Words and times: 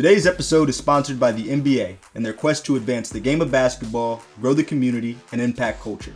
Today's 0.00 0.26
episode 0.26 0.70
is 0.70 0.78
sponsored 0.78 1.20
by 1.20 1.30
the 1.30 1.48
NBA 1.48 1.94
and 2.14 2.24
their 2.24 2.32
quest 2.32 2.64
to 2.64 2.76
advance 2.76 3.10
the 3.10 3.20
game 3.20 3.42
of 3.42 3.50
basketball, 3.50 4.22
grow 4.40 4.54
the 4.54 4.64
community, 4.64 5.18
and 5.30 5.42
impact 5.42 5.82
culture. 5.82 6.14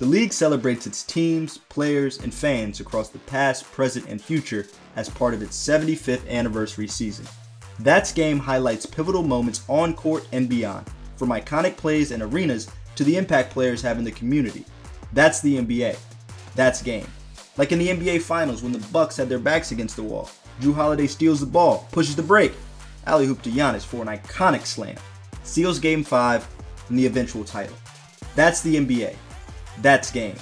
The 0.00 0.06
league 0.06 0.32
celebrates 0.32 0.84
its 0.84 1.04
teams, 1.04 1.56
players, 1.56 2.18
and 2.18 2.34
fans 2.34 2.80
across 2.80 3.08
the 3.08 3.20
past, 3.20 3.70
present, 3.70 4.08
and 4.08 4.20
future 4.20 4.66
as 4.96 5.08
part 5.08 5.32
of 5.32 5.42
its 5.42 5.56
75th 5.56 6.28
anniversary 6.28 6.88
season. 6.88 7.24
That's 7.78 8.10
Game 8.10 8.40
highlights 8.40 8.84
pivotal 8.84 9.22
moments 9.22 9.62
on 9.68 9.94
court 9.94 10.26
and 10.32 10.48
beyond, 10.48 10.90
from 11.14 11.28
iconic 11.28 11.76
plays 11.76 12.10
and 12.10 12.24
arenas 12.24 12.68
to 12.96 13.04
the 13.04 13.16
impact 13.16 13.52
players 13.52 13.80
have 13.82 14.00
in 14.00 14.04
the 14.04 14.10
community. 14.10 14.64
That's 15.12 15.40
the 15.40 15.56
NBA. 15.58 15.96
That's 16.56 16.82
Game. 16.82 17.06
Like 17.56 17.70
in 17.70 17.78
the 17.78 17.90
NBA 17.90 18.22
Finals 18.22 18.64
when 18.64 18.72
the 18.72 18.84
Bucks 18.88 19.16
had 19.16 19.28
their 19.28 19.38
backs 19.38 19.70
against 19.70 19.94
the 19.94 20.02
wall. 20.02 20.28
Jrue 20.60 20.74
Holiday 20.74 21.06
steals 21.06 21.38
the 21.38 21.46
ball, 21.46 21.86
pushes 21.92 22.16
the 22.16 22.22
break, 22.24 22.52
alley 23.06 23.26
oop 23.26 23.42
to 23.42 23.50
Giannis 23.50 23.84
for 23.84 24.02
an 24.02 24.08
iconic 24.08 24.66
slam, 24.66 24.96
seals 25.42 25.78
Game 25.78 26.04
5 26.04 26.48
and 26.88 26.98
the 26.98 27.06
eventual 27.06 27.44
title. 27.44 27.76
That's 28.34 28.60
the 28.62 28.76
NBA. 28.76 29.16
That's 29.82 30.10
game. 30.10 30.36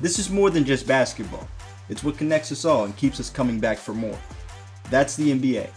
This 0.00 0.18
is 0.18 0.30
more 0.30 0.50
than 0.50 0.64
just 0.64 0.86
basketball. 0.86 1.48
It's 1.88 2.02
what 2.04 2.18
connects 2.18 2.52
us 2.52 2.64
all 2.64 2.84
and 2.84 2.96
keeps 2.96 3.20
us 3.20 3.30
coming 3.30 3.60
back 3.60 3.78
for 3.78 3.94
more. 3.94 4.18
That's 4.90 5.16
the 5.16 5.32
NBA. 5.32 5.70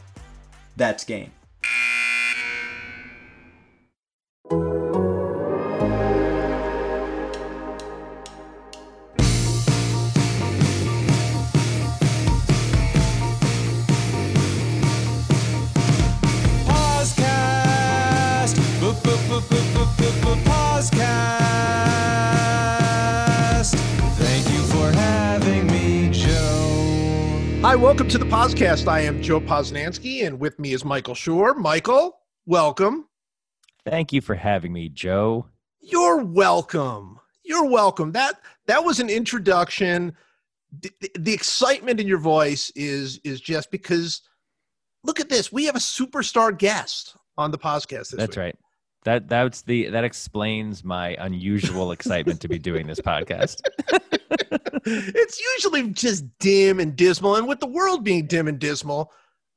That's 0.76 1.04
game. 1.04 1.32
Welcome 27.78 28.08
to 28.10 28.18
the 28.18 28.26
podcast. 28.26 28.88
I 28.88 29.00
am 29.02 29.22
Joe 29.22 29.40
Posnanski, 29.40 30.26
and 30.26 30.40
with 30.40 30.60
me 30.60 30.74
is 30.74 30.84
Michael 30.84 31.14
Schur. 31.14 31.56
Michael, 31.56 32.18
welcome. 32.46 33.08
Thank 33.86 34.12
you 34.12 34.20
for 34.22 34.36
having 34.36 34.74
me, 34.74 34.90
Joe. 34.90 35.48
You're 35.80 36.24
welcome. 36.24 37.20
You're 37.46 37.70
welcome. 37.70 38.12
That 38.12 38.40
that 38.66 38.84
was 38.84 39.00
an 39.00 39.10
introduction. 39.10 40.16
The, 40.82 40.92
the- 41.02 41.12
the 41.20 41.34
excitement 41.34 42.00
in 42.00 42.08
your 42.08 42.18
voice 42.20 42.72
is 42.76 43.20
is 43.24 43.40
just 43.40 43.72
because. 43.72 44.22
Look 45.04 45.20
at 45.20 45.30
this. 45.30 45.52
We 45.52 45.66
have 45.66 45.76
a 45.76 45.80
superstar 45.80 46.58
guest 46.58 47.16
on 47.38 47.52
the 47.52 47.58
podcast. 47.58 48.10
This 48.10 48.16
That's 48.18 48.36
week. 48.36 48.44
right. 48.44 48.56
That 49.08 49.30
that's 49.30 49.62
the 49.62 49.88
that 49.92 50.04
explains 50.04 50.84
my 50.84 51.16
unusual 51.22 51.94
excitement 51.94 52.42
to 52.42 52.50
be 52.50 52.60
doing 52.60 52.88
this 52.88 53.00
podcast. 53.00 53.62
it's 54.86 55.42
usually 55.56 55.92
just 55.92 56.26
dim 56.40 56.82
and 56.82 56.94
dismal. 56.94 57.38
And 57.38 57.48
with 57.48 57.62
the 57.62 57.68
world 57.68 58.04
being 58.04 58.28
dim 58.28 58.50
and 58.50 58.60
dismal, 58.60 59.14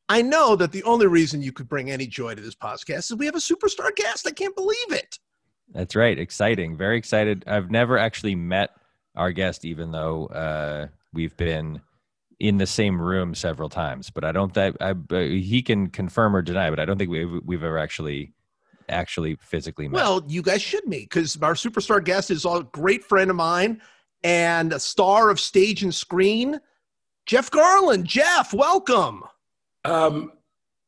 I 0.08 0.22
know 0.22 0.54
that 0.54 0.70
the 0.70 0.84
only 0.84 1.08
reason 1.08 1.42
you 1.42 1.50
could 1.50 1.68
bring 1.68 1.90
any 1.90 2.06
joy 2.06 2.36
to 2.36 2.40
this 2.40 2.54
podcast 2.54 3.10
is 3.10 3.16
we 3.16 3.26
have 3.26 3.34
a 3.34 3.38
superstar 3.38 3.92
guest. 3.96 4.24
I 4.24 4.30
can't 4.30 4.54
believe 4.54 4.92
it. 4.92 5.18
That's 5.72 5.96
right. 5.96 6.16
Exciting. 6.16 6.76
Very 6.76 6.96
excited. 6.96 7.42
I've 7.48 7.72
never 7.72 7.98
actually 7.98 8.36
met 8.36 8.70
our 9.16 9.32
guest, 9.32 9.64
even 9.64 9.90
though 9.90 10.26
uh, 10.26 10.86
we've 11.12 11.36
been 11.36 11.80
in 12.38 12.58
the 12.58 12.68
same 12.68 13.02
room 13.02 13.34
several 13.34 13.68
times. 13.68 14.10
But 14.10 14.22
I 14.22 14.30
don't 14.30 14.54
think 14.54 14.76
I, 14.80 14.90
uh, 14.90 15.18
he 15.22 15.60
can 15.60 15.88
confirm 15.88 16.36
or 16.36 16.42
deny. 16.42 16.70
But 16.70 16.78
I 16.78 16.84
don't 16.84 16.98
think 16.98 17.10
we've 17.10 17.40
we've 17.44 17.64
ever 17.64 17.78
actually 17.78 18.32
actually 18.90 19.36
physically 19.36 19.88
met. 19.88 19.96
Well, 19.96 20.24
you 20.26 20.42
guys 20.42 20.62
should 20.62 20.86
meet 20.86 21.08
because 21.08 21.40
our 21.42 21.54
superstar 21.54 22.02
guest 22.02 22.30
is 22.30 22.44
a 22.44 22.66
great 22.72 23.04
friend 23.04 23.30
of 23.30 23.36
mine 23.36 23.80
and 24.22 24.72
a 24.72 24.80
star 24.80 25.30
of 25.30 25.40
stage 25.40 25.82
and 25.82 25.94
screen, 25.94 26.60
Jeff 27.26 27.50
Garlin. 27.50 28.04
Jeff, 28.04 28.52
welcome. 28.52 29.24
Um, 29.84 30.32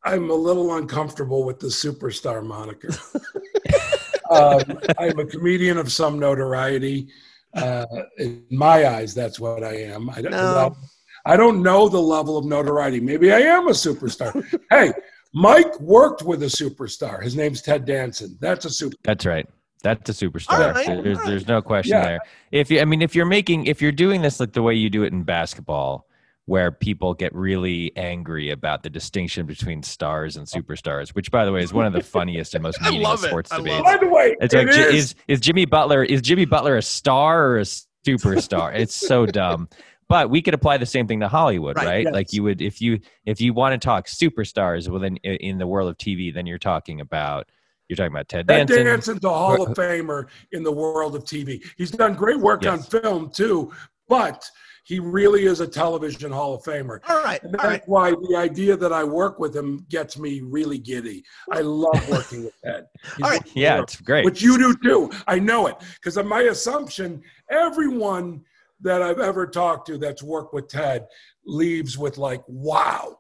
I'm 0.05 0.31
a 0.31 0.35
little 0.35 0.75
uncomfortable 0.77 1.45
with 1.45 1.61
the 1.61 1.69
superstar 1.69 2.45
moniker. 2.45 2.91
um, 4.31 4.79
I'm 4.99 5.19
a 5.19 5.27
comedian 5.27 5.79
of 5.79 5.93
some 5.93 6.19
notoriety. 6.19 7.09
Uh, 7.55 7.87
in 8.19 8.45
my 8.51 8.89
eyes, 8.89 9.15
that's 9.15 9.39
what 9.39 9.63
I 9.63 9.77
am. 9.77 10.11
I 10.11 10.23
don't, 10.23 10.33
No. 10.33 10.77
I 11.25 11.37
don't 11.37 11.63
know 11.63 11.89
the 11.89 12.01
level 12.01 12.37
of 12.37 12.45
notoriety. 12.45 12.99
Maybe 12.99 13.33
I 13.33 13.41
am 13.41 13.69
a 13.69 13.73
superstar. 13.73 14.45
hey, 14.71 14.93
Mike 15.35 15.79
worked 15.81 16.23
with 16.23 16.43
a 16.43 16.47
superstar. 16.47 17.23
His 17.23 17.37
name's 17.37 17.63
Ted 17.63 17.85
Danson. 17.85 18.37
That's 18.41 18.65
a 18.65 18.71
super. 18.71 18.97
That's 19.05 19.25
right. 19.27 19.49
That's 19.83 20.09
a 20.11 20.13
superstar. 20.13 20.53
All 20.53 20.61
right, 20.73 20.75
there's, 20.87 20.89
all 20.89 21.25
right. 21.25 21.27
there's 21.27 21.49
no 21.49 21.61
question 21.63 21.97
Yeah. 21.97 22.05
there. 22.05 22.19
If 22.53 22.71
you, 22.71 22.81
I 22.81 22.85
mean, 22.85 23.03
if 23.03 23.15
you're 23.17 23.27
making, 23.27 23.67
if 23.67 23.83
you're 23.83 23.91
doing 23.93 24.23
this 24.23 24.39
like 24.39 24.53
the 24.53 24.63
way 24.63 24.75
you 24.75 24.89
do 24.91 25.03
it 25.03 25.13
in 25.13 25.25
basketball, 25.25 26.07
where 26.47 26.71
people 26.73 27.15
get 27.15 27.33
really 27.35 27.93
angry 27.97 28.51
about 28.51 28.83
the 28.83 28.91
distinction 28.91 29.47
between 29.47 29.83
stars 29.83 30.37
and 30.37 30.47
superstars, 30.47 31.11
which, 31.11 31.31
by 31.31 31.45
the 31.45 31.53
way, 31.53 31.63
is 31.63 31.73
one 31.73 31.87
of 31.87 31.93
the 31.93 32.03
funniest 32.03 32.55
and 32.55 32.63
most 32.63 32.79
I 32.83 32.91
meaningless 32.91 33.09
love 33.23 33.25
it. 33.25 33.29
sports 33.29 33.53
I 33.53 33.57
love 33.57 33.65
debates. 33.65 33.83
By 33.85 33.97
the 33.97 34.09
way, 34.09 34.37
It's 34.41 34.55
like, 34.55 34.71
J- 34.71 34.81
is- 34.83 34.95
is 34.95 35.15
is 35.29 35.41
Jimmy 35.41 35.65
Butler 35.65 36.05
is 36.05 36.21
Jimmy 36.21 36.45
Butler 36.45 36.77
a 36.77 36.83
star 36.83 37.45
or 37.49 37.59
a 37.59 37.65
superstar? 38.07 38.75
it's 38.75 38.95
so 38.95 39.27
dumb. 39.27 39.69
But 40.13 40.29
we 40.29 40.43
could 40.43 40.53
apply 40.53 40.77
the 40.77 40.85
same 40.85 41.07
thing 41.07 41.21
to 41.21 41.29
Hollywood, 41.29 41.75
Right, 41.79 41.87
right? 41.87 42.05
yes. 42.05 42.13
Like 42.13 42.35
you 42.35 42.43
would 42.43 42.61
if 42.61 42.83
you 42.83 43.01
if 43.25 43.41
you 43.41 43.55
want 43.55 43.73
to 43.73 43.83
talk 43.83 44.07
superstars, 44.07 44.87
well 44.87 45.01
then 45.01 45.17
in 45.17 45.57
the 45.57 45.67
world 45.67 45.89
of 45.89 45.97
TV, 45.97 46.33
then 46.35 46.45
you're 46.45 46.59
talking 46.59 47.01
about 47.01 47.49
you're 47.89 47.97
talking 47.97 48.13
about 48.13 48.29
Ted 48.29 48.47
Ted 48.47 48.69
Danson. 48.69 48.85
Danson's 48.85 49.25
a 49.25 49.31
Hall 49.31 49.63
of 49.63 49.69
Famer 49.75 50.29
in 50.53 50.63
the 50.65 50.71
world 50.71 51.17
of 51.17 51.25
TV. 51.25 51.65
He's 51.79 51.91
done 51.91 52.13
great 52.13 52.39
work 52.39 52.67
on 52.67 52.83
film 52.83 53.31
too, 53.31 53.73
but 54.07 54.45
he 54.85 54.99
really 54.99 55.47
is 55.47 55.61
a 55.61 55.67
television 55.67 56.31
Hall 56.31 56.57
of 56.57 56.63
Famer. 56.63 56.99
All 57.09 57.25
right. 57.25 57.43
And 57.43 57.55
that's 57.55 57.65
right. 57.65 57.83
why 57.87 58.11
the 58.11 58.37
idea 58.37 58.77
that 58.77 58.93
I 58.93 59.05
work 59.05 59.39
with 59.39 59.57
him 59.57 59.87
gets 59.89 60.19
me 60.19 60.43
really 60.43 60.77
giddy. 60.77 61.25
I 61.51 61.61
love 61.61 62.07
working 62.11 62.45
with 62.45 62.55
Ted. 62.63 62.85
He's 63.03 63.13
All 63.25 63.31
right. 63.31 63.43
Yeah, 63.55 63.81
it's 63.81 63.99
great. 63.99 64.27
Which 64.27 64.43
you 64.43 64.59
do 64.59 64.77
too. 64.85 65.11
I 65.27 65.39
know 65.39 65.69
it. 65.69 65.77
Because 65.95 66.19
of 66.19 66.27
my 66.27 66.43
assumption, 66.43 67.23
everyone 67.49 68.45
that 68.83 69.03
I've 69.03 69.21
ever 69.21 69.47
talked 69.47 69.87
to 69.89 69.99
that's 69.99 70.23
worked 70.23 70.53
with 70.55 70.69
Ted 70.69 71.07
leaves 71.45 71.97
with 71.97 72.19
like, 72.19 72.43
wow, 72.47 73.19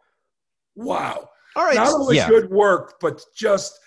wow. 0.74 1.28
All 1.56 1.64
right. 1.64 1.74
Not 1.76 1.92
only 1.92 2.16
Yeah. 2.16 2.28
good 2.28 2.50
work, 2.50 2.94
but 3.00 3.22
just 3.34 3.78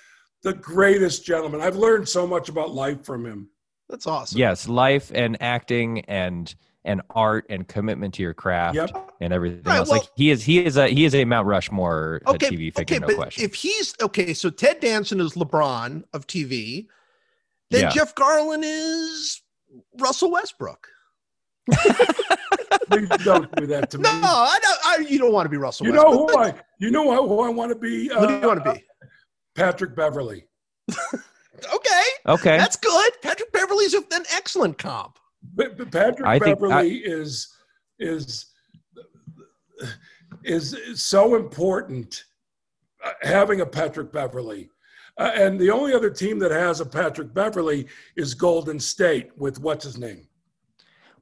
the 0.43 0.53
greatest 0.53 1.25
gentleman. 1.25 1.61
I've 1.61 1.75
learned 1.75 2.07
so 2.07 2.25
much 2.27 2.49
about 2.49 2.71
life 2.71 3.03
from 3.05 3.25
him. 3.25 3.49
That's 3.89 4.07
awesome. 4.07 4.39
yes, 4.39 4.67
life 4.67 5.11
and 5.13 5.37
acting 5.41 6.01
and 6.01 6.53
and 6.87 7.01
art 7.15 7.45
and 7.49 7.67
commitment 7.67 8.13
to 8.13 8.21
your 8.21 8.35
craft 8.35 8.75
Yep. 8.75 9.11
and 9.19 9.33
everything 9.33 9.63
Right, 9.63 9.77
else. 9.77 9.89
well- 9.89 9.99
like 10.01 10.09
he 10.15 10.29
is 10.29 10.43
he 10.43 10.63
is 10.63 10.77
a 10.77 10.87
he 10.87 11.03
is 11.05 11.15
a 11.15 11.25
Mount 11.25 11.47
Rushmore 11.47 12.21
Okay. 12.27 12.47
TV 12.49 12.71
figure, 12.75 12.95
okay. 12.97 12.99
no 12.99 13.07
but 13.07 13.15
question. 13.15 13.43
if 13.43 13.55
he's 13.55 13.95
okay, 14.01 14.33
so 14.35 14.49
Ted 14.51 14.79
Danson 14.81 15.19
is 15.19 15.33
LeBron 15.33 16.03
of 16.13 16.27
TV, 16.27 16.87
then 17.71 17.83
Yeah. 17.83 17.89
Jeff 17.89 18.13
Garlin 18.15 18.61
is 18.63 19.41
Russell 19.99 20.29
Westbrook. 20.31 20.87
Please 22.89 23.09
don't 23.23 23.53
do 23.55 23.65
that 23.67 23.89
to 23.91 23.97
me. 23.97 24.03
No, 24.03 24.09
I 24.23 24.59
don't. 24.61 24.79
I, 24.85 24.97
you 25.09 25.17
don't 25.17 25.31
want 25.33 25.45
to 25.45 25.49
be 25.49 25.57
Russell 25.57 25.85
you 25.87 25.91
know 25.93 26.03
Westbrook. 26.25 26.31
who 26.31 26.37
I 26.37 26.53
you 26.79 26.91
know 26.91 27.25
who 27.27 27.39
I 27.41 27.49
want 27.49 27.69
to 27.71 27.75
be? 27.77 28.09
What 28.09 28.27
do 28.27 28.33
you 28.35 28.41
Uh, 28.41 28.47
want 28.47 28.63
to 28.63 28.73
be? 28.73 28.83
Patrick 29.55 29.95
Beverley. 29.95 30.47
Okay, 31.73 32.03
okay. 32.27 32.57
that's 32.57 32.75
good. 32.75 33.11
Patrick 33.23 33.49
Beverley's 33.53 33.93
a 33.93 33.99
an 34.11 34.25
excellent 34.35 34.77
comp. 34.77 35.17
But, 35.55 35.77
but 35.77 35.89
Patrick 35.89 36.27
I 36.27 36.37
think- 36.37 36.59
Beverley 36.59 36.97
is 36.97 37.47
is 37.97 38.47
is 40.43 40.75
so 41.01 41.35
important. 41.35 42.25
uh, 43.03 43.11
Having 43.21 43.61
a 43.61 43.65
Patrick 43.65 44.11
Beverley, 44.11 44.69
uh, 45.17 45.31
and 45.33 45.57
the 45.57 45.71
only 45.71 45.93
other 45.93 46.09
team 46.09 46.37
that 46.39 46.51
has 46.51 46.81
a 46.81 46.85
Patrick 46.85 47.33
Beverley 47.33 47.87
is 48.17 48.33
Golden 48.33 48.77
State 48.79 49.31
with 49.37 49.57
what's 49.59 49.85
his 49.85 49.97
name. 49.97 50.27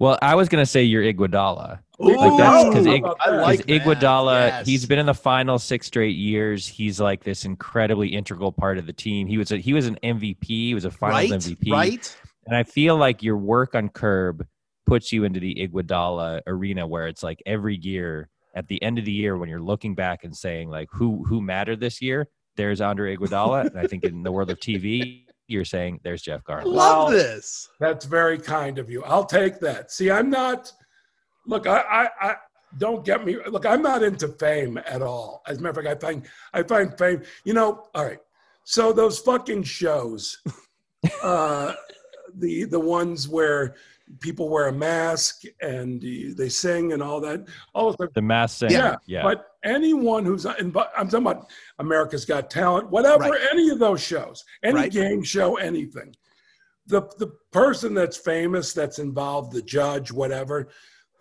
Well, 0.03 0.19
I 0.21 0.35
was 0.35 0.49
gonna 0.49 0.65
say 0.65 0.83
you're 0.83 1.01
Iguodala. 1.03 1.79
Ooh, 2.03 2.37
that's 2.37 2.63
'cause 2.75 2.85
Ig- 2.85 3.03
How 3.05 3.11
about 3.13 3.17
I 3.25 3.31
that? 3.31 3.41
like 3.41 3.65
Because. 3.65 3.95
Iguodala, 3.97 4.47
Yes. 4.47 4.65
he's 4.67 4.85
been 4.85 4.99
in 4.99 5.05
the 5.05 5.13
final 5.13 5.57
six 5.57 5.87
straight 5.87 6.17
years. 6.17 6.67
He's 6.67 6.99
like 6.99 7.23
this 7.23 7.45
incredibly 7.45 8.09
integral 8.09 8.51
part 8.51 8.77
of 8.77 8.85
the 8.85 8.91
team. 8.91 9.27
He 9.27 9.37
was 9.37 9.53
a, 9.53 9.57
he 9.57 9.71
was 9.71 9.87
an 9.87 9.97
MVP. 10.03 10.45
He 10.67 10.73
was 10.73 10.83
a 10.83 10.91
Finals 10.91 11.31
right, 11.31 11.57
MVP. 11.57 11.71
right. 11.71 12.17
And 12.47 12.53
I 12.57 12.63
feel 12.63 12.97
like 12.97 13.23
your 13.23 13.37
work 13.37 13.75
on 13.75 13.87
Curb 13.87 14.45
puts 14.85 15.13
you 15.13 15.23
into 15.23 15.39
the 15.39 15.55
Iguodala 15.55 16.41
arena, 16.47 16.85
where 16.85 17.07
it's 17.07 17.23
like 17.23 17.41
every 17.45 17.77
year 17.77 18.27
at 18.55 18.67
the 18.67 18.83
end 18.83 18.99
of 18.99 19.05
the 19.05 19.11
year 19.13 19.37
when 19.37 19.47
you're 19.47 19.61
looking 19.61 19.95
back 19.95 20.25
and 20.25 20.35
saying 20.35 20.69
like 20.69 20.89
who 20.91 21.23
who 21.23 21.41
mattered 21.41 21.79
this 21.79 22.01
year. 22.01 22.27
There's 22.57 22.81
Andre 22.81 23.15
Iguodala, 23.15 23.67
and 23.67 23.79
I 23.79 23.87
think 23.87 24.03
in 24.03 24.21
the 24.21 24.31
world 24.33 24.49
of 24.51 24.59
TV, 24.59 25.22
you're 25.47 25.65
saying 25.65 25.99
there's 26.03 26.21
Jeff 26.21 26.41
I 26.47 26.53
Garlin. 26.53 26.65
love 26.65 26.75
Well, 26.75 27.09
this. 27.09 27.69
That's 27.79 28.05
very 28.05 28.37
kind 28.37 28.79
of 28.79 28.89
you. 28.89 29.03
I'll 29.03 29.25
take 29.25 29.59
that. 29.59 29.91
See, 29.91 30.09
I'm 30.09 30.29
not. 30.29 30.71
Look, 31.45 31.67
I, 31.67 31.79
I, 31.79 32.09
I, 32.21 32.35
don't 32.77 33.05
get 33.05 33.25
me 33.25 33.37
look. 33.47 33.65
I'm 33.65 33.81
not 33.81 34.03
into 34.03 34.27
fame 34.29 34.79
at 34.85 35.01
all. 35.01 35.41
As 35.47 35.57
a 35.57 35.61
matter 35.61 35.79
of 35.81 35.85
fact, 35.85 36.03
I 36.03 36.07
find 36.07 36.25
I 36.53 36.63
find 36.63 36.97
fame. 36.97 37.21
You 37.43 37.53
know, 37.53 37.87
all 37.93 38.05
right. 38.05 38.19
So 38.63 38.93
those 38.93 39.19
fucking 39.19 39.63
shows, 39.63 40.39
uh, 41.23 41.73
the 42.35 42.63
the 42.63 42.79
ones 42.79 43.27
where 43.27 43.75
people 44.19 44.49
wear 44.49 44.67
a 44.67 44.73
mask 44.73 45.41
and 45.61 46.01
they 46.01 46.49
sing 46.49 46.93
and 46.93 47.01
all 47.01 47.19
that, 47.21 47.47
all 47.73 47.89
of 47.89 47.97
the 47.97 48.09
The 48.13 48.21
Masked 48.21 48.59
Singer. 48.59 48.71
yeah, 48.73 48.95
Yeah. 49.05 49.23
But 49.23 49.45
anyone 49.63 50.25
who's 50.25 50.45
in, 50.45 50.71
but 50.71 50.91
I'm 50.97 51.07
talking 51.07 51.25
about 51.27 51.49
America's 51.79 52.25
Got 52.25 52.49
Talent, 52.49 52.89
whatever, 52.89 53.23
Right. 53.29 53.47
any 53.51 53.69
of 53.69 53.79
those 53.79 54.01
shows, 54.01 54.43
any 54.63 54.75
Right. 54.75 54.91
game 54.91 55.23
show, 55.23 55.55
anything. 55.57 56.15
The 56.87 57.01
the 57.17 57.27
person 57.51 57.93
that's 57.93 58.17
famous, 58.17 58.73
that's 58.73 58.99
involved, 58.99 59.53
the 59.53 59.61
judge, 59.61 60.11
whatever, 60.11 60.69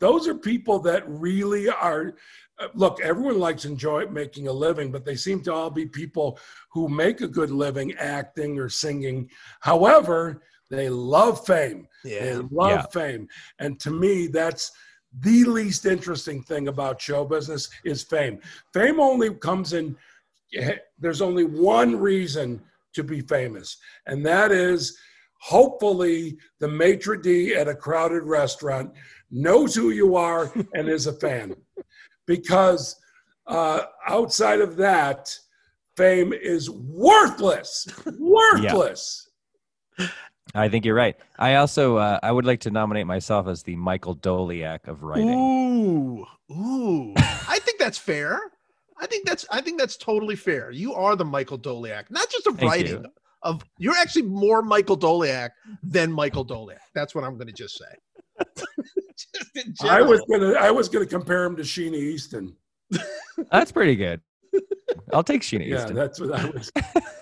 those 0.01 0.27
are 0.27 0.35
people 0.35 0.79
that 0.81 1.05
really 1.09 1.69
are. 1.69 2.15
uh, 2.59 2.69
Look, 2.75 3.01
everyone 3.01 3.39
likes 3.39 3.65
enjoy 3.65 4.07
making 4.09 4.49
a 4.49 4.53
living, 4.53 4.91
but 4.93 5.05
they 5.05 5.17
seem 5.17 5.41
to 5.45 5.53
all 5.53 5.71
be 5.71 5.87
people 5.87 6.39
who 6.73 6.89
make 6.89 7.21
a 7.21 7.29
good 7.29 7.51
living 7.51 7.95
acting 7.95 8.59
or 8.59 8.69
singing. 8.69 9.31
However, 9.61 10.43
they 10.73 10.89
love 10.89 11.47
fame. 11.47 11.87
They 12.03 12.33
Yeah. 12.33 12.43
love 12.51 12.87
Yeah. 12.87 12.87
fame. 13.03 13.29
And 13.59 13.79
to 13.81 13.91
me, 13.91 14.27
that's 14.27 14.73
the 15.21 15.45
least 15.45 15.85
interesting 15.85 16.43
thing 16.43 16.69
about 16.69 17.01
show 17.01 17.25
business 17.27 17.69
is 17.85 18.03
fame. 18.03 18.41
Fame 18.73 18.99
only 18.99 19.35
comes 19.35 19.75
in, 19.75 19.97
eh, 20.55 20.79
there's 20.99 21.21
only 21.21 21.45
one 21.45 22.01
reason 22.01 22.63
to 22.95 23.05
be 23.05 23.21
famous, 23.21 23.77
and 24.07 24.25
that 24.25 24.51
is 24.51 24.97
hopefully 25.41 26.39
the 26.61 26.69
maitre 26.69 27.17
d' 27.21 27.53
at 27.53 27.69
a 27.69 27.75
crowded 27.75 28.23
restaurant 28.23 28.93
knows 29.31 29.75
who 29.75 29.91
you 29.91 30.17
are 30.17 30.51
and 30.75 30.89
is 30.89 31.07
a 31.07 31.13
fan. 31.13 31.55
Because 32.27 32.97
uh, 33.47 33.83
outside 34.07 34.61
of 34.61 34.77
that, 34.77 35.37
fame 35.97 36.33
is 36.33 36.71
worthless. 36.71 37.87
Worthless. 38.19 39.29
I 40.55 40.69
think 40.69 40.85
you're 40.85 40.95
right. 40.95 41.17
I 41.39 41.55
also 41.57 41.97
uh, 41.97 42.19
I 42.23 42.31
would 42.33 42.45
like 42.45 42.61
to 42.61 42.71
nominate 42.71 43.07
myself 43.07 43.47
as 43.49 43.63
the 43.63 43.77
Michael 43.77 44.17
Doliak 44.17 44.87
of 44.89 45.03
writing. 45.03 45.31
Ooh, 45.31 46.27
ooh. 46.51 47.15
I 47.17 47.59
think 47.63 47.79
that's 47.79 47.99
fair. 47.99 48.39
I 49.01 49.07
think 49.07 49.27
that's 49.27 49.47
I 49.51 49.61
think 49.61 49.79
that's 49.81 49.97
totally 49.97 50.37
fair. 50.37 50.71
You 50.71 50.95
are 50.95 51.17
the 51.17 51.25
Michael 51.25 51.59
Doliak, 51.59 52.11
not 52.11 52.29
just 52.31 52.47
of 52.47 52.57
Thank 52.59 52.71
writing. 52.71 53.03
you. 53.03 53.07
Of 53.45 53.65
you're 53.79 53.97
actually 53.97 54.23
more 54.23 54.63
Michael 54.63 54.97
Doliak 54.97 55.51
than 55.83 56.13
Michael 56.13 56.45
Doliak. 56.47 56.79
That's 56.95 57.13
what 57.15 57.25
I'm 57.25 57.35
going 57.37 57.49
to 57.49 57.53
just 57.53 57.77
say. 57.77 58.45
just 59.17 59.85
I 59.85 60.01
was 60.03 60.21
gonna 60.31 60.53
I 60.53 60.71
was 60.71 60.89
gonna 60.89 61.07
compare 61.07 61.45
him 61.45 61.57
to 61.57 61.63
Sheena 61.63 61.95
Easton. 61.97 62.55
That's 63.51 63.73
pretty 63.73 63.97
good. 63.97 64.21
I'll 65.13 65.25
take 65.25 65.43
Sheena 65.43 65.67
Yeah, 65.67 65.77
Easton. 65.79 65.97
that's 65.97 66.21
what 66.21 66.33
I 66.39 66.45
was. 66.51 66.71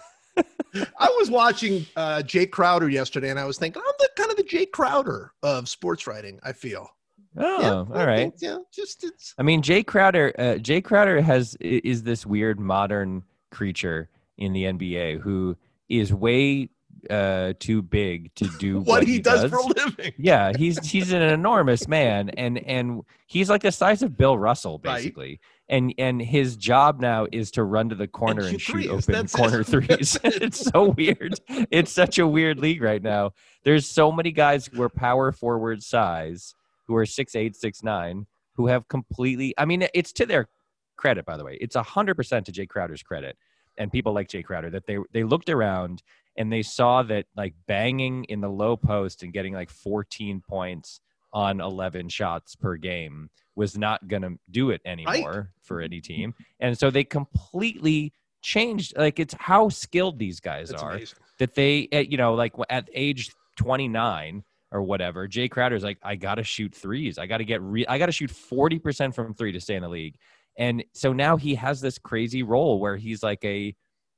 I 0.75 1.08
was 1.19 1.31
watching 1.31 1.87
uh, 1.96 2.22
Jae 2.25 2.50
Crowder 2.50 2.88
yesterday, 2.88 3.31
and 3.31 3.38
I 3.38 3.44
was 3.44 3.58
thinking, 3.58 3.82
I'm 3.84 3.93
the 3.99 4.08
kind 4.17 4.31
of 4.31 4.37
the 4.37 4.44
Jae 4.44 4.70
Crowder 4.70 5.32
of 5.43 5.69
sports 5.69 6.06
writing. 6.06 6.38
I 6.43 6.52
feel. 6.52 6.88
Oh, 7.37 7.62
yeah, 7.62 8.00
all 8.00 8.08
I 8.08 8.17
think, 8.17 8.34
yeah, 8.40 8.58
just 8.72 9.05
it's 9.05 9.34
I 9.38 9.43
mean, 9.43 9.62
Jae 9.62 9.87
Crowder. 9.87 10.34
Uh, 10.37 10.55
Jae 10.55 10.82
Crowder 10.82 11.20
has 11.20 11.56
is 11.61 12.02
this 12.02 12.26
weird 12.26 12.58
modern 12.58 13.22
creature 13.52 14.08
in 14.37 14.52
the 14.52 14.64
NBA 14.64 15.20
who 15.20 15.56
is 15.88 16.12
way 16.12 16.70
uh, 17.08 17.52
too 17.58 17.82
big 17.82 18.34
to 18.34 18.49
do 18.58 18.81
what, 18.84 19.06
he, 19.06 19.20
does, 19.20 19.49
for 19.49 19.58
a 19.58 19.62
living. 19.62 20.12
yeah, 20.19 20.52
he's 20.56 20.84
he's 20.87 21.12
an 21.12 21.23
enormous 21.23 21.87
man, 21.87 22.31
and 22.31 22.58
and 22.58 23.02
he's 23.26 23.49
like 23.49 23.62
the 23.62 23.73
size 23.73 24.02
of 24.02 24.16
Bill 24.16 24.37
Russell, 24.37 24.81
Right. 24.84 25.40
And 25.70 25.94
and 25.99 26.20
his 26.20 26.56
job 26.56 27.00
now 27.00 27.28
is 27.31 27.52
to 27.52 27.62
run 27.64 27.88
to 27.90 27.94
the 27.94 28.08
corner 28.08 28.43
and, 28.43 28.50
shoot 28.50 28.61
shoot 28.61 28.72
threes. 28.72 28.88
open 28.90 29.12
That's 29.12 29.34
it. 29.34 29.37
corner 29.38 29.62
threes. 29.62 30.19
it's 30.25 30.58
so 30.58 30.90
weird. 30.90 31.40
It's 31.49 31.93
such 31.93 32.19
a 32.19 32.26
weird 32.26 32.58
league 32.58 32.82
right 32.82 33.02
now. 33.02 33.32
There's 33.64 33.87
so 33.87 34.11
many 34.11 34.32
guys 34.32 34.67
who 34.67 34.82
are 34.82 34.88
power 34.88 35.31
forward 35.31 35.82
size, 35.82 36.55
who 36.88 36.96
are 36.96 37.06
six 37.06 37.37
eight, 37.37 37.55
six 37.55 37.82
nine, 37.84 38.26
who 38.56 38.67
have 38.67 38.88
completely. 38.88 39.55
I 39.56 39.64
mean, 39.64 39.87
it's 39.94 40.12
to 40.14 40.26
their 40.26 40.49
credit, 40.96 41.25
by 41.25 41.37
the 41.37 41.44
way. 41.44 41.56
It's 41.61 41.76
hundred 41.76 42.16
percent 42.16 42.46
to 42.46 42.52
Jae 42.52 42.69
Crowder's 42.69 43.05
credit, 43.05 43.38
and 43.78 43.93
people 43.93 44.12
like 44.12 44.28
Jae 44.28 44.44
Crowder 44.44 44.70
that 44.70 44.87
they 44.87 44.99
they 45.12 45.23
looked 45.23 45.49
around 45.49 46.02
and 46.37 46.52
they 46.52 46.62
saw 46.62 47.02
that 47.05 47.26
like 47.37 47.55
banging 47.66 48.25
in 48.25 48.40
the 48.40 48.49
low 48.49 48.76
post 48.76 49.23
and 49.23 49.32
getting 49.32 49.52
like 49.52 49.70
14 49.70 50.43
points 50.49 51.00
on 51.32 51.61
11 51.61 52.09
shots 52.09 52.56
per 52.56 52.77
game 52.77 53.31
was 53.56 53.77
not 53.77 54.09
going 54.09 54.23
to 54.23 54.38
do 54.50 54.71
it 54.71 54.81
anymore 54.85 55.50
for 55.62 55.81
any 55.81 56.00
team. 56.00 56.35
And 56.61 56.77
so 56.77 56.91
they 56.91 57.05
completely 57.05 58.12
changed 58.43 58.97
like 58.97 59.19
it's 59.19 59.35
how 59.38 59.69
skilled 59.69 60.19
these 60.19 60.41
guys 60.41 60.71
That's 60.71 60.82
are 60.82 60.93
amazing. 60.93 61.19
that 61.38 61.55
they 61.55 61.88
at, 61.93 62.11
you 62.11 62.17
know 62.17 62.35
like 62.35 62.55
at 62.71 62.88
age 62.94 63.31
29 63.59 64.43
or 64.73 64.82
whatever 64.82 65.29
jae 65.29 65.50
crowder's 65.50 65.82
like 65.82 65.99
i 66.03 66.15
gotta 66.17 66.43
shoot 66.43 66.75
threes 66.75 67.19
i 67.19 67.27
gotta 67.27 67.44
get 67.44 67.61
re- 67.61 67.87
i 67.87 67.99
gotta 67.99 68.12
shoot 68.12 68.31
40% 68.31 69.15
from 69.15 69.35
three 69.35 69.53
to 69.53 69.61
stay 69.61 69.76
in 69.76 69.83
the 69.83 69.88
league 69.88 70.15
and 70.56 70.83
so 70.94 71.12
now 71.12 71.37
he 71.37 71.55
has 71.55 71.81
this 71.81 71.99
crazy 71.99 72.43
role 72.43 72.81
where 72.81 72.97
he's 72.97 73.23
like 73.23 73.44
a 73.44 73.75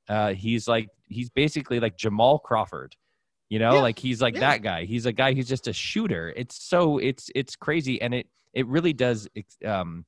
uh, 0.09 0.33
he's 0.33 0.67
like 0.67 0.89
he's 1.07 1.29
basically 1.29 1.79
like 1.79 1.97
jamal 1.97 2.39
crawford 2.39 2.95
you 3.49 3.59
know 3.59 3.73
Yeah, 3.75 3.81
like 3.81 3.99
he's 3.99 4.21
like 4.21 4.35
yeah. 4.35 4.39
that 4.41 4.61
guy 4.63 4.85
he's 4.85 5.05
a 5.05 5.11
guy 5.11 5.33
who's 5.33 5.47
just 5.47 5.67
a 5.67 5.73
shooter 5.73 6.33
it's 6.35 6.55
so 6.61 6.97
it's 6.97 7.29
it's 7.35 7.55
crazy 7.55 8.01
and 8.01 8.13
it 8.13 8.27
it 8.53 8.67
really 8.67 8.93
does 8.93 9.27
um 9.65 10.05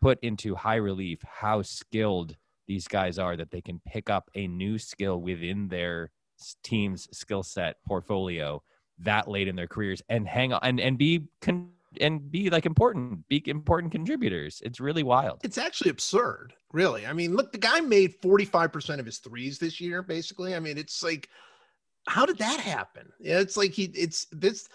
put 0.00 0.18
into 0.22 0.54
high 0.54 0.76
relief 0.76 1.20
how 1.26 1.62
skilled 1.62 2.36
these 2.66 2.86
guys 2.88 3.18
are 3.18 3.36
that 3.36 3.50
they 3.50 3.60
can 3.60 3.80
pick 3.86 4.10
up 4.10 4.30
a 4.34 4.46
new 4.46 4.78
skill 4.78 5.20
within 5.20 5.68
their 5.68 6.10
team's 6.62 7.08
skill 7.16 7.42
set 7.42 7.76
portfolio 7.86 8.62
that 8.98 9.28
late 9.28 9.48
in 9.48 9.56
their 9.56 9.66
careers 9.66 10.02
and 10.08 10.26
hang 10.28 10.52
on 10.52 10.60
and, 10.62 10.80
and 10.80 10.98
be 10.98 11.26
con- 11.40 11.70
and 12.00 12.30
be 12.30 12.50
like 12.50 12.66
important 12.66 13.26
be 13.28 13.42
important 13.46 13.90
contributors 13.90 14.60
it's 14.64 14.78
really 14.78 15.02
wild 15.02 15.40
It's 15.42 15.56
actually 15.58 15.90
absurd, 15.90 16.52
really. 16.72 17.06
I 17.06 17.12
mean, 17.14 17.34
look, 17.34 17.50
the 17.50 17.58
guy 17.58 17.80
made 17.80 18.20
45% 18.20 18.98
of 19.00 19.06
his 19.06 19.18
threes 19.18 19.58
this 19.58 19.80
year, 19.80 20.02
basically. 20.02 20.54
I 20.54 20.60
mean, 20.60 20.76
it's 20.76 21.02
like, 21.02 21.30
how 22.08 22.26
did 22.26 22.38
that 22.38 22.60
happen? 22.60 23.08
Yeah, 23.20 23.40
it's 23.40 23.56
like 23.56 23.72
he, 23.72 23.84
it's 23.94 24.26
this, 24.32 24.68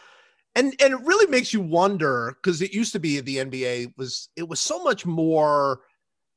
and 0.56 0.74
and 0.82 0.94
it 0.94 1.00
really 1.02 1.30
makes 1.30 1.54
you 1.54 1.62
wonder 1.62 2.36
because 2.42 2.62
it 2.62 2.74
used 2.74 2.94
to 2.94 3.00
be 3.00 3.20
the 3.20 3.38
NBA 3.38 3.94
was 3.98 4.30
it 4.36 4.48
was 4.48 4.60
so 4.60 4.84
much 4.84 5.06
more 5.06 5.82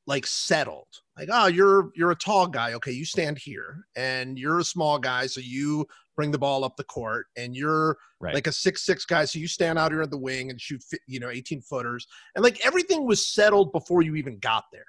like 0.07 0.25
settled. 0.25 0.87
Like, 1.17 1.29
oh, 1.31 1.47
you're 1.47 1.91
you're 1.95 2.11
a 2.11 2.15
tall 2.15 2.47
guy, 2.47 2.73
okay, 2.73 2.91
you 2.91 3.05
stand 3.05 3.37
here, 3.37 3.85
and 3.95 4.37
you're 4.39 4.59
a 4.59 4.63
small 4.63 4.97
guy, 4.97 5.27
so 5.27 5.41
you 5.41 5.85
bring 6.15 6.31
the 6.31 6.37
ball 6.39 6.63
up 6.63 6.77
the 6.77 6.83
court, 6.85 7.27
and 7.37 7.55
you're 7.55 7.97
right 8.19 8.33
like 8.33 8.47
a 8.47 8.51
six 8.51 8.85
six 8.85 9.05
guy, 9.05 9.25
so 9.25 9.37
you 9.37 9.47
stand 9.47 9.77
out 9.77 9.91
here 9.91 10.01
at 10.01 10.09
the 10.09 10.17
wing 10.17 10.49
and 10.49 10.59
shoot, 10.59 10.81
you 11.07 11.19
know, 11.19 11.29
18 11.29 11.61
footers, 11.61 12.07
and 12.35 12.43
like 12.43 12.65
everything 12.65 13.05
was 13.05 13.27
settled 13.27 13.71
before 13.71 14.01
you 14.01 14.15
even 14.15 14.39
got 14.39 14.63
there. 14.71 14.85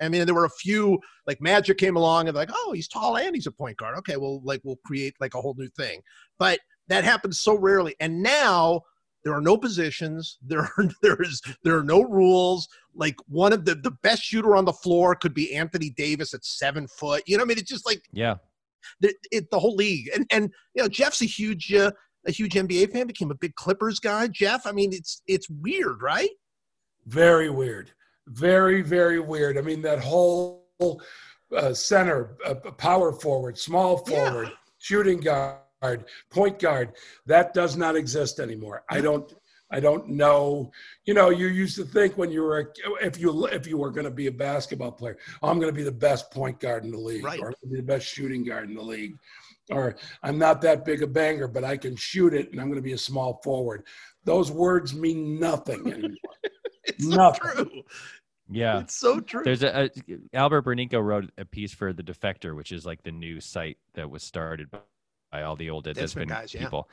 I 0.00 0.08
mean, 0.08 0.24
there 0.26 0.34
were 0.34 0.44
a 0.44 0.50
few 0.50 0.98
like 1.26 1.40
Magic 1.40 1.78
came 1.78 1.96
along 1.96 2.28
and 2.28 2.36
like, 2.36 2.50
oh, 2.52 2.72
he's 2.72 2.88
tall 2.88 3.16
and 3.16 3.34
he's 3.34 3.46
a 3.46 3.52
point 3.52 3.76
guard. 3.76 3.96
Okay, 3.98 4.16
well, 4.16 4.40
like 4.44 4.60
we'll 4.64 4.78
create 4.84 5.14
like 5.20 5.34
a 5.34 5.40
whole 5.40 5.54
new 5.58 5.68
thing, 5.76 6.00
but 6.38 6.60
that 6.88 7.04
happens 7.04 7.40
so 7.40 7.56
rarely. 7.58 7.94
And 8.00 8.22
now 8.22 8.82
there 9.24 9.34
are 9.34 9.40
no 9.40 9.56
positions. 9.56 10.38
There 10.46 10.60
are 10.60 10.88
there 11.02 11.20
is 11.22 11.42
there 11.64 11.76
are 11.76 11.84
no 11.84 12.02
rules. 12.02 12.68
Like 12.94 13.16
one 13.28 13.52
of 13.52 13.64
the 13.64 13.74
the 13.74 13.92
best 14.02 14.22
shooter 14.22 14.56
on 14.56 14.64
the 14.64 14.72
floor 14.72 15.14
could 15.14 15.34
be 15.34 15.54
Anthony 15.54 15.90
Davis 15.90 16.34
at 16.34 16.44
seven 16.44 16.86
foot. 16.88 17.22
You 17.26 17.36
know, 17.36 17.42
what 17.42 17.46
I 17.46 17.48
mean, 17.48 17.58
it's 17.58 17.70
just 17.70 17.86
like 17.86 18.02
yeah 18.12 18.36
the, 19.00 19.14
it, 19.30 19.50
the 19.50 19.58
whole 19.58 19.74
league. 19.74 20.10
And 20.14 20.26
and 20.30 20.50
you 20.74 20.82
know, 20.82 20.88
Jeff's 20.88 21.22
a 21.22 21.26
huge 21.26 21.72
uh, 21.72 21.92
a 22.26 22.30
huge 22.30 22.54
NBA 22.54 22.92
fan. 22.92 23.06
Became 23.06 23.30
a 23.30 23.34
big 23.34 23.54
Clippers 23.54 24.00
guy. 24.00 24.28
Jeff, 24.28 24.66
I 24.66 24.72
mean, 24.72 24.92
it's 24.92 25.22
it's 25.26 25.48
weird, 25.48 26.02
right? 26.02 26.30
Very 27.06 27.50
weird. 27.50 27.92
Very, 28.28 28.82
very 28.82 29.20
weird. 29.20 29.56
I 29.58 29.62
mean, 29.62 29.82
that 29.82 29.98
whole 30.00 30.66
uh, 31.56 31.72
center, 31.72 32.36
uh, 32.44 32.54
power 32.54 33.12
forward, 33.12 33.58
small 33.58 34.02
Yeah. 34.06 34.30
forward, 34.30 34.52
shooting 34.78 35.18
guard, 35.20 36.04
point 36.30 36.58
guard, 36.58 36.92
that 37.26 37.54
does 37.54 37.76
not 37.76 37.96
exist 37.96 38.38
anymore. 38.40 38.84
I 38.90 39.00
don't. 39.00 39.32
I 39.70 39.80
don't 39.80 40.08
know. 40.08 40.70
You 41.04 41.12
know, 41.12 41.28
you 41.28 41.48
used 41.48 41.76
to 41.76 41.84
think 41.84 42.16
when 42.16 42.30
you 42.30 42.40
were 42.42 42.58
a- 42.60 43.04
if 43.06 43.18
you 43.20 43.46
if 43.48 43.66
you 43.66 43.76
were 43.76 43.90
going 43.90 44.06
to 44.06 44.10
be 44.10 44.26
a 44.26 44.32
basketball 44.32 44.92
player, 44.92 45.18
oh, 45.42 45.48
I'm 45.48 45.58
going 45.58 45.70
to 45.70 45.76
be 45.76 45.82
the 45.82 45.92
best 45.92 46.30
point 46.30 46.58
guard 46.58 46.84
in 46.84 46.90
the 46.90 46.96
league, 46.98 47.22
Right. 47.22 47.38
or 47.38 47.48
I'm 47.48 47.52
going 47.62 47.70
to 47.72 47.74
be 47.74 47.80
the 47.80 47.82
best 47.86 48.06
shooting 48.06 48.44
guard 48.44 48.70
in 48.70 48.74
the 48.76 48.82
league, 48.82 49.18
or 49.70 49.96
I'm 50.22 50.38
not 50.38 50.62
that 50.62 50.86
big 50.86 51.02
a 51.02 51.06
banger, 51.06 51.48
but 51.48 51.64
I 51.64 51.76
can 51.76 51.96
shoot 51.96 52.32
it, 52.32 52.50
and 52.50 52.58
I'm 52.62 52.68
going 52.68 52.76
to 52.78 52.82
be 52.82 52.92
a 52.94 52.98
small 52.98 53.42
forward. 53.44 53.84
Those 54.24 54.50
words 54.50 54.94
mean 54.94 55.38
nothing 55.38 55.86
anymore. 55.92 56.14
It's 56.84 57.04
Nothing. 57.04 57.40
true. 57.66 57.82
Yeah 58.50 58.80
It's 58.80 58.94
so 58.96 59.20
true. 59.20 59.42
There's 59.44 59.62
a, 59.62 59.84
a 59.84 59.90
Albert 60.34 60.64
Burneko 60.64 61.02
wrote 61.04 61.30
a 61.38 61.44
piece 61.44 61.72
for 61.72 61.92
the 61.92 62.02
Defector, 62.02 62.56
which 62.56 62.72
is 62.72 62.86
like 62.86 63.02
the 63.02 63.12
new 63.12 63.40
site 63.40 63.78
that 63.94 64.10
was 64.10 64.22
started 64.22 64.70
by, 64.70 64.78
by 65.30 65.42
all 65.42 65.56
the 65.56 65.70
old 65.70 65.84
Deadspin 65.86 66.28
guys, 66.28 66.54
yeah. 66.54 66.60
people. 66.60 66.88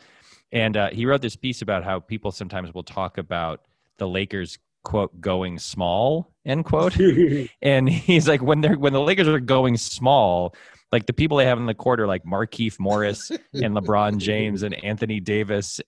And 0.52 0.78
uh, 0.78 0.90
he 0.90 1.06
wrote 1.06 1.22
this 1.22 1.36
piece 1.36 1.62
about 1.62 1.84
how 1.84 2.00
people 2.00 2.32
sometimes 2.32 2.74
will 2.74 2.84
talk 2.84 3.18
about 3.18 3.62
the 3.98 4.08
Lakers 4.08 4.58
quote 4.84 5.20
going 5.20 5.58
small 5.58 6.32
end 6.46 6.64
quote 6.64 6.96
and 7.64 7.90
he's 7.90 8.28
like 8.28 8.42
when 8.44 8.62
they're 8.62 8.78
when 8.78 8.94
the 8.94 9.02
lakers 9.02 9.28
are 9.28 9.40
going 9.40 9.76
small 9.76 10.54
like 10.96 11.08
the 11.08 11.14
people 11.14 11.36
they 11.36 11.46
have 11.46 11.58
in 11.58 11.66
the 11.66 11.74
court 11.74 12.00
are 12.00 12.08
like 12.08 12.24
Markieff 12.24 12.80
Morris 12.80 13.30
and 13.54 13.76
LeBron 13.76 14.18
James 14.18 14.64
and 14.64 14.74
Anthony 14.82 15.20
Davis 15.20 15.82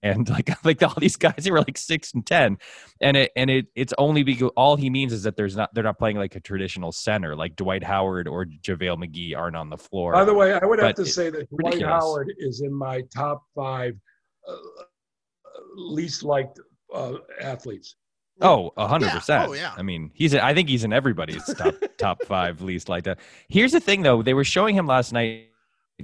and 0.00 0.28
like 0.28 0.48
like 0.64 0.80
all 0.80 0.94
these 0.96 1.16
guys 1.16 1.44
who 1.44 1.52
are 1.54 1.58
like 1.58 1.76
six 1.76 2.14
and 2.14 2.24
ten, 2.24 2.58
and 3.00 3.16
it 3.16 3.32
and 3.34 3.50
it 3.50 3.66
it's 3.74 3.92
only 3.98 4.22
because 4.22 4.52
all 4.56 4.76
he 4.76 4.90
means 4.90 5.12
is 5.12 5.24
that 5.24 5.36
there's 5.36 5.56
not 5.56 5.74
they're 5.74 5.82
not 5.82 5.98
playing 5.98 6.18
like 6.18 6.36
a 6.36 6.40
traditional 6.40 6.92
center 6.92 7.34
like 7.34 7.56
Dwight 7.56 7.82
Howard 7.82 8.28
or 8.28 8.44
JaVale 8.44 9.04
McGee 9.04 9.36
aren't 9.36 9.56
on 9.56 9.70
the 9.70 9.78
floor. 9.78 10.12
By 10.12 10.24
the 10.24 10.34
way, 10.34 10.52
I 10.52 10.64
would 10.64 10.78
have 10.78 10.94
But 10.94 11.02
to 11.02 11.10
say 11.10 11.30
that 11.30 11.50
Dwight 11.50 11.74
ridiculous. 11.74 12.04
Howard 12.04 12.32
is 12.38 12.60
in 12.60 12.72
my 12.72 13.02
top 13.12 13.42
five 13.56 13.96
uh, 14.46 14.56
least 15.74 16.22
liked 16.22 16.60
uh, 16.94 17.14
athletes. 17.40 17.96
Oh, 18.40 18.72
a 18.76 18.86
hundred 18.86 19.06
Yeah. 19.06 19.14
percent. 19.14 19.48
Oh, 19.48 19.52
yeah. 19.52 19.72
I 19.76 19.82
mean, 19.82 20.10
he's. 20.14 20.34
I 20.34 20.54
think 20.54 20.68
he's 20.68 20.84
in 20.84 20.92
everybody's 20.92 21.44
top 21.54 21.74
top 21.98 22.22
five 22.24 22.60
least 22.62 22.88
like 22.88 23.04
that. 23.04 23.18
Here's 23.48 23.72
the 23.72 23.80
thing, 23.80 24.02
though. 24.02 24.22
They 24.22 24.34
were 24.34 24.44
showing 24.44 24.74
him 24.74 24.86
last 24.86 25.12
night 25.12 25.48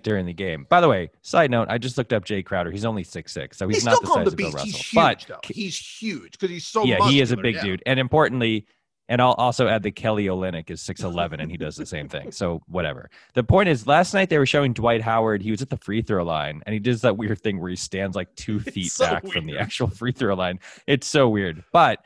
during 0.03 0.27
the 0.27 0.33
game. 0.33 0.67
By 0.69 0.81
the 0.81 0.89
way, 0.89 1.11
side 1.23 1.51
note: 1.51 1.69
I 1.69 1.79
just 1.79 1.99
looked 1.99 2.13
up 2.13 2.25
Jae 2.25 2.45
Crowder. 2.45 2.71
He's 2.71 2.85
only 2.85 3.03
six 3.05 3.33
six, 3.33 3.59
so 3.59 3.67
They 3.67 3.75
he's 3.75 3.85
not 3.85 4.01
the 4.01 4.07
size 4.07 4.25
the 4.25 4.31
of 4.31 4.37
Bill. 4.37 4.53
Russell. 4.53 4.65
He's 4.67 4.77
huge, 4.77 4.95
but 4.95 5.25
though. 5.29 5.41
He's 5.45 5.77
huge 5.79 6.33
because 6.33 6.51
he's 6.51 6.67
so. 6.67 6.85
yeah, 6.85 7.09
he 7.09 7.21
is 7.21 7.33
a 7.33 7.37
big 7.37 7.57
yeah. 7.57 7.63
dude. 7.65 7.83
And 7.85 7.99
importantly, 7.99 8.67
and 9.11 9.21
I'll 9.21 9.33
also 9.33 9.67
add 9.67 9.83
that 9.83 9.97
Kelly 9.97 10.27
Olynyk 10.27 10.71
is 10.71 10.81
6'11 10.83 11.41
and 11.41 11.51
he 11.51 11.57
does 11.57 11.75
the 11.75 11.85
same 11.85 12.09
thing. 12.09 12.31
So 12.31 12.63
whatever. 12.69 13.11
The 13.35 13.43
point 13.43 13.69
is, 13.69 13.89
last 13.89 14.15
night 14.15 14.29
they 14.31 14.39
were 14.39 14.47
showing 14.47 14.73
Dwight 14.73 15.03
Howard. 15.03 15.43
He 15.43 15.51
was 15.51 15.61
at 15.61 15.69
the 15.69 15.77
free 15.77 16.01
throw 16.01 16.23
line 16.23 16.63
and 16.65 16.73
he 16.73 16.79
does 16.79 17.01
that 17.01 17.17
weird 17.17 17.41
thing 17.43 17.59
where 17.59 17.71
he 17.71 17.75
stands 17.75 18.15
like 18.15 18.33
two 18.37 18.61
feet 18.61 18.93
so 18.93 19.05
back 19.07 19.27
from 19.27 19.47
the 19.47 19.59
actual 19.59 19.89
free 19.89 20.13
throw 20.13 20.35
line. 20.37 20.61
It's 20.87 21.09
so 21.09 21.29
weird. 21.29 21.65
But 21.73 22.05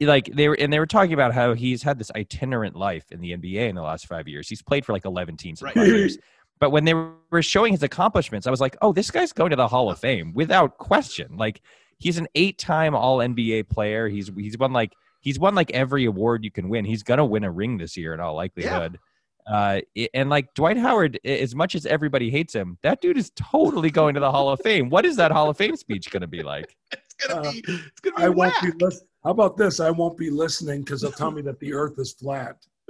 like 0.00 0.26
they 0.32 0.48
were, 0.48 0.56
and 0.58 0.72
they 0.72 0.78
were 0.78 0.86
talking 0.86 1.12
about 1.14 1.32
how 1.34 1.54
he's 1.54 1.82
had 1.82 1.98
this 1.98 2.10
itinerant 2.16 2.76
life 2.76 3.04
in 3.12 3.20
the 3.20 3.32
NBA 3.36 3.68
in 3.68 3.74
the 3.74 3.82
last 3.82 4.06
five 4.06 4.26
years. 4.28 4.48
He's 4.48 4.62
played 4.62 4.84
for 4.84 4.92
like 4.92 5.04
11 5.04 5.36
teams 5.36 5.60
in 5.60 5.66
Right. 5.66 5.74
five 5.74 5.86
years. 5.88 6.18
But 6.60 6.70
when 6.70 6.84
they 6.84 6.94
were 6.94 7.42
showing 7.42 7.72
his 7.72 7.82
accomplishments, 7.82 8.46
I 8.46 8.50
was 8.50 8.60
like, 8.60 8.76
oh, 8.80 8.92
this 8.92 9.10
guy's 9.10 9.32
going 9.32 9.50
to 9.50 9.56
the 9.56 9.66
Hall 9.66 9.90
of 9.90 9.98
Fame 9.98 10.32
without 10.34 10.78
question. 10.78 11.36
Like 11.36 11.60
he's 11.98 12.16
an 12.16 12.28
eight-time 12.36 12.94
All 12.94 13.18
NBA 13.18 13.68
player. 13.68 14.08
He's 14.08 14.30
he's 14.38 14.56
won 14.56 14.72
like 14.72 14.92
he's 15.20 15.36
won 15.38 15.56
like 15.56 15.72
every 15.72 16.04
award 16.04 16.44
you 16.44 16.52
can 16.52 16.68
win. 16.68 16.84
He's 16.84 17.02
gonna 17.02 17.24
win 17.26 17.42
a 17.42 17.50
ring 17.50 17.76
this 17.76 17.96
year 17.96 18.14
in 18.14 18.20
all 18.20 18.36
likelihood. 18.36 18.98
Uh, 19.46 19.80
i- 19.98 20.08
and 20.14 20.30
like 20.30 20.54
Dwight 20.54 20.76
Howard, 20.78 21.18
as 21.24 21.56
much 21.56 21.74
as 21.74 21.86
everybody 21.86 22.30
hates 22.30 22.54
him, 22.54 22.78
that 22.82 23.00
dude 23.02 23.18
is 23.18 23.32
totally 23.34 23.90
going 23.90 24.14
to 24.14 24.20
the 24.20 24.30
Hall 24.30 24.48
of 24.48 24.60
Fame. 24.60 24.88
What 24.90 25.04
is 25.04 25.16
that 25.16 25.32
Hall 25.32 25.50
of 25.50 25.56
Fame 25.56 25.74
speech 25.76 26.08
going 26.12 26.22
to 26.22 26.28
be 26.28 26.42
like? 26.44 26.74
It's 26.92 27.26
gonna 27.28 27.48
Uh, 27.48 27.52
be. 27.52 27.58
It's 27.66 28.00
gonna 28.00 28.16
be. 28.16 28.22
I 28.22 28.28
won't 28.28 28.54
be 28.62 28.68
whack. 28.70 28.74
listening. 28.80 29.08
How 29.24 29.30
about 29.30 29.56
this? 29.56 29.80
I 29.80 29.90
won't 29.90 30.18
be 30.18 30.30
listening 30.30 30.82
because 30.82 31.00
they'll 31.00 31.12
tell 31.12 31.30
me 31.30 31.40
that 31.42 31.58
the 31.58 31.72
Earth 31.72 31.98
is 31.98 32.12
flat. 32.12 32.56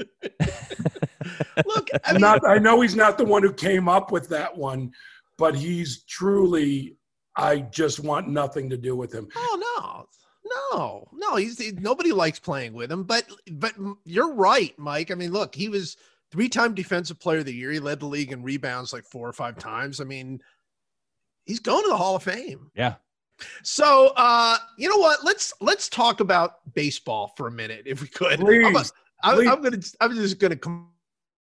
Look, 1.64 1.88
I 2.05 2.12
mean, 2.12 2.21
not. 2.21 2.47
I 2.47 2.59
know 2.59 2.81
he's 2.81 2.97
not 2.97 3.17
the 3.17 3.25
one 3.25 3.43
who 3.43 3.53
came 3.53 3.88
up 3.88 4.11
with 4.11 4.29
that 4.31 4.57
one, 4.57 4.93
but 5.38 5.55
he's 5.55 6.03
truly. 6.03 6.97
I 7.37 7.61
just 7.61 8.00
want 8.00 8.29
nothing 8.29 8.69
to 8.71 8.76
do 8.76 8.97
with 8.97 9.12
him. 9.12 9.29
Oh 9.37 10.07
no, 10.45 10.69
no, 10.73 11.09
no. 11.12 11.37
He's 11.37 11.59
he, 11.59 11.71
nobody 11.73 12.11
likes 12.11 12.41
playing 12.41 12.73
with 12.73 12.91
him. 12.91 13.05
But 13.05 13.26
but 13.53 13.75
you're 14.05 14.35
right, 14.35 14.76
Mike. 14.76 15.12
I 15.12 15.14
mean, 15.14 15.33
look, 15.33 15.55
he 15.55 15.69
was 15.69 15.97
three-time 16.33 16.75
Defensive 16.75 17.21
Player 17.21 17.38
of 17.38 17.47
the 17.47 17.55
Year. 17.55 17.71
He 17.71 17.79
led 17.79 18.00
the 18.00 18.07
league 18.07 18.33
in 18.33 18.43
rebounds 18.43 18.93
like 18.93 19.05
four 19.05 19.29
or 19.29 19.33
five 19.33 19.57
times. 19.57 20.00
I 20.00 20.05
mean, 20.05 20.41
he's 21.45 21.61
going 21.61 21.85
to 21.85 21.91
the 21.91 21.97
Hall 21.97 22.17
of 22.17 22.25
Fame. 22.25 22.71
Yeah. 22.75 22.95
So 23.62 24.12
uh, 24.16 24.56
you 24.76 24.88
know 24.88 24.98
what? 24.98 25.24
Let's 25.24 25.52
let's 25.60 25.88
talk 25.88 26.20
about 26.20 26.74
baseball 26.74 27.32
for 27.36 27.48
a 27.48 27.52
minute, 27.52 27.82
if 27.86 28.00
we 28.02 28.08
could. 28.08 28.40
Please, 28.40 28.64
I'm, 28.64 28.76
a- 28.76 28.84
I'm, 29.22 29.36
please. 29.36 29.48
I'm 29.48 29.62
gonna. 29.62 29.82
I'm 30.00 30.14
just 30.14 30.38
gonna 30.38 30.56
come. 30.56 30.88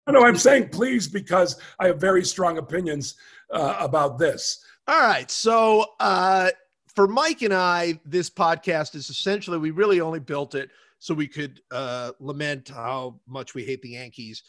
No, 0.08 0.24
I'm 0.24 0.36
saying 0.36 0.70
please 0.70 1.06
because 1.06 1.60
I 1.78 1.86
have 1.86 2.00
very 2.00 2.24
strong 2.24 2.58
opinions 2.58 3.14
uh, 3.52 3.76
about 3.78 4.18
this. 4.18 4.64
All 4.88 5.00
right. 5.00 5.30
So 5.30 5.86
uh, 6.00 6.50
for 6.94 7.06
Mike 7.06 7.42
and 7.42 7.54
I, 7.54 8.00
this 8.04 8.28
podcast 8.28 8.94
is 8.94 9.08
essentially 9.08 9.58
we 9.58 9.70
really 9.70 10.00
only 10.00 10.18
built 10.18 10.54
it 10.54 10.70
so 10.98 11.14
we 11.14 11.28
could 11.28 11.60
uh, 11.70 12.12
lament 12.18 12.68
how 12.68 13.20
much 13.26 13.54
we 13.54 13.64
hate 13.64 13.82
the 13.82 13.90
Yankees. 13.90 14.42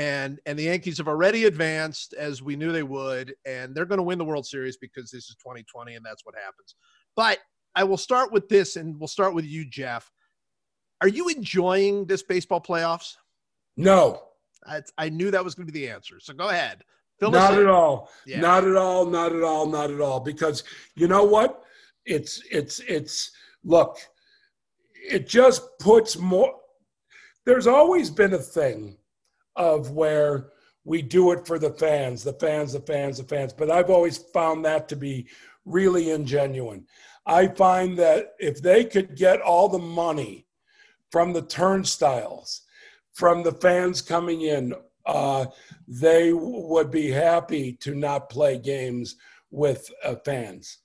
And 0.00 0.40
and 0.46 0.58
the 0.58 0.62
Yankees 0.62 0.96
have 0.96 1.08
already 1.08 1.44
advanced 1.44 2.14
as 2.14 2.42
we 2.42 2.56
knew 2.56 2.72
they 2.72 2.82
would, 2.82 3.34
and 3.44 3.74
they're 3.74 3.84
going 3.84 3.98
to 3.98 4.02
win 4.02 4.16
the 4.16 4.24
World 4.24 4.46
Series 4.46 4.78
because 4.78 5.10
this 5.10 5.24
is 5.24 5.36
2020 5.36 5.94
and 5.94 6.02
that's 6.02 6.24
what 6.24 6.34
happens. 6.34 6.74
But 7.16 7.38
I 7.74 7.84
will 7.84 7.98
start 7.98 8.32
with 8.32 8.48
this, 8.48 8.76
and 8.76 8.98
we'll 8.98 9.08
start 9.08 9.34
with 9.34 9.44
you, 9.44 9.68
Jeff. 9.68 10.10
Are 11.02 11.08
you 11.08 11.28
enjoying 11.28 12.06
this 12.06 12.22
baseball 12.22 12.62
playoffs? 12.62 13.16
No, 13.76 14.22
I, 14.66 14.80
I 14.96 15.10
knew 15.10 15.30
that 15.32 15.44
was 15.44 15.54
going 15.54 15.66
to 15.66 15.72
be 15.72 15.80
the 15.80 15.90
answer. 15.90 16.18
So 16.18 16.32
go 16.32 16.48
ahead. 16.48 16.82
Fill 17.18 17.30
not 17.32 17.52
at 17.52 17.66
all. 17.66 18.08
Yeah. 18.24 18.40
Not 18.40 18.64
at 18.64 18.76
all. 18.76 19.04
Not 19.04 19.36
at 19.36 19.42
all. 19.42 19.66
Not 19.66 19.90
at 19.90 20.00
all. 20.00 20.20
Because 20.20 20.64
you 20.96 21.08
know 21.08 21.24
what? 21.24 21.62
It's 22.06 22.42
it's 22.50 22.80
it's 22.88 23.32
look. 23.64 23.98
It 24.94 25.28
just 25.28 25.62
puts 25.78 26.16
more. 26.16 26.54
There's 27.44 27.66
always 27.66 28.08
been 28.08 28.32
a 28.32 28.38
thing 28.38 28.96
of 29.56 29.90
where 29.90 30.50
we 30.84 31.02
do 31.02 31.32
it 31.32 31.46
for 31.46 31.58
the 31.58 31.72
fans, 31.72 32.22
the 32.22 32.32
fans, 32.34 32.72
the 32.72 32.80
fans, 32.80 33.18
the 33.18 33.24
fans. 33.24 33.52
But 33.52 33.70
I've 33.70 33.90
always 33.90 34.18
found 34.18 34.64
that 34.64 34.88
to 34.88 34.96
be 34.96 35.26
really 35.64 36.06
ingenuine. 36.06 36.84
I 37.26 37.48
find 37.48 37.98
that 37.98 38.32
if 38.38 38.62
they 38.62 38.84
could 38.84 39.16
get 39.16 39.40
all 39.40 39.68
the 39.68 39.78
money 39.78 40.46
from 41.10 41.32
the 41.32 41.42
turnstiles, 41.42 42.62
from 43.12 43.42
the 43.42 43.52
fans 43.52 44.00
coming 44.00 44.42
in, 44.42 44.74
uh, 45.06 45.46
they 45.86 46.32
would 46.32 46.90
be 46.90 47.10
happy 47.10 47.72
to 47.74 47.94
not 47.94 48.30
play 48.30 48.58
games 48.58 49.16
with 49.50 49.90
uh, 50.04 50.14
fans 50.24 50.78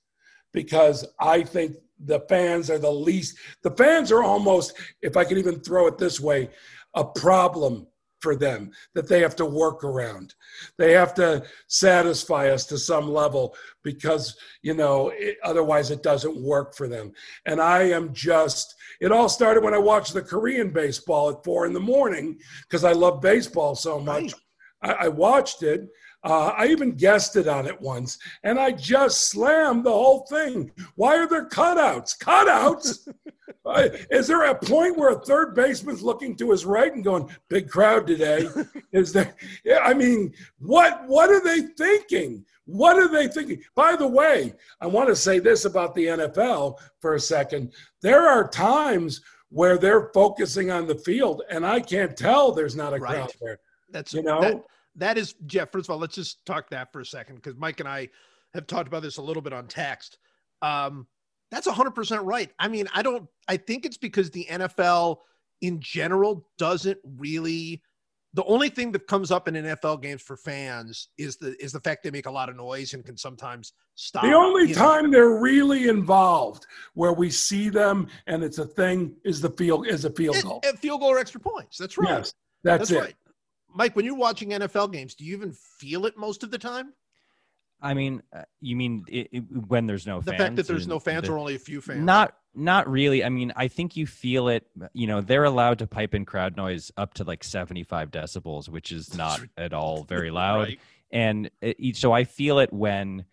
because 0.52 1.06
I 1.20 1.42
think 1.42 1.76
the 1.98 2.20
fans 2.28 2.70
are 2.70 2.78
the 2.78 2.90
least, 2.90 3.36
the 3.62 3.70
fans 3.72 4.10
are 4.10 4.22
almost, 4.22 4.72
if 5.02 5.16
I 5.16 5.24
could 5.24 5.38
even 5.38 5.60
throw 5.60 5.86
it 5.86 5.98
this 5.98 6.18
way, 6.18 6.50
a 6.94 7.04
problem 7.04 7.86
for 8.20 8.36
them 8.36 8.70
that 8.94 9.08
they 9.08 9.20
have 9.20 9.36
to 9.36 9.46
work 9.46 9.84
around. 9.84 10.34
They 10.78 10.92
have 10.92 11.14
to 11.14 11.44
satisfy 11.68 12.50
us 12.50 12.64
to 12.66 12.78
some 12.78 13.10
level 13.10 13.54
because, 13.82 14.36
you 14.62 14.74
know, 14.74 15.12
it, 15.14 15.36
otherwise 15.44 15.90
it 15.90 16.02
doesn't 16.02 16.42
work 16.42 16.74
for 16.74 16.88
them. 16.88 17.12
And 17.44 17.60
I 17.60 17.82
am 17.84 18.12
just, 18.12 18.74
it 19.00 19.12
all 19.12 19.28
started 19.28 19.62
when 19.62 19.74
I 19.74 19.78
watched 19.78 20.14
the 20.14 20.22
Korean 20.22 20.70
baseball 20.70 21.30
at 21.30 21.44
four 21.44 21.66
in 21.66 21.72
the 21.72 21.80
morning 21.80 22.38
because 22.62 22.84
I 22.84 22.92
love 22.92 23.20
baseball 23.20 23.74
so 23.74 24.00
much. 24.00 24.32
Right. 24.82 24.98
I, 24.98 25.04
I 25.04 25.08
watched 25.08 25.62
it. 25.62 25.88
Uh, 26.26 26.48
I 26.56 26.66
even 26.66 26.92
guessed 26.92 27.36
it 27.36 27.46
on 27.46 27.66
it 27.66 27.80
once, 27.80 28.18
and 28.42 28.58
I 28.58 28.72
just 28.72 29.28
slammed 29.30 29.84
the 29.84 29.92
whole 29.92 30.26
thing. 30.28 30.72
Why 30.96 31.16
are 31.16 31.28
there 31.28 31.48
cutouts? 31.48 32.18
Cutouts? 32.18 33.08
Uh, 33.64 33.88
Is 34.12 34.28
there 34.28 34.44
a 34.44 34.54
point 34.54 34.96
where 34.96 35.10
a 35.10 35.18
third 35.24 35.52
baseman's 35.56 36.00
looking 36.00 36.36
to 36.36 36.52
his 36.52 36.64
right 36.64 36.92
and 36.94 37.02
going, 37.02 37.28
"Big 37.48 37.68
crowd 37.68 38.06
today"? 38.06 38.46
Is 38.92 39.12
there? 39.12 39.34
Yeah, 39.64 39.80
I 39.82 39.92
mean, 39.92 40.32
what 40.60 41.04
what 41.08 41.30
are 41.30 41.40
they 41.42 41.62
thinking? 41.76 42.44
What 42.66 42.96
are 42.96 43.08
they 43.08 43.26
thinking? 43.26 43.60
By 43.74 43.96
the 43.96 44.06
way, 44.06 44.54
I 44.80 44.86
want 44.86 45.08
to 45.08 45.16
say 45.16 45.40
this 45.40 45.64
about 45.64 45.96
the 45.96 46.06
NFL 46.06 46.78
for 47.00 47.14
a 47.16 47.20
second. 47.20 47.72
There 48.02 48.28
are 48.28 48.46
times 48.48 49.20
where 49.48 49.78
they're 49.78 50.10
focusing 50.14 50.70
on 50.70 50.86
the 50.86 50.94
field, 50.98 51.42
and 51.50 51.66
I 51.66 51.80
can't 51.80 52.16
tell 52.16 52.52
there's 52.52 52.76
not 52.76 52.94
a 52.94 52.98
Right. 52.98 53.14
crowd 53.16 53.32
there. 53.40 53.58
That's 53.90 54.14
You 54.14 54.22
know? 54.22 54.40
that, 54.42 54.64
that 54.96 55.18
is 55.18 55.34
Jeff. 55.46 55.70
First 55.72 55.86
of 55.86 55.90
all, 55.90 55.98
let's 55.98 56.14
just 56.14 56.44
talk 56.46 56.70
that 56.70 56.92
for 56.92 57.00
a 57.00 57.06
second 57.06 57.36
because 57.36 57.56
Mike 57.56 57.80
and 57.80 57.88
I 57.88 58.08
have 58.54 58.66
talked 58.66 58.88
about 58.88 59.02
this 59.02 59.18
a 59.18 59.22
little 59.22 59.42
bit 59.42 59.52
on 59.52 59.66
text. 59.68 60.18
Um, 60.62 61.06
that's 61.50 61.68
hundred 61.68 61.92
percent 61.92 62.22
right. 62.22 62.50
I 62.58 62.68
mean, 62.68 62.88
I 62.92 63.02
don't. 63.02 63.28
I 63.48 63.56
think 63.56 63.84
it's 63.84 63.98
because 63.98 64.30
the 64.30 64.46
NFL 64.50 65.18
in 65.60 65.80
general 65.80 66.48
doesn't 66.58 66.98
really. 67.04 67.82
The 68.34 68.44
only 68.44 68.68
thing 68.68 68.92
that 68.92 69.06
comes 69.06 69.30
up 69.30 69.48
in 69.48 69.54
NFL 69.54 70.02
games 70.02 70.20
for 70.20 70.36
fans 70.36 71.08
is 71.16 71.38
the 71.38 71.56
is 71.62 71.72
the 71.72 71.80
fact 71.80 72.02
they 72.02 72.10
make 72.10 72.26
a 72.26 72.30
lot 72.30 72.50
of 72.50 72.56
noise 72.56 72.92
and 72.92 73.02
can 73.04 73.16
sometimes 73.16 73.72
stop. 73.94 74.24
The 74.24 74.34
only 74.34 74.68
you 74.68 74.74
know. 74.74 74.80
time 74.82 75.10
they're 75.10 75.38
really 75.40 75.88
involved 75.88 76.66
where 76.94 77.14
we 77.14 77.30
see 77.30 77.70
them 77.70 78.08
and 78.26 78.44
it's 78.44 78.58
a 78.58 78.66
thing 78.66 79.14
is 79.24 79.40
the 79.40 79.50
field 79.50 79.86
is 79.86 80.04
a 80.04 80.10
field 80.10 80.36
It- 80.36 80.44
goal. 80.44 80.60
field 80.78 81.00
goal 81.00 81.12
or 81.12 81.18
extra 81.18 81.40
points. 81.40 81.78
That's 81.78 81.96
right. 81.96 82.10
Yes, 82.10 82.34
that's, 82.62 82.90
it. 82.90 83.00
right. 83.00 83.16
Mike, 83.76 83.94
when 83.94 84.04
you're 84.04 84.16
watching 84.16 84.50
NFL 84.50 84.92
games, 84.92 85.14
do 85.14 85.24
you 85.24 85.36
even 85.36 85.52
feel 85.52 86.06
it 86.06 86.16
most 86.16 86.42
of 86.42 86.50
the 86.50 86.58
time? 86.58 86.92
I 87.80 87.92
mean, 87.92 88.22
uh, 88.32 88.42
you 88.60 88.74
mean 88.74 89.04
i 89.12 89.28
i 89.34 89.36
when 89.38 89.86
there's 89.86 90.06
no 90.06 90.20
The 90.20 90.30
fans? 90.32 90.42
fact 90.42 90.56
that 90.56 90.66
there's 90.66 90.86
no 90.88 90.98
fans 90.98 91.26
the- 91.26 91.32
or 91.32 91.38
only 91.38 91.54
a 91.54 91.58
few 91.58 91.80
fans. 91.80 92.00
Not 92.04 92.34
not 92.54 92.88
really. 92.90 93.22
I 93.22 93.28
mean, 93.28 93.52
I 93.54 93.68
think 93.68 93.96
you 93.98 94.06
feel 94.06 94.48
it. 94.48 94.66
You 94.94 95.06
know, 95.06 95.20
they're 95.20 95.44
allowed 95.44 95.80
to 95.80 95.86
pipe 95.86 96.14
in 96.14 96.24
crowd 96.24 96.56
noise 96.56 96.90
up 96.96 97.12
to 97.14 97.24
like 97.24 97.44
75 97.44 98.10
decibels, 98.10 98.66
which 98.70 98.92
is 98.92 99.14
not 99.14 99.40
at 99.58 99.74
all 99.74 100.04
very 100.04 100.30
loud. 100.42 100.60
Right. 100.68 100.80
And 101.10 101.50
it, 101.60 101.96
so 101.98 102.12
I 102.12 102.24
feel 102.24 102.58
it 102.60 102.72
when 102.72 103.26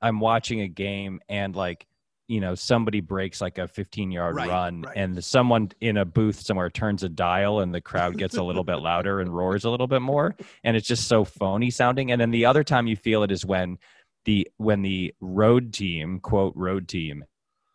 I'm 0.00 0.20
watching 0.20 0.62
a 0.62 0.68
game 0.68 1.20
and 1.28 1.54
like 1.54 1.86
you 2.28 2.40
know 2.40 2.54
somebody 2.54 3.00
breaks 3.00 3.40
like 3.40 3.58
a 3.58 3.68
15 3.68 4.10
yard 4.10 4.34
Right, 4.36 4.48
run 4.48 4.82
right. 4.82 4.96
and 4.96 5.24
someone 5.24 5.70
in 5.80 5.96
a 5.98 6.04
booth 6.04 6.40
somewhere 6.40 6.68
turns 6.70 7.02
a 7.04 7.08
dial 7.08 7.60
and 7.60 7.72
the 7.74 7.80
crowd 7.80 8.18
gets 8.18 8.36
a 8.36 8.42
little 8.42 8.64
bit 8.64 8.76
louder 8.76 9.20
and 9.20 9.34
roars 9.34 9.64
a 9.64 9.70
little 9.70 9.86
bit 9.86 10.02
more 10.02 10.34
and 10.64 10.76
it's 10.76 10.88
just 10.88 11.06
so 11.06 11.24
phony 11.24 11.70
sounding 11.70 12.10
and 12.10 12.20
then 12.20 12.30
the 12.32 12.44
other 12.44 12.64
time 12.64 12.86
you 12.86 12.96
feel 12.96 13.22
it 13.22 13.30
is 13.30 13.46
when 13.46 13.78
the 14.24 14.48
when 14.56 14.82
the 14.82 15.14
road 15.20 15.72
team 15.72 16.18
quote 16.18 16.52
road 16.56 16.88
team 16.88 17.24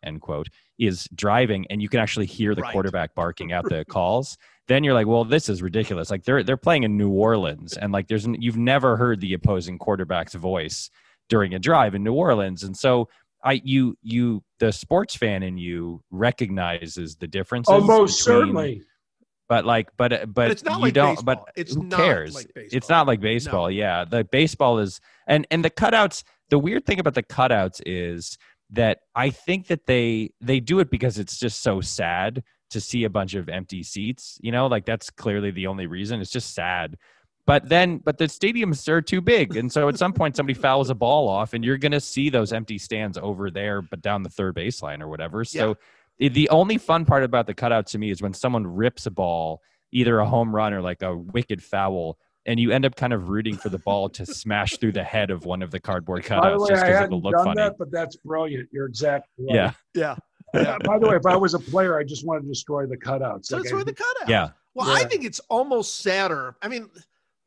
end 0.02 0.20
quote 0.20 0.48
is 0.78 1.08
driving 1.14 1.66
and 1.70 1.80
you 1.80 1.88
can 1.88 2.00
actually 2.00 2.26
hear 2.26 2.54
the 2.54 2.60
Right. 2.62 2.72
quarterback 2.72 3.14
barking 3.14 3.52
out 3.52 3.64
the 3.68 3.84
calls 3.88 4.36
then 4.68 4.84
you're 4.84 4.92
like 4.94 5.06
well 5.06 5.24
this 5.24 5.48
is 5.48 5.62
ridiculous 5.62 6.10
like 6.10 6.24
they're 6.24 6.42
they're 6.42 6.56
playing 6.58 6.82
in 6.82 6.98
New 6.98 7.10
Orleans 7.10 7.76
and 7.78 7.90
like 7.92 8.06
there's 8.08 8.26
you've 8.38 8.58
never 8.58 8.96
heard 8.98 9.20
the 9.20 9.32
opposing 9.32 9.78
quarterback's 9.78 10.34
voice 10.34 10.90
during 11.28 11.54
a 11.54 11.58
drive 11.58 11.94
in 11.94 12.02
New 12.02 12.12
Orleans 12.12 12.64
and 12.64 12.76
so 12.76 13.08
I 13.44 13.60
you 13.64 13.96
you 14.02 14.42
the 14.60 14.72
sports 14.72 15.16
fan 15.16 15.42
in 15.42 15.56
you 15.58 16.02
recognizes 16.10 17.16
the 17.16 17.26
differences 17.26 17.72
Almost 17.72 18.20
between- 18.24 18.40
certainly. 18.40 18.82
but 19.48 19.64
like 19.64 19.88
but 19.96 20.12
uh, 20.12 20.26
but, 20.26 20.50
it's 20.50 20.62
not 20.64 20.78
you 20.78 20.84
like 20.84 20.94
don't 20.94 21.14
baseball. 21.16 21.34
but 21.46 21.52
It's 21.56 21.74
who 21.74 21.84
not 21.84 21.96
cares? 21.98 22.34
like 22.34 22.50
it's 22.54 22.88
not 22.88 23.06
like 23.06 23.20
baseball 23.20 23.70
yeah. 23.70 24.04
The 24.04 24.24
baseball 24.24 24.78
is 24.78 25.00
and 25.26 25.46
and 25.50 25.64
the 25.64 25.70
cutouts 25.70 26.22
the 26.50 26.58
weird 26.58 26.84
thing 26.86 26.98
about 27.00 27.14
the 27.14 27.22
cutouts 27.22 27.80
is 27.86 28.36
that 28.70 29.00
i 29.14 29.28
think 29.30 29.66
that 29.66 29.86
they 29.86 30.30
they 30.40 30.58
do 30.60 30.80
it 30.80 30.90
because 30.90 31.18
it's 31.18 31.38
just 31.38 31.60
so 31.62 31.80
sad 31.80 32.42
to 32.70 32.80
see 32.80 33.04
a 33.04 33.10
bunch 33.10 33.34
of 33.34 33.48
empty 33.50 33.82
seats 33.82 34.38
you 34.40 34.50
know? 34.52 34.66
Like 34.66 34.86
that's 34.86 35.10
clearly 35.10 35.50
the 35.50 35.66
only 35.66 35.86
reason. 35.86 36.20
It's 36.22 36.30
just 36.30 36.54
sad 36.54 36.96
but 37.46 37.68
then 37.68 37.98
but 37.98 38.18
the 38.18 38.24
stadiums 38.24 38.86
are 38.88 39.02
too 39.02 39.20
big 39.20 39.56
and 39.56 39.70
so 39.72 39.88
at 39.88 39.98
some 39.98 40.12
point 40.12 40.36
somebody 40.36 40.58
fouls 40.58 40.90
a 40.90 40.94
ball 40.94 41.28
off 41.28 41.54
and 41.54 41.64
you're 41.64 41.78
going 41.78 41.92
to 41.92 42.00
see 42.00 42.30
those 42.30 42.52
empty 42.52 42.78
stands 42.78 43.18
over 43.18 43.50
there 43.50 43.82
but 43.82 44.00
down 44.00 44.22
the 44.22 44.28
third 44.30 44.54
baseline 44.54 45.00
or 45.00 45.08
whatever 45.08 45.44
so 45.44 45.76
the- 46.18 46.28
the 46.28 46.48
only 46.50 46.78
fun 46.78 47.04
part 47.04 47.24
about 47.24 47.46
the 47.46 47.54
cutouts 47.54 47.86
to 47.86 47.98
me 47.98 48.10
is 48.10 48.22
when 48.22 48.32
someone 48.34 48.66
rips 48.66 49.06
a 49.06 49.10
ball 49.10 49.60
either 49.92 50.18
a 50.20 50.26
home 50.26 50.54
run 50.54 50.72
or 50.72 50.80
like 50.80 51.02
a 51.02 51.16
wicked 51.16 51.62
foul 51.62 52.16
and 52.46 52.58
you 52.58 52.70
end 52.72 52.84
up 52.84 52.96
kind 52.96 53.12
of 53.12 53.28
rooting 53.28 53.56
for 53.56 53.68
the 53.68 53.78
ball 53.78 54.08
to 54.08 54.26
smash 54.26 54.76
through 54.78 54.92
the 54.92 55.02
head 55.04 55.30
of 55.30 55.44
one 55.44 55.62
of 55.62 55.70
the 55.70 55.78
cardboard 55.80 56.22
By 56.28 56.50
the 56.50 56.56
cutouts 56.56 56.60
way, 56.60 56.68
just 56.70 56.84
because 56.84 57.04
it'll 57.04 57.20
look 57.22 57.32
done 57.34 57.44
funny 57.44 57.56
that, 57.60 57.74
but 57.78 57.90
that's 57.92 58.16
brilliant. 58.16 58.68
You're 58.72 58.86
exactly 58.86 59.46
right. 59.46 59.54
yeah 59.54 59.72
Yeah. 59.94 60.16
Uh, 60.54 60.76
By 60.84 60.98
the 60.98 61.08
way, 61.08 61.16
if 61.16 61.24
I 61.24 61.34
was 61.34 61.54
a 61.54 61.58
player, 61.58 61.98
I 61.98 62.04
just 62.04 62.26
want 62.26 62.42
to 62.42 62.46
destroy 62.48 62.84
the 62.84 62.96
cutouts. 62.98 63.46
So 63.46 63.56
Like, 63.56 63.64
that's 63.64 63.74
I- 63.74 63.84
the 63.84 63.92
cutout. 63.94 64.28
yeah 64.28 64.50
Well, 64.74 64.90
I 64.90 65.04
think 65.04 65.24
it's 65.24 65.40
almost 65.48 66.00
sadder. 66.00 66.56
I 66.60 66.68
mean, 66.68 66.90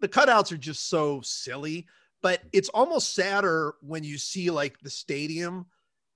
the 0.05 0.19
cutouts 0.19 0.51
are 0.51 0.57
just 0.57 0.87
so 0.87 1.19
silly, 1.23 1.87
but 2.21 2.43
it's 2.53 2.69
almost 2.69 3.15
sadder 3.15 3.73
when 3.81 4.03
you 4.03 4.19
see 4.19 4.51
like 4.51 4.79
the 4.81 4.89
stadium, 4.89 5.65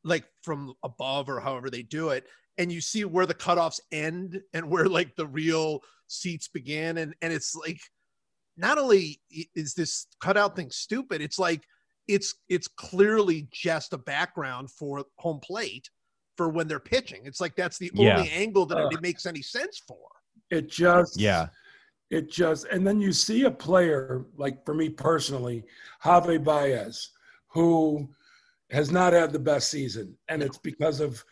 like 0.03 0.25
from 0.43 0.75
above 0.83 1.27
or 1.27 1.39
however 1.39 1.71
they 1.71 1.81
do 1.81 2.09
it, 2.09 2.27
and 2.59 2.71
you 2.71 2.81
see 2.81 3.03
where 3.03 3.25
the 3.25 3.33
cutoffs 3.33 3.79
end 3.91 4.39
and 4.53 4.69
where 4.69 4.85
like 4.85 5.15
the 5.15 5.25
real 5.25 5.81
seats 6.05 6.47
begin. 6.47 6.99
And 6.99 7.15
and 7.23 7.33
it's 7.33 7.55
like 7.55 7.79
not 8.57 8.77
only 8.77 9.21
is 9.55 9.73
this 9.73 10.05
cutout 10.21 10.55
thing 10.55 10.69
stupid, 10.69 11.19
it's 11.19 11.39
like 11.39 11.63
it's 12.07 12.35
it's 12.47 12.67
clearly 12.67 13.47
just 13.51 13.93
a 13.93 13.97
background 13.97 14.69
for 14.69 15.03
home 15.17 15.39
plate 15.39 15.89
for 16.37 16.49
when 16.49 16.67
they're 16.67 16.79
pitching. 16.79 17.21
It's 17.25 17.41
like 17.41 17.55
that's 17.55 17.79
the 17.79 17.89
Yeah. 17.95 18.17
only 18.17 18.29
angle 18.29 18.67
that 18.67 18.77
Ugh. 18.77 18.93
it 18.93 19.01
makes 19.01 19.25
any 19.25 19.41
sense 19.41 19.81
for. 19.87 20.05
It 20.51 20.69
just 20.69 21.19
yeah 21.19 21.47
It 22.09 22.29
just 22.31 22.65
and 22.65 22.85
then 22.85 22.99
you 22.99 23.11
see 23.11 23.43
a 23.43 23.51
player 23.51 24.25
like 24.35 24.65
for 24.65 24.73
me 24.73 24.89
personally, 24.89 25.63
Javy 26.03 26.43
Baez, 26.43 27.09
who 27.47 28.09
has 28.71 28.91
not 28.91 29.13
had 29.13 29.31
the 29.31 29.39
best 29.39 29.69
season, 29.69 30.15
and 30.27 30.41
it's 30.41 30.57
because 30.57 30.99
of 30.99 31.23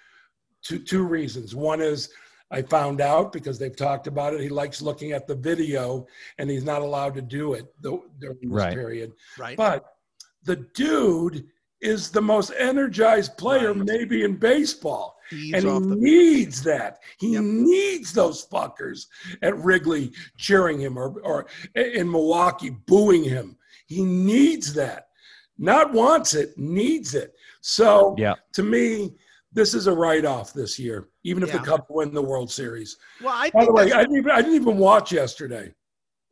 two 0.61 0.79
two 0.79 1.03
reasons. 1.03 1.55
One 1.55 1.81
is 1.81 2.09
I 2.51 2.61
found 2.61 3.01
out 3.01 3.33
because 3.33 3.59
they've 3.59 3.75
talked 3.75 4.07
about 4.07 4.33
it. 4.33 4.39
He 4.41 4.49
likes 4.49 4.81
looking 4.81 5.11
at 5.11 5.27
the 5.27 5.35
video, 5.35 6.07
and 6.37 6.49
he's 6.49 6.63
not 6.63 6.81
allowed 6.81 7.15
to 7.15 7.21
do 7.21 7.53
it 7.55 7.73
during 7.81 8.01
this 8.21 8.35
Right. 8.45 8.73
period. 8.73 9.13
Right. 9.37 9.57
But 9.57 9.85
the 10.43 10.55
dude 10.73 11.47
is 11.81 12.09
the 12.09 12.21
most 12.21 12.51
energized 12.57 13.37
player 13.37 13.73
Right. 13.73 13.85
maybe 13.85 14.23
in 14.23 14.35
baseball 14.37 15.15
Feeds 15.29 15.53
and 15.55 15.63
he 15.65 15.69
off 15.69 15.83
the 15.83 15.95
needs 15.95 16.63
that. 16.63 16.99
He 17.19 17.33
Yep. 17.33 17.43
needs 17.43 18.13
those 18.13 18.45
fuckers 18.47 19.07
at 19.41 19.57
Wrigley 19.57 20.13
cheering 20.37 20.79
him 20.79 20.97
or, 20.97 21.19
or 21.21 21.47
in 21.75 22.09
Milwaukee 22.09 22.69
booing 22.69 23.23
him. 23.23 23.57
He 23.87 24.03
needs 24.03 24.73
that. 24.73 25.09
Not 25.57 25.91
wants 25.93 26.33
it, 26.33 26.57
needs 26.57 27.13
it. 27.15 27.35
So 27.61 28.15
yeah 28.17 28.35
to 28.53 28.63
me, 28.63 29.15
this 29.51 29.73
is 29.73 29.87
a 29.87 29.91
write 29.91 30.25
off 30.25 30.53
this 30.53 30.77
year, 30.79 31.09
even 31.23 31.43
if 31.43 31.49
Yeah. 31.49 31.57
the 31.59 31.65
Cubs 31.65 31.85
win 31.89 32.13
the 32.13 32.21
World 32.21 32.51
Series. 32.51 32.97
Well, 33.21 33.33
I 33.35 33.49
By 33.49 33.59
think 33.61 33.69
the 33.69 33.73
way, 33.73 33.91
I 33.91 34.01
didn't, 34.03 34.17
even, 34.17 34.31
I 34.31 34.41
didn't 34.41 34.55
even 34.55 34.77
watch 34.77 35.11
yesterday. 35.11 35.73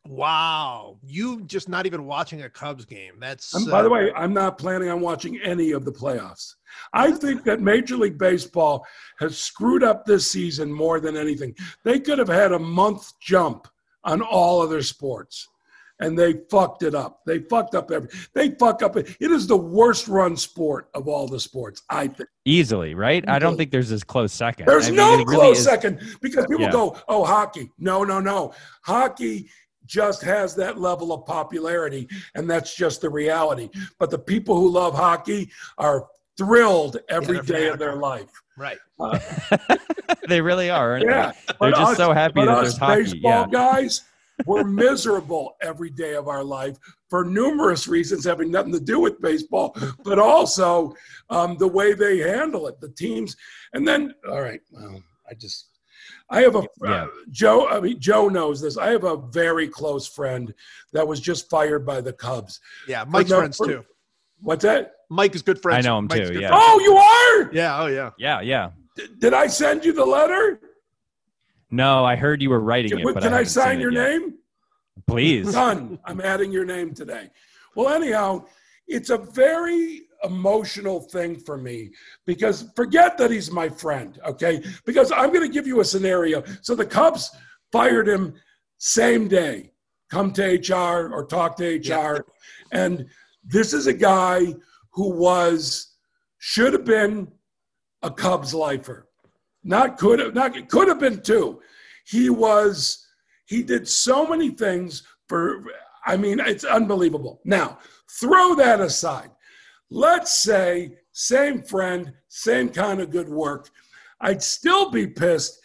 Wow, 0.08 0.98
you 1.06 1.42
just 1.44 1.70
not 1.70 1.86
even 1.86 2.06
watching 2.06 2.44
a 2.44 2.50
Cubs 2.50 2.86
game. 2.86 3.14
That's 3.20 3.54
Um, 3.56 3.66
by 3.66 3.82
the 3.82 3.90
uh, 3.90 3.94
way, 3.94 4.12
I'm 4.16 4.34
not 4.34 4.58
planning 4.58 4.90
on 4.90 5.02
watching 5.02 5.40
any 5.44 5.72
of 5.72 5.86
the 5.86 5.92
playoffs. 5.92 6.56
I 6.94 7.12
think 7.12 7.44
that 7.46 7.62
Major 7.62 7.96
League 7.98 8.18
Baseball 8.18 8.86
has 9.20 9.38
screwed 9.38 9.84
up 9.84 10.06
this 10.06 10.30
season 10.30 10.72
more 10.72 11.00
than 11.00 11.16
anything. 11.16 11.56
They 11.84 12.00
could 12.00 12.20
have 12.20 12.28
had 12.28 12.52
a 12.52 12.60
month 12.60 13.14
jump 13.22 13.68
on 14.04 14.22
all 14.22 14.62
other 14.62 14.82
sports, 14.82 15.48
and 16.02 16.20
they 16.20 16.34
fucked 16.52 16.84
it 16.84 16.94
up. 16.94 17.22
They 17.26 17.40
fucked 17.40 17.76
up 17.76 17.90
every. 17.92 18.10
They 18.34 18.50
fuck 18.52 18.84
up. 18.84 18.98
It 18.98 19.08
is 19.20 19.48
the 19.48 19.56
worst 19.58 20.08
run 20.10 20.36
sport 20.36 20.90
of 20.94 21.08
all 21.08 21.28
the 21.28 21.40
sports. 21.40 21.82
I 21.90 22.08
think. 22.08 22.30
easily 22.48 22.94
right 22.94 23.28
i 23.28 23.40
don't 23.40 23.58
think 23.58 23.72
there's 23.72 23.90
this 23.90 24.04
close 24.04 24.32
second 24.32 24.68
There's 24.68 24.86
I 24.86 24.90
mean, 24.90 24.98
no 24.98 25.14
it 25.20 25.26
really 25.28 25.36
close 25.36 25.58
is- 25.60 25.64
second 25.64 26.00
because 26.22 26.46
people 26.46 26.62
Yeah. 26.66 26.72
go, 26.72 26.96
"Oh, 27.08 27.24
hockey." 27.26 27.72
No, 27.80 28.04
no, 28.04 28.20
no. 28.20 28.54
Hockey 28.84 29.50
just 29.86 30.22
has 30.24 30.56
that 30.56 30.80
level 30.80 31.12
of 31.14 31.26
popularity, 31.26 32.08
and 32.36 32.50
that's 32.50 32.76
just 32.76 33.02
the 33.02 33.10
reality. 33.10 33.70
But 34.00 34.12
the 34.12 34.20
people 34.20 34.56
who 34.56 34.70
love 34.70 34.96
hockey 34.96 35.52
are 35.78 36.08
thrilled 36.38 36.98
every 37.10 37.36
they're 37.38 37.44
day 37.44 37.68
of 37.68 37.80
their 37.80 37.96
life. 37.96 38.30
right. 38.58 38.78
Uh, 39.00 39.20
they 40.28 40.42
really 40.42 40.70
are 40.70 40.92
aren't 40.92 41.06
yeah, 41.06 41.32
they 41.32 41.38
they're 41.48 41.56
but 41.60 41.76
just 41.76 41.92
us- 41.92 41.98
so 41.98 42.14
happy 42.14 42.34
but 42.36 42.46
that 42.46 42.58
us 42.58 42.64
there's 42.64 42.78
hockey 42.78 43.04
baseball 43.04 43.32
yeah 43.32 43.48
guys, 43.52 44.04
we're 44.46 44.64
miserable 44.64 45.56
every 45.62 45.90
day 45.90 46.14
of 46.16 46.28
our 46.28 46.44
life 46.44 46.78
for 47.10 47.24
numerous 47.24 47.88
reasons 47.88 48.26
having 48.26 48.52
nothing 48.52 48.74
to 48.74 48.80
do 48.80 49.00
with 49.00 49.22
baseball, 49.22 49.76
but 50.04 50.20
also 50.20 50.94
um, 51.30 51.58
the 51.58 51.68
way 51.68 51.94
they 51.94 52.18
handle 52.20 52.68
it, 52.68 52.80
the 52.82 52.90
teams. 52.90 53.38
And 53.74 53.88
then, 53.88 54.14
all 54.28 54.42
right, 54.42 54.62
well, 54.72 55.02
I 55.30 55.34
just, 55.36 55.70
I 56.30 56.42
have 56.42 56.56
a 56.56 56.64
Yeah. 56.84 57.04
Uh, 57.04 57.08
Joe. 57.32 57.68
I 57.68 57.80
mean, 57.80 58.00
Joe 58.00 58.28
knows 58.30 58.60
this. 58.62 58.78
I 58.78 58.90
have 58.90 59.04
a 59.04 59.18
very 59.18 59.68
close 59.68 60.08
friend 60.08 60.54
that 60.94 61.08
was 61.08 61.20
just 61.20 61.50
fired 61.50 61.86
by 61.86 62.02
the 62.02 62.14
Cubs. 62.14 62.60
Yeah, 62.88 63.06
Mike's 63.08 63.30
no- 63.30 63.40
friends 63.40 63.58
for- 63.58 63.68
too. 63.68 63.86
What's 64.42 64.64
that? 64.64 64.94
Mike 65.10 65.36
is 65.36 65.42
good 65.44 65.62
friends. 65.62 65.86
I 65.86 65.90
know 65.90 65.98
him 66.00 66.08
Mike's 66.10 66.30
too, 66.30 66.40
yeah. 66.40 66.48
friends. 66.50 66.64
Oh, 66.66 66.80
you 66.80 66.96
are? 66.98 67.54
yeah, 67.54 67.82
oh 67.82 67.86
yeah. 67.88 68.10
yeah 68.18 68.42
yeah 68.42 68.72
D- 68.96 69.08
Did 69.20 69.34
I 69.34 69.48
send 69.48 69.86
you 69.86 69.94
the 69.94 70.06
letter? 70.06 70.60
no 71.72 72.06
i 72.06 72.16
heard 72.16 72.42
you 72.42 72.50
were 72.50 72.60
writing 72.60 72.92
Can, 72.92 73.00
it 73.00 73.04
but 73.04 73.16
can 73.24 73.34
I, 73.34 73.38
haven't 73.38 73.50
sign 73.50 73.80
your 73.80 73.92
name? 73.92 74.36
please 75.08 75.52
Done. 75.54 76.00
I'm 76.06 76.22
adding 76.22 76.52
your 76.52 76.66
name 76.66 76.94
today. 76.94 77.30
Well, 77.76 77.90
anyhow, 77.94 78.46
it's 78.88 79.10
a 79.10 79.18
very 79.18 80.05
emotional 80.26 81.00
thing 81.00 81.36
for 81.36 81.58
me 81.58 81.92
because 82.26 82.72
forget 82.76 83.18
that 83.18 83.32
he's 83.32 83.52
my 83.52 83.70
friend, 83.70 84.20
okay? 84.26 84.64
Because 84.86 85.12
I'm 85.12 85.32
going 85.32 85.48
to 85.48 85.54
give 85.54 85.68
you 85.68 85.80
a 85.80 85.86
scenario. 85.86 86.44
So 86.62 86.76
the 86.76 86.86
Cubs 86.86 87.32
fired 87.72 88.08
him 88.08 88.34
same 88.78 89.28
day. 89.28 89.72
Come 90.12 90.32
to 90.34 90.44
HR 90.44 91.14
or 91.14 91.26
talk 91.26 91.58
to 91.58 91.78
HR. 91.78 92.26
And 92.72 93.06
this 93.44 93.74
is 93.74 93.88
a 93.88 93.94
guy 93.94 94.54
who 94.94 95.10
was, 95.10 95.96
should 96.38 96.74
have 96.74 96.86
been 96.86 97.28
a 98.02 98.12
Cubs 98.12 98.54
lifer. 98.54 99.08
Not 99.64 99.98
could 99.98 100.20
have, 100.20 100.36
not 100.36 100.70
could 100.70 100.88
have 100.88 101.00
been 101.00 101.22
two. 101.22 101.60
He 102.06 102.30
was, 102.30 103.08
he 103.46 103.64
did 103.64 103.88
so 103.88 104.28
many 104.28 104.52
things 104.52 105.04
for, 105.28 105.64
I 106.06 106.18
mean, 106.18 106.40
it's 106.40 106.64
unbelievable. 106.64 107.42
Now, 107.46 107.80
throw 108.20 108.56
that 108.56 108.80
aside. 108.80 109.32
Let's 109.90 110.40
say, 110.40 110.98
same 111.12 111.62
friend, 111.62 112.14
same 112.28 112.70
kind 112.70 113.00
of 113.02 113.10
good 113.12 113.30
work. 113.30 113.70
I'd 114.20 114.42
still 114.42 114.90
be 114.90 115.08
pissed, 115.08 115.60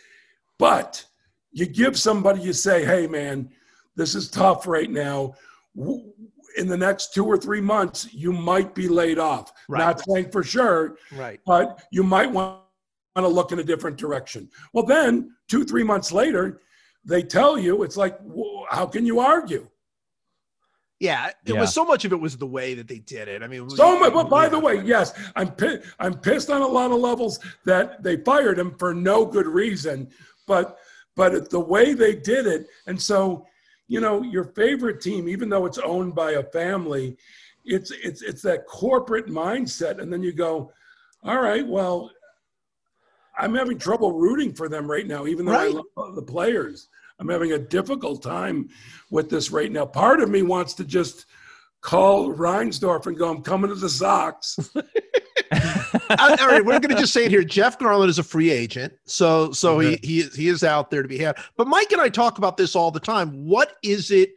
but 0.59 1.05
you 1.53 1.67
give 1.67 1.99
somebody, 1.99 2.41
you 2.43 2.53
say, 2.53 2.85
hey, 2.85 3.07
man, 3.07 3.51
this 3.97 4.15
is 4.15 4.29
tough 4.31 4.67
right 4.67 4.91
now. 4.91 5.35
In 6.57 6.67
the 6.69 6.77
next 6.77 7.15
two 7.15 7.25
or 7.25 7.37
three 7.39 7.61
months, 7.61 8.13
you 8.13 8.33
might 8.33 8.75
be 8.75 8.89
laid 8.89 9.19
off. 9.19 9.53
Right. 9.69 9.79
Not 9.79 10.01
saying 10.01 10.31
for 10.31 10.43
sure, 10.43 10.97
Right. 11.13 11.41
but 11.47 11.83
you 11.91 12.03
might 12.03 12.31
want 12.31 12.61
to 13.17 13.27
look 13.29 13.53
in 13.53 13.59
a 13.61 13.65
different 13.65 13.97
direction. 13.97 14.51
Well, 14.75 14.85
then 14.85 15.35
two, 15.49 15.65
three 15.65 15.85
months 15.85 16.13
later, 16.13 16.61
they 17.05 17.23
tell 17.23 17.59
you 17.59 17.83
it's 17.83 17.97
like, 17.97 18.19
how 18.69 18.87
can 18.87 19.07
you 19.07 19.21
argue? 19.21 19.69
Yeah, 21.01 21.29
it 21.29 21.55
Yeah. 21.55 21.61
was 21.61 21.73
so 21.73 21.85
much 21.85 22.05
of 22.05 22.13
it 22.13 22.21
was 22.21 22.37
the 22.37 22.47
way 22.47 22.75
that 22.75 22.87
they 22.87 22.99
did 22.99 23.27
it. 23.27 23.43
I 23.43 23.47
mean, 23.49 23.69
So 23.71 23.99
much. 23.99 24.13
But 24.13 24.29
by 24.29 24.45
yeah. 24.45 24.49
the 24.51 24.59
way, 24.61 24.83
yes, 24.85 25.15
I'm 25.35 25.51
pi- 25.55 25.81
I'm 25.99 26.15
pissed 26.15 26.51
on 26.51 26.61
a 26.61 26.67
lot 26.69 26.93
of 26.93 26.99
levels 26.99 27.41
that 27.65 28.03
they 28.03 28.19
fired 28.19 28.59
him 28.59 28.77
for 28.79 28.93
no 28.95 29.25
good 29.25 29.47
reason. 29.47 30.11
But 30.47 30.79
but 31.17 31.49
the 31.51 31.61
way 31.61 31.95
they 31.95 32.15
did 32.15 32.47
it, 32.47 32.67
and 32.87 33.01
so 33.01 33.47
you 33.89 34.01
know, 34.01 34.23
your 34.23 34.45
favorite 34.45 35.01
team, 35.01 35.29
even 35.29 35.49
though 35.49 35.67
it's 35.67 35.79
owned 35.79 36.15
by 36.15 36.33
a 36.33 36.45
family, 36.45 37.17
it's 37.65 37.91
it's 37.91 38.21
it's 38.23 38.43
that 38.43 38.67
corporate 38.67 39.27
mindset, 39.27 40.01
and 40.01 40.13
then 40.13 40.23
you 40.23 40.33
go, 40.33 40.71
all 41.25 41.41
right, 41.41 41.67
well, 41.67 42.11
I'm 43.39 43.55
having 43.55 43.79
trouble 43.79 44.13
rooting 44.13 44.53
for 44.53 44.69
them 44.69 44.89
right 44.89 45.07
now, 45.07 45.27
even 45.27 45.47
though 45.47 45.53
Right. 45.53 45.75
I 45.75 46.01
love 46.01 46.15
the 46.15 46.23
players. 46.23 46.89
I'm 47.21 47.29
having 47.29 47.53
a 47.53 47.59
difficult 47.59 48.23
time 48.23 48.71
with 49.11 49.29
this 49.29 49.51
right 49.51 49.71
now. 49.71 49.85
Part 49.85 50.21
of 50.21 50.31
me 50.31 50.41
wants 50.43 50.73
to 50.75 50.85
just 50.85 51.27
call 51.83 52.33
Reinsdorf 52.33 53.07
and 53.07 53.17
go, 53.17 53.31
I'm 53.31 53.43
coming 53.43 53.69
to 53.69 53.75
the 53.75 53.91
Sox. 53.91 54.59
All 54.75 56.37
right, 56.37 56.65
we're 56.65 56.81
going 56.81 56.95
to 56.95 57.01
just 57.01 57.13
say 57.13 57.27
it 57.27 57.31
here. 57.31 57.45
Jeff 57.45 57.79
Garlin 57.79 58.09
is 58.09 58.19
a 58.19 58.23
free 58.23 58.51
agent, 58.51 58.93
so 59.07 59.53
so 59.53 59.79
he 59.81 59.99
he 60.03 60.21
is, 60.21 60.35
he 60.35 60.49
is 60.49 60.65
out 60.65 60.91
there 60.91 61.03
to 61.03 61.09
be 61.09 61.19
had. 61.19 61.37
But 61.57 61.67
Mike 61.67 61.93
and 61.93 62.01
I 62.01 62.09
talk 62.09 62.39
about 62.39 62.57
this 62.57 62.75
all 62.75 62.91
the 62.91 63.01
time. 63.01 63.47
What 63.47 63.73
is 63.83 64.11
it 64.11 64.31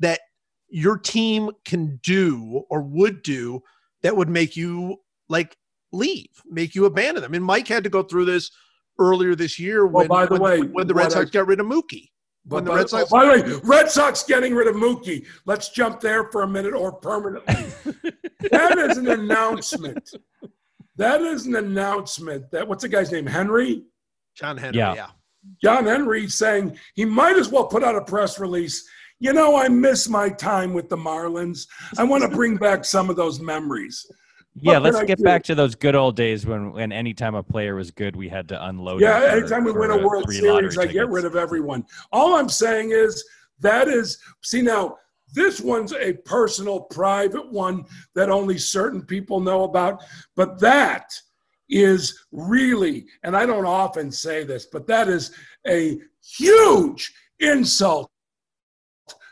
that 0.00 0.20
your 0.68 0.98
team 0.98 1.50
can 1.64 2.00
do 2.02 2.64
or 2.70 2.82
would 2.82 3.22
do 3.22 3.62
that 4.02 4.16
would 4.16 4.28
make 4.28 4.56
you 4.56 4.96
like 5.28 5.56
leave, 5.92 6.28
make 6.46 6.74
you 6.74 6.86
abandon 6.86 7.22
them? 7.22 7.34
And 7.34 7.44
Mike 7.44 7.68
had 7.68 7.84
to 7.84 7.90
go 7.90 8.02
through 8.02 8.24
this 8.24 8.50
earlier 8.98 9.34
this 9.34 9.58
year 9.58 9.86
Well, 9.86 10.02
when, 10.02 10.08
by 10.08 10.26
the 10.26 10.32
when, 10.34 10.42
way, 10.42 10.60
when 10.62 10.86
the 10.86 10.94
Red 10.94 11.12
Sox 11.12 11.28
I- 11.28 11.30
got 11.30 11.46
rid 11.46 11.60
of 11.60 11.66
Mookie. 11.66 12.08
But 12.46 12.56
When 12.56 12.64
the 12.64 12.70
by, 12.70 12.76
Red 12.76 12.88
Sox- 12.90 13.10
by 13.10 13.24
the 13.24 13.30
way, 13.54 13.60
Red 13.64 13.90
Sox 13.90 14.22
getting 14.24 14.54
rid 14.54 14.68
of 14.68 14.76
Mookie. 14.76 15.26
Let's 15.46 15.70
jump 15.70 16.00
there 16.00 16.24
for 16.30 16.42
a 16.42 16.48
minute 16.48 16.74
or 16.74 16.92
permanently. 16.92 17.54
that 18.50 18.78
is 18.78 18.98
an 18.98 19.08
announcement. 19.08 20.10
That 20.96 21.22
is 21.22 21.46
an 21.46 21.56
announcement 21.56 22.50
that 22.50 22.68
what's 22.68 22.82
the 22.82 22.88
guy's 22.88 23.10
name? 23.10 23.26
Henry? 23.26 23.84
John 24.36 24.56
Henry, 24.58 24.78
Yeah. 24.78 24.94
yeah. 24.94 25.06
John 25.62 25.84
Henry 25.86 26.28
saying 26.28 26.78
he 26.94 27.04
might 27.04 27.36
as 27.36 27.48
well 27.48 27.66
put 27.66 27.82
out 27.84 27.96
a 27.96 28.00
press 28.02 28.38
release. 28.38 28.86
You 29.20 29.32
know, 29.32 29.56
I 29.56 29.68
miss 29.68 30.08
my 30.08 30.28
time 30.28 30.72
with 30.74 30.88
the 30.88 30.96
Marlins. 30.96 31.66
I 31.98 32.04
want 32.04 32.22
to 32.22 32.28
bring 32.28 32.56
back 32.56 32.84
some 32.84 33.08
of 33.10 33.16
those 33.16 33.40
memories. 33.40 34.04
Yeah, 34.60 34.78
let's 34.78 35.02
get 35.02 35.22
back 35.22 35.42
to 35.44 35.54
those 35.54 35.74
good 35.74 35.94
old 35.96 36.16
days 36.16 36.46
when, 36.46 36.72
when 36.72 36.92
anytime 36.92 37.34
a 37.34 37.42
player 37.42 37.74
was 37.74 37.90
good, 37.90 38.14
we 38.14 38.28
had 38.28 38.48
to 38.50 38.66
unload. 38.66 39.00
Yeah, 39.00 39.18
for- 39.20 39.26
anytime 39.26 39.64
we 39.64 39.72
win 39.72 39.90
a 39.90 39.98
World 39.98 40.30
Series, 40.32 40.78
I 40.78 40.86
get 40.86 41.08
rid 41.08 41.24
of 41.24 41.34
everyone. 41.34 41.84
All 42.12 42.36
I'm 42.36 42.48
saying 42.48 42.90
is 42.92 43.24
that 43.60 43.88
is 43.88 44.18
see 44.42 44.62
now 44.62 44.96
this 45.32 45.60
one's 45.60 45.92
a 45.92 46.12
personal, 46.12 46.80
private 46.80 47.50
one 47.50 47.84
that 48.14 48.30
only 48.30 48.56
certain 48.56 49.02
people 49.02 49.40
know 49.40 49.64
about. 49.64 50.04
But 50.36 50.60
that 50.60 51.12
is 51.68 52.24
really, 52.30 53.06
and 53.24 53.36
I 53.36 53.44
don't 53.46 53.66
often 53.66 54.12
say 54.12 54.44
this, 54.44 54.66
but 54.66 54.86
that 54.86 55.08
is 55.08 55.32
a 55.66 55.98
huge 56.22 57.12
insult 57.40 58.08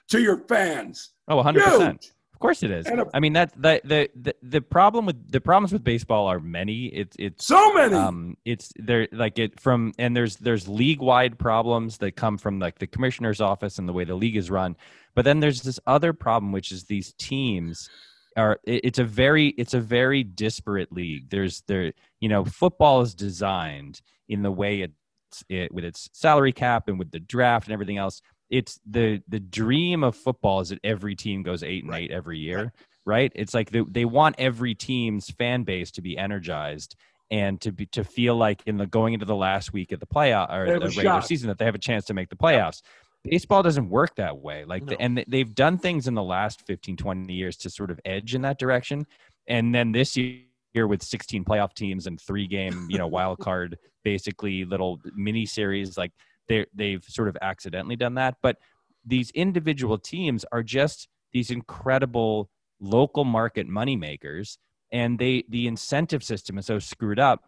to 0.08 0.20
your 0.20 0.38
fans. 0.48 1.10
Oh, 1.28 1.36
100 1.36 1.62
percent. 1.62 2.02
Huge. 2.02 2.12
Of 2.42 2.44
course 2.44 2.64
it 2.64 2.72
is. 2.72 2.86
A- 2.88 3.06
I 3.14 3.20
mean, 3.20 3.34
that 3.34 3.52
the, 3.54 3.80
the 3.84 4.10
the 4.16 4.34
the 4.42 4.60
problem 4.60 5.06
with 5.06 5.30
the 5.30 5.40
problems 5.40 5.72
with 5.72 5.84
baseball 5.84 6.26
are 6.26 6.40
many. 6.40 6.86
It's 6.86 7.14
it's 7.20 7.46
So 7.46 7.72
many. 7.72 7.94
um 7.94 8.36
it's 8.44 8.72
there 8.74 9.06
like 9.12 9.38
it 9.38 9.60
from 9.60 9.92
and 9.96 10.16
there's 10.16 10.38
there's 10.38 10.66
league 10.66 11.00
wide 11.00 11.38
problems 11.38 11.98
that 11.98 12.16
come 12.16 12.38
from 12.38 12.58
like 12.58 12.80
the 12.80 12.88
commissioner's 12.88 13.40
office 13.40 13.78
and 13.78 13.88
the 13.88 13.92
way 13.92 14.02
the 14.02 14.16
league 14.16 14.36
is 14.36 14.50
run 14.50 14.74
but 15.14 15.24
then 15.24 15.38
there's 15.38 15.62
this 15.62 15.78
other 15.86 16.12
problem 16.12 16.50
which 16.50 16.72
is 16.72 16.82
these 16.86 17.12
teams 17.12 17.88
are 18.36 18.58
it- 18.64 18.80
it's 18.86 18.98
a 18.98 19.04
very 19.04 19.50
it's 19.50 19.74
a 19.74 19.80
very 19.80 20.24
disparate 20.24 20.90
league 20.92 21.30
there's 21.30 21.62
there 21.68 21.92
you 22.18 22.28
know 22.28 22.44
football 22.44 23.02
is 23.02 23.14
designed 23.14 24.00
in 24.28 24.42
the 24.42 24.50
way 24.50 24.80
it's 24.80 25.44
it 25.48 25.72
with 25.72 25.84
its 25.84 26.10
salary 26.12 26.52
cap 26.52 26.88
and 26.88 26.98
with 26.98 27.12
the 27.12 27.20
draft 27.20 27.66
and 27.68 27.72
everything 27.72 27.98
else 27.98 28.20
it's 28.52 28.78
the 28.88 29.20
the 29.26 29.40
dream 29.40 30.04
of 30.04 30.14
football 30.14 30.60
is 30.60 30.68
that 30.68 30.78
every 30.84 31.16
team 31.16 31.42
goes 31.42 31.64
eight 31.64 31.82
and 31.82 31.90
Right. 31.92 32.04
eight 32.04 32.10
every 32.12 32.38
year 32.38 32.72
right? 33.04 33.32
It's 33.34 33.54
like 33.54 33.70
they, 33.70 33.82
they 33.88 34.04
want 34.04 34.36
every 34.38 34.74
team's 34.74 35.28
fan 35.30 35.64
base 35.64 35.90
to 35.92 36.02
be 36.02 36.16
energized 36.16 36.94
and 37.30 37.60
to 37.60 37.72
be 37.72 37.86
to 37.86 38.04
feel 38.04 38.36
like 38.36 38.62
in 38.66 38.76
the 38.76 38.86
going 38.86 39.14
into 39.14 39.26
the 39.26 39.34
last 39.34 39.72
week 39.72 39.92
of 39.92 40.00
the 40.00 40.06
playoff 40.06 40.52
or 40.52 40.66
the 40.66 40.86
regular 40.86 41.02
shot. 41.02 41.26
season 41.26 41.48
that 41.48 41.58
they 41.58 41.64
have 41.64 41.74
a 41.74 41.78
chance 41.78 42.04
to 42.04 42.14
make 42.14 42.28
the 42.28 42.36
playoffs. 42.36 42.80
Baseball 43.24 43.62
doesn't 43.62 43.88
work 43.88 44.14
that 44.16 44.38
way 44.38 44.64
like 44.64 44.84
the, 44.86 45.00
and 45.00 45.24
they've 45.28 45.54
done 45.54 45.78
things 45.78 46.06
in 46.06 46.14
the 46.14 46.22
last 46.22 46.64
15 46.66 46.96
20 46.96 47.32
years 47.32 47.56
to 47.58 47.70
sort 47.70 47.90
of 47.90 47.98
edge 48.04 48.34
in 48.34 48.42
that 48.42 48.58
direction. 48.58 49.06
And 49.48 49.74
then 49.74 49.92
this 49.92 50.16
year 50.16 50.86
with 50.86 51.02
16 51.02 51.44
playoff 51.44 51.74
teams 51.74 52.06
and 52.06 52.20
three 52.20 52.46
game 52.46 52.86
you 52.88 52.98
know 52.98 53.06
wild 53.06 53.38
card 53.38 53.78
basically 54.04 54.64
little 54.64 55.00
mini 55.14 55.44
series 55.44 55.98
like 55.98 56.12
they 56.48 56.66
they've 56.74 57.04
sort 57.04 57.28
of 57.28 57.36
accidentally 57.42 57.96
done 57.96 58.14
that 58.14 58.36
but 58.42 58.56
these 59.04 59.30
individual 59.30 59.98
teams 59.98 60.44
are 60.52 60.62
just 60.62 61.08
these 61.32 61.50
incredible 61.50 62.50
local 62.80 63.24
market 63.24 63.66
money 63.66 63.96
makers 63.96 64.58
and 64.90 65.18
they 65.18 65.44
the 65.48 65.66
incentive 65.66 66.22
system 66.22 66.58
is 66.58 66.66
so 66.66 66.78
screwed 66.78 67.18
up 67.18 67.44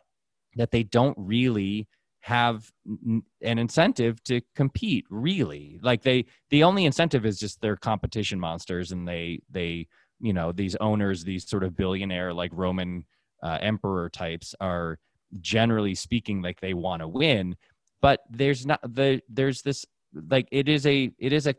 that 0.57 0.71
they 0.71 0.83
don't 0.83 1.17
really 1.19 1.87
have 2.21 2.73
an 2.87 3.23
incentive 3.43 4.23
to 4.25 4.41
compete 4.57 5.05
really. 5.11 5.79
Like 5.83 6.03
they 6.03 6.25
the 6.49 6.65
only 6.65 6.87
incentive 6.87 7.27
is 7.27 7.39
just 7.39 7.61
they're 7.61 7.77
competition 7.77 8.41
monsters 8.41 8.93
and 8.93 9.07
they 9.07 9.43
they 9.51 9.89
you 10.21 10.33
know 10.33 10.51
these 10.51 10.75
owners 10.77 11.25
these 11.25 11.47
sort 11.47 11.65
of 11.65 11.77
billionaire 11.77 12.33
like 12.33 12.51
roman 12.55 13.05
uh, 13.43 13.59
emperor 13.61 14.09
types 14.09 14.55
are 14.59 14.99
generally 15.41 15.95
speaking 15.95 16.41
like 16.41 16.61
they 16.61 16.73
want 16.73 17.03
to 17.03 17.09
win 17.09 17.57
but 18.05 18.21
there's 18.29 18.67
not 18.67 18.81
the 18.83 19.23
there's 19.31 19.62
this 19.62 19.87
like 20.29 20.47
it 20.53 20.69
is 20.69 20.85
a 20.85 21.11
it 21.19 21.33
is 21.33 21.47
a 21.47 21.55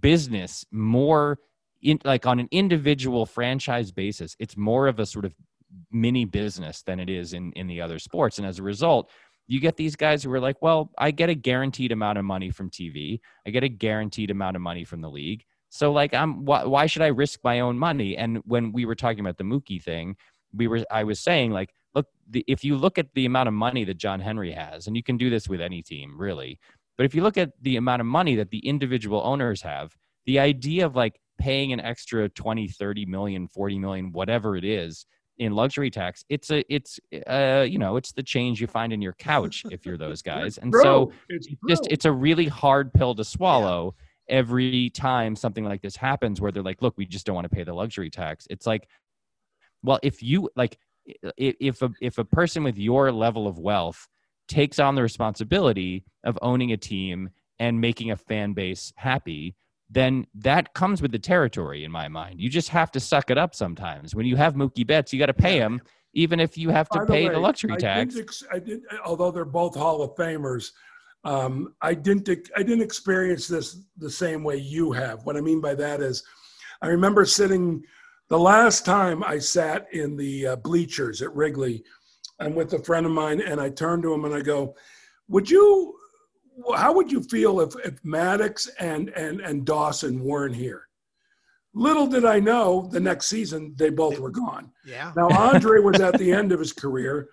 business 0.00 0.64
more 0.72 1.38
in 1.82 2.00
like 2.04 2.26
on 2.26 2.40
an 2.40 2.48
individual 2.50 3.24
franchise 3.24 3.92
basis. 3.92 4.34
It's 4.40 4.56
more 4.56 4.88
of 4.88 4.98
a 4.98 5.06
sort 5.06 5.24
of 5.24 5.36
mini 5.92 6.24
business 6.24 6.82
than 6.82 6.98
it 6.98 7.08
is 7.08 7.32
in 7.32 7.52
in 7.52 7.68
the 7.68 7.80
other 7.80 8.00
sports. 8.00 8.38
And 8.38 8.46
as 8.46 8.58
a 8.58 8.64
result 8.64 9.08
you 9.46 9.60
get 9.60 9.76
these 9.76 9.94
guys 9.94 10.24
who 10.24 10.32
are 10.32 10.40
like 10.40 10.60
well 10.60 10.90
i 10.98 11.12
get 11.12 11.30
a 11.30 11.34
guaranteed 11.34 11.92
amount 11.92 12.18
of 12.18 12.24
money 12.24 12.50
from 12.50 12.68
tv 12.68 13.18
i 13.46 13.50
get 13.50 13.64
a 13.64 13.68
guaranteed 13.68 14.30
amount 14.30 14.56
of 14.56 14.62
money 14.62 14.84
from 14.84 15.00
the 15.00 15.08
league. 15.08 15.44
So 15.68 15.92
like 15.92 16.12
i'm 16.12 16.44
why, 16.44 16.64
why 16.64 16.86
should 16.86 17.02
i 17.02 17.06
risk 17.22 17.38
my 17.44 17.60
own 17.60 17.78
money? 17.78 18.16
And 18.16 18.38
when 18.46 18.72
we 18.72 18.84
were 18.84 18.96
talking 18.96 19.20
about 19.20 19.38
the 19.38 19.44
mookie 19.44 19.80
thing 19.80 20.16
we 20.52 20.66
were 20.66 20.84
i 20.90 21.04
was 21.04 21.20
saying 21.20 21.52
like 21.52 21.70
look 21.94 22.06
the, 22.30 22.44
if 22.46 22.64
you 22.64 22.76
look 22.76 22.98
at 22.98 23.06
the 23.14 23.26
amount 23.26 23.48
of 23.48 23.54
money 23.54 23.84
that 23.84 23.96
john 23.96 24.20
henry 24.20 24.52
has 24.52 24.86
and 24.86 24.96
you 24.96 25.02
can 25.02 25.16
do 25.16 25.30
this 25.30 25.48
with 25.48 25.60
any 25.60 25.82
team 25.82 26.18
really 26.18 26.58
but 26.96 27.04
if 27.04 27.14
you 27.14 27.22
look 27.22 27.38
at 27.38 27.50
the 27.62 27.76
amount 27.76 28.00
of 28.00 28.06
money 28.06 28.34
that 28.36 28.50
the 28.50 28.58
individual 28.66 29.22
owners 29.24 29.62
have 29.62 29.96
the 30.26 30.38
idea 30.38 30.84
of 30.84 30.96
like 30.96 31.20
paying 31.38 31.72
an 31.72 31.80
extra 31.80 32.28
20 32.28 32.68
30 32.68 33.06
million 33.06 33.48
40 33.48 33.78
million 33.78 34.12
whatever 34.12 34.56
it 34.56 34.64
is 34.64 35.06
in 35.38 35.52
luxury 35.52 35.90
tax 35.90 36.24
it's 36.28 36.50
a 36.50 36.64
it's 36.72 36.98
uh 37.28 37.64
you 37.66 37.78
know 37.78 37.96
it's 37.96 38.12
the 38.12 38.22
change 38.22 38.60
you 38.60 38.66
find 38.66 38.92
in 38.92 39.00
your 39.00 39.12
couch 39.14 39.64
if 39.70 39.86
you're 39.86 39.96
those 39.96 40.22
guys. 40.34 40.58
And 40.58 40.72
True. 40.72 40.82
so 40.82 41.12
it's 41.28 41.48
just 41.68 41.86
it's 41.90 42.04
a 42.04 42.12
really 42.12 42.46
hard 42.46 42.92
pill 42.92 43.14
to 43.14 43.24
swallow 43.24 43.94
every 44.28 44.90
time 44.90 45.34
something 45.34 45.64
like 45.64 45.80
this 45.80 45.96
happens 45.96 46.40
where 46.40 46.52
they're 46.52 46.62
like 46.62 46.82
look 46.82 46.98
we 46.98 47.06
just 47.06 47.24
don't 47.24 47.34
want 47.34 47.48
to 47.48 47.54
pay 47.54 47.64
the 47.64 47.72
luxury 47.72 48.10
tax. 48.10 48.46
It's 48.50 48.66
like 48.66 48.88
well 49.82 50.00
if 50.02 50.22
you 50.22 50.50
like 50.56 50.76
if 51.36 51.82
a 51.82 51.90
if 52.00 52.18
a 52.18 52.24
person 52.24 52.62
with 52.62 52.78
your 52.78 53.12
level 53.12 53.46
of 53.46 53.58
wealth 53.58 54.08
takes 54.48 54.78
on 54.78 54.94
the 54.94 55.02
responsibility 55.02 56.04
of 56.24 56.38
owning 56.42 56.72
a 56.72 56.76
team 56.76 57.30
and 57.58 57.80
making 57.80 58.10
a 58.10 58.16
fan 58.16 58.52
base 58.52 58.92
happy 58.96 59.54
then 59.90 60.26
that 60.34 60.74
comes 60.74 61.00
with 61.00 61.12
the 61.12 61.18
territory 61.18 61.84
in 61.84 61.90
my 61.90 62.08
mind 62.08 62.40
you 62.40 62.48
just 62.48 62.68
have 62.68 62.90
to 62.90 63.00
suck 63.00 63.30
it 63.30 63.38
up 63.38 63.54
sometimes 63.54 64.14
when 64.14 64.26
you 64.26 64.36
have 64.36 64.54
mookie 64.54 64.86
betts 64.86 65.12
you 65.12 65.18
got 65.18 65.26
to 65.26 65.34
pay 65.34 65.58
him 65.58 65.80
even 66.14 66.40
if 66.40 66.56
you 66.56 66.70
have 66.70 66.88
to 66.90 67.00
By 67.00 67.06
pay 67.06 67.28
the 67.28 67.38
luxury 67.38 67.74
I 67.74 67.76
tax 67.76 68.16
ex- 68.16 68.44
I 68.52 68.58
did, 68.58 68.80
although 69.04 69.30
they're 69.30 69.44
both 69.44 69.74
Hall 69.74 70.02
of 70.02 70.14
Famers. 70.16 70.72
Um, 71.24 71.74
I 71.82 71.94
didn't. 71.94 72.28
I 72.56 72.62
didn't 72.62 72.82
experience 72.82 73.48
this 73.48 73.84
the 73.96 74.10
same 74.10 74.44
way 74.44 74.56
you 74.56 74.92
have. 74.92 75.24
What 75.24 75.36
I 75.36 75.40
mean 75.40 75.60
by 75.60 75.74
that 75.74 76.00
is, 76.00 76.24
I 76.80 76.88
remember 76.88 77.24
sitting 77.24 77.84
the 78.28 78.38
last 78.38 78.84
time 78.84 79.24
I 79.24 79.38
sat 79.38 79.86
in 79.92 80.16
the 80.16 80.48
uh, 80.48 80.56
bleachers 80.56 81.22
at 81.22 81.34
Wrigley. 81.34 81.84
I'm 82.40 82.54
with 82.54 82.72
a 82.72 82.82
friend 82.82 83.06
of 83.06 83.12
mine, 83.12 83.40
and 83.40 83.60
I 83.60 83.70
turned 83.70 84.02
to 84.04 84.12
him 84.12 84.24
and 84.24 84.34
I 84.34 84.40
go, 84.40 84.74
"Would 85.28 85.50
you? 85.50 85.94
How 86.76 86.92
would 86.92 87.10
you 87.10 87.22
feel 87.22 87.60
if, 87.60 87.74
if 87.84 88.02
Maddux 88.02 88.68
and 88.78 89.10
and 89.10 89.40
and 89.40 89.64
Dawson 89.64 90.22
weren't 90.22 90.54
here?" 90.54 90.84
Little 91.74 92.06
did 92.06 92.24
I 92.24 92.40
know, 92.40 92.88
the 92.90 93.00
next 93.00 93.26
season 93.26 93.74
they 93.76 93.90
both 93.90 94.18
were 94.18 94.30
gone. 94.30 94.72
Yeah. 94.86 95.12
Now, 95.14 95.28
Andre 95.30 95.80
was 95.80 96.00
at 96.00 96.18
the 96.18 96.32
end 96.32 96.50
of 96.50 96.58
his 96.58 96.72
career. 96.72 97.28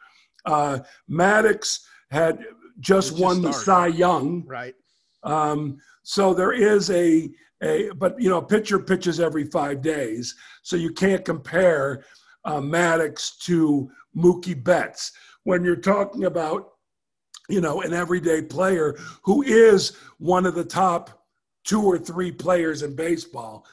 Uh, 0.46 0.80
Maddux 1.10 1.80
had 2.12 2.40
just 2.80 3.12
Just 3.12 3.20
won 3.20 3.42
the. 3.42 3.52
Cy 3.52 3.88
Young. 3.88 4.46
Right. 4.46 4.76
Um, 5.24 5.78
so 6.04 6.34
there 6.34 6.52
is 6.52 6.92
a 6.92 7.30
a 7.64 7.90
but 7.92 8.20
you 8.20 8.30
know, 8.30 8.38
a 8.38 8.46
pitcher 8.46 8.80
pitches 8.80 9.20
every 9.20 9.46
five 9.46 9.82
days, 9.82 10.36
so 10.62 10.76
you 10.76 10.92
can't 10.92 11.24
compare 11.24 12.04
uh, 12.44 12.60
Maddux 12.60 13.38
to 13.40 13.90
Mookie 14.16 14.62
Betts 14.62 15.12
when 15.44 15.64
you're 15.64 15.76
talking 15.76 16.26
about 16.26 16.72
you 17.50 17.62
know 17.62 17.82
an 17.82 17.94
everyday 17.94 18.42
player 18.42 18.98
who 19.24 19.42
is 19.44 19.98
one 20.18 20.46
of 20.46 20.56
the 20.56 20.66
top 20.66 21.26
two 21.64 21.84
or 21.84 21.98
three 21.98 22.32
players 22.32 22.84
in 22.84 22.96
baseball. 22.96 23.66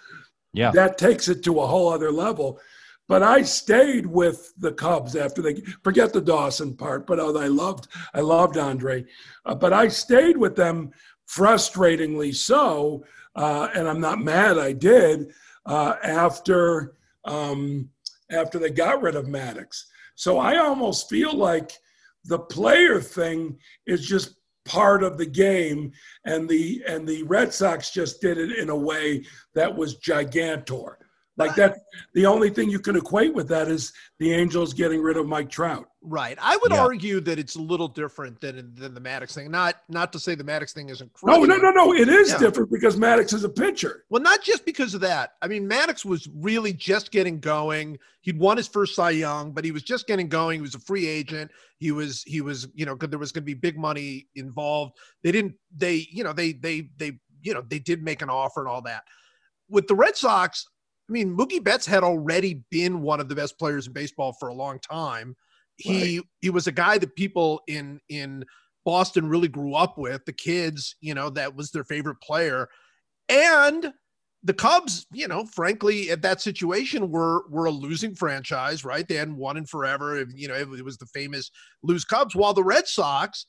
Yeah. 0.52 0.70
That 0.70 0.98
takes 0.98 1.28
it 1.28 1.42
to 1.44 1.60
a 1.60 1.66
whole 1.66 1.88
other 1.88 2.10
level. 2.10 2.60
But 3.08 3.22
I 3.22 3.42
stayed 3.42 4.06
with 4.06 4.52
the 4.58 4.72
Cubs 4.72 5.16
after 5.16 5.42
they 5.42 5.60
forget 5.82 6.12
the 6.12 6.20
Dawson 6.20 6.74
part. 6.76 7.06
But 7.06 7.20
oh, 7.20 7.36
I 7.36 7.48
loved 7.48 7.88
I 8.14 8.20
loved 8.20 8.56
Andre, 8.56 9.04
uh, 9.44 9.54
but 9.54 9.72
I 9.72 9.88
stayed 9.88 10.36
with 10.36 10.56
them 10.56 10.92
frustratingly 11.28 12.34
so, 12.34 13.04
uh, 13.36 13.68
and 13.74 13.88
I'm 13.88 14.00
not 14.00 14.20
mad. 14.20 14.58
I 14.58 14.72
did 14.72 15.32
uh, 15.66 15.94
after 16.02 16.94
um, 17.24 17.88
after 18.30 18.58
they 18.58 18.70
got 18.70 19.02
rid 19.02 19.14
of 19.14 19.26
Maddux. 19.26 19.84
So 20.14 20.38
I 20.38 20.58
almost 20.58 21.08
feel 21.08 21.34
like 21.34 21.72
the 22.24 22.38
player 22.38 23.00
thing 23.00 23.58
is 23.86 24.06
just 24.06 24.36
part 24.64 25.02
of 25.02 25.18
the 25.18 25.26
game 25.26 25.92
and 26.24 26.48
the 26.48 26.82
and 26.86 27.06
the 27.06 27.22
Red 27.24 27.52
Sox 27.52 27.90
just 27.90 28.20
did 28.20 28.38
it 28.38 28.58
in 28.58 28.70
a 28.70 28.76
way 28.76 29.24
that 29.54 29.74
was 29.74 29.98
gigantor. 29.98 30.96
Like 31.38 31.54
that 31.54 31.78
the 32.12 32.26
only 32.26 32.50
thing 32.50 32.68
you 32.68 32.78
can 32.78 32.94
equate 32.94 33.32
with 33.32 33.48
that 33.48 33.68
is 33.68 33.92
the 34.18 34.34
Angels 34.34 34.74
getting 34.74 35.00
rid 35.00 35.16
of 35.16 35.26
Mike 35.26 35.48
Trout. 35.48 35.86
Right. 36.02 36.36
I 36.40 36.56
would 36.58 36.72
Yeah. 36.72 36.80
argue 36.82 37.20
that 37.20 37.38
it's 37.38 37.54
a 37.54 37.60
little 37.60 37.88
different 37.88 38.38
than 38.40 38.74
than 38.74 38.92
the 38.92 39.00
Maddux 39.00 39.32
thing. 39.32 39.50
Not 39.50 39.76
not 39.88 40.12
to 40.12 40.18
say 40.18 40.34
the 40.34 40.44
Maddux 40.44 40.72
thing 40.72 40.90
isn't 40.90 41.10
No, 41.22 41.34
crazy. 41.38 41.48
no, 41.48 41.56
no, 41.56 41.70
no. 41.70 41.94
It 41.94 42.08
is 42.08 42.30
Yeah. 42.32 42.38
different 42.38 42.70
because 42.70 42.96
Maddux 42.96 43.32
is 43.32 43.44
a 43.44 43.48
pitcher. 43.48 44.04
Well, 44.10 44.20
not 44.20 44.42
just 44.42 44.66
because 44.66 44.92
of 44.92 45.00
that. 45.02 45.32
I 45.40 45.48
mean, 45.48 45.66
Maddux 45.68 46.04
was 46.04 46.28
really 46.34 46.74
just 46.74 47.12
getting 47.12 47.40
going. 47.40 47.98
He'd 48.20 48.38
won 48.38 48.58
his 48.58 48.68
first 48.68 48.94
Cy 48.94 49.10
Young, 49.10 49.52
but 49.52 49.64
he 49.64 49.70
was 49.72 49.82
just 49.82 50.06
getting 50.06 50.28
going. 50.28 50.58
He 50.58 50.62
was 50.62 50.74
a 50.74 50.80
free 50.80 51.06
agent. 51.06 51.50
He 51.78 51.92
was 51.92 52.22
he 52.24 52.42
was 52.42 52.68
you 52.74 52.84
know 52.84 52.94
there 52.94 53.18
was 53.18 53.32
going 53.32 53.42
to 53.42 53.46
be 53.46 53.54
big 53.54 53.78
money 53.78 54.28
involved. 54.34 54.98
They 55.22 55.32
didn't 55.32 55.54
they 55.74 56.06
you 56.10 56.24
know 56.24 56.34
they 56.34 56.52
they 56.52 56.90
they 56.98 57.18
you 57.40 57.54
know 57.54 57.62
they 57.66 57.78
did 57.78 58.02
make 58.02 58.20
an 58.20 58.28
offer 58.28 58.60
and 58.60 58.68
all 58.68 58.82
that. 58.82 59.04
With 59.68 59.86
the 59.88 59.94
Red 59.94 60.16
Sox, 60.16 60.66
I 61.12 61.14
mean, 61.14 61.36
Mookie 61.36 61.62
Betts 61.62 61.84
had 61.84 62.02
already 62.02 62.62
been 62.70 63.02
one 63.02 63.20
of 63.20 63.28
the 63.28 63.34
best 63.34 63.58
players 63.58 63.86
in 63.86 63.92
baseball 63.92 64.32
for 64.32 64.48
a 64.48 64.54
long 64.54 64.78
time. 64.78 65.36
He 65.76 66.22
he 66.40 66.48
was 66.48 66.66
a 66.66 66.72
guy 66.72 66.96
that 66.96 67.14
people 67.16 67.60
in 67.68 68.00
in 68.08 68.46
Boston 68.86 69.28
really 69.28 69.48
grew 69.48 69.74
up 69.74 69.98
with. 69.98 70.24
The 70.24 70.32
kids, 70.32 70.96
you 71.02 71.12
know, 71.12 71.28
that 71.28 71.54
was 71.54 71.70
their 71.70 71.84
favorite 71.84 72.16
player, 72.22 72.66
and 73.28 73.92
the 74.42 74.54
Cubs, 74.54 75.06
you 75.12 75.28
know, 75.28 75.44
frankly, 75.44 76.10
at 76.10 76.22
that 76.22 76.40
situation 76.40 77.10
were 77.10 77.46
were 77.50 77.66
a 77.66 77.70
losing 77.70 78.14
franchise, 78.14 78.82
right? 78.82 79.06
They 79.06 79.16
hadn't 79.16 79.36
won 79.36 79.58
in 79.58 79.66
forever. 79.66 80.24
You 80.34 80.48
know, 80.48 80.54
it, 80.54 80.68
it 80.78 80.84
was 80.84 80.96
the 80.96 81.06
famous 81.06 81.50
lose 81.82 82.06
Cubs. 82.06 82.34
While 82.34 82.54
the 82.54 82.64
Red 82.64 82.88
Sox 82.88 83.44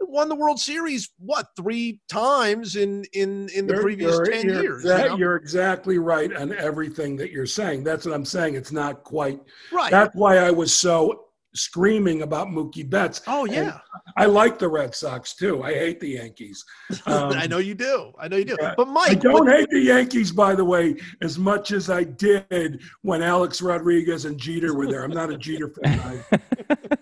won 0.00 0.28
the 0.28 0.34
World 0.34 0.60
Series, 0.60 1.10
what 1.18 1.46
three 1.56 2.00
times 2.08 2.76
in 2.76 3.04
in 3.12 3.48
in 3.54 3.66
the 3.66 3.74
You're- 3.74 3.82
previous 3.84 4.12
you're- 4.16 4.30
10 4.32 4.44
you're 4.46 4.62
years? 4.62 4.80
exact- 4.84 5.02
you 5.04 5.08
know? 5.10 5.16
You're 5.16 5.36
exactly 5.36 5.98
right 5.98 6.34
on 6.36 6.52
everything 6.52 7.16
that 7.16 7.30
you're 7.30 7.46
saying. 7.46 7.84
That's 7.84 8.04
what 8.06 8.14
I'm 8.14 8.24
saying. 8.24 8.54
It's 8.54 8.72
not 8.72 9.02
quite. 9.04 9.40
right. 9.72 9.90
That's 9.90 10.14
why 10.14 10.38
I 10.38 10.50
was 10.50 10.74
so 10.74 11.20
screaming 11.56 12.22
about 12.22 12.48
Mookie 12.48 12.88
Betts. 12.90 13.20
oh 13.28 13.44
and 13.44 13.54
yeah, 13.54 13.78
I 14.16 14.26
like 14.26 14.58
the 14.58 14.68
Red 14.68 14.92
Sox 14.92 15.36
too. 15.36 15.62
I 15.62 15.72
hate 15.72 16.00
the 16.00 16.08
Yankees. 16.10 16.64
Um, 17.06 17.32
I 17.32 17.46
know 17.46 17.58
you 17.58 17.74
do. 17.74 18.12
I 18.18 18.26
know 18.26 18.36
you 18.36 18.44
do. 18.44 18.56
yeah. 18.60 18.74
But 18.76 18.88
Mike, 18.88 19.10
I 19.10 19.14
don't 19.14 19.44
what- 19.44 19.56
hate 19.56 19.70
the 19.70 19.78
Yankees, 19.80 20.32
by 20.32 20.54
the 20.56 20.64
way, 20.64 20.96
as 21.22 21.38
much 21.38 21.70
as 21.70 21.90
I 21.90 22.02
did 22.04 22.80
when 23.02 23.22
Alex 23.22 23.62
Rodriguez 23.62 24.24
and 24.24 24.36
Jeter 24.38 24.74
were 24.74 24.88
there. 24.88 25.04
I'm 25.04 25.12
not 25.12 25.30
a 25.30 25.38
Jeter 25.38 25.68
fan. 25.84 26.24
I- 26.32 26.93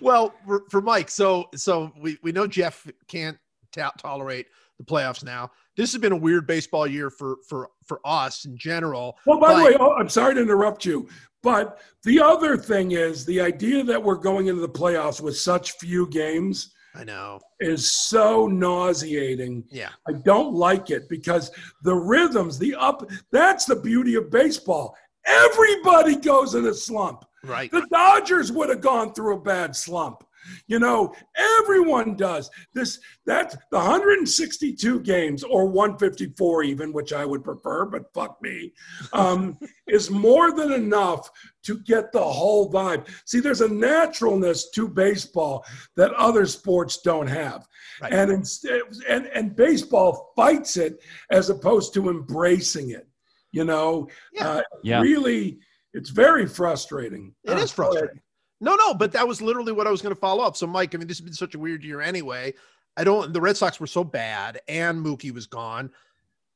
well 0.00 0.34
for, 0.46 0.62
for 0.70 0.80
mike 0.80 1.10
so 1.10 1.46
so 1.54 1.92
we, 2.00 2.18
we 2.22 2.32
know 2.32 2.46
jeff 2.46 2.86
can't 3.08 3.36
ta- 3.72 3.92
tolerate 3.98 4.46
the 4.78 4.84
playoffs 4.84 5.24
now 5.24 5.50
this 5.76 5.92
has 5.92 6.00
been 6.00 6.12
a 6.12 6.16
weird 6.16 6.46
baseball 6.46 6.86
year 6.86 7.10
for 7.10 7.36
for 7.48 7.68
for 7.84 8.00
us 8.04 8.44
in 8.44 8.56
general 8.56 9.16
Well, 9.26 9.38
by 9.40 9.54
the 9.54 9.64
way, 9.64 9.76
oh, 9.78 9.92
I'm 9.94 10.08
sorry 10.08 10.34
to 10.34 10.40
interrupt 10.42 10.84
you, 10.84 11.08
but 11.42 11.80
the 12.04 12.20
other 12.20 12.56
thing 12.56 12.92
is 12.92 13.24
the 13.26 13.40
idea 13.40 13.82
that 13.84 14.02
we're 14.02 14.14
going 14.16 14.46
into 14.46 14.60
the 14.62 14.68
playoffs 14.68 15.20
with 15.20 15.36
such 15.36 15.72
few 15.72 16.06
games 16.08 16.72
i 16.96 17.02
know 17.04 17.40
is 17.60 17.90
so 17.92 18.46
nauseating. 18.46 19.64
yeah 19.70 19.90
I 20.08 20.12
don't 20.12 20.54
like 20.54 20.90
it 20.90 21.08
because 21.08 21.50
the 21.82 21.94
rhythms, 21.94 22.58
the 22.58 22.74
up, 22.74 23.08
that's 23.32 23.64
the 23.64 23.76
beauty 23.76 24.14
of 24.16 24.30
baseball. 24.30 24.94
Everybody 25.26 26.16
goes 26.16 26.54
in 26.54 26.66
a 26.66 26.74
slump. 26.74 27.24
right 27.42 27.70
The 27.70 27.86
Dodgers 27.90 28.52
would 28.52 28.68
have 28.68 28.80
gone 28.80 29.12
through 29.14 29.36
a 29.36 29.40
bad 29.40 29.74
slump. 29.74 30.24
You 30.66 30.78
know, 30.78 31.14
everyone 31.58 32.16
does. 32.16 32.50
This 32.74 32.98
that's 33.24 33.56
the 33.70 33.78
162 33.78 35.00
games 35.00 35.42
or 35.42 35.66
154 35.66 36.64
even, 36.64 36.92
which 36.92 37.14
I 37.14 37.24
would 37.24 37.42
prefer, 37.42 37.86
but 37.86 38.12
fuck 38.12 38.42
me, 38.42 38.74
um, 39.14 39.58
is 39.86 40.10
more 40.10 40.52
than 40.52 40.72
enough 40.72 41.30
to 41.62 41.78
get 41.80 42.12
the 42.12 42.22
whole 42.22 42.70
vibe. 42.70 43.08
See, 43.24 43.40
there's 43.40 43.62
a 43.62 43.68
naturalness 43.72 44.68
to 44.72 44.86
baseball 44.86 45.64
that 45.96 46.12
other 46.12 46.44
sports 46.44 46.98
don't 47.00 47.26
have, 47.28 47.66
Right. 48.02 48.12
and 48.12 48.30
instead, 48.30 48.82
and 49.08 49.26
and 49.28 49.56
baseball 49.56 50.32
fights 50.36 50.76
it 50.76 51.02
as 51.30 51.48
opposed 51.48 51.94
to 51.94 52.10
embracing 52.10 52.90
it. 52.90 53.08
You 53.54 53.64
know, 53.64 54.08
Yeah. 54.32 54.48
uh, 54.48 54.62
Yeah. 54.82 55.00
really, 55.00 55.58
it's 55.92 56.10
very 56.10 56.46
frustrating. 56.46 57.34
It 57.44 57.52
Uh, 57.52 57.58
is 57.58 57.70
frustrating. 57.70 58.20
No, 58.60 58.74
no, 58.74 58.94
but 58.94 59.12
that 59.12 59.26
was 59.28 59.40
literally 59.40 59.72
what 59.72 59.86
I 59.86 59.90
was 59.90 60.02
going 60.02 60.14
to 60.14 60.20
follow 60.20 60.42
up. 60.42 60.56
So, 60.56 60.66
Mike, 60.66 60.94
I 60.94 60.98
mean, 60.98 61.06
this 61.06 61.18
has 61.18 61.24
been 61.24 61.34
such 61.34 61.54
a 61.54 61.58
weird 61.58 61.84
year 61.84 62.00
anyway. 62.00 62.54
I 62.96 63.04
don't. 63.04 63.32
The 63.32 63.40
Red 63.40 63.56
Sox 63.56 63.78
were 63.78 63.86
so 63.86 64.02
bad, 64.02 64.60
and 64.68 65.04
Mookie 65.04 65.32
was 65.32 65.46
gone. 65.46 65.90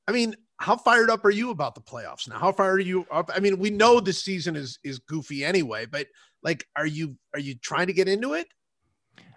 I 0.09 0.13
mean, 0.13 0.35
how 0.57 0.77
fired 0.77 1.11
up 1.11 1.25
are 1.25 1.31
you 1.31 1.51
about 1.51 1.75
the 1.75 1.81
playoffs 1.81 2.29
now? 2.29 2.39
How 2.39 2.51
fired 2.51 2.79
are 2.81 2.83
you 2.83 3.07
up? 3.11 3.31
I 3.35 3.41
mean, 3.41 3.59
we 3.59 3.71
know 3.71 4.01
this 4.01 4.23
season 4.23 4.57
is 4.57 4.79
is 4.83 4.99
goofy 4.99 5.45
anyway, 5.45 5.87
but 5.87 6.07
like, 6.43 6.67
are 6.77 6.87
you 6.87 7.17
are 7.35 7.41
you 7.41 7.55
trying 7.57 7.89
to 7.89 7.93
get 7.93 8.09
into 8.09 8.35
it? 8.35 8.49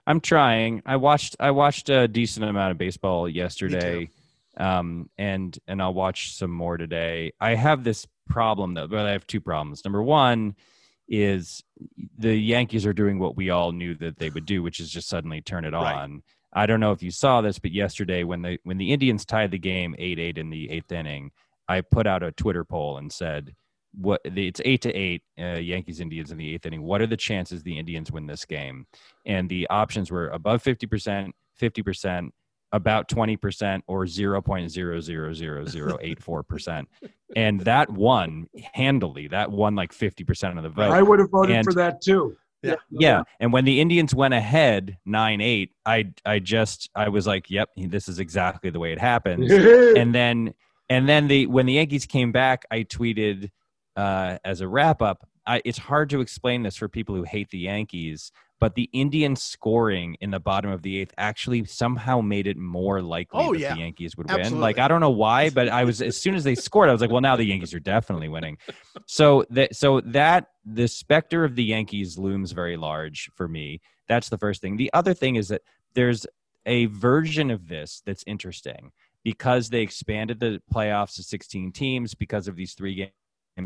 I'm 0.07 0.19
trying. 0.19 0.81
I 0.85 0.95
watched 0.95 1.35
I 1.39 1.51
watched 1.51 1.89
a 1.89 2.07
decent 2.07 2.45
amount 2.45 2.71
of 2.71 2.77
baseball 2.77 3.27
yesterday. 3.29 4.09
Um 4.57 5.09
and 5.17 5.57
and 5.67 5.81
I'll 5.81 5.93
watch 5.93 6.35
some 6.35 6.51
more 6.51 6.77
today. 6.77 7.31
I 7.39 7.55
have 7.55 7.83
this 7.83 8.05
problem 8.27 8.73
though, 8.73 8.87
but 8.87 9.05
I 9.05 9.11
have 9.11 9.25
two 9.27 9.41
problems. 9.41 9.83
Number 9.85 10.03
one 10.03 10.55
is 11.07 11.63
the 12.17 12.35
Yankees 12.35 12.85
are 12.85 12.93
doing 12.93 13.19
what 13.19 13.35
we 13.35 13.49
all 13.49 13.71
knew 13.71 13.95
that 13.95 14.17
they 14.17 14.29
would 14.29 14.45
do, 14.45 14.63
which 14.63 14.79
is 14.79 14.89
just 14.89 15.09
suddenly 15.09 15.41
turn 15.41 15.65
it 15.65 15.73
Right. 15.73 15.95
on. 15.95 16.23
I 16.53 16.65
don't 16.65 16.79
know 16.81 16.91
if 16.91 17.01
you 17.01 17.11
saw 17.11 17.41
this, 17.41 17.59
but 17.59 17.71
yesterday 17.71 18.23
when 18.23 18.41
the 18.41 18.59
when 18.63 18.77
the 18.77 18.91
Indians 18.93 19.25
tied 19.25 19.51
the 19.51 19.57
game 19.57 19.95
8-8 19.97 20.37
in 20.37 20.49
the 20.49 20.67
8th 20.69 20.91
inning, 20.91 21.31
I 21.67 21.81
put 21.81 22.07
out 22.07 22.23
a 22.23 22.31
Twitter 22.33 22.65
poll 22.65 22.97
and 22.97 23.11
said 23.11 23.55
what 23.93 24.21
it's 24.23 24.61
8 24.63 24.81
to 24.83 24.93
8 24.93 25.23
uh, 25.39 25.43
Yankees 25.59 25.99
Indians 25.99 26.31
in 26.31 26.37
the 26.37 26.57
8th 26.57 26.65
inning. 26.67 26.81
What 26.83 27.01
are 27.01 27.07
the 27.07 27.17
chances 27.17 27.63
the 27.63 27.77
Indians 27.77 28.11
win 28.11 28.27
this 28.27 28.45
game? 28.45 28.85
and 29.25 29.49
the 29.49 29.67
options 29.69 30.09
were 30.11 30.29
above 30.29 30.63
50%, 30.63 31.31
50%, 31.61 32.29
about 32.71 33.09
20%, 33.09 33.81
or 33.87 34.05
0.0000084%. 34.05 36.83
and 37.35 37.59
that 37.61 37.89
won 37.89 38.47
handily. 38.73 39.27
That 39.27 39.51
won 39.51 39.75
like 39.75 39.91
50% 39.93 40.57
of 40.57 40.63
the 40.63 40.69
vote. 40.69 40.91
I 40.91 41.01
would 41.01 41.19
have 41.19 41.31
voted 41.31 41.55
And- 41.55 41.65
for 41.65 41.73
that 41.73 42.01
too. 42.01 42.37
Yeah. 42.63 42.75
yeah. 42.91 43.23
And 43.39 43.51
when 43.51 43.65
the 43.65 43.81
Indians 43.81 44.13
went 44.13 44.35
ahead 44.35 44.99
9 45.07 45.41
8, 45.41 45.71
I, 45.83 46.11
I 46.23 46.37
just, 46.37 46.91
I 46.93 47.09
was 47.09 47.25
like, 47.25 47.49
yep, 47.49 47.69
this 47.75 48.07
is 48.07 48.19
exactly 48.19 48.69
the 48.69 48.77
way 48.79 48.91
it 48.91 48.99
happens 48.99 49.51
and 49.51 50.13
then 50.13 50.53
and 50.91 51.07
then 51.07 51.29
the 51.29 51.47
when 51.47 51.65
the 51.65 51.73
Yankees 51.73 52.05
came 52.05 52.33
back, 52.33 52.65
I 52.69 52.83
tweeted 52.83 53.49
uh, 53.95 54.37
as 54.43 54.59
a 54.59 54.67
wrap 54.67 55.01
up. 55.01 55.25
I, 55.45 55.61
it's 55.65 55.77
hard 55.77 56.09
to 56.11 56.21
explain 56.21 56.63
this 56.63 56.75
for 56.75 56.87
people 56.87 57.15
who 57.15 57.23
hate 57.23 57.49
the 57.49 57.57
Yankees, 57.59 58.31
but 58.59 58.75
the 58.75 58.89
Indians 58.93 59.41
scoring 59.41 60.15
in 60.21 60.29
the 60.29 60.39
bottom 60.39 60.69
of 60.69 60.83
the 60.83 60.99
eighth 60.99 61.13
actually 61.17 61.65
somehow 61.65 62.21
made 62.21 62.45
it 62.45 62.57
more 62.57 63.01
likely 63.01 63.39
Oh, 63.43 63.53
that 63.53 63.59
yeah. 63.59 63.73
the 63.73 63.79
Yankees 63.79 64.15
would 64.17 64.31
win. 64.31 64.59
Like 64.59 64.77
I 64.77 64.87
don't 64.87 65.01
know 65.01 65.09
why, 65.09 65.49
but 65.49 65.67
I 65.67 65.83
was 65.83 66.01
as 66.01 66.15
soon 66.21 66.35
as 66.35 66.43
they 66.43 66.53
scored, 66.55 66.89
I 66.89 66.91
was 66.91 67.01
like, 67.01 67.09
well, 67.11 67.21
now 67.21 67.35
the 67.35 67.43
Yankees 67.45 67.73
are 67.73 67.79
definitely 67.79 68.29
winning. 68.29 68.57
So 69.07 69.45
that 69.49 69.75
so 69.75 70.01
that 70.01 70.47
the 70.63 70.87
specter 70.87 71.43
of 71.43 71.55
the 71.55 71.63
Yankees 71.63 72.17
looms 72.19 72.51
very 72.51 72.77
large 72.77 73.31
for 73.35 73.47
me. 73.47 73.81
That's 74.07 74.29
the 74.29 74.37
first 74.37 74.61
thing. 74.61 74.77
The 74.77 74.91
other 74.93 75.13
thing 75.13 75.35
is 75.37 75.47
that 75.47 75.61
there's 75.95 76.27
a 76.67 76.85
version 76.85 77.49
of 77.49 77.67
this 77.67 78.03
that's 78.05 78.23
interesting 78.27 78.91
because 79.23 79.69
they 79.69 79.81
expanded 79.81 80.39
the 80.39 80.61
playoffs 80.73 81.15
to 81.15 81.23
16 81.23 81.71
teams 81.71 82.13
because 82.13 82.47
of 82.47 82.55
these 82.55 82.73
three 82.73 82.93
game 82.95 83.09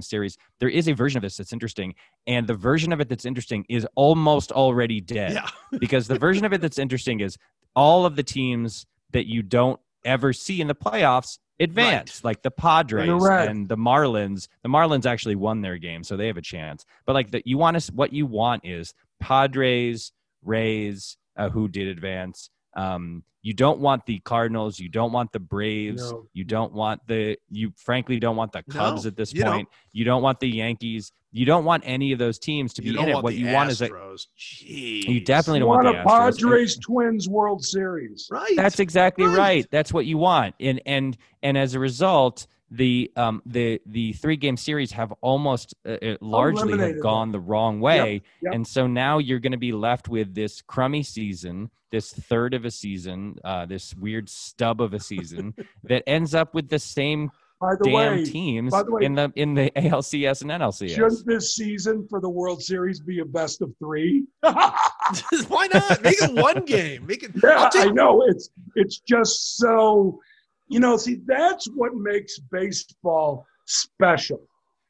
series. 0.01 0.37
There 0.59 0.69
is 0.69 0.87
a 0.87 0.93
version 0.93 1.17
of 1.17 1.23
this 1.23 1.37
that's 1.37 1.53
interesting, 1.53 1.95
and 2.27 2.47
the 2.47 2.53
version 2.53 2.91
of 2.91 2.99
it 3.01 3.09
that's 3.09 3.25
interesting 3.25 3.65
is 3.69 3.87
almost 3.95 4.51
already 4.51 5.01
dead 5.01 5.33
Yeah, 5.33 5.47
because 5.79 6.07
the 6.07 6.19
version 6.19 6.45
of 6.45 6.53
it 6.53 6.61
that's 6.61 6.79
interesting 6.79 7.19
is 7.19 7.37
all 7.75 8.05
of 8.05 8.15
the 8.15 8.23
teams 8.23 8.85
that 9.11 9.27
you 9.27 9.41
don't 9.41 9.79
ever 10.03 10.33
see 10.33 10.61
in 10.61 10.67
the 10.67 10.75
playoffs 10.75 11.39
advance 11.59 12.23
like 12.23 12.41
the 12.41 12.51
Padres 12.51 13.09
red. 13.21 13.49
and 13.49 13.67
the 13.67 13.77
Marlins. 13.77 14.47
The 14.63 14.69
Marlins 14.69 15.05
actually 15.05 15.35
won 15.35 15.61
their 15.61 15.77
game, 15.77 16.03
so 16.03 16.17
they 16.17 16.27
have 16.27 16.37
a 16.37 16.41
chance. 16.41 16.85
But 17.05 17.13
like 17.13 17.31
the, 17.31 17.41
you 17.45 17.57
want 17.57 17.79
to, 17.79 17.93
what 17.93 18.13
you 18.13 18.25
want 18.25 18.65
is 18.65 18.93
Padres, 19.19 20.11
Rays, 20.43 21.17
uh, 21.37 21.49
who 21.49 21.67
did 21.67 21.87
advance. 21.87 22.49
Um, 22.75 23.23
you 23.41 23.53
don't 23.53 23.79
want 23.79 24.05
the 24.07 24.19
Cardinals. 24.19 24.79
You 24.79 24.89
don't 24.89 25.11
want 25.11 25.31
the 25.31 25.39
Braves. 25.39 26.11
No. 26.11 26.25
You 26.33 26.43
don't 26.43 26.73
want 26.73 27.01
the. 27.07 27.37
You 27.49 27.71
frankly 27.77 28.19
don't 28.19 28.35
want 28.35 28.51
the 28.51 28.63
Cubs 28.63 29.03
No, 29.05 29.09
at 29.09 29.15
this 29.15 29.33
you 29.33 29.43
don't. 29.43 29.53
point. 29.53 29.69
You 29.91 30.03
don't 30.03 30.23
want 30.23 30.39
the 30.39 30.49
Yankees. 30.49 31.11
You 31.31 31.45
don't 31.45 31.63
want 31.65 31.83
any 31.85 32.11
of 32.11 32.17
those 32.17 32.39
teams 32.39 32.73
to 32.75 32.83
You 32.83 32.91
be 32.93 32.95
don't 32.97 33.09
in 33.09 33.17
it. 33.17 33.23
What 33.23 33.33
the 33.33 33.39
you 33.39 33.53
want 33.53 33.69
is 33.69 33.81
a. 33.81 33.89
Astros. 33.89 34.27
Jeez. 34.39 35.03
You 35.05 35.19
definitely 35.21 35.59
don't 35.59 35.67
want 35.69 35.83
want 35.85 35.95
the 35.97 36.01
a 36.01 36.05
Astros. 36.05 36.37
Padres 36.39 36.77
Twins 36.77 37.29
World 37.29 37.63
Series. 37.63 38.27
right. 38.31 38.55
that's 38.55 38.79
exactly 38.79 39.25
Right. 39.25 39.37
right. 39.37 39.67
That's 39.69 39.93
what 39.93 40.05
you 40.07 40.17
want. 40.17 40.55
And 40.59 40.81
and 40.87 41.15
and 41.43 41.57
as 41.57 41.75
a 41.75 41.79
result, 41.79 42.47
the 42.71 43.11
um 43.15 43.41
the 43.45 43.79
the 43.85 44.13
three 44.13 44.35
game 44.37 44.57
series 44.57 44.91
have 44.91 45.13
almost 45.21 45.75
uh, 45.85 45.91
uh, 45.91 46.17
largely 46.21 46.61
have 46.61 46.69
eliminated 46.69 47.01
gone 47.01 47.31
the 47.31 47.39
wrong 47.39 47.79
way. 47.79 48.21
yep. 48.41 48.53
And 48.53 48.67
so 48.67 48.87
now 48.87 49.19
you're 49.19 49.39
going 49.39 49.51
to 49.51 49.57
be 49.57 49.71
left 49.71 50.09
with 50.09 50.33
this 50.33 50.61
crummy 50.61 51.03
season, 51.03 51.69
this 51.91 52.11
third 52.11 52.53
of 52.53 52.65
a 52.65 52.71
season, 52.71 53.35
uh, 53.43 53.65
this 53.67 53.93
weird 53.95 54.29
stub 54.29 54.81
of 54.81 54.93
a 54.93 54.99
season 54.99 55.53
that 55.83 56.03
ends 56.07 56.33
up 56.33 56.53
with 56.55 56.69
the 56.69 56.79
same 56.79 57.29
the 57.61 57.77
damn 57.83 57.93
way, 57.93 58.25
teams 58.25 58.71
by 58.71 58.83
the 58.83 58.91
way- 58.91 59.05
in 59.05 59.13
the 59.15 59.31
in 59.35 59.53
the 59.53 59.71
ALCS 59.75 60.41
and 60.41 60.51
NLCS. 60.51 60.89
shouldn't 60.95 61.25
this 61.25 61.55
season 61.55 62.05
for 62.09 62.19
the 62.19 62.29
World 62.29 62.61
Series 62.61 62.99
be 62.99 63.19
a 63.19 63.25
best 63.25 63.61
of 63.61 63.71
three? 63.79 64.25
Why 64.41 65.67
not? 65.73 66.01
Make 66.03 66.21
it 66.21 66.33
one 66.33 66.65
game. 66.65 67.05
Make 67.05 67.23
it. 67.23 67.31
Yeah, 67.43 67.69
I'll 67.73 67.81
I 67.81 67.91
know 67.91 68.23
it's 68.27 68.49
it's 68.75 68.99
just 68.99 69.57
so 69.57 70.19
you 70.67 70.79
know, 70.79 70.97
see 70.97 71.21
that's 71.25 71.67
what 71.67 71.95
makes 71.95 72.39
baseball 72.39 73.45
special, 73.65 74.41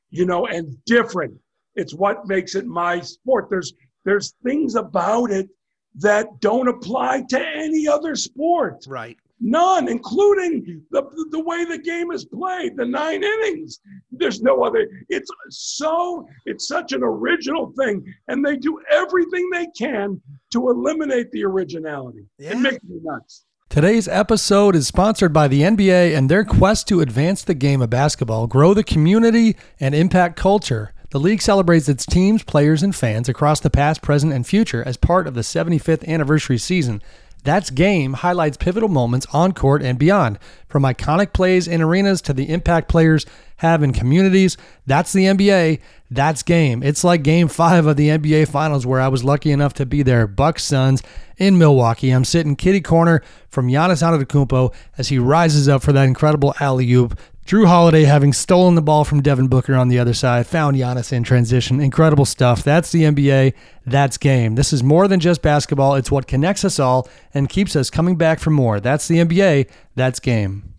you 0.09 0.25
know, 0.25 0.47
and 0.47 0.77
different. 0.85 1.33
It's 1.75 1.93
what 1.93 2.27
makes 2.27 2.55
it 2.55 2.65
my 2.65 3.01
sport. 3.01 3.47
There's 3.49 3.73
there's 4.05 4.33
things 4.43 4.75
about 4.75 5.31
it 5.31 5.49
that 5.95 6.39
don't 6.39 6.67
apply 6.67 7.23
to 7.29 7.39
any 7.39 7.87
other 7.87 8.15
sport. 8.15 8.85
right. 8.87 9.17
None, 9.41 9.89
including 9.89 10.81
the 10.91 11.03
the 11.31 11.39
way 11.39 11.65
the 11.65 11.77
game 11.77 12.09
is 12.11 12.23
played, 12.23 12.77
the 12.77 12.85
nine 12.85 13.21
innings. 13.21 13.81
There's 14.09 14.41
no 14.41 14.63
other. 14.63 14.87
It's 15.09 15.29
so 15.49 16.25
it's 16.45 16.69
such 16.69 16.93
an 16.93 17.03
original 17.03 17.73
thing, 17.77 18.01
and 18.29 18.45
they 18.45 18.55
do 18.55 18.79
everything 18.89 19.49
they 19.51 19.67
can 19.77 20.21
to 20.53 20.69
eliminate 20.69 21.31
the 21.31 21.43
originality. 21.43 22.25
Yeah. 22.37 22.51
It 22.51 22.59
makes 22.59 22.83
me 22.85 22.99
nuts. 23.03 23.44
Today's 23.67 24.07
episode 24.07 24.73
is 24.75 24.87
sponsored 24.87 25.33
by 25.33 25.49
the 25.49 25.61
NBA 25.61 26.15
and 26.15 26.29
their 26.29 26.45
quest 26.45 26.87
to 26.87 27.01
advance 27.01 27.43
the 27.43 27.53
game 27.53 27.81
of 27.81 27.89
basketball, 27.89 28.47
grow 28.47 28.73
the 28.73 28.85
community, 28.85 29.57
and 29.81 29.93
impact 29.93 30.37
culture. 30.37 30.93
The 31.09 31.19
league 31.19 31.41
celebrates 31.41 31.89
its 31.89 32.05
teams, 32.05 32.43
players, 32.43 32.83
and 32.83 32.95
fans 32.95 33.27
across 33.27 33.59
the 33.59 33.69
past, 33.69 34.01
present, 34.01 34.31
and 34.31 34.47
future 34.47 34.83
as 34.85 34.95
part 34.95 35.27
of 35.27 35.33
the 35.33 35.41
75th 35.41 36.07
anniversary 36.07 36.57
season. 36.57 37.01
That's 37.45 37.69
Game 37.69 38.13
highlights 38.13 38.57
pivotal 38.57 38.89
moments 38.89 39.27
on 39.31 39.53
court 39.53 39.83
and 39.83 39.99
beyond, 39.99 40.39
from 40.67 40.81
iconic 40.83 41.31
plays 41.31 41.67
in 41.67 41.79
arenas 41.79 42.19
to 42.23 42.33
the 42.33 42.49
impact 42.49 42.89
players 42.89 43.25
have 43.57 43.83
in 43.83 43.93
communities. 43.93 44.57
That's 44.87 45.13
the 45.13 45.25
NBA. 45.25 45.79
That's 46.09 46.41
Game. 46.41 46.81
It's 46.81 47.03
like 47.03 47.21
Game 47.21 47.47
5 47.47 47.85
of 47.85 47.97
the 47.97 48.09
NBA 48.09 48.47
Finals 48.47 48.85
where 48.85 48.99
I 48.99 49.07
was 49.07 49.23
lucky 49.23 49.51
enough 49.51 49.73
to 49.75 49.85
be 49.85 50.01
there. 50.01 50.25
Bucks 50.25 50.63
Suns 50.63 51.03
in 51.37 51.57
Milwaukee. 51.57 52.09
I'm 52.09 52.25
sitting 52.25 52.55
kitty 52.55 52.81
corner 52.81 53.21
from 53.47 53.67
Giannis 53.67 54.01
Antetokounmpo 54.01 54.73
as 54.97 55.09
he 55.09 55.19
rises 55.19 55.69
up 55.69 55.83
for 55.83 55.93
that 55.93 56.07
incredible 56.07 56.55
alley-oop. 56.59 57.17
Jrue 57.45 57.67
Holiday, 57.67 58.05
having 58.05 58.33
stolen 58.33 58.73
the 58.73 58.81
ball 58.81 59.03
from 59.03 59.21
Devin 59.21 59.49
Booker 59.49 59.75
on 59.75 59.87
the 59.87 59.99
other 59.99 60.15
side, 60.15 60.47
found 60.47 60.77
Giannis 60.77 61.13
in 61.13 61.21
transition. 61.21 61.79
Incredible 61.79 62.25
stuff. 62.25 62.63
That's 62.63 62.91
the 62.91 63.03
NBA. 63.03 63.53
That's 63.85 64.17
game. 64.17 64.55
This 64.55 64.73
is 64.73 64.81
more 64.81 65.07
than 65.07 65.19
just 65.19 65.43
basketball. 65.43 65.93
It's 65.93 66.09
what 66.09 66.25
connects 66.25 66.65
us 66.65 66.79
all 66.79 67.07
and 67.35 67.47
keeps 67.47 67.75
us 67.75 67.91
coming 67.91 68.15
back 68.15 68.39
for 68.39 68.49
more. 68.49 68.79
That's 68.79 69.07
the 69.07 69.17
NBA. 69.17 69.69
That's 69.93 70.19
game. 70.19 70.73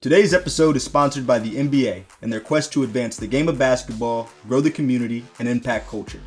Today's 0.00 0.34
episode 0.34 0.74
is 0.74 0.82
sponsored 0.82 1.24
by 1.24 1.38
the 1.38 1.54
NBA 1.54 2.02
and 2.20 2.32
their 2.32 2.40
quest 2.40 2.72
to 2.72 2.82
advance 2.82 3.16
the 3.16 3.28
game 3.28 3.48
of 3.48 3.56
basketball, 3.56 4.28
grow 4.48 4.60
the 4.60 4.72
community, 4.72 5.24
and 5.38 5.48
impact 5.48 5.86
culture. 5.86 6.20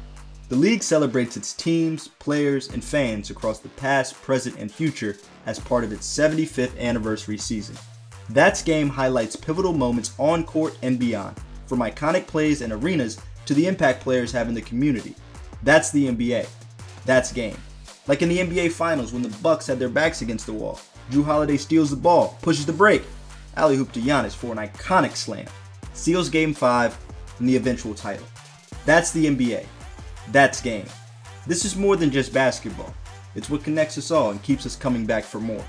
The 0.48 0.56
league 0.56 0.84
celebrates 0.84 1.36
its 1.36 1.52
teams, 1.52 2.08
players, 2.08 2.70
and 2.70 2.82
fans 2.82 3.30
across 3.30 3.60
the 3.60 3.68
past, 3.68 4.14
present, 4.22 4.56
and 4.58 4.72
future 4.72 5.18
as 5.46 5.60
part 5.60 5.84
of 5.84 5.92
its 5.92 6.08
75th 6.08 6.80
anniversary 6.80 7.38
season. 7.38 7.76
That's 8.30 8.62
Game 8.62 8.90
highlights 8.90 9.36
pivotal 9.36 9.74
moments 9.74 10.14
on 10.18 10.44
court 10.44 10.78
and 10.82 10.98
beyond, 10.98 11.38
from 11.68 11.80
iconic 11.80 12.28
plays 12.28 12.62
and 12.62 12.74
arenas 12.74 13.20
to 13.46 13.54
the 13.54 13.68
impact 13.68 14.02
players 14.02 14.32
have 14.32 14.48
in 14.50 14.56
the 14.56 14.62
community. 14.62 15.16
That's 15.64 15.92
the 15.92 16.08
NBA. 16.08 16.48
That's 17.06 17.32
Game. 17.32 17.58
Like 18.08 18.22
in 18.22 18.30
the 18.30 18.40
NBA 18.40 18.72
Finals 18.72 19.14
when 19.14 19.22
the 19.22 19.36
Bucks 19.42 19.68
had 19.68 19.80
their 19.80 19.90
backs 19.90 20.22
against 20.22 20.46
the 20.46 20.54
wall. 20.54 20.80
Jrue 21.12 21.24
Holiday 21.24 21.58
steals 21.58 21.92
the 21.92 21.96
ball, 21.96 22.38
pushes 22.42 22.66
the 22.66 22.74
break, 22.74 23.04
alley-oop 23.58 23.92
to 23.92 24.00
Giannis 24.00 24.36
for 24.36 24.52
an 24.52 24.58
iconic 24.58 25.16
slam, 25.16 25.46
seals 25.94 26.30
Game 26.30 26.54
5 26.54 26.98
and 27.40 27.50
the 27.50 27.56
eventual 27.56 27.94
title. 27.94 28.26
That's 28.86 29.12
the 29.12 29.26
NBA. 29.28 29.66
That's 30.32 30.62
game. 30.62 30.86
This 31.48 31.66
is 31.66 31.76
more 31.76 31.96
than 31.96 32.10
just 32.10 32.34
basketball. 32.34 32.94
It's 33.36 33.50
what 33.50 33.64
connects 33.64 33.98
us 33.98 34.12
all 34.12 34.32
and 34.32 34.42
keeps 34.42 34.66
us 34.66 34.76
coming 34.76 35.06
back 35.06 35.24
for 35.24 35.40
more. 35.40 35.64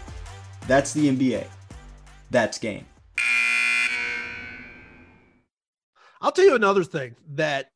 That's 0.66 0.92
the 0.92 1.09
NBA. 1.09 1.47
That's 2.31 2.59
game. 2.59 2.87
I'll 6.21 6.33
tell 6.33 6.45
you 6.45 6.55
another 6.55 6.85
thing 6.85 7.15
that 7.35 7.71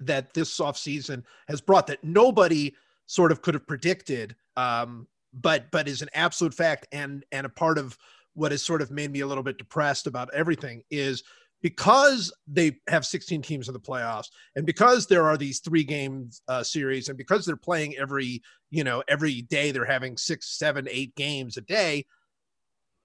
that 0.00 0.32
this 0.32 0.58
offseason 0.58 1.24
has 1.48 1.60
brought 1.60 1.86
that 1.88 2.04
nobody 2.04 2.74
sort 3.06 3.32
of 3.32 3.42
could 3.42 3.54
have 3.54 3.66
predicted, 3.66 4.36
um, 4.56 5.06
but 5.32 5.70
but 5.70 5.88
is 5.88 6.02
an 6.02 6.08
absolute 6.14 6.54
fact 6.54 6.86
and 6.92 7.24
and 7.32 7.46
a 7.46 7.50
part 7.50 7.78
of 7.78 7.96
what 8.34 8.52
has 8.52 8.62
sort 8.62 8.82
of 8.82 8.90
made 8.90 9.10
me 9.10 9.20
a 9.20 9.26
little 9.26 9.42
bit 9.42 9.58
depressed 9.58 10.06
about 10.06 10.32
everything 10.32 10.82
is 10.90 11.24
because 11.60 12.32
they 12.46 12.78
have 12.88 13.04
16 13.04 13.42
teams 13.42 13.66
in 13.66 13.74
the 13.74 13.80
playoffs 13.80 14.28
and 14.54 14.64
because 14.64 15.06
there 15.06 15.26
are 15.26 15.36
these 15.36 15.58
three 15.58 15.82
game 15.82 16.30
uh, 16.46 16.62
series 16.62 17.08
and 17.08 17.18
because 17.18 17.44
they're 17.44 17.56
playing 17.56 17.96
every 17.96 18.40
you 18.70 18.84
know 18.84 19.02
every 19.08 19.42
day 19.42 19.72
they're 19.72 19.84
having 19.84 20.16
six 20.16 20.56
seven 20.56 20.86
eight 20.88 21.14
games 21.16 21.56
a 21.56 21.62
day 21.62 22.04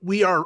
we 0.04 0.24
are 0.24 0.44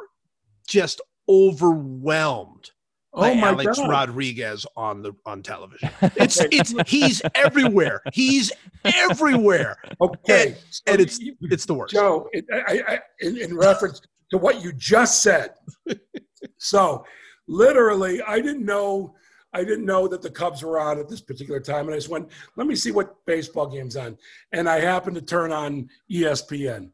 just 0.68 1.00
overwhelmed 1.28 2.70
oh 3.14 3.20
by 3.22 3.30
Oh 3.30 3.34
my 3.34 3.48
Alex 3.48 3.78
God. 3.78 3.90
Rodriguez 3.90 4.66
on 4.76 5.02
the 5.02 5.12
on 5.26 5.42
television. 5.42 5.90
It's 6.16 6.40
it's 6.52 6.74
he's 6.86 7.20
everywhere. 7.34 8.00
He's 8.12 8.52
everywhere. 8.84 9.76
Okay, 10.00 10.56
so 10.70 10.82
And 10.86 11.00
it's 11.00 11.18
you- 11.18 11.36
it's 11.42 11.66
the 11.66 11.74
worst. 11.74 11.94
Joe, 11.94 12.28
it, 12.32 12.44
I, 12.52 12.82
I, 12.86 13.00
in, 13.20 13.36
in 13.36 13.56
reference 13.56 14.00
to 14.30 14.38
what 14.38 14.62
you 14.62 14.72
just 14.72 15.22
said. 15.22 15.50
so, 16.58 17.04
literally, 17.46 18.20
I 18.22 18.40
didn't 18.40 18.64
know. 18.64 19.14
I 19.54 19.64
didn't 19.64 19.86
know 19.86 20.06
that 20.08 20.20
the 20.20 20.30
Cubs 20.30 20.62
were 20.62 20.78
on 20.78 20.98
at 20.98 21.08
this 21.08 21.22
particular 21.22 21.58
time, 21.58 21.86
and 21.86 21.94
I 21.94 21.96
just 21.96 22.10
went, 22.10 22.28
"Let 22.56 22.66
me 22.66 22.74
see 22.76 22.90
what 22.90 23.14
baseball 23.26 23.66
game's 23.66 23.96
on." 23.96 24.18
And 24.52 24.68
I 24.68 24.80
happened 24.80 25.16
to 25.16 25.22
turn 25.22 25.50
on 25.52 25.88
ESPN, 26.12 26.90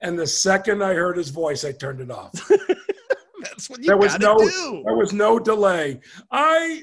and 0.00 0.18
the 0.18 0.26
second 0.26 0.82
I 0.82 0.94
heard 0.94 1.16
his 1.16 1.30
voice, 1.30 1.64
I 1.64 1.72
turned 1.72 2.00
it 2.00 2.10
off. 2.10 2.32
That's 3.42 3.70
what 3.70 3.80
you 3.80 3.86
There 3.86 3.96
was 3.96 4.18
no- 4.18 4.38
do. 4.38 4.82
There 4.84 4.96
was 4.96 5.12
no 5.12 5.38
delay. 5.38 6.00
I 6.30 6.82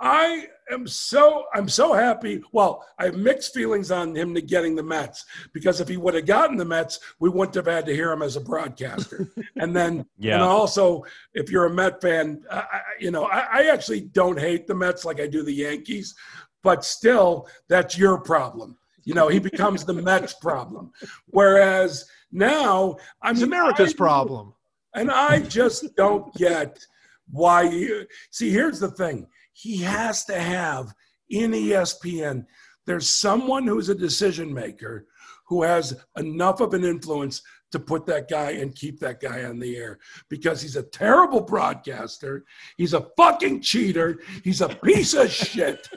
I 0.00 0.48
am 0.70 0.86
so 0.88 1.44
I'm 1.54 1.68
so 1.68 1.92
happy. 1.92 2.42
Well, 2.52 2.84
I 2.98 3.04
have 3.06 3.16
mixed 3.16 3.54
feelings 3.54 3.90
on 3.90 4.14
him 4.14 4.34
to 4.34 4.42
getting 4.42 4.74
the 4.74 4.82
Mets 4.82 5.24
because 5.52 5.80
if 5.80 5.88
he 5.88 5.96
would 5.96 6.14
have 6.14 6.26
gotten 6.26 6.56
the 6.56 6.64
Mets, 6.64 6.98
we 7.20 7.28
wouldn't 7.28 7.54
have 7.54 7.66
had 7.66 7.86
to 7.86 7.94
hear 7.94 8.10
him 8.10 8.22
as 8.22 8.36
a 8.36 8.40
broadcaster. 8.40 9.28
and 9.56 9.74
then 9.74 10.04
Yeah. 10.18 10.34
and 10.34 10.42
also, 10.42 11.04
if 11.32 11.50
you're 11.50 11.66
a 11.66 11.70
Met 11.70 12.00
fan, 12.02 12.42
I, 12.50 12.80
you 12.98 13.10
know 13.10 13.24
I, 13.26 13.46
I 13.60 13.62
actually 13.72 14.00
don't 14.00 14.38
hate 14.38 14.66
the 14.66 14.74
Mets 14.74 15.04
like 15.04 15.20
I 15.20 15.26
do 15.28 15.42
the 15.42 15.52
Yankees, 15.54 16.14
but 16.62 16.84
still, 16.84 17.46
that's 17.68 17.96
your 17.96 18.18
problem. 18.18 18.76
You 19.04 19.14
know, 19.14 19.28
he 19.28 19.38
becomes 19.38 19.84
the 19.84 19.92
Mets 19.92 20.34
problem. 20.34 20.90
Whereas 21.26 22.06
now, 22.34 22.96
I 23.22 23.30
It's 23.30 23.42
America's 23.42 23.94
I- 23.94 23.96
problem. 23.96 24.52
and 24.94 25.10
I 25.10 25.40
just 25.40 25.94
don't 25.96 26.32
get 26.34 26.84
why 27.30 27.62
you 27.62 28.06
see. 28.30 28.50
Here's 28.50 28.80
the 28.80 28.90
thing 28.90 29.26
he 29.54 29.78
has 29.78 30.24
to 30.26 30.38
have 30.38 30.92
in 31.30 31.52
ESPN, 31.52 32.44
there's 32.86 33.08
someone 33.08 33.66
who's 33.66 33.88
a 33.88 33.94
decision 33.94 34.52
maker 34.52 35.06
who 35.48 35.62
has 35.62 35.94
enough 36.18 36.60
of 36.60 36.74
an 36.74 36.84
influence 36.84 37.40
to 37.72 37.78
put 37.78 38.04
that 38.06 38.28
guy 38.28 38.50
and 38.52 38.74
keep 38.76 39.00
that 39.00 39.20
guy 39.20 39.44
on 39.44 39.58
the 39.58 39.76
air 39.76 39.98
because 40.28 40.60
he's 40.60 40.76
a 40.76 40.82
terrible 40.82 41.40
broadcaster. 41.40 42.44
He's 42.76 42.94
a 42.94 43.06
fucking 43.16 43.62
cheater. 43.62 44.20
He's 44.44 44.60
a 44.60 44.68
piece 44.68 45.14
of 45.14 45.30
shit. 45.30 45.88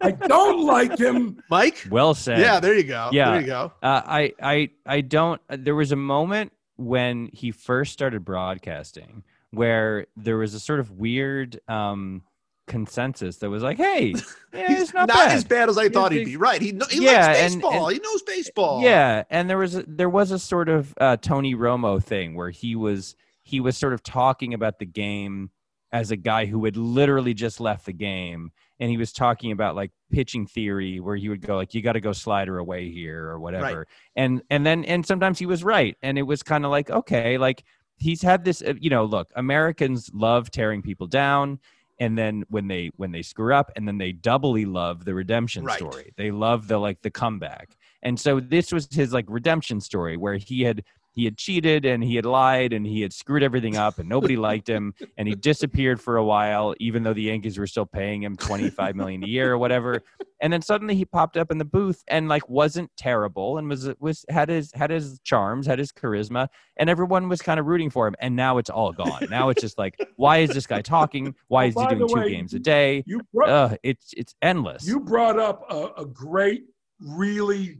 I 0.00 0.10
don't 0.12 0.64
like 0.64 0.98
him. 0.98 1.42
Mike? 1.50 1.86
Well 1.90 2.14
said. 2.14 2.38
Yeah, 2.40 2.60
there 2.60 2.74
you 2.74 2.84
go. 2.84 3.10
Yeah. 3.12 3.32
There 3.32 3.40
you 3.40 3.46
go. 3.46 3.72
Uh, 3.82 4.02
I, 4.06 4.32
I, 4.42 4.70
I 4.86 5.00
don't. 5.00 5.40
uh, 5.50 5.56
There 5.60 5.74
was 5.74 5.92
a 5.92 5.96
moment 5.96 6.52
when 6.76 7.28
he 7.32 7.50
first 7.50 7.92
started 7.92 8.24
broadcasting 8.24 9.24
where 9.50 10.06
there 10.16 10.36
was 10.36 10.54
a 10.54 10.60
sort 10.60 10.80
of 10.80 10.90
weird 10.92 11.60
um, 11.68 12.22
consensus 12.66 13.36
that 13.38 13.48
was 13.50 13.62
like, 13.62 13.76
"Hey, 13.76 14.08
yeah, 14.52 14.72
it's 14.80 14.92
not, 14.92 15.08
not 15.08 15.16
bad. 15.16 15.36
as 15.36 15.44
bad 15.44 15.68
as 15.68 15.78
I 15.78 15.88
thought 15.88 16.12
he'd 16.12 16.24
be. 16.24 16.36
Right? 16.36 16.60
He 16.60 16.72
kno- 16.72 16.86
he 16.90 17.04
Yeah, 17.04 17.26
likes 17.28 17.38
and- 17.40 17.54
baseball. 17.62 17.86
and- 17.86 17.94
he 17.96 18.00
knows 18.02 18.22
baseball. 18.22 18.82
Yeah, 18.82 19.24
and 19.30 19.48
there 19.48 19.58
was 19.58 19.76
a, 19.76 19.84
there 19.86 20.08
was 20.10 20.30
a 20.32 20.38
sort 20.38 20.68
of 20.68 20.92
uh, 21.00 21.16
Tony 21.16 21.54
Romo 21.54 22.02
thing 22.02 22.34
where 22.34 22.50
he 22.50 22.74
was 22.76 23.16
he 23.42 23.60
was 23.60 23.76
sort 23.76 23.92
of 23.92 24.02
talking 24.02 24.52
about 24.54 24.78
the 24.80 24.86
game 24.86 25.50
as 25.96 26.10
a 26.10 26.16
guy 26.16 26.44
who 26.46 26.64
had 26.64 26.76
literally 26.76 27.32
just 27.34 27.58
left 27.60 27.86
the 27.86 27.92
game, 27.92 28.50
and 28.78 28.90
he 28.90 28.96
was 28.98 29.12
talking 29.12 29.50
about 29.52 29.74
like 29.74 29.90
pitching 30.10 30.46
theory 30.46 31.00
where 31.00 31.16
he 31.16 31.28
would 31.28 31.40
go 31.40 31.56
like, 31.56 31.72
"You 31.74 31.80
got 31.82 31.92
to 31.94 32.00
go 32.00 32.12
slider 32.12 32.58
away 32.58 32.90
here" 32.90 33.24
or 33.26 33.38
whatever, 33.40 33.86
and 34.14 34.42
and 34.50 34.66
then 34.66 34.84
and 34.84 35.06
sometimes 35.06 35.38
he 35.38 35.46
was 35.46 35.64
right, 35.64 35.96
and 36.02 36.18
it 36.18 36.22
was 36.22 36.42
kind 36.42 36.64
of 36.64 36.70
like 36.70 36.90
okay, 36.90 37.38
like 37.38 37.64
he's 37.96 38.20
had 38.20 38.44
this, 38.44 38.60
uh, 38.62 38.74
you 38.78 38.90
know, 38.90 39.04
look, 39.04 39.28
Americans 39.36 40.10
love 40.12 40.50
tearing 40.50 40.82
people 40.82 41.06
down. 41.06 41.58
And 41.98 42.18
then 42.18 42.44
when 42.50 42.68
they 42.68 42.90
when 42.96 43.10
they 43.10 43.22
screw 43.22 43.54
up, 43.54 43.70
and 43.74 43.88
then 43.88 43.96
they 43.96 44.12
doubly 44.12 44.66
love 44.66 45.06
the 45.06 45.14
redemption 45.14 45.64
Right. 45.64 45.78
story. 45.78 46.12
They 46.18 46.30
love 46.30 46.68
the 46.68 46.76
like 46.76 47.00
the 47.00 47.10
comeback. 47.10 47.74
And 48.02 48.20
so 48.20 48.38
this 48.38 48.70
was 48.70 48.86
his 48.92 49.14
like 49.14 49.24
redemption 49.28 49.80
story 49.80 50.18
where 50.18 50.36
he 50.36 50.60
had 50.60 50.84
he 51.16 51.24
had 51.24 51.38
cheated 51.38 51.86
and 51.86 52.04
he 52.04 52.14
had 52.14 52.26
lied 52.26 52.74
and 52.74 52.86
he 52.86 53.00
had 53.00 53.10
screwed 53.10 53.42
everything 53.42 53.74
up 53.74 53.98
and 53.98 54.06
nobody 54.06 54.36
liked 54.36 54.68
him 54.68 54.92
and 55.16 55.26
he 55.26 55.34
disappeared 55.34 55.98
for 55.98 56.18
a 56.18 56.24
while 56.24 56.74
even 56.78 57.02
though 57.02 57.14
the 57.14 57.22
Yankees 57.22 57.58
were 57.58 57.66
still 57.66 57.86
paying 57.86 58.22
him 58.22 58.36
25 58.36 58.94
million 58.94 59.24
a 59.24 59.26
year 59.26 59.52
or 59.52 59.58
whatever. 59.58 60.02
And 60.42 60.52
then 60.52 60.60
suddenly 60.60 60.94
he 60.94 61.06
popped 61.06 61.38
up 61.38 61.50
in 61.50 61.56
the 61.56 61.64
booth 61.64 62.04
and 62.08 62.28
like 62.28 62.46
wasn't 62.50 62.90
terrible 62.98 63.56
and 63.56 63.68
was 63.68 63.88
was 63.98 64.26
had 64.28 64.50
his 64.50 64.70
had 64.74 64.90
his 64.90 65.18
charms, 65.24 65.66
had 65.66 65.78
his 65.78 65.90
charisma 65.90 66.48
and 66.76 66.90
everyone 66.90 67.30
was 67.30 67.40
kind 67.40 67.58
of 67.58 67.64
rooting 67.64 67.88
for 67.88 68.06
him 68.06 68.14
and 68.20 68.36
now 68.36 68.58
it's 68.58 68.68
all 68.70 68.92
gone. 68.92 69.26
Now 69.30 69.48
it's 69.48 69.62
just 69.62 69.78
like 69.78 69.98
why 70.16 70.38
is 70.38 70.50
this 70.50 70.66
guy 70.66 70.82
talking? 70.82 71.34
Why 71.48 71.64
is 71.64 71.74
he 71.74 71.86
doing 71.86 72.00
the 72.00 72.08
two 72.08 72.28
games 72.28 72.52
a 72.52 72.58
day? 72.58 73.02
You 73.06 73.22
brought, 73.32 73.48
Ugh, 73.48 73.78
it's 73.82 74.12
it's 74.14 74.34
endless. 74.42 74.86
you 74.86 75.00
brought 75.00 75.38
up 75.38 75.64
a, 75.70 76.02
a 76.02 76.04
great, 76.04 76.64
really 77.00 77.78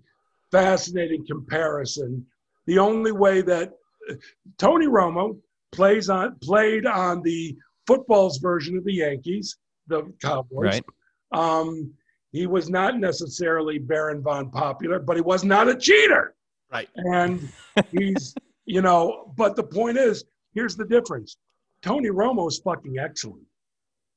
fascinating 0.51 1.27
comparison. 1.27 2.27
The 2.67 2.79
only 2.79 3.13
way 3.13 3.43
that 3.43 3.73
uh, 4.11 4.15
Tony 4.59 4.87
Romo 4.87 5.39
plays 5.73 6.09
on 6.09 6.37
played 6.43 6.87
on 6.87 7.23
the 7.23 7.57
football's 7.87 8.39
version 8.39 8.77
of 8.77 8.85
the 8.85 8.95
Yankees, 8.95 9.57
the 9.87 10.13
Cowboys. 10.21 10.65
Right. 10.65 10.85
Um, 11.33 11.93
he 12.33 12.47
was 12.47 12.69
not 12.69 12.99
necessarily 12.99 13.79
Baron 13.79 14.23
von 14.23 14.51
Popular, 14.51 14.99
but 14.99 15.17
he 15.17 15.23
was 15.23 15.45
not 15.45 15.69
a 15.69 15.75
cheater. 15.75 16.35
Right. 16.73 16.89
And 16.97 17.49
he's, 17.93 18.35
you 18.67 18.83
know, 18.83 19.33
but 19.37 19.57
the 19.57 19.63
point 19.63 19.97
is, 19.97 20.25
here's 20.55 20.77
the 20.77 20.85
difference. 20.85 21.37
Tony 21.83 22.09
Romo 22.09 22.49
is 22.49 22.59
fucking 22.59 22.99
excellent. 22.99 23.45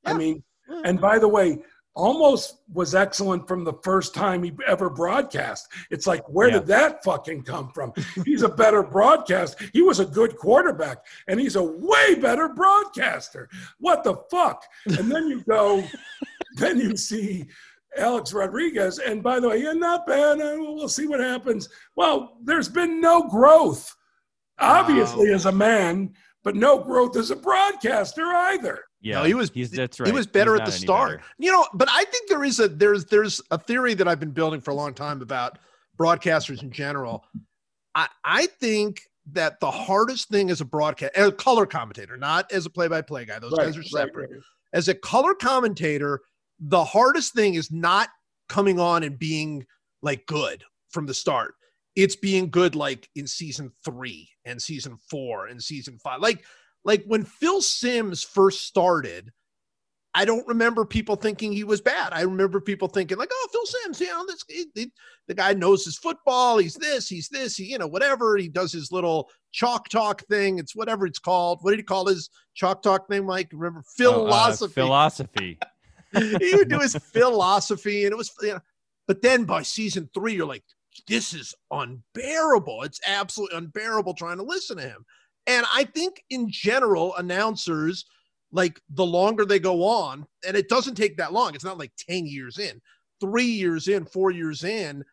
I 0.06 0.14
mean, 0.14 0.44
and 0.86 1.00
by 1.00 1.20
the 1.20 1.28
way, 1.28 1.60
almost 1.96 2.60
was 2.72 2.96
excellent 2.96 3.48
from 3.48 3.64
the 3.64 3.74
first 3.84 4.14
time 4.14 4.44
he 4.44 4.52
ever 4.68 4.90
broadcast. 4.90 5.68
It's 5.90 6.08
like, 6.08 6.24
where 6.30 6.48
Yeah. 6.48 6.60
did 6.60 6.68
that 6.68 7.04
fucking 7.04 7.44
come 7.44 7.70
from? 7.74 7.94
He's 8.26 8.44
a 8.44 8.50
better 8.50 8.84
broadcast. 8.84 9.62
He 9.74 9.82
was 9.82 10.00
a 10.00 10.06
good 10.06 10.38
quarterback, 10.38 11.06
and 11.28 11.40
he's 11.40 11.56
a 11.56 11.64
way 11.64 12.16
better 12.16 12.48
broadcaster. 12.50 13.50
What 13.80 14.04
the 14.04 14.16
fuck? 14.32 14.64
And 14.86 15.12
then 15.12 15.28
you 15.28 15.42
go, 15.42 15.84
then 16.56 16.80
you 16.80 16.96
see 16.96 17.48
Alex 17.98 18.34
Rodriguez, 18.34 19.00
and 19.00 19.22
by 19.24 19.40
the 19.40 19.50
way, 19.50 19.64
yeah, 19.64 19.74
not 19.74 20.06
bad. 20.08 20.38
We'll 20.38 20.88
see 20.90 21.08
what 21.08 21.20
happens. 21.20 21.68
Well, 21.96 22.38
there's 22.44 22.70
been 22.70 23.02
no 23.02 23.24
growth, 23.24 23.94
obviously, 24.60 25.34
as 25.34 25.46
a 25.48 25.52
man, 25.52 26.14
but 26.44 26.56
no 26.56 26.78
growth 26.80 27.18
as 27.18 27.32
a 27.32 27.36
broadcaster 27.36 28.26
either. 28.26 28.84
Yeah, 29.02 29.20
No, 29.20 29.24
he 29.24 29.34
was 29.34 29.52
he's 29.52 29.72
that's 29.72 30.00
right. 30.00 30.08
He 30.08 30.14
was 30.14 30.28
better 30.28 30.54
He's 30.54 30.62
at 30.62 30.66
the 30.66 30.72
start. 30.72 31.18
better. 31.18 31.24
You 31.38 31.52
know, 31.52 31.66
but 31.74 31.88
I 31.92 32.04
think 32.06 32.30
there 32.30 32.44
is 32.44 32.60
a 32.60 32.68
there's 32.68 33.06
there's 33.06 33.42
a 33.52 33.58
theory 33.58 33.94
that 33.94 34.08
I've 34.08 34.20
been 34.20 34.32
building 34.32 34.62
for 34.62 34.72
a 34.72 34.76
long 34.76 34.94
time 34.94 35.22
about 35.22 35.60
broadcasters 35.98 36.64
in 36.64 36.72
general. 36.72 37.26
I 37.96 38.08
I 38.24 38.46
think 38.48 39.02
that 39.32 39.60
the 39.60 39.72
hardest 39.72 40.30
thing 40.30 40.50
as 40.50 40.62
a 40.62 40.66
broadcast 40.66 41.14
as 41.16 41.30
a 41.30 41.32
color 41.32 41.66
commentator, 41.66 42.18
not 42.18 42.52
as 42.52 42.66
a 42.66 42.70
play-by-play 42.70 43.26
guy, 43.26 43.40
those 43.40 43.54
guys 43.54 43.78
are 43.78 43.84
separate. 43.84 44.32
As 44.74 44.88
a 44.88 44.96
color 44.96 45.34
commentator, 45.34 46.22
the 46.60 46.84
hardest 46.84 47.34
thing 47.34 47.54
is 47.56 47.72
not 47.72 48.10
coming 48.48 48.80
on 48.80 49.04
and 49.04 49.18
being 49.18 49.66
like 50.02 50.26
good 50.26 50.64
from 50.90 51.06
the 51.06 51.14
start. 51.14 51.54
It's 51.96 52.16
being 52.16 52.50
good 52.50 52.76
like 52.76 53.10
in 53.16 53.28
season 53.28 53.72
three 53.84 54.30
and 54.46 54.62
season 54.62 54.98
four 55.10 55.48
and 55.48 55.62
season 55.62 55.98
five. 56.04 56.22
Like 56.22 56.44
like 56.84 57.04
when 57.06 57.24
Phil 57.24 57.62
Simms 57.62 58.24
first 58.24 58.66
started, 58.66 59.32
I 60.14 60.26
don't 60.26 60.48
remember 60.48 60.86
people 60.86 61.16
thinking 61.16 61.52
he 61.52 61.64
was 61.64 61.82
bad. 61.82 62.14
I 62.14 62.22
remember 62.22 62.60
people 62.60 62.88
thinking 62.88 63.18
like, 63.18 63.30
"Oh, 63.32 63.48
Phil 63.52 63.66
Simms, 63.66 64.00
you 64.02 64.08
know, 64.08 64.26
this 64.26 64.44
he, 64.48 64.66
he- 64.74 64.92
the 65.28 65.36
guy 65.36 65.54
knows 65.54 65.86
his 65.86 65.98
football. 65.98 66.58
He's 66.58 66.74
this, 66.74 67.08
he's 67.08 67.30
this, 67.30 67.56
he, 67.56 67.66
you 67.66 67.78
know, 67.78 67.86
whatever. 67.86 68.36
He 68.38 68.48
does 68.50 68.72
his 68.72 68.92
little 68.92 69.30
chalk 69.52 69.88
talk 69.90 70.24
thing. 70.28 70.58
It's 70.58 70.76
whatever 70.76 71.06
it's 71.06 71.20
called. 71.20 71.60
What 71.62 71.72
did 71.72 71.80
he 71.80 71.84
call 71.84 72.08
his 72.08 72.30
chalk 72.56 72.82
talk 72.82 73.08
thing, 73.08 73.26
Mike? 73.28 73.50
Remember 73.54 73.82
Oh, 73.82 73.84
uh, 73.84 74.14
philosophy? 74.14 74.74
philosophy. 74.74 75.60
he 76.12 76.56
would 76.56 76.70
do 76.70 76.80
his 76.80 76.96
philosophy, 76.96 78.06
and 78.06 78.12
it 78.12 78.18
was, 78.18 78.32
you 78.42 78.54
know, 78.54 78.60
but 79.08 79.22
then 79.22 79.44
by 79.44 79.62
season 79.62 80.10
three, 80.14 80.34
you're 80.34 80.48
like, 80.48 80.64
this 81.08 81.34
is 81.36 81.54
unbearable. 81.72 82.82
It's 82.84 83.00
absolutely 83.08 83.58
unbearable 83.58 84.16
trying 84.16 84.38
to 84.38 84.44
listen 84.44 84.78
to 84.78 84.84
him. 84.84 85.06
And 85.50 85.66
I 85.74 85.84
think 85.84 86.24
in 86.30 86.48
general, 86.48 87.16
announcers, 87.16 88.06
like 88.52 88.80
the 88.92 89.06
longer 89.06 89.46
they 89.46 89.58
go 89.58 89.84
on, 89.84 90.28
and 90.48 90.56
it 90.56 90.70
doesn't 90.70 90.94
take 90.94 91.18
that 91.18 91.34
long, 91.34 91.56
it's 91.56 91.64
not 91.64 91.80
like 91.80 91.92
10 92.08 92.28
years 92.28 92.60
in, 92.60 92.80
three 93.20 93.46
years 93.46 93.88
in, 93.88 94.06
four 94.06 94.30
years 94.30 94.64
in, 94.64 95.04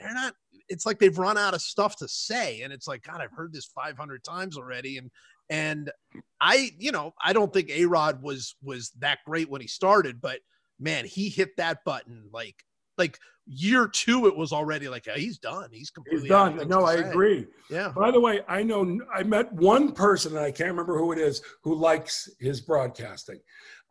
they're 0.00 0.14
not, 0.14 0.32
it's 0.70 0.86
like 0.86 0.98
they've 0.98 1.18
run 1.18 1.36
out 1.36 1.52
of 1.52 1.60
stuff 1.60 1.96
to 1.96 2.08
say. 2.08 2.62
And 2.62 2.72
it's 2.72 2.88
like, 2.88 3.02
God, 3.02 3.20
I've 3.20 3.36
heard 3.36 3.52
this 3.52 3.66
500 3.66 4.24
times 4.24 4.56
already. 4.56 4.96
And, 4.96 5.10
and 5.50 5.92
I, 6.40 6.70
you 6.78 6.90
know, 6.90 7.12
I 7.22 7.34
don't 7.34 7.52
think 7.52 7.68
A 7.68 7.84
Rod 7.84 8.22
was, 8.22 8.56
was 8.62 8.90
that 9.00 9.18
great 9.26 9.50
when 9.50 9.60
he 9.60 9.68
started, 9.68 10.18
but 10.18 10.40
man, 10.80 11.04
he 11.04 11.28
hit 11.28 11.58
that 11.58 11.84
button 11.84 12.24
like, 12.32 12.56
like 12.98 13.18
year 13.46 13.86
two, 13.88 14.26
it 14.26 14.36
was 14.36 14.52
already 14.52 14.88
like, 14.88 15.06
oh, 15.10 15.16
he's 15.18 15.38
done. 15.38 15.68
He's 15.72 15.90
completely 15.90 16.22
He's 16.22 16.28
done. 16.30 16.66
No, 16.68 16.84
I 16.84 16.96
say. 16.96 17.08
agree. 17.10 17.46
Yeah. 17.70 17.92
By 17.94 18.10
the 18.10 18.20
way, 18.20 18.40
I 18.48 18.62
know 18.62 18.98
I 19.14 19.22
met 19.22 19.52
one 19.52 19.92
person, 19.92 20.36
and 20.36 20.44
I 20.44 20.50
can't 20.50 20.70
remember 20.70 20.96
who 20.98 21.12
it 21.12 21.18
is, 21.18 21.42
who 21.62 21.74
likes 21.74 22.28
his 22.40 22.60
broadcasting. 22.60 23.40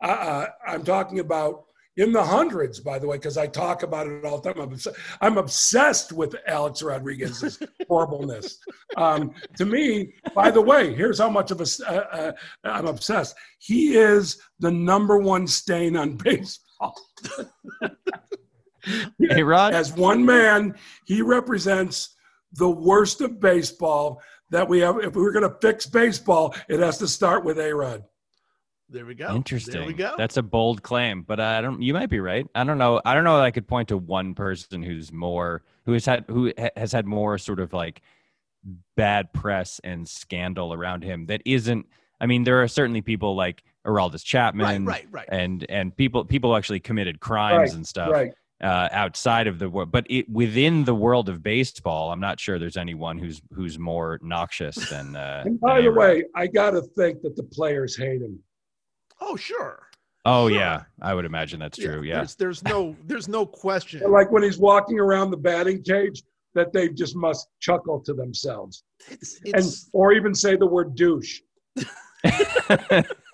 Uh, 0.02 0.06
Uh, 0.08 0.46
I'm 0.66 0.82
talking 0.84 1.20
about 1.20 1.64
in 1.96 2.10
the 2.10 2.24
hundreds, 2.24 2.80
by 2.80 2.98
the 2.98 3.06
way, 3.06 3.16
because 3.16 3.36
I 3.38 3.46
talk 3.46 3.84
about 3.84 4.08
it 4.08 4.24
all 4.24 4.40
the 4.40 4.52
time. 4.52 4.60
I'm, 4.60 4.72
obs- 4.72 4.88
I'm 5.20 5.38
obsessed 5.38 6.12
with 6.12 6.34
Alex 6.48 6.82
Rodriguez's 6.82 7.62
horribleness. 7.88 8.58
Um, 8.96 9.32
to 9.58 9.64
me, 9.64 10.12
by 10.34 10.50
the 10.50 10.60
way, 10.60 10.92
here's 10.92 11.20
how 11.20 11.30
much 11.30 11.52
of 11.52 11.60
a 11.60 11.66
uh, 11.88 11.92
uh, 11.92 12.32
I'm 12.64 12.86
obsessed. 12.88 13.36
He 13.60 13.94
is 13.96 14.38
the 14.58 14.72
number 14.72 15.18
one 15.18 15.46
stain 15.46 15.96
on 15.96 16.16
baseball. 16.24 16.96
Hey, 19.18 19.42
Rod. 19.42 19.74
As 19.74 19.92
one 19.92 20.24
man, 20.24 20.74
he 21.06 21.22
represents 21.22 22.16
the 22.52 22.70
worst 22.70 23.20
of 23.20 23.40
baseball 23.40 24.20
that 24.50 24.68
we 24.68 24.80
have. 24.80 24.98
If 24.98 25.16
we 25.16 25.22
were 25.22 25.32
going 25.32 25.48
to 25.48 25.56
fix 25.60 25.86
baseball, 25.86 26.54
it 26.68 26.80
has 26.80 26.98
to 26.98 27.08
start 27.08 27.44
with 27.44 27.58
A 27.58 27.74
Rod. 27.74 28.04
There 28.88 29.06
we 29.06 29.14
go. 29.14 29.34
Interesting. 29.34 29.72
There 29.72 29.86
we 29.86 29.94
go. 29.94 30.14
That's 30.16 30.36
a 30.36 30.42
bold 30.42 30.82
claim, 30.82 31.22
but 31.22 31.40
I 31.40 31.60
don't. 31.60 31.80
You 31.80 31.94
might 31.94 32.10
be 32.10 32.20
right. 32.20 32.46
I 32.54 32.64
don't 32.64 32.78
know. 32.78 33.00
I 33.04 33.14
don't 33.14 33.24
know 33.24 33.38
that 33.38 33.44
I 33.44 33.50
could 33.50 33.66
point 33.66 33.88
to 33.88 33.96
one 33.96 34.34
person 34.34 34.82
who's 34.82 35.10
more 35.10 35.62
who 35.86 35.94
has 35.94 36.04
had 36.04 36.26
who 36.28 36.52
has 36.76 36.92
had 36.92 37.06
more 37.06 37.38
sort 37.38 37.60
of 37.60 37.72
like 37.72 38.02
bad 38.96 39.32
press 39.32 39.80
and 39.82 40.08
scandal 40.08 40.72
around 40.72 41.02
him 41.02 41.26
that 41.26 41.42
isn't. 41.44 41.86
I 42.20 42.26
mean, 42.26 42.44
there 42.44 42.62
are 42.62 42.68
certainly 42.68 43.00
people 43.00 43.34
like 43.34 43.64
Aroldis 43.86 44.24
Chapman, 44.24 44.84
right, 44.84 45.06
right. 45.10 45.28
and 45.30 45.64
and 45.68 45.96
people 45.96 46.24
people 46.24 46.50
who 46.50 46.56
actually 46.56 46.80
committed 46.80 47.20
crimes 47.20 47.74
and 47.74 47.86
stuff 47.86 48.10
Right. 48.10 48.32
Uh, 48.64 48.88
outside 48.92 49.46
of 49.46 49.58
the 49.58 49.68
world, 49.68 49.92
but 49.92 50.06
it, 50.08 50.28
within 50.28 50.84
the 50.84 50.94
world 50.94 51.28
of 51.28 51.42
baseball, 51.42 52.10
I'm 52.10 52.20
not 52.20 52.40
sure 52.40 52.58
there's 52.58 52.76
anyone 52.76 53.18
who's 53.18 53.42
who's 53.52 53.78
more 53.78 54.18
noxious 54.22 54.76
than. 54.88 55.14
Uh, 55.14 55.42
And 55.46 55.60
by 55.60 55.76
than 55.76 55.84
the 55.84 55.92
way, 55.92 56.24
I 56.34 56.46
got 56.46 56.70
to 56.70 56.82
think 56.82 57.22
that 57.22 57.36
the 57.36 57.42
players 57.42 57.96
hate 57.96 58.22
him. 58.22 58.38
Oh, 59.20 59.36
sure. 59.36 59.88
oh 60.24 60.48
sure. 60.48 60.58
yeah, 60.58 60.84
I 61.00 61.14
would 61.14 61.24
imagine 61.24 61.60
that's 61.60 61.78
true. 61.78 62.02
Yeah. 62.02 62.16
There's, 62.16 62.34
there's 62.34 62.64
no, 62.64 62.96
there's 63.04 63.28
no 63.28 63.46
question. 63.46 64.02
Like 64.10 64.32
when 64.32 64.42
he's 64.42 64.58
walking 64.58 64.98
around 64.98 65.30
the 65.30 65.36
batting 65.36 65.82
cage, 65.82 66.22
that 66.54 66.72
they 66.72 66.88
just 66.88 67.16
must 67.16 67.48
chuckle 67.60 68.00
to 68.00 68.14
themselves 68.14 68.84
It's, 69.10 69.40
and 69.52 69.64
or 69.92 70.12
even 70.12 70.34
say 70.34 70.56
the 70.56 70.66
word 70.66 70.94
douche. 70.94 71.40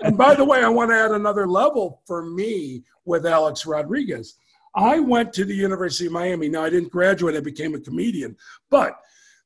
And 0.02 0.16
by 0.16 0.34
the 0.34 0.44
way, 0.44 0.62
I 0.64 0.68
want 0.68 0.90
to 0.90 0.96
add 0.96 1.10
another 1.10 1.46
level 1.46 2.00
for 2.06 2.24
me 2.24 2.82
with 3.04 3.26
Alex 3.26 3.66
Rodriguez. 3.66 4.36
I 4.74 5.00
went 5.00 5.32
to 5.34 5.44
the 5.44 5.54
University 5.54 6.06
of 6.06 6.12
Miami. 6.12 6.48
Now, 6.48 6.62
I 6.64 6.70
didn't 6.70 6.92
graduate, 6.92 7.36
I 7.36 7.40
became 7.40 7.74
a 7.74 7.80
comedian. 7.80 8.36
But 8.70 8.94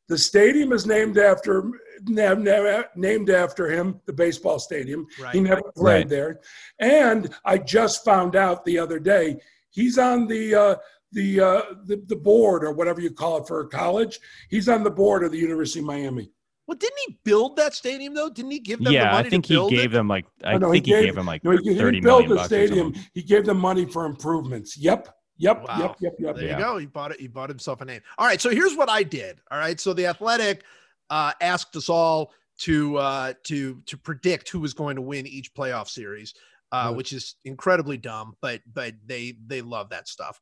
The 0.07 0.18
stadium 0.18 0.72
is 0.72 0.85
named 0.87 1.16
after 1.16 1.64
na- 2.07 2.35
na- 2.35 2.83
named 2.95 3.31
after 3.31 3.70
him, 3.70 4.01
the 4.05 4.12
baseball 4.12 4.59
stadium. 4.59 5.07
Right. 5.18 5.35
He 5.35 5.41
never 5.41 5.62
played 5.75 6.01
Right. 6.03 6.09
there. 6.11 6.41
And 6.79 7.35
I 7.47 7.57
just 7.57 8.05
found 8.05 8.37
out 8.37 8.66
the 8.66 8.79
other 8.79 8.99
day 8.99 9.39
he's 9.70 9.97
on 9.97 10.27
the 10.27 10.55
uh, 10.55 10.77
the, 11.12 11.41
uh, 11.41 11.62
the 11.87 11.97
the 12.07 12.16
board 12.16 12.64
or 12.64 12.72
whatever 12.72 13.01
you 13.01 13.12
call 13.12 13.39
it 13.39 13.49
for 13.49 13.61
a 13.61 13.68
college. 13.68 14.20
He's 14.51 14.68
on 14.68 14.83
the 14.85 14.91
board 14.91 15.25
of 15.25 15.33
the 15.33 15.39
University 15.39 15.79
of 15.81 15.87
Miami. 15.87 16.31
Well, 16.67 16.77
didn't 16.79 16.99
he 17.07 17.19
build 17.25 17.57
that 17.57 17.75
stadium 17.75 18.15
though? 18.15 18.31
Didn't 18.31 18.51
he 18.51 18.59
give 18.59 18.79
them 18.79 18.87
the 18.87 18.93
Yeah, 18.93 19.11
money 19.12 19.27
I 19.27 19.31
think 19.31 19.47
to 19.47 19.65
he 19.65 19.77
gave 19.77 19.91
it? 19.91 19.95
them 19.95 20.09
like 20.09 20.25
I 20.45 20.55
Oh, 20.55 20.59
no, 20.59 20.73
think 20.73 20.87
he 20.87 20.93
gave, 20.93 21.15
them 21.15 21.27
like 21.27 21.45
No, 21.45 21.51
he, 21.51 21.59
he 21.59 21.75
thirty 21.79 21.97
didn't 21.99 22.05
build 22.05 22.05
million 22.05 22.29
the 22.31 22.35
bucks 22.37 22.47
stadium. 22.49 22.95
He 23.12 23.23
gave 23.23 23.45
them 23.45 23.59
money 23.59 23.85
for 23.85 24.07
improvements. 24.07 24.77
Yep. 24.77 25.09
Yep. 25.37 25.65
Wow. 25.69 25.79
Yep. 25.79 25.97
Yep. 26.01 26.12
Yep. 26.19 26.35
There 26.37 26.45
Yeah. 26.45 26.59
you 26.59 26.65
go. 26.65 26.77
He 26.79 26.87
bought 26.87 27.11
it. 27.12 27.21
He 27.21 27.29
bought 27.29 27.49
himself 27.51 27.81
a 27.81 27.85
name. 27.85 28.01
All 28.19 28.27
right. 28.27 28.41
So 28.41 28.49
here's 28.51 28.77
what 28.77 28.89
I 28.89 29.03
did. 29.03 29.41
All 29.51 29.59
right. 29.59 29.79
So 29.79 29.93
the 29.93 30.07
Athletic 30.07 30.65
uh, 31.11 31.33
asked 31.41 31.77
us 31.77 31.89
all 31.91 32.33
to 32.61 32.97
uh, 32.97 33.33
to 33.45 33.83
to 33.87 33.97
predict 33.99 34.49
who 34.49 34.61
was 34.61 34.73
going 34.73 34.97
to 34.97 35.03
win 35.03 35.27
each 35.27 35.53
playoff 35.55 35.89
series, 35.89 36.35
uh, 36.73 36.85
Right. 36.87 36.97
which 36.97 37.12
is 37.12 37.35
incredibly 37.45 37.99
dumb, 37.99 38.37
but 38.41 38.62
but 38.73 38.95
they 39.05 39.37
they 39.47 39.61
love 39.61 39.91
that 39.91 40.09
stuff. 40.09 40.41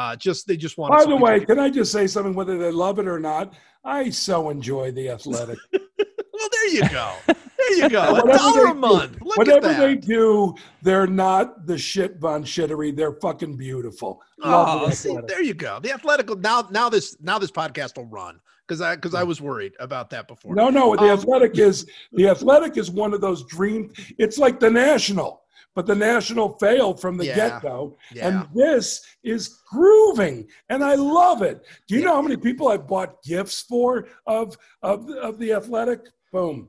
Uh, 0.00 0.16
just 0.16 0.46
they 0.46 0.56
just 0.56 0.78
want. 0.78 0.90
By 0.90 1.04
the 1.04 1.14
way, 1.14 1.44
can 1.44 1.58
I 1.58 1.68
just 1.68 1.92
say 1.92 2.06
something, 2.06 2.32
whether 2.32 2.56
they 2.56 2.70
love 2.70 2.98
it 2.98 3.06
or 3.06 3.20
not? 3.20 3.52
I 3.84 4.08
so 4.08 4.48
enjoy 4.48 4.92
the 4.92 5.10
athletic. 5.10 5.58
well, 5.72 6.48
there 6.52 6.68
you 6.68 6.88
go. 6.88 7.14
There 7.26 7.74
you 7.74 7.90
go. 7.90 8.16
A 8.24 8.36
dollar 8.38 8.64
they 8.64 8.70
a 8.70 8.74
month. 8.74 9.18
Whatever 9.20 9.68
at 9.68 9.78
they 9.78 9.96
do, 9.96 10.54
they're 10.80 11.06
not 11.06 11.66
the 11.66 11.76
shit 11.76 12.16
von 12.16 12.44
shittery. 12.44 12.96
They're 12.96 13.12
fucking 13.12 13.58
beautiful. 13.58 14.22
Love 14.38 14.82
Oh, 14.82 14.88
the 14.88 14.96
see, 14.96 15.18
there 15.28 15.42
you 15.42 15.52
go. 15.52 15.80
The 15.80 15.92
Athletic. 15.92 16.34
Now, 16.38 16.66
now 16.70 16.88
this 16.88 17.18
now 17.20 17.38
this 17.38 17.50
podcast 17.50 17.98
will 17.98 18.06
run 18.06 18.40
because 18.66 18.80
I 18.80 18.94
because 18.94 19.14
I 19.14 19.22
was 19.22 19.42
worried 19.42 19.74
about 19.80 20.08
that 20.10 20.28
before. 20.28 20.54
No, 20.54 20.70
no. 20.70 20.96
The 20.96 21.02
Um, 21.02 21.10
athletic 21.10 21.58
is 21.58 21.84
the 22.12 22.28
athletic 22.28 22.78
is 22.78 22.90
one 22.90 23.12
of 23.12 23.20
those 23.20 23.44
dream. 23.44 23.92
It's 24.16 24.38
like 24.38 24.60
the 24.60 24.70
national, 24.70 25.42
but 25.74 25.86
the 25.86 25.94
national 25.94 26.58
failed 26.58 27.00
from 27.00 27.16
the 27.16 27.26
Yeah. 27.26 27.36
get 27.36 27.62
go, 27.62 27.96
Yeah. 28.12 28.28
and 28.28 28.48
this 28.54 29.02
is 29.22 29.60
grooving, 29.70 30.48
and 30.68 30.82
I 30.82 30.94
love 30.94 31.42
it. 31.42 31.64
Do 31.86 31.94
you 31.94 32.02
know 32.02 32.14
how 32.14 32.22
many 32.22 32.36
people 32.36 32.68
I've 32.68 32.86
bought 32.86 33.22
gifts 33.22 33.62
for 33.62 34.08
of 34.26 34.56
of 34.82 35.08
of 35.10 35.38
the 35.38 35.52
athletic? 35.52 36.00
Boom. 36.32 36.68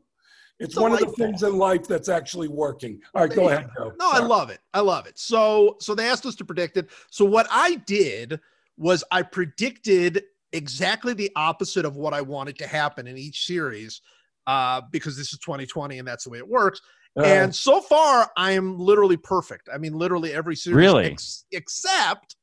It's 0.60 0.78
one 0.78 0.94
of 0.94 1.00
the 1.00 1.12
things 1.14 1.42
in 1.42 1.58
life 1.58 1.88
that's 1.88 2.08
actually 2.08 2.48
working. 2.48 3.02
All 3.16 3.24
right, 3.24 3.36
go 3.36 3.50
ahead, 3.50 3.68
Joe. 3.76 3.94
No, 3.98 4.12
I 4.12 4.20
love 4.20 4.52
it. 4.52 4.60
I 4.76 4.80
love 4.82 5.08
it. 5.08 5.18
So 5.18 5.78
so 5.80 5.96
they 5.96 6.08
asked 6.08 6.26
us 6.28 6.36
to 6.36 6.46
predict 6.46 6.78
it. 6.78 6.90
So 7.10 7.26
what 7.26 7.48
I 7.50 7.76
did 7.88 8.40
was 8.78 9.04
I 9.12 9.24
predicted 9.24 10.24
exactly 10.54 11.14
the 11.14 11.32
opposite 11.36 11.86
of 11.86 11.96
what 11.96 12.14
I 12.14 12.22
wanted 12.22 12.58
to 12.60 12.68
happen 12.68 13.08
in 13.08 13.18
each 13.18 13.46
series 13.46 14.02
uh, 14.48 14.82
because 14.92 15.16
this 15.18 15.34
is 15.34 15.40
2020 15.40 15.98
and 15.98 16.08
that's 16.08 16.26
the 16.26 16.30
way 16.30 16.38
it 16.40 16.48
works. 16.48 16.82
Uh, 17.20 17.24
and 17.24 17.56
so 17.56 17.82
far, 17.82 18.32
I 18.38 18.52
am 18.54 18.78
literally 18.80 19.18
perfect. 19.18 19.68
I 19.74 19.78
mean, 19.78 19.94
literally 19.94 20.34
every 20.34 20.56
series, 20.56 20.78
Really? 20.78 21.06
ex- 21.08 21.46
except 21.52 22.36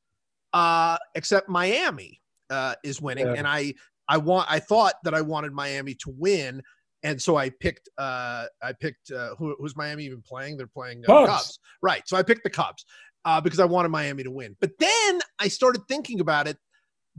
uh, 0.53 0.97
except 1.15 1.49
Miami 1.49 2.21
uh, 2.49 2.75
is 2.83 3.01
winning, 3.01 3.27
Yeah. 3.27 3.33
and 3.37 3.47
I 3.47 3.73
I 4.07 4.17
want 4.17 4.49
I 4.49 4.59
thought 4.59 4.93
that 5.03 5.13
I 5.13 5.21
wanted 5.21 5.53
Miami 5.53 5.93
to 5.95 6.11
win, 6.17 6.61
and 7.03 7.21
so 7.21 7.35
I 7.35 7.49
picked 7.49 7.89
uh, 7.97 8.45
I 8.61 8.73
picked 8.79 9.11
uh, 9.11 9.35
who, 9.37 9.55
who's 9.59 9.75
Miami 9.75 10.05
even 10.05 10.21
playing? 10.21 10.57
They're 10.57 10.67
playing 10.67 11.03
uh, 11.05 11.07
Cubs. 11.07 11.29
Cubs, 11.29 11.59
right? 11.81 12.07
So 12.07 12.17
I 12.17 12.23
picked 12.23 12.43
the 12.43 12.49
Cubs 12.49 12.85
uh, 13.25 13.41
because 13.41 13.59
I 13.59 13.65
wanted 13.65 13.89
Miami 13.89 14.23
to 14.23 14.31
win. 14.31 14.55
But 14.59 14.71
then 14.79 15.19
I 15.39 15.47
started 15.47 15.81
thinking 15.87 16.19
about 16.19 16.47
it. 16.47 16.57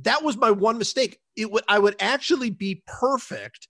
That 0.03 0.23
was 0.23 0.37
my 0.37 0.51
one 0.51 0.79
mistake. 0.79 1.19
It 1.37 1.51
would 1.51 1.65
I 1.69 1.79
would 1.79 1.97
actually 2.01 2.51
be 2.51 2.83
perfect 2.87 3.69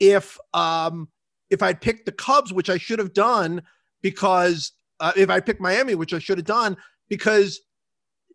if 0.00 0.38
um 0.54 1.08
if 1.50 1.62
I'd 1.62 1.80
picked 1.80 2.06
the 2.06 2.12
Cubs, 2.12 2.52
which 2.52 2.70
I 2.70 2.78
should 2.78 2.98
have 2.98 3.12
done 3.12 3.62
because 4.02 4.72
uh, 5.00 5.12
if 5.16 5.30
I 5.30 5.40
picked 5.40 5.60
Miami, 5.60 5.94
which 5.94 6.14
I 6.14 6.18
should 6.18 6.38
have 6.38 6.46
done 6.46 6.76
because 7.08 7.60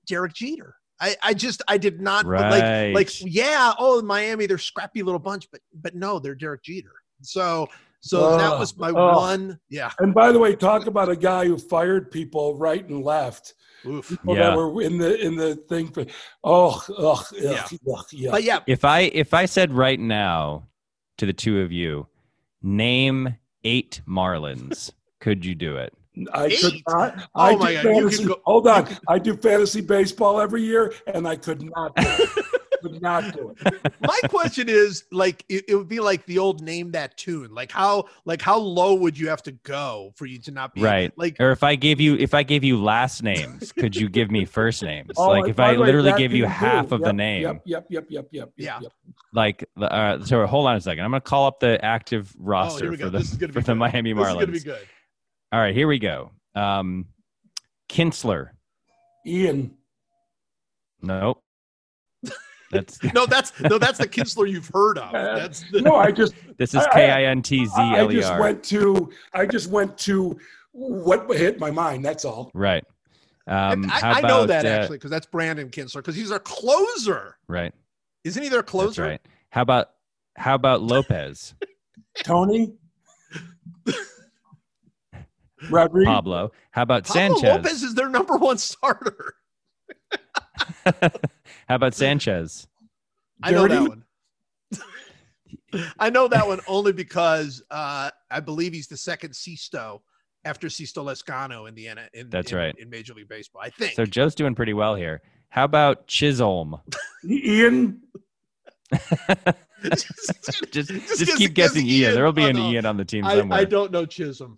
Derek 0.08 0.34
Jeter. 0.34 0.76
I, 1.02 1.16
I 1.22 1.34
just 1.34 1.62
I 1.68 1.78
did 1.78 2.00
not 2.00 2.26
like 2.26 2.64
Right. 2.64 2.94
like 2.94 3.10
yeah 3.22 3.74
oh 3.78 4.02
Miami 4.02 4.46
they're 4.46 4.58
scrappy 4.58 5.04
little 5.04 5.20
bunch 5.20 5.46
but 5.52 5.60
but 5.74 5.94
no 5.94 6.20
they're 6.20 6.36
Derek 6.36 6.64
Jeter 6.64 6.94
so 7.22 7.68
so 8.00 8.38
that 8.38 8.54
Oh, 8.54 8.60
was 8.60 8.78
my 8.78 8.92
oh. 8.92 9.18
one 9.18 9.60
yeah 9.70 9.92
and 10.00 10.14
by 10.14 10.32
the 10.32 10.40
way, 10.40 10.56
talk 10.56 10.88
about 10.88 11.10
a 11.10 11.16
guy 11.18 11.48
who 11.48 11.58
fired 11.58 12.12
people 12.12 12.56
right 12.58 12.88
and 12.88 13.04
left. 13.04 13.56
oof 13.86 14.08
People 14.08 14.38
Yeah. 14.38 14.52
that 14.52 14.58
were 14.58 14.82
in 14.82 14.98
the 14.98 15.20
in 15.20 15.36
the 15.36 15.56
thing 15.68 15.90
for 15.90 16.06
oh 16.46 16.82
ugh, 16.98 17.26
ugh, 17.30 17.34
Yeah. 17.42 17.68
ugh, 17.94 18.06
yeah. 18.14 18.32
but 18.32 18.44
yeah 18.44 18.60
If 18.66 18.86
I 18.86 19.00
if 19.02 19.34
I 19.34 19.48
said 19.48 19.74
right 19.74 20.00
now 20.00 20.70
to 21.18 21.26
the 21.26 21.34
two 21.34 21.60
of 21.60 21.74
you, 21.74 22.08
name 22.66 23.36
eight 23.64 24.02
Marlins, 24.08 24.92
could 25.22 25.46
you 25.46 25.56
do 25.56 25.78
it? 25.78 25.94
I 26.34 26.50
could 26.50 26.82
not. 26.88 27.30
Oh 27.36 27.42
I 27.42 27.56
my 27.56 27.74
do 27.74 27.84
God, 27.84 27.84
you 27.84 27.94
fantasy. 28.02 28.26
go- 28.26 28.42
hold 28.46 28.68
on, 28.68 28.88
I 29.08 29.20
do 29.20 29.36
fantasy 29.38 29.82
baseball 29.82 30.40
every 30.42 30.64
year, 30.64 30.94
and 31.08 31.28
I 31.28 31.36
could 31.36 31.62
not. 31.62 31.96
Do 32.82 32.88
it. 32.90 32.92
could 32.94 33.02
not 33.02 33.34
do 33.34 33.56
it. 33.58 33.92
my 34.02 34.20
question 34.30 34.70
is 34.70 35.06
like 35.12 35.44
it, 35.50 35.66
it 35.68 35.76
would 35.76 35.88
be 35.88 36.00
like 36.00 36.26
the 36.26 36.40
old 36.40 36.62
name 36.62 36.92
that 36.92 37.18
tune 37.18 37.54
like 37.54 37.72
how 37.72 38.06
like 38.26 38.42
how 38.42 38.58
low 38.58 38.94
would 38.96 39.18
you 39.18 39.28
have 39.30 39.42
to 39.44 39.52
go 39.52 40.12
for 40.16 40.26
you 40.26 40.40
to 40.40 40.52
not 40.52 40.74
be 40.74 40.82
Right. 40.82 41.12
like 41.18 41.38
Or 41.40 41.52
if 41.52 41.64
I 41.64 41.76
gave 41.76 42.00
you 42.00 42.16
if 42.16 42.34
I 42.34 42.44
gave 42.44 42.64
you 42.64 42.82
last 42.82 43.24
names, 43.24 43.72
could 43.72 43.96
you 43.96 44.10
give 44.10 44.30
me 44.32 44.46
first 44.46 44.84
names? 44.84 45.12
Oh, 45.18 45.28
like 45.28 45.48
if 45.50 45.60
I 45.60 45.72
way, 45.72 45.78
literally 45.78 46.12
that 46.12 46.18
give 46.18 46.34
you 46.34 46.46
half 46.46 46.90
do. 46.90 46.96
of 46.96 47.02
the 47.02 47.08
Yep, 47.08 47.16
name, 47.16 47.42
Yep, 47.44 47.62
yep, 47.66 47.86
yep, 47.90 48.06
yep, 48.10 48.28
yep. 48.32 48.52
Yeah. 48.58 48.80
yep. 48.82 48.92
like 49.34 49.64
uh, 49.80 50.24
so 50.24 50.46
hold 50.48 50.68
on 50.68 50.76
a 50.76 50.82
second. 50.82 51.04
I'm 51.04 51.12
gonna 51.12 51.22
call 51.22 51.48
up 51.48 51.60
the 51.60 51.84
active 51.84 52.34
oh, 52.38 52.42
roster 52.44 52.84
here 52.86 52.92
we 52.92 52.98
go. 52.98 53.06
for 53.06 53.10
the 53.12 53.18
this 53.20 53.32
is 53.32 53.38
gonna 53.38 53.54
for 53.54 53.60
be 53.60 53.66
the 53.66 53.74
good. 53.74 53.80
Miami 53.80 54.14
this 54.14 54.28
is 54.28 54.34
gonna 54.34 54.48
be 54.48 54.60
Marlins. 54.60 54.64
good 54.66 54.88
All 55.52 55.60
right, 55.60 55.74
here 55.76 55.88
we 55.88 56.00
go. 56.00 56.32
Um, 56.56 57.06
Kinsler. 57.90 58.50
Ian. 59.28 59.76
Nope. 61.02 61.42
That's 62.72 63.02
no 63.14 63.26
that's 63.26 63.58
no 63.62 63.78
that's 63.78 64.00
the 64.00 64.08
Kinsler 64.08 64.50
you've 64.50 64.70
heard 64.74 64.98
of 64.98 65.12
that's 65.12 65.64
the, 65.72 65.82
No, 65.82 65.96
I 65.96 66.12
just 66.12 66.34
this 66.58 66.74
is 66.74 66.82
I- 66.82 66.90
I- 66.90 66.94
K 66.94 67.12
I 67.12 67.24
N 67.26 67.42
T 67.42 67.66
Z 67.66 67.72
I 67.78 68.00
L 68.00 68.12
E 68.12 68.16
just 68.16 68.38
went 68.40 68.64
to 68.66 69.12
I 69.34 69.46
just 69.46 69.70
went 69.70 69.98
to 70.00 70.38
what 70.72 71.30
hit 71.30 71.60
my 71.60 71.72
mind. 71.72 72.04
That's 72.04 72.26
all. 72.26 72.52
Right. 72.54 72.84
Um, 73.48 73.86
I, 73.86 74.00
how 74.00 74.12
I 74.12 74.22
know 74.22 74.46
that 74.48 74.66
uh, 74.66 74.70
actually 74.70 74.98
because 74.98 75.12
that's 75.12 75.28
Brandon 75.28 75.70
Kintzler 75.70 75.98
because 75.98 76.16
he's 76.16 76.32
our 76.32 76.40
closer 76.40 77.38
Right. 77.48 77.74
isn't 78.24 78.42
he 78.42 78.50
their 78.50 78.60
That's 78.62 78.72
closer 78.72 79.04
right. 79.04 79.22
How 79.52 79.62
about 79.62 79.90
how 80.36 80.56
about 80.56 80.82
Lopez? 80.82 81.54
Tony. 82.24 82.74
Rodriguez. 85.70 86.08
Pablo. 86.14 86.52
How 86.72 86.82
about 86.82 87.06
Pablo 87.06 87.22
Sanchez? 87.36 87.44
Lopez 87.44 87.84
is 87.84 87.94
their 87.96 88.10
number 88.10 88.36
one 88.38 88.58
starter 88.58 89.36
how 91.68 91.76
about 91.76 91.94
Sanchez? 91.94 92.68
I 93.44 93.52
know 93.52 93.68
that 93.68 93.82
one. 93.82 94.04
I 96.00 96.10
know 96.10 96.28
that 96.28 96.48
one 96.48 96.62
only 96.68 96.94
because 96.94 97.62
uh, 97.70 98.10
I 98.32 98.40
believe 98.40 98.74
he's 98.74 98.88
the 98.88 98.98
second 98.98 99.32
Sixto 99.32 100.00
after 100.46 100.68
Sixto 100.68 101.04
Lezcano 101.04 101.68
in 101.68 101.76
the 101.76 101.88
N- 101.90 102.00
in, 102.14 102.30
That's 102.30 102.52
in- 102.52 102.58
right. 102.58 102.76
in 102.78 102.90
Major 102.90 103.14
League 103.14 103.28
Baseball. 103.28 103.62
I 103.62 103.70
think. 103.70 103.94
So 103.94 104.06
Joe's 104.06 104.36
doing 104.36 104.56
pretty 104.56 104.74
well 104.74 104.96
here. 104.96 105.22
How 105.50 105.64
about 105.66 106.08
Chisholm? 106.08 106.78
Ian. 107.28 108.02
just, 109.84 110.08
just 110.72 110.72
just, 110.72 110.90
guess- 110.92 111.36
keep 111.38 111.54
guess 111.54 111.72
guessing 111.74 111.88
Ian. 111.88 112.14
There 112.14 112.24
will 112.26 112.32
be 112.32 112.46
Oh, 112.46 112.50
an 112.50 112.56
no. 112.58 112.70
Ian 112.72 112.86
on 112.86 112.98
the 112.98 113.06
team 113.06 113.26
I, 113.26 113.38
somewhere. 113.38 113.60
I 113.60 113.66
don't 113.66 113.92
know 113.92 114.06
Chisholm. 114.06 114.58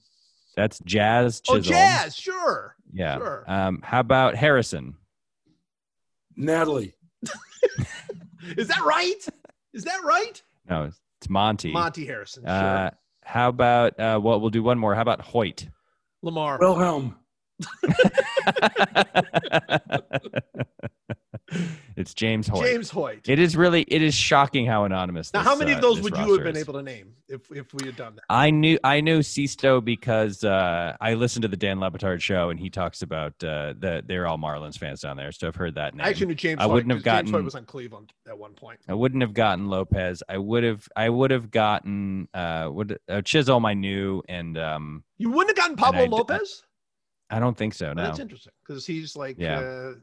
That's 0.55 0.79
Jazz 0.79 1.39
Chisholm. 1.41 1.59
Oh, 1.59 1.61
Jazz, 1.61 2.15
sure. 2.15 2.75
Yeah. 2.93 3.17
sure. 3.17 3.43
Um, 3.47 3.81
how 3.83 3.99
about 4.01 4.35
Harrison? 4.35 4.95
Natalie. 6.35 6.93
Is 8.57 8.67
that 8.67 8.83
right? 8.85 9.27
Is 9.73 9.83
that 9.83 10.03
right? 10.03 10.41
No, 10.69 10.83
it's 11.19 11.29
Monte. 11.29 11.71
Monte 11.71 12.05
Harrison. 12.05 12.43
Sure. 12.43 12.51
Uh, 12.51 12.89
how 13.23 13.49
about 13.49 13.99
uh, 13.99 14.19
well, 14.21 14.39
we'll 14.39 14.49
do 14.49 14.63
one 14.63 14.79
more. 14.79 14.95
How 14.95 15.01
about 15.01 15.21
Hoyt? 15.21 15.67
Lamar. 16.21 16.57
Wilhelm. 16.59 17.15
it's 21.95 22.13
James 22.13 22.47
Hoyt. 22.47 22.65
James 22.65 22.89
Hoyt. 22.89 23.27
It 23.29 23.39
is 23.39 23.55
really 23.55 23.83
it 23.83 24.01
is 24.01 24.13
shocking 24.13 24.65
how 24.65 24.83
anonymous. 24.83 25.33
now, 25.33 25.39
this, 25.41 25.47
how 25.47 25.55
many 25.57 25.71
uh, 25.71 25.75
of 25.75 25.81
those 25.81 25.95
this 25.95 26.03
would 26.03 26.17
you 26.17 26.33
have 26.33 26.43
been 26.43 26.55
is. 26.55 26.61
able 26.63 26.73
to 26.73 26.83
name 26.83 27.13
if, 27.29 27.49
if 27.51 27.73
we 27.73 27.85
had 27.85 27.95
done 27.95 28.15
that? 28.15 28.23
I 28.29 28.49
knew 28.49 28.77
I 28.83 28.99
knew 29.01 29.19
Sixto 29.19 29.83
because 29.83 30.43
uh, 30.43 30.95
I 30.99 31.13
listened 31.13 31.43
to 31.43 31.47
the 31.47 31.55
Dan 31.57 31.79
Le 31.79 31.89
Batard 31.89 32.21
show 32.21 32.49
and 32.49 32.59
he 32.59 32.69
talks 32.69 33.01
about 33.01 33.31
uh, 33.43 33.73
that 33.79 34.07
they're 34.07 34.27
all 34.27 34.37
Marlins 34.37 34.77
fans 34.77 34.99
down 35.01 35.15
there, 35.17 35.31
so 35.31 35.47
I've 35.47 35.55
heard 35.55 35.75
that 35.75 35.95
name. 35.95 36.05
I 36.05 36.09
actually 36.09 36.27
knew 36.27 36.35
James 36.35 36.59
I 36.59 36.63
Hoyt 36.65 36.73
wouldn't 36.73 36.93
have 36.93 37.03
'cause 37.03 37.19
James 37.21 37.31
Hoyt 37.31 37.43
was 37.45 37.55
on 37.55 37.65
Cleveland 37.65 38.11
at 38.27 38.37
one 38.37 38.53
point. 38.53 38.79
I 38.89 38.93
wouldn't 38.93 39.21
have 39.21 39.33
gotten 39.33 39.67
Lopez. 39.69 40.21
I 40.27 40.37
would 40.37 40.63
have. 40.63 40.87
I 40.95 41.09
would 41.09 41.31
have 41.31 41.49
gotten. 41.51 42.27
Uh, 42.33 42.69
would 42.71 42.99
uh, 43.09 43.21
Chisholm? 43.21 43.65
I 43.65 43.73
knew, 43.73 44.21
and 44.27 44.57
um, 44.57 45.03
You 45.17 45.29
wouldn't 45.31 45.57
have 45.57 45.63
gotten 45.63 45.77
Pablo 45.77 46.03
I 46.03 46.07
Lopez? 46.07 46.63
I 47.29 47.39
don't 47.39 47.57
think 47.57 47.73
so. 47.73 47.91
No, 47.93 48.03
That's 48.03 48.19
interesting 48.19 48.53
because 48.65 48.85
he's 48.85 49.15
like, 49.17 49.35
Yeah. 49.37 49.59
uh, 49.59 49.93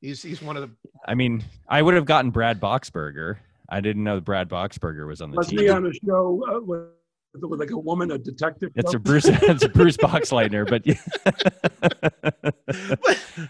he's 0.00 0.22
he's 0.22 0.42
one 0.42 0.56
of 0.56 0.62
the. 0.62 0.70
I 1.06 1.14
mean, 1.14 1.44
I 1.68 1.82
would 1.82 1.94
have 1.94 2.04
gotten 2.04 2.30
Brad 2.30 2.60
Boxberger. 2.60 3.36
I 3.68 3.80
didn't 3.80 4.04
know 4.04 4.20
Brad 4.20 4.48
Boxberger 4.48 5.06
was 5.06 5.20
on 5.20 5.30
the 5.30 5.36
Must 5.36 5.50
team. 5.50 5.58
be 5.58 5.68
on 5.68 5.84
a 5.86 5.92
show 5.92 6.42
uh, 6.50 6.60
with, 6.60 6.88
with 7.34 7.60
like 7.60 7.70
a 7.70 7.78
woman, 7.78 8.10
a 8.10 8.18
detective. 8.18 8.70
It's 8.74 8.92
show. 8.92 8.96
a 8.96 9.00
Bruce. 9.00 9.24
it's 9.28 9.64
a 9.64 9.68
Bruce 9.68 9.96
Boxleitner, 9.98 10.66
but 10.68 10.84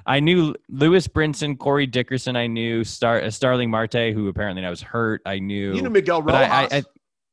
I 0.07 0.21
knew 0.21 0.55
Lewis 0.69 1.07
Brinson, 1.07 1.57
Corey 1.57 1.87
Dickerson. 1.87 2.37
I 2.37 2.49
knew 2.49 2.83
Star 2.83 3.23
uh, 3.23 3.31
Starling 3.31 3.71
Marte, 3.71 4.13
who 4.13 4.29
apparently 4.29 4.65
I 4.65 4.71
was 4.71 4.83
hurt. 4.83 5.23
I 5.25 5.39
knew. 5.39 5.75
You 5.75 5.83
know 5.83 5.91
Miguel 5.91 6.23
but 6.23 6.35
Rojas. 6.35 6.51
I, 6.51 6.63
I, 6.63 6.79
I, 6.79 6.83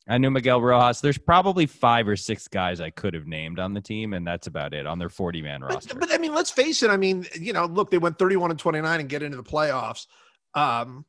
I 0.07 0.17
knew 0.19 0.29
Miguel 0.29 0.61
Rojas. 0.61 1.01
There's 1.01 1.17
probably 1.17 1.65
five 1.65 2.07
or 2.07 2.15
six 2.15 2.47
guys 2.47 2.79
I 2.79 2.91
could 2.91 3.15
have 3.15 3.25
named 3.25 3.59
on 3.59 3.73
the 3.73 3.81
team, 3.81 4.13
and 4.13 4.25
that's 4.25 4.45
about 4.45 4.73
it 4.73 4.85
on 4.85 4.99
their 4.99 5.09
40 5.09 5.41
man 5.41 5.61
roster. 5.61 5.95
But, 5.95 6.09
but 6.09 6.13
I 6.13 6.19
mean, 6.19 6.33
let's 6.33 6.51
face 6.51 6.83
it. 6.83 6.91
I 6.91 6.97
mean, 6.97 7.25
you 7.39 7.53
know, 7.53 7.65
look, 7.65 7.89
they 7.89 7.97
went 7.97 8.19
31 8.19 8.51
and 8.51 8.59
29 8.59 8.99
and 8.99 9.09
get 9.09 9.23
into 9.23 9.37
the 9.37 9.43
playoffs. 9.43 10.05
Um, 10.53 11.05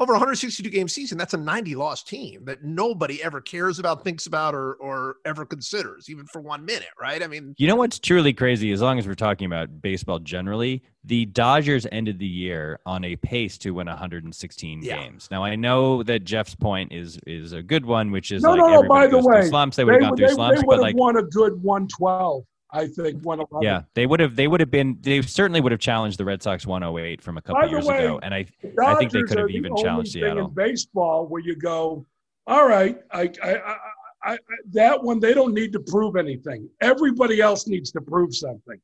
over 0.00 0.12
162 0.12 0.70
game 0.70 0.86
season, 0.88 1.18
that's 1.18 1.34
a 1.34 1.38
90 1.38 1.74
loss 1.74 2.02
team 2.04 2.44
that 2.44 2.62
nobody 2.62 3.22
ever 3.22 3.40
cares 3.40 3.78
about, 3.78 4.04
thinks 4.04 4.26
about, 4.26 4.54
or 4.54 4.74
or 4.74 5.16
ever 5.24 5.44
considers, 5.44 6.08
even 6.08 6.26
for 6.26 6.40
one 6.40 6.64
minute, 6.64 6.88
right? 7.00 7.22
I 7.22 7.26
mean, 7.26 7.54
You 7.58 7.66
know 7.66 7.76
what's 7.76 7.98
truly 7.98 8.32
crazy? 8.32 8.70
As 8.72 8.80
long 8.80 8.98
as 8.98 9.06
we're 9.08 9.14
talking 9.14 9.46
about 9.46 9.82
baseball 9.82 10.20
generally, 10.20 10.82
the 11.04 11.26
Dodgers 11.26 11.86
ended 11.90 12.18
the 12.18 12.26
year 12.26 12.78
on 12.86 13.02
a 13.04 13.16
pace 13.16 13.58
to 13.58 13.70
win 13.72 13.88
116 13.88 14.82
Yeah. 14.82 15.02
games. 15.02 15.28
Now 15.30 15.42
I 15.42 15.56
know 15.56 16.02
that 16.04 16.24
Jeff's 16.24 16.54
point 16.54 16.92
is 16.92 17.18
is 17.26 17.52
a 17.52 17.62
good 17.62 17.84
one, 17.84 18.10
which 18.12 18.30
is 18.30 18.42
No, 18.42 18.50
like 18.50 18.58
no, 18.58 18.82
no, 18.82 18.88
by 18.88 19.06
the 19.08 19.18
way, 19.18 19.48
slumps. 19.48 19.76
They 19.76 19.84
would 19.84 19.94
have 19.94 20.00
gone 20.02 20.10
would- 20.10 20.18
through 20.18 20.28
they, 20.28 20.34
slumps, 20.34 20.60
they 20.60 20.62
but 20.66 20.68
would 20.68 20.80
like 20.80 20.94
have 20.94 20.98
won 21.00 21.16
a 21.16 21.22
good 21.24 21.60
112, 21.62 22.44
I 22.70 22.86
think. 22.86 23.22
111. 23.24 23.62
yeah, 23.62 23.82
they 23.94 24.06
would 24.06 24.20
have 24.20 24.36
they 24.36 24.46
would 24.46 24.60
have 24.60 24.70
been 24.70 24.98
they 25.00 25.22
certainly 25.22 25.60
would 25.60 25.72
have 25.72 25.80
challenged 25.80 26.18
the 26.18 26.24
Red 26.24 26.42
Sox 26.42 26.66
108 26.66 27.22
from 27.22 27.38
a 27.38 27.42
couple 27.42 27.68
years 27.68 27.86
way, 27.86 28.04
ago, 28.04 28.20
and 28.22 28.34
I 28.34 28.46
The 28.62 28.84
I 28.84 28.94
think 28.96 29.12
they 29.12 29.22
could 29.22 29.38
have 29.38 29.48
the 29.48 29.54
even 29.54 29.72
only 29.72 29.82
challenged 29.82 30.12
thing 30.12 30.22
Seattle. 30.22 30.48
In 30.48 30.54
baseball, 30.54 31.26
where 31.26 31.40
you 31.40 31.56
go, 31.56 32.04
all 32.46 32.68
right, 32.68 32.98
I, 33.10 33.30
I, 33.42 33.54
I, 33.54 33.76
I, 34.24 34.32
I, 34.32 34.38
that 34.72 35.02
one 35.02 35.20
they 35.20 35.32
don't 35.32 35.54
need 35.54 35.72
to 35.72 35.80
prove 35.80 36.16
anything. 36.16 36.68
Everybody 36.80 37.40
else 37.40 37.66
needs 37.66 37.90
to 37.92 38.00
prove 38.00 38.34
something. 38.34 38.80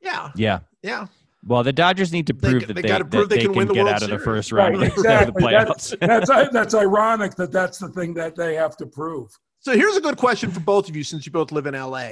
yeah, 0.00 0.30
yeah. 0.36 0.60
yeah. 0.82 1.06
Well, 1.46 1.62
the 1.62 1.72
Dodgers 1.72 2.12
need 2.12 2.26
to 2.26 2.34
prove 2.34 2.60
they 2.60 2.66
that 2.66 2.74
they, 2.74 2.82
gotta 2.82 3.04
that 3.04 3.10
prove 3.10 3.28
they 3.28 3.36
they 3.36 3.42
can 3.42 3.52
can, 3.52 3.58
win 3.58 3.68
the 3.68 3.74
get 3.74 3.84
World 3.84 3.94
out 3.94 4.02
of 4.02 4.08
the 4.10 4.18
Series. 4.18 4.24
first 4.24 4.52
Right, 4.52 4.72
round 4.72 4.74
of 4.74 4.80
the 4.80 4.86
exactly. 4.86 5.42
playoffs. 5.42 5.98
That's 6.00 6.52
that's 6.52 6.74
ironic 6.74 7.34
that 7.36 7.52
that's 7.52 7.78
the 7.78 7.88
thing 7.88 8.12
that 8.14 8.34
they 8.34 8.54
have 8.54 8.76
to 8.78 8.86
prove. 8.86 9.30
So 9.60 9.72
here's 9.72 9.96
a 9.96 10.00
good 10.00 10.16
question 10.16 10.50
for 10.50 10.60
both 10.60 10.88
of 10.88 10.96
you, 10.96 11.04
since 11.04 11.26
you 11.26 11.32
both 11.32 11.52
live 11.52 11.66
in 11.66 11.74
LA. 11.74 12.10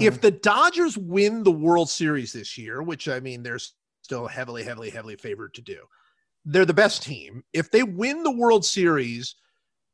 If 0.00 0.20
the 0.20 0.30
Dodgers 0.30 0.98
win 0.98 1.44
the 1.44 1.52
World 1.52 1.88
Series 1.88 2.32
this 2.32 2.58
year, 2.58 2.82
which 2.82 3.08
I 3.08 3.20
mean, 3.20 3.42
they're 3.42 3.60
still 4.02 4.26
heavily, 4.26 4.64
heavily, 4.64 4.90
heavily 4.90 5.16
favored 5.16 5.54
to 5.54 5.62
do, 5.62 5.78
they're 6.44 6.64
the 6.64 6.74
best 6.74 7.02
team. 7.02 7.44
If 7.52 7.70
they 7.70 7.82
win 7.84 8.22
the 8.22 8.30
World 8.30 8.64
Series, 8.64 9.36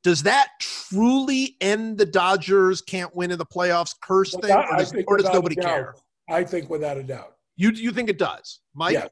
does 0.03 0.23
that 0.23 0.49
truly 0.61 1.57
end 1.61 1.99
the 1.99 2.07
Dodgers 2.07 2.81
can't 2.81 3.15
win 3.15 3.31
in 3.31 3.39
the 3.39 3.45
playoffs 3.47 3.95
curse 4.01 4.31
thing, 4.31 4.41
Without- 4.43 4.71
or 4.73 4.77
does, 4.79 4.95
or 5.07 5.17
does 5.19 5.31
nobody 5.33 5.55
doubt. 5.57 5.65
care? 5.65 5.95
I 6.31 6.45
think 6.45 6.71
without 6.71 6.97
a 6.97 7.03
doubt. 7.03 7.37
You 7.57 7.71
you 7.71 7.91
think 7.93 8.09
it 8.09 8.19
does, 8.19 8.61
Mike? 8.75 8.95
Yeah. 8.95 9.09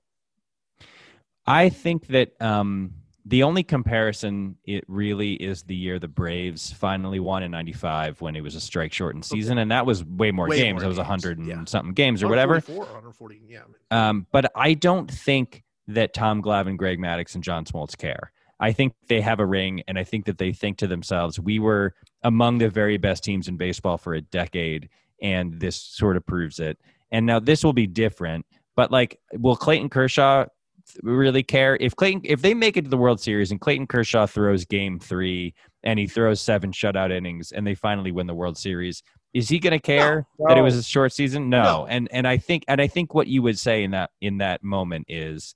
I 1.47 1.69
think 1.69 2.07
that 2.09 2.41
um, 2.41 2.95
the 3.25 3.43
only 3.43 3.63
comparison 3.63 4.57
it 4.65 4.85
really 4.89 5.35
is 5.35 5.63
the 5.63 5.75
year 5.75 5.99
the 5.99 6.09
Braves 6.09 6.73
finally 6.73 7.21
won 7.21 7.43
in 7.43 7.51
'95 7.51 8.21
when 8.21 8.37
it 8.37 8.41
was 8.43 8.55
a 8.55 8.61
strike 8.61 8.93
shortened 8.93 9.25
season, 9.25 9.59
and 9.59 9.71
that 9.71 9.85
was 9.85 10.05
way 10.05 10.31
more 10.31 10.49
Way 10.49 10.59
games. 10.59 10.81
more 10.81 10.85
It 10.85 10.89
was 10.89 10.97
games, 10.97 11.07
hundred 11.07 11.39
and 11.39 11.47
yeah. 11.47 11.65
something 11.67 11.93
games 11.93 12.23
or 12.23 12.29
whatever. 12.29 12.55
140, 12.61 13.43
yeah. 13.47 13.61
Um, 13.91 14.27
but 14.33 14.51
I 14.55 14.75
don't 14.75 15.11
think 15.11 15.65
that 15.89 16.15
Tom 16.15 16.43
Glavine, 16.43 16.77
Greg 16.77 16.99
Maddux, 16.99 17.35
and 17.35 17.45
John 17.45 17.65
Smoltz 17.65 17.97
care. 17.97 18.33
I 18.61 18.73
think 18.73 18.95
they 19.09 19.21
have 19.21 19.41
a 19.41 19.47
ring, 19.47 19.83
and 19.89 19.99
I 19.99 20.05
think 20.05 20.25
that 20.27 20.39
they 20.39 20.53
think 20.53 20.79
to 20.79 20.87
themselves, 20.87 21.39
"We 21.39 21.59
were 21.59 21.95
among 22.23 22.59
the 22.59 22.69
very 22.69 22.97
best 22.97 23.25
teams 23.25 23.49
in 23.49 23.57
baseball 23.57 23.99
for 23.99 24.15
a 24.15 24.21
decade, 24.21 24.89
and 25.21 25.61
this 25.61 25.77
sort 25.77 26.17
of 26.17 26.27
proves 26.27 26.59
it." 26.59 26.79
And 27.11 27.27
now 27.27 27.41
this 27.41 27.63
will 27.63 27.73
be 27.73 27.87
different, 27.87 28.47
but 28.75 28.91
like, 28.91 29.19
will 29.35 29.57
Clayton 29.57 29.91
Kershaw 29.91 30.47
really 31.03 31.43
care 31.43 31.77
if 31.81 31.95
Clayton 31.97 32.23
if 32.25 32.43
they 32.43 32.55
make 32.55 32.77
it 32.77 32.83
to 32.83 32.91
the 32.91 32.97
World 32.97 33.21
Series 33.21 33.51
and 33.51 33.61
Clayton 33.61 33.87
Kershaw 33.87 34.27
throws 34.27 34.65
Game 34.65 34.99
Three 34.99 35.55
and 35.83 35.99
he 35.99 36.07
throws 36.07 36.41
seven 36.41 36.73
shutout 36.73 37.11
innings 37.11 37.53
and 37.53 37.67
they 37.67 37.75
finally 37.75 38.13
win 38.13 38.27
the 38.27 38.35
World 38.35 38.59
Series? 38.59 39.03
Is 39.35 39.49
he 39.49 39.59
going 39.59 39.73
to 39.73 39.79
care 39.79 40.27
that 40.47 40.57
it 40.57 40.63
was 40.63 40.77
a 40.77 40.83
short 40.83 41.13
season? 41.13 41.51
No. 41.51 41.63
No. 41.63 41.87
And 41.87 42.09
and 42.13 42.27
I 42.27 42.39
think 42.39 42.65
and 42.69 42.81
I 42.81 42.87
think 42.87 43.15
what 43.15 43.27
you 43.27 43.43
would 43.43 43.59
say 43.59 43.85
in 43.85 43.91
that 43.93 44.11
in 44.21 44.39
that 44.39 44.63
moment 44.63 45.07
is 45.09 45.55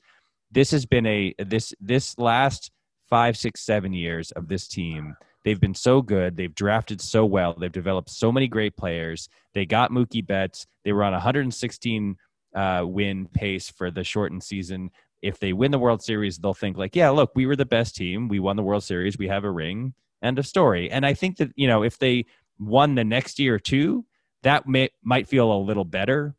this 0.51 0.70
has 0.70 0.87
been 0.87 1.07
a 1.07 1.35
this 1.39 1.74
this 1.80 2.18
last 2.18 2.70
five 3.09 3.37
six 3.37 3.61
seven 3.62 3.93
years 3.93 4.30
of 4.33 4.49
this 4.49 4.68
team 4.68 5.14
they've 5.45 5.61
been 5.61 5.74
so 5.74 6.01
good 6.01 6.37
they've 6.37 6.55
drafted 6.55 7.01
so 7.01 7.26
well 7.26 7.55
they've 7.59 7.72
developed 7.72 8.09
so 8.09 8.33
many 8.33 8.49
great 8.49 8.76
players 8.76 9.28
they 9.55 9.66
got 9.66 9.91
mookie 9.91 10.26
betts 10.26 10.66
they 10.85 10.93
were 10.93 11.05
on 11.05 11.12
116 11.12 12.16
uh, 12.55 12.85
win 12.87 13.26
pace 13.35 13.70
for 13.70 13.91
the 13.91 14.05
shortened 14.05 14.43
season 14.43 14.91
if 15.23 15.39
they 15.39 15.53
win 15.53 15.70
the 15.70 15.79
world 15.79 16.03
series 16.03 16.37
they'll 16.39 16.53
think 16.55 16.77
like 16.77 16.95
yeah 16.97 17.09
look 17.11 17.31
we 17.35 17.47
were 17.47 17.57
the 17.57 17.64
best 17.64 17.95
team 17.97 18.29
we 18.29 18.39
won 18.41 18.57
the 18.57 18.62
world 18.62 18.83
series 18.83 19.16
we 19.16 19.29
have 19.29 19.45
a 19.45 19.51
ring 19.51 19.95
end 20.23 20.39
of 20.39 20.47
story 20.47 20.91
and 20.91 21.07
i 21.07 21.14
think 21.14 21.37
that 21.37 21.51
you 21.57 21.66
know 21.66 21.83
if 21.83 21.99
they 21.99 22.25
won 22.59 22.95
the 22.95 23.03
next 23.05 23.41
year 23.41 23.59
too, 23.59 24.05
that 24.43 24.68
may, 24.68 24.89
might 25.03 25.27
feel 25.27 25.53
a 25.53 25.59
little 25.59 25.85
better 25.85 26.37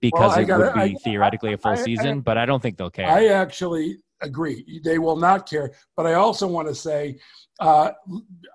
because 0.00 0.36
I 0.36 0.42
it 0.42 0.44
gotta- 0.46 0.64
would 0.64 0.74
be 0.74 0.80
I- 0.96 0.98
theoretically 1.02 1.52
a 1.54 1.58
full 1.58 1.70
I- 1.70 1.74
I- 1.80 1.84
season 1.84 2.20
but 2.20 2.36
i 2.36 2.44
don't 2.44 2.60
think 2.60 2.76
they'll 2.76 2.90
care 2.90 3.08
I 3.08 3.26
actually 3.28 3.98
agree. 4.20 4.80
They 4.84 4.98
will 4.98 5.16
not 5.16 5.48
care. 5.48 5.72
But 5.96 6.06
I 6.06 6.14
also 6.14 6.46
want 6.46 6.66
to 6.68 6.74
say, 6.74 7.18
uh, 7.60 7.90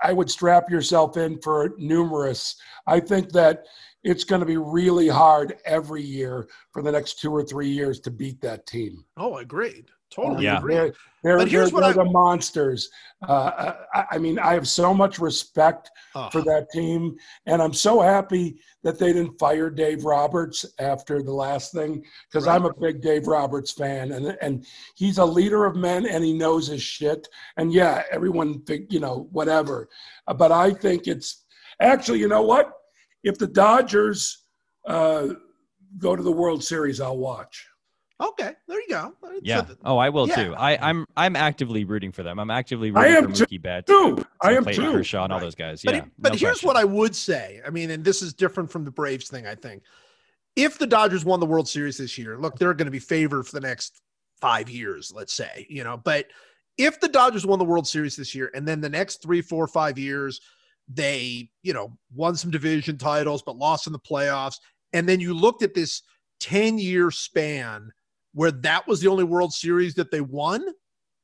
I 0.01 0.13
would 0.13 0.29
strap 0.31 0.69
yourself 0.71 1.15
in 1.15 1.39
for 1.41 1.75
numerous. 1.77 2.55
I 2.87 2.99
think 2.99 3.31
that 3.33 3.65
it's 4.03 4.23
going 4.23 4.39
to 4.39 4.45
be 4.45 4.57
really 4.57 5.07
hard 5.07 5.57
every 5.65 6.01
year 6.01 6.47
for 6.71 6.81
the 6.81 6.91
next 6.91 7.19
two 7.19 7.31
or 7.31 7.43
three 7.43 7.69
years 7.69 7.99
to 8.01 8.11
beat 8.11 8.39
that 8.41 8.65
team. 8.65 9.03
Oh, 9.17 9.37
agreed. 9.37 9.85
Totally 10.11 10.45
Yeah. 10.45 10.57
agreed. 10.57 10.75
They're, 10.75 10.93
they're, 11.23 11.37
But 11.39 11.47
here's 11.49 11.69
they're, 11.69 11.73
what 11.81 11.93
they're 11.93 12.01
I- 12.01 12.05
the 12.05 12.11
monsters. 12.11 12.89
Uh, 13.27 13.73
I, 13.93 14.05
I 14.11 14.17
mean, 14.17 14.39
I 14.39 14.53
have 14.53 14.67
so 14.67 14.93
much 14.93 15.19
respect 15.19 15.91
Oh, 16.15 16.29
for 16.31 16.41
that 16.43 16.67
team, 16.71 17.15
and 17.45 17.61
I'm 17.61 17.73
so 17.73 17.99
happy 18.01 18.59
that 18.83 18.97
they 18.97 19.11
didn't 19.13 19.37
fire 19.37 19.69
Dave 19.69 20.05
Roberts 20.05 20.65
after 20.79 21.21
the 21.21 21.33
last 21.33 21.73
thing 21.73 22.03
because 22.31 22.47
Right. 22.47 22.55
I'm 22.55 22.65
a 22.65 22.73
big 22.73 23.01
Dave 23.01 23.27
Roberts 23.27 23.71
fan, 23.71 24.13
and 24.13 24.35
and 24.41 24.65
he's 24.95 25.17
a 25.19 25.25
leader 25.25 25.65
of 25.65 25.75
men 25.75 26.07
and 26.07 26.23
he 26.23 26.33
knows 26.33 26.67
his 26.67 26.81
shit. 26.81 27.27
And 27.57 27.71
yeah, 27.73 28.03
everyone 28.09 28.61
think 28.61 28.91
you 28.93 29.01
know 29.01 29.27
whatever, 29.31 29.89
Uh, 30.27 30.33
but 30.33 30.51
I 30.51 30.71
think 30.71 31.05
it's 31.07 31.43
actually 31.81 32.19
you 32.19 32.29
know 32.29 32.41
what? 32.41 32.71
If 33.23 33.37
the 33.37 33.47
Dodgers 33.47 34.45
uh, 34.85 35.27
go 35.97 36.15
to 36.15 36.23
the 36.23 36.31
World 36.31 36.63
Series, 36.63 37.01
I'll 37.01 37.17
watch. 37.17 37.65
okay, 38.21 38.51
there 38.67 38.79
you 38.81 38.87
go. 38.89 39.13
It's 39.31 39.41
Yeah. 39.47 39.59
a- 39.61 39.75
Oh, 39.85 39.97
I 39.97 40.09
will 40.09 40.27
Yeah. 40.27 40.35
too. 40.43 40.55
I, 40.55 40.77
I'm 40.89 41.05
I'm 41.15 41.37
actively 41.37 41.85
rooting 41.85 42.11
for 42.11 42.21
them. 42.21 42.37
I'm 42.37 42.51
actively 42.51 42.91
I 42.93 43.03
rooting 43.07 43.15
am 43.15 43.33
for 43.33 43.45
Mookie 43.45 43.61
Betts, 43.61 43.87
Too, 43.87 44.17
I 44.41 44.53
am 44.55 44.63
Clayton 44.63 44.83
too. 44.83 44.91
Kershaw, 44.91 45.23
and 45.23 45.31
all 45.31 45.39
Right. 45.39 45.45
those 45.45 45.55
guys. 45.55 45.81
But, 45.83 45.95
yeah. 45.95 46.05
but 46.17 46.33
no 46.33 46.37
here's 46.37 46.51
question. 46.59 46.67
what 46.67 46.75
I 46.75 46.83
would 46.83 47.15
say. 47.15 47.61
I 47.65 47.69
mean, 47.69 47.91
and 47.91 48.03
this 48.03 48.21
is 48.21 48.33
different 48.33 48.69
from 48.69 48.83
the 48.83 48.91
Braves 48.91 49.29
thing, 49.29 49.47
I 49.47 49.55
think. 49.55 49.83
If 50.57 50.77
the 50.77 50.87
Dodgers 50.87 51.23
won 51.23 51.39
the 51.39 51.45
World 51.45 51.69
Series 51.69 51.97
this 51.97 52.17
year, 52.17 52.37
look, 52.37 52.57
they're 52.59 52.73
going 52.73 52.87
to 52.87 52.91
be 52.91 52.99
favored 52.99 53.43
for 53.47 53.53
the 53.53 53.61
next 53.65 54.01
five 54.41 54.69
years, 54.69 55.13
let's 55.15 55.31
say, 55.33 55.65
you 55.69 55.85
know. 55.85 55.95
But 55.95 56.27
if 56.77 56.99
the 56.99 57.07
Dodgers 57.07 57.45
won 57.45 57.57
the 57.59 57.63
World 57.65 57.87
Series 57.87 58.17
this 58.17 58.35
year 58.35 58.51
and 58.53 58.67
then 58.67 58.81
the 58.81 58.89
next 58.89 59.21
three, 59.21 59.41
four, 59.41 59.65
five 59.67 59.97
years, 59.97 60.41
they, 60.89 61.49
you 61.63 61.73
know, 61.73 61.97
won 62.15 62.35
some 62.35 62.51
division 62.51 62.97
titles, 62.97 63.43
but 63.45 63.55
lost 63.57 63.87
in 63.87 63.93
the 63.93 63.99
playoffs. 63.99 64.55
And 64.93 65.07
then 65.07 65.19
you 65.19 65.33
looked 65.33 65.61
at 65.61 65.73
this 65.73 66.01
10 66.39 66.79
year 66.79 67.11
span 67.11 67.91
where 68.33 68.51
that 68.51 68.87
was 68.87 68.99
the 69.01 69.07
only 69.07 69.23
World 69.23 69.53
Series 69.53 69.93
that 69.95 70.11
they 70.11 70.21
won, 70.21 70.63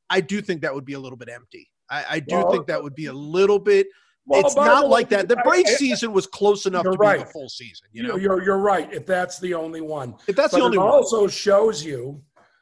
I 0.09 0.22
do 0.22 0.41
think 0.41 0.61
that 0.61 0.74
would 0.74 0.86
be 0.86 0.93
a 0.93 0.99
little 0.99 1.18
bit 1.18 1.30
empty. 1.30 1.70
I, 1.89 2.05
I 2.09 2.20
do 2.20 2.36
Well, 2.36 2.51
think 2.51 2.68
that 2.68 2.82
would 2.82 2.95
be 2.95 3.07
a 3.07 3.13
little 3.13 3.59
bit 3.59 3.88
Well, 4.26 4.41
it's 4.45 4.55
not 4.55 4.88
like 4.89 5.09
that. 5.09 5.28
The 5.28 5.36
Braves 5.38 5.72
I- 5.72 5.76
season 5.76 6.13
was 6.13 6.26
close 6.28 6.66
enough 6.66 6.84
to 6.84 6.91
be 6.91 6.97
right. 6.97 7.20
the 7.20 7.26
full 7.32 7.49
season. 7.49 7.88
You 7.91 8.03
know, 8.03 8.16
you're 8.18 8.43
you're 8.43 8.57
right. 8.59 8.91
If 8.93 9.05
that's 9.05 9.39
the 9.39 9.53
only 9.53 9.82
one, 9.82 10.16
if 10.28 10.36
that's 10.36 10.51
but 10.51 10.57
the 10.59 10.63
only 10.63 10.78
it 10.78 10.80
one. 10.80 10.89
also 10.89 11.28
shows 11.28 11.84
you 11.84 12.22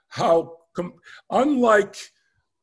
how, 0.09 0.57
com- 0.75 0.93
unlike 1.31 1.95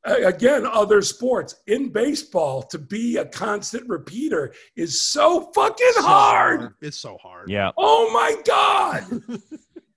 again 0.04 0.66
other 0.66 1.02
sports 1.02 1.56
in 1.66 1.90
baseball, 1.90 2.62
to 2.62 2.78
be 2.78 3.16
a 3.18 3.24
constant 3.26 3.88
repeater 3.88 4.52
is 4.76 5.02
so 5.02 5.50
fucking 5.54 5.92
So 5.94 6.02
hard. 6.02 6.74
It's 6.80 6.98
so 6.98 7.18
hard. 7.22 7.50
Yeah. 7.50 7.70
Oh 7.76 8.10
my 8.12 8.36
god. 8.44 9.22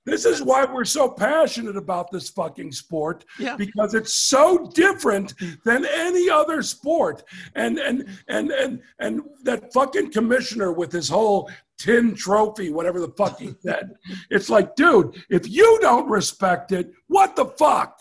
This 0.05 0.25
is 0.25 0.41
why 0.43 0.65
we're 0.65 0.83
so 0.83 1.07
passionate 1.07 1.77
about 1.77 2.11
this 2.11 2.29
fucking 2.29 2.73
sport 2.73 3.23
Yeah. 3.39 3.55
because 3.55 3.93
it's 3.93 4.13
so 4.13 4.69
different 4.73 5.33
than 5.63 5.85
any 5.85 6.29
other 6.29 6.61
sport. 6.61 7.23
And 7.55 7.79
and 7.79 8.09
and 8.27 8.51
and 8.51 8.81
and 8.99 9.21
that 9.43 9.71
fucking 9.71 10.11
commissioner 10.11 10.73
with 10.73 10.91
his 10.91 11.07
whole 11.07 11.49
tin 11.77 12.15
trophy, 12.15 12.69
whatever 12.69 12.99
the 12.99 13.13
fuck 13.17 13.39
he 13.39 13.55
said. 13.61 13.91
It's 14.29 14.49
like, 14.49 14.75
dude, 14.75 15.23
if 15.29 15.47
you 15.49 15.79
don't 15.81 16.09
respect 16.09 16.73
it, 16.73 16.91
what 17.07 17.37
the 17.37 17.45
fuck? 17.45 17.97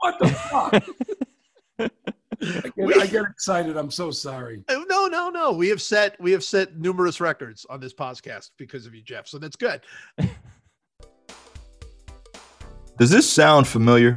What 0.00 0.18
the 0.18 0.28
fuck? 0.28 0.84
I 1.78 1.90
We- 2.76 2.92
get, 2.94 3.02
I 3.02 3.06
get 3.06 3.22
excited. 3.24 3.76
I'm 3.76 3.90
so 3.90 4.10
sorry. 4.10 4.62
Oh, 4.68 4.84
No, 4.88 5.06
no, 5.06 5.30
no. 5.30 5.52
We 5.52 5.68
have 5.68 5.80
set 5.80 6.20
we 6.20 6.32
have 6.32 6.44
set 6.44 6.76
numerous 6.78 7.20
records 7.20 7.64
on 7.70 7.80
this 7.80 7.94
podcast 7.94 8.50
because 8.56 8.86
of 8.86 8.94
you, 8.94 9.02
Jeff. 9.02 9.26
So 9.26 9.38
that's 9.38 9.56
good. 9.56 9.80
Does 12.98 13.10
this 13.10 13.28
sound 13.28 13.68
familiar? 13.68 14.16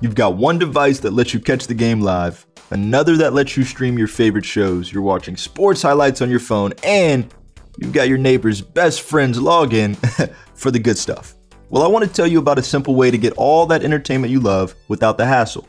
You've 0.00 0.14
got 0.14 0.36
one 0.36 0.58
device 0.58 0.98
that 1.00 1.12
lets 1.12 1.34
you 1.34 1.40
catch 1.40 1.66
the 1.66 1.74
game 1.74 2.00
live, 2.00 2.46
another 2.70 3.16
that 3.18 3.34
lets 3.34 3.56
you 3.56 3.64
stream 3.64 3.98
your 3.98 4.08
favorite 4.08 4.44
shows, 4.44 4.92
you're 4.92 5.02
watching 5.02 5.36
sports 5.36 5.82
highlights 5.82 6.22
on 6.22 6.30
your 6.30 6.40
phone, 6.40 6.72
and 6.82 7.32
you've 7.78 7.92
got 7.92 8.08
your 8.08 8.18
neighbor's 8.18 8.60
best 8.62 9.02
friend's 9.02 9.38
login 9.38 9.94
for 10.54 10.70
the 10.70 10.78
good 10.78 10.96
stuff. 10.98 11.34
Well, 11.68 11.82
I 11.82 11.86
want 11.86 12.04
to 12.06 12.10
tell 12.10 12.26
you 12.26 12.38
about 12.38 12.58
a 12.58 12.62
simple 12.62 12.94
way 12.94 13.10
to 13.10 13.18
get 13.18 13.34
all 13.34 13.66
that 13.66 13.84
entertainment 13.84 14.30
you 14.32 14.40
love 14.40 14.74
without 14.88 15.18
the 15.18 15.26
hassle, 15.26 15.68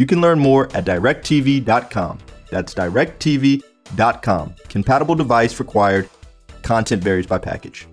You 0.00 0.06
can 0.06 0.22
learn 0.22 0.38
more 0.38 0.64
at 0.74 0.86
directv.com. 0.86 2.18
That's 2.48 2.72
directv.com. 2.72 4.54
Compatible 4.70 5.14
device 5.14 5.60
required. 5.60 6.08
Content 6.62 7.04
varies 7.04 7.26
by 7.26 7.36
package. 7.36 7.86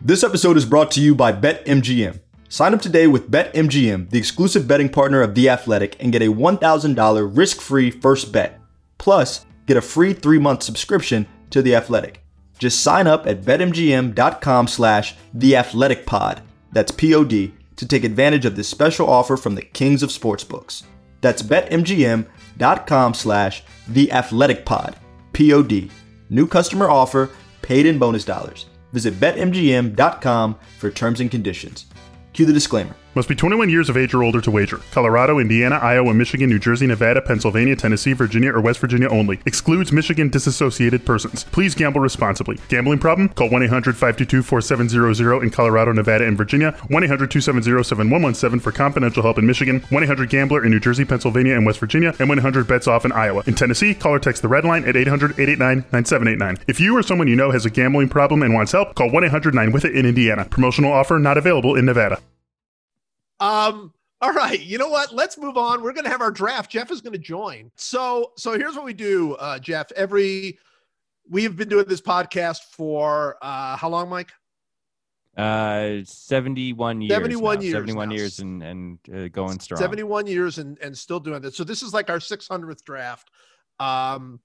This 0.00 0.22
episode 0.22 0.56
is 0.56 0.64
brought 0.64 0.92
to 0.92 1.00
you 1.00 1.16
by 1.16 1.32
BetMGM. 1.32 2.20
Sign 2.48 2.72
up 2.72 2.80
today 2.80 3.08
with 3.08 3.28
BetMGM, 3.28 4.10
the 4.10 4.18
exclusive 4.18 4.68
betting 4.68 4.88
partner 4.88 5.20
of 5.20 5.34
The 5.34 5.48
Athletic, 5.48 5.96
and 5.98 6.12
get 6.12 6.22
a 6.22 6.26
$1,000 6.26 7.36
risk 7.36 7.60
free 7.60 7.90
first 7.90 8.30
bet. 8.30 8.60
Plus, 8.98 9.46
get 9.66 9.78
a 9.78 9.82
free 9.82 10.12
three 10.12 10.38
month 10.38 10.62
subscription 10.62 11.26
to 11.50 11.60
The 11.60 11.74
Athletic. 11.74 12.22
Just 12.60 12.84
sign 12.84 13.08
up 13.08 13.26
at 13.26 13.42
betmgm.com 13.42 14.68
slash 14.68 15.16
theathleticpod, 15.36 16.42
that's 16.70 16.92
P-O-D, 16.92 17.54
to 17.80 17.88
take 17.88 18.04
advantage 18.04 18.44
of 18.44 18.56
this 18.56 18.68
special 18.68 19.08
offer 19.08 19.38
from 19.38 19.54
the 19.54 19.62
kings 19.62 20.02
of 20.02 20.10
sportsbooks. 20.10 20.82
That's 21.22 21.42
betmgm.com 21.42 23.14
slash 23.14 23.62
theathleticpod, 23.90 24.96
P-O-D. 25.32 25.90
New 26.28 26.46
customer 26.46 26.90
offer, 26.90 27.30
paid 27.62 27.86
in 27.86 27.98
bonus 27.98 28.26
dollars. 28.26 28.66
Visit 28.92 29.14
betmgm.com 29.14 30.58
for 30.78 30.90
terms 30.90 31.20
and 31.20 31.30
conditions. 31.30 31.86
Cue 32.34 32.44
the 32.44 32.52
disclaimer. 32.52 32.94
Must 33.16 33.28
be 33.28 33.34
21 33.34 33.70
years 33.70 33.88
of 33.88 33.96
age 33.96 34.14
or 34.14 34.22
older 34.22 34.40
to 34.40 34.52
wager. 34.52 34.78
Colorado, 34.92 35.40
Indiana, 35.40 35.76
Iowa, 35.76 36.14
Michigan, 36.14 36.48
New 36.48 36.60
Jersey, 36.60 36.86
Nevada, 36.86 37.20
Pennsylvania, 37.20 37.74
Tennessee, 37.74 38.12
Virginia, 38.12 38.52
or 38.52 38.60
West 38.60 38.78
Virginia 38.78 39.08
only. 39.08 39.40
Excludes 39.46 39.90
Michigan 39.90 40.28
disassociated 40.28 41.04
persons. 41.04 41.42
Please 41.42 41.74
gamble 41.74 42.00
responsibly. 42.00 42.58
Gambling 42.68 43.00
problem? 43.00 43.28
Call 43.30 43.50
1 43.50 43.64
800 43.64 43.96
522 43.96 44.42
4700 44.42 45.42
in 45.42 45.50
Colorado, 45.50 45.92
Nevada, 45.92 46.24
and 46.24 46.36
Virginia. 46.36 46.70
1 46.86 47.02
800 47.02 47.30
270 47.32 47.82
7117 47.82 48.60
for 48.60 48.70
confidential 48.70 49.24
help 49.24 49.38
in 49.38 49.46
Michigan. 49.46 49.80
1 49.90 50.02
800 50.04 50.30
Gambler 50.30 50.64
in 50.64 50.70
New 50.70 50.78
Jersey, 50.78 51.04
Pennsylvania, 51.04 51.56
and 51.56 51.66
West 51.66 51.80
Virginia. 51.80 52.14
And 52.20 52.28
1 52.28 52.38
800 52.38 52.68
Bets 52.68 52.86
Off 52.86 53.04
in 53.04 53.10
Iowa. 53.10 53.42
In 53.46 53.56
Tennessee, 53.56 53.92
call 53.92 54.14
or 54.14 54.20
text 54.20 54.42
the 54.42 54.48
red 54.48 54.64
line 54.64 54.84
at 54.84 54.94
800 54.94 55.32
889 55.32 55.78
9789. 55.90 56.64
If 56.68 56.78
you 56.78 56.96
or 56.96 57.02
someone 57.02 57.26
you 57.26 57.34
know 57.34 57.50
has 57.50 57.66
a 57.66 57.70
gambling 57.70 58.08
problem 58.08 58.44
and 58.44 58.54
wants 58.54 58.70
help, 58.70 58.94
call 58.94 59.10
1 59.10 59.24
800 59.24 59.52
9 59.52 59.72
with 59.72 59.84
it 59.84 59.96
in 59.96 60.06
Indiana. 60.06 60.44
Promotional 60.44 60.92
offer 60.92 61.18
not 61.18 61.36
available 61.36 61.74
in 61.74 61.86
Nevada. 61.86 62.20
Um, 63.40 63.92
all 64.22 64.32
right, 64.32 64.60
you 64.60 64.76
know 64.76 64.88
what? 64.88 65.14
Let's 65.14 65.38
move 65.38 65.56
on. 65.56 65.82
We're 65.82 65.94
gonna 65.94 66.10
have 66.10 66.20
our 66.20 66.30
draft. 66.30 66.70
Jeff 66.70 66.90
is 66.90 67.00
gonna 67.00 67.18
join. 67.18 67.70
So, 67.74 68.32
so 68.36 68.52
here's 68.58 68.76
what 68.76 68.84
we 68.84 68.92
do, 68.92 69.34
uh, 69.36 69.58
Jeff. 69.58 69.90
Every 69.92 70.58
we 71.28 71.42
have 71.44 71.56
been 71.56 71.68
doing 71.68 71.86
this 71.86 72.00
podcast 72.00 72.64
for 72.70 73.36
uh 73.40 73.76
how 73.76 73.88
long, 73.88 74.08
Mike? 74.08 74.32
Uh, 75.36 76.04
71 76.04 77.00
years. 77.00 77.12
71 77.12 77.54
now. 77.56 77.62
years 77.62 77.72
71 77.72 78.08
now. 78.08 78.14
years 78.14 78.38
and, 78.40 78.62
and 78.62 78.98
uh, 79.14 79.28
going 79.28 79.58
strong. 79.58 79.80
71 79.80 80.26
years 80.26 80.58
and 80.58 80.78
and 80.80 80.96
still 80.96 81.20
doing 81.20 81.40
this. 81.40 81.56
So 81.56 81.64
this 81.64 81.82
is 81.82 81.94
like 81.94 82.10
our 82.10 82.18
600th 82.18 82.84
draft. 82.84 83.30
Um 83.78 84.40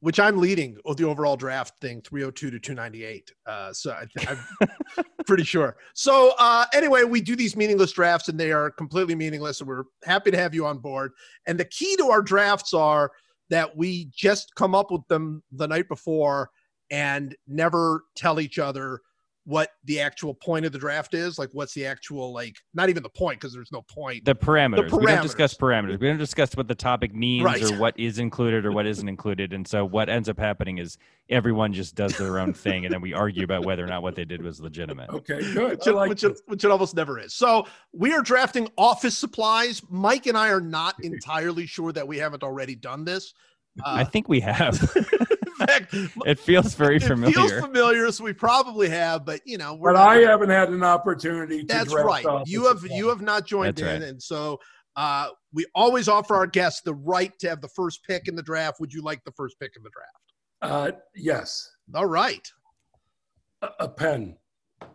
which 0.00 0.20
I'm 0.20 0.38
leading 0.38 0.76
the 0.96 1.04
overall 1.04 1.36
draft 1.36 1.80
thing 1.80 2.02
302 2.02 2.50
to 2.50 2.58
298. 2.58 3.32
Uh, 3.46 3.72
so 3.72 3.92
I 3.92 4.06
I'm 4.28 5.04
pretty 5.26 5.44
sure. 5.44 5.76
So 5.94 6.34
uh, 6.38 6.66
anyway, 6.74 7.04
we 7.04 7.20
do 7.20 7.34
these 7.34 7.56
meaningless 7.56 7.92
drafts 7.92 8.28
and 8.28 8.38
they 8.38 8.52
are 8.52 8.70
completely 8.70 9.14
meaningless. 9.14 9.60
And 9.60 9.68
we're 9.68 9.84
happy 10.04 10.30
to 10.30 10.36
have 10.36 10.54
you 10.54 10.66
on 10.66 10.78
board. 10.78 11.12
And 11.46 11.58
the 11.58 11.64
key 11.64 11.96
to 11.96 12.10
our 12.10 12.22
drafts 12.22 12.74
are 12.74 13.10
that 13.48 13.76
we 13.76 14.10
just 14.14 14.54
come 14.54 14.74
up 14.74 14.90
with 14.90 15.06
them 15.08 15.42
the 15.52 15.68
night 15.68 15.88
before 15.88 16.50
and 16.90 17.34
never 17.48 18.04
tell 18.14 18.38
each 18.38 18.58
other 18.58 19.00
what 19.48 19.70
the 19.84 20.00
actual 20.00 20.34
point 20.34 20.66
of 20.66 20.72
the 20.72 20.78
draft 20.78 21.14
is. 21.14 21.38
Like, 21.38 21.50
what's 21.52 21.72
the 21.72 21.86
actual, 21.86 22.32
like, 22.32 22.56
not 22.74 22.88
even 22.88 23.04
the 23.04 23.08
point 23.08 23.38
because 23.40 23.54
there's 23.54 23.70
no 23.70 23.82
point. 23.82 24.24
the 24.24 24.34
parameters. 24.34 24.90
We 24.90 25.06
don't 25.06 25.22
discuss 25.22 25.54
parameters. 25.54 25.84
parameters. 25.94 26.00
We 26.00 26.08
don't 26.08 26.18
discuss 26.18 26.56
what 26.56 26.66
the 26.66 26.74
topic 26.74 27.14
means 27.14 27.44
Right. 27.44 27.62
or 27.62 27.78
what 27.78 27.96
is 27.96 28.18
included 28.18 28.66
or 28.66 28.72
what 28.72 28.86
isn't 28.92 29.08
included. 29.08 29.52
And 29.52 29.66
so 29.66 29.84
what 29.84 30.08
ends 30.08 30.28
up 30.28 30.36
happening 30.40 30.78
is 30.78 30.98
everyone 31.28 31.72
just 31.72 31.94
does 31.94 32.18
their 32.18 32.40
own 32.40 32.54
thing, 32.64 32.86
and 32.86 32.92
then 32.92 33.00
we 33.00 33.12
argue 33.14 33.44
about 33.44 33.64
whether 33.64 33.84
or 33.84 33.86
not 33.86 34.02
what 34.02 34.16
they 34.16 34.24
did 34.24 34.42
was 34.42 34.60
legitimate. 34.60 35.10
Okay, 35.10 35.38
good. 35.54 35.78
which, 35.78 35.86
it, 35.86 35.92
like 35.94 36.08
which, 36.08 36.24
it, 36.24 36.40
which 36.46 36.64
it 36.64 36.70
almost 36.72 36.96
never 36.96 37.20
is. 37.20 37.32
So 37.32 37.68
we 37.92 38.12
are 38.14 38.22
drafting 38.22 38.68
office 38.76 39.16
supplies. 39.16 39.80
Mike 39.88 40.26
and 40.26 40.36
I 40.36 40.48
are 40.50 40.60
not 40.60 40.96
entirely 41.04 41.66
sure 41.66 41.92
that 41.92 42.08
we 42.08 42.18
haven't 42.18 42.42
already 42.42 42.74
done 42.74 43.04
this. 43.04 43.32
I 43.84 44.02
Uh, 44.02 44.04
think 44.06 44.28
we 44.28 44.40
have. 44.40 44.80
In 45.60 45.66
fact, 45.66 45.94
it 46.26 46.38
feels 46.38 46.74
very 46.74 46.96
it 46.96 47.02
familiar. 47.02 47.34
feels 47.34 47.52
familiar, 47.60 48.10
so 48.12 48.24
we 48.24 48.32
probably 48.32 48.88
have. 48.88 49.24
But 49.24 49.40
you 49.44 49.58
know, 49.58 49.74
we're 49.74 49.92
But 49.92 49.98
not- 50.00 50.08
I 50.16 50.20
haven't 50.20 50.50
had 50.50 50.68
an 50.70 50.82
opportunity 50.82 51.60
to 51.60 51.66
That's 51.66 51.92
right. 51.94 52.24
You 52.46 52.66
have 52.66 52.84
you 52.90 53.08
have 53.08 53.20
not 53.22 53.46
joined 53.46 53.76
That's 53.76 53.82
in, 53.82 54.00
right. 54.02 54.08
and 54.10 54.22
so 54.22 54.58
uh, 54.96 55.28
we 55.52 55.66
always 55.74 56.08
offer 56.08 56.34
our 56.34 56.46
guests 56.46 56.80
the 56.82 56.94
right 56.94 57.32
to 57.40 57.48
have 57.48 57.60
the 57.60 57.68
first 57.68 58.02
pick 58.04 58.28
in 58.28 58.34
the 58.34 58.42
draft. 58.42 58.80
Would 58.80 58.92
you 58.92 59.02
like 59.02 59.22
the 59.24 59.32
first 59.32 59.58
pick 59.60 59.72
in 59.76 59.82
the 59.82 59.90
draft? 59.90 60.32
Uh, 60.62 60.92
yes, 61.14 61.70
All 61.94 62.06
right. 62.06 62.46
a, 63.62 63.68
a 63.80 63.88
pen. 63.88 64.36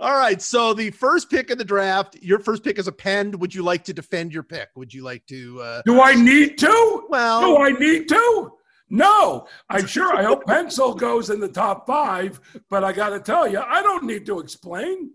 All 0.00 0.16
right. 0.16 0.40
So 0.40 0.74
the 0.74 0.90
first 0.90 1.30
pick 1.30 1.50
in 1.50 1.58
the 1.58 1.64
draft, 1.64 2.16
your 2.22 2.38
first 2.38 2.62
pick 2.64 2.78
is 2.78 2.86
a 2.88 2.92
pen. 2.92 3.38
Would 3.38 3.54
you 3.54 3.62
like 3.62 3.84
to 3.84 3.92
defend 3.94 4.32
your 4.32 4.42
pick? 4.42 4.68
Would 4.76 4.92
you 4.92 5.02
like 5.02 5.24
to? 5.26 5.60
Uh, 5.62 5.82
Do 5.84 6.00
I 6.00 6.14
need 6.14 6.58
to? 6.58 7.06
well, 7.08 7.40
Do 7.40 7.56
I 7.62 7.70
need 7.70 8.08
to? 8.08 8.50
No, 8.90 9.46
I'm 9.70 9.86
sure. 9.96 10.14
I 10.16 10.22
hope 10.22 10.46
pencil 10.46 10.94
goes 10.94 11.30
in 11.30 11.40
the 11.40 11.48
top 11.48 11.86
five, 11.86 12.40
but 12.70 12.84
I 12.84 12.92
got 12.92 13.10
to 13.10 13.20
tell 13.20 13.48
you, 13.48 13.60
I 13.60 13.82
don't 13.82 14.04
need 14.04 14.26
to 14.26 14.40
explain. 14.40 15.10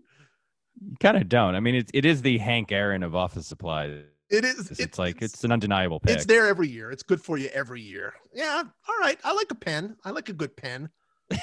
You 0.82 0.96
kind 1.00 1.16
of 1.16 1.28
don't. 1.28 1.54
I 1.54 1.60
mean, 1.60 1.74
it, 1.74 1.90
it 1.94 2.04
is 2.04 2.22
the 2.22 2.38
Hank 2.38 2.72
Aaron 2.72 3.02
of 3.02 3.14
office 3.14 3.46
supplies. 3.46 4.02
it 4.30 4.44
is. 4.44 4.78
It's, 4.80 4.98
like 4.98 5.20
it's 5.22 5.44
an 5.44 5.52
undeniable 5.52 6.00
pick. 6.00 6.16
it's 6.16 6.26
there 6.26 6.46
every 6.46 6.68
year. 6.68 6.90
It's 6.90 7.02
good 7.02 7.20
for 7.20 7.36
you 7.38 7.48
every 7.48 7.80
year. 7.82 8.12
Yeah. 8.34 8.62
All 8.88 8.98
right. 9.00 9.18
I 9.24 9.32
like 9.34 9.50
a 9.50 9.54
pen. 9.54 9.96
I 10.04 10.10
like 10.10 10.28
a 10.30 10.32
good 10.32 10.56
pen. 10.56 10.88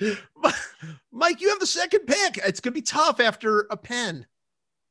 Mike, 1.12 1.40
you 1.40 1.48
have 1.48 1.58
the 1.60 1.66
second 1.66 2.00
pick. 2.06 2.38
It's 2.46 2.60
gonna 2.60 2.74
be 2.74 2.82
tough 2.82 3.20
after 3.20 3.66
a 3.70 3.76
pen. 3.76 4.26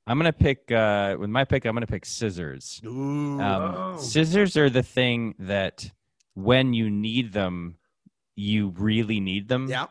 I'm 0.06 0.18
gonna 0.18 0.34
pick 0.34 0.72
uh, 0.72 1.16
with 1.20 1.30
my 1.30 1.44
pick. 1.46 1.66
I'm 1.66 1.74
gonna 1.74 1.88
pick 1.88 2.06
scissors. 2.06 2.82
Ooh. 2.86 3.40
Um, 3.42 3.76
Oh. 3.76 3.98
Scissors 3.98 4.56
are 4.58 4.70
the 4.70 4.84
thing 4.84 5.36
that 5.40 5.90
when 6.34 6.74
you 6.74 6.90
need 6.90 7.34
them, 7.34 7.76
you 8.36 8.74
really 8.78 9.20
need 9.20 9.48
them. 9.48 9.68
yeah. 9.68 9.88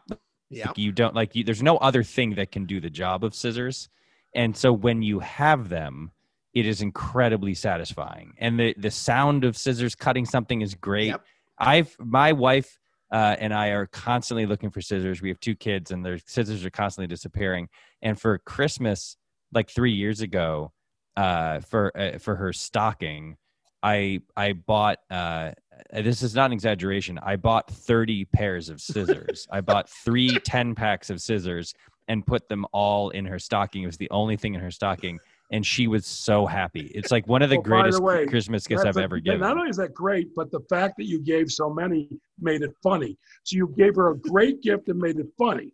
Yeah. 0.49 0.69
Like, 0.69 0.79
you 0.79 0.93
don't 0.93 1.13
like 1.15 1.35
you, 1.35 1.43
there's 1.43 1.63
no 1.63 1.77
other 1.79 2.05
thing 2.05 2.37
that 2.37 2.53
can 2.53 2.67
do 2.67 2.79
the 2.81 2.89
job 2.89 3.25
of 3.25 3.35
scissors 3.35 3.89
and 4.33 4.57
so 4.57 4.73
when 4.73 5.03
you 5.03 5.19
have 5.19 5.69
them 5.69 6.13
it 6.55 6.65
is 6.67 6.83
incredibly 6.83 7.53
satisfying 7.53 8.33
and 8.39 8.57
the 8.61 8.73
the 8.79 8.93
sound 8.93 9.43
of 9.43 9.57
scissors 9.57 9.97
cutting 9.97 10.25
something 10.25 10.61
is 10.61 10.77
great 10.77 11.09
Yep. 11.09 11.25
i've 11.59 11.97
my 11.99 12.31
wife 12.33 12.79
uh, 13.13 13.37
and 13.39 13.53
i 13.55 13.69
are 13.69 13.87
constantly 13.87 14.47
looking 14.47 14.71
for 14.71 14.81
scissors 14.81 15.23
we 15.23 15.29
have 15.29 15.41
two 15.41 15.55
kids 15.55 15.91
and 15.91 16.05
their 16.05 16.19
scissors 16.27 16.65
are 16.65 16.71
constantly 16.71 17.07
disappearing 17.07 17.69
and 18.03 18.21
for 18.21 18.39
christmas 18.39 19.17
like 19.53 19.71
three 19.71 19.93
years 19.93 20.21
ago 20.21 20.73
uh, 21.17 21.61
for 21.61 21.97
uh, 21.97 22.19
for 22.19 22.37
her 22.37 22.53
stocking 22.53 23.37
i 23.83 24.21
i 24.37 24.53
bought 24.53 24.99
uh, 25.11 25.51
this 25.93 26.23
is 26.23 26.35
not 26.35 26.47
an 26.47 26.53
exaggeration. 26.53 27.19
I 27.23 27.37
bought 27.37 27.71
30 27.71 28.27
pairs 28.27 28.69
of 28.69 28.81
scissors. 28.81 29.47
I 29.51 29.61
bought 29.63 29.89
three 29.89 30.39
10 30.39 30.75
packs 30.75 31.11
of 31.11 31.21
scissors 31.21 31.75
and 32.09 32.27
put 32.27 32.49
them 32.49 32.65
all 32.73 33.11
in 33.11 33.25
her 33.27 33.39
stocking. 33.39 33.83
It 33.83 33.87
was 33.87 33.97
the 33.97 34.11
only 34.11 34.37
thing 34.37 34.55
in 34.55 34.61
her 34.61 34.71
stocking, 34.71 35.19
and 35.51 35.65
she 35.65 35.87
was 35.87 36.05
so 36.07 36.45
happy. 36.47 36.91
It's 36.95 37.11
like 37.11 37.27
one 37.29 37.43
of 37.43 37.51
the 37.51 37.57
Well, 37.57 37.63
by 37.63 37.69
the 37.69 37.83
greatest 37.83 38.03
way, 38.03 38.27
Christmas 38.27 38.67
gifts 38.67 38.85
I've 38.85 38.97
a- 38.97 39.03
ever 39.03 39.21
given. 39.21 39.41
Not 39.41 39.57
only 39.57 39.71
is 39.71 39.77
that 39.77 39.95
great, 39.95 40.35
but 40.35 40.51
the 40.51 40.61
fact 40.69 40.97
that 40.99 41.05
you 41.05 41.21
gave 41.21 41.51
so 41.51 41.71
many 41.73 42.09
made 42.41 42.63
it 42.63 42.75
funny. 42.83 43.17
So 43.45 43.57
you 43.57 43.73
gave 43.77 43.95
her 43.97 44.11
a 44.11 44.17
great 44.17 44.63
gift 44.63 44.89
and 44.89 44.99
made 44.99 45.19
it 45.19 45.29
funny. 45.39 45.73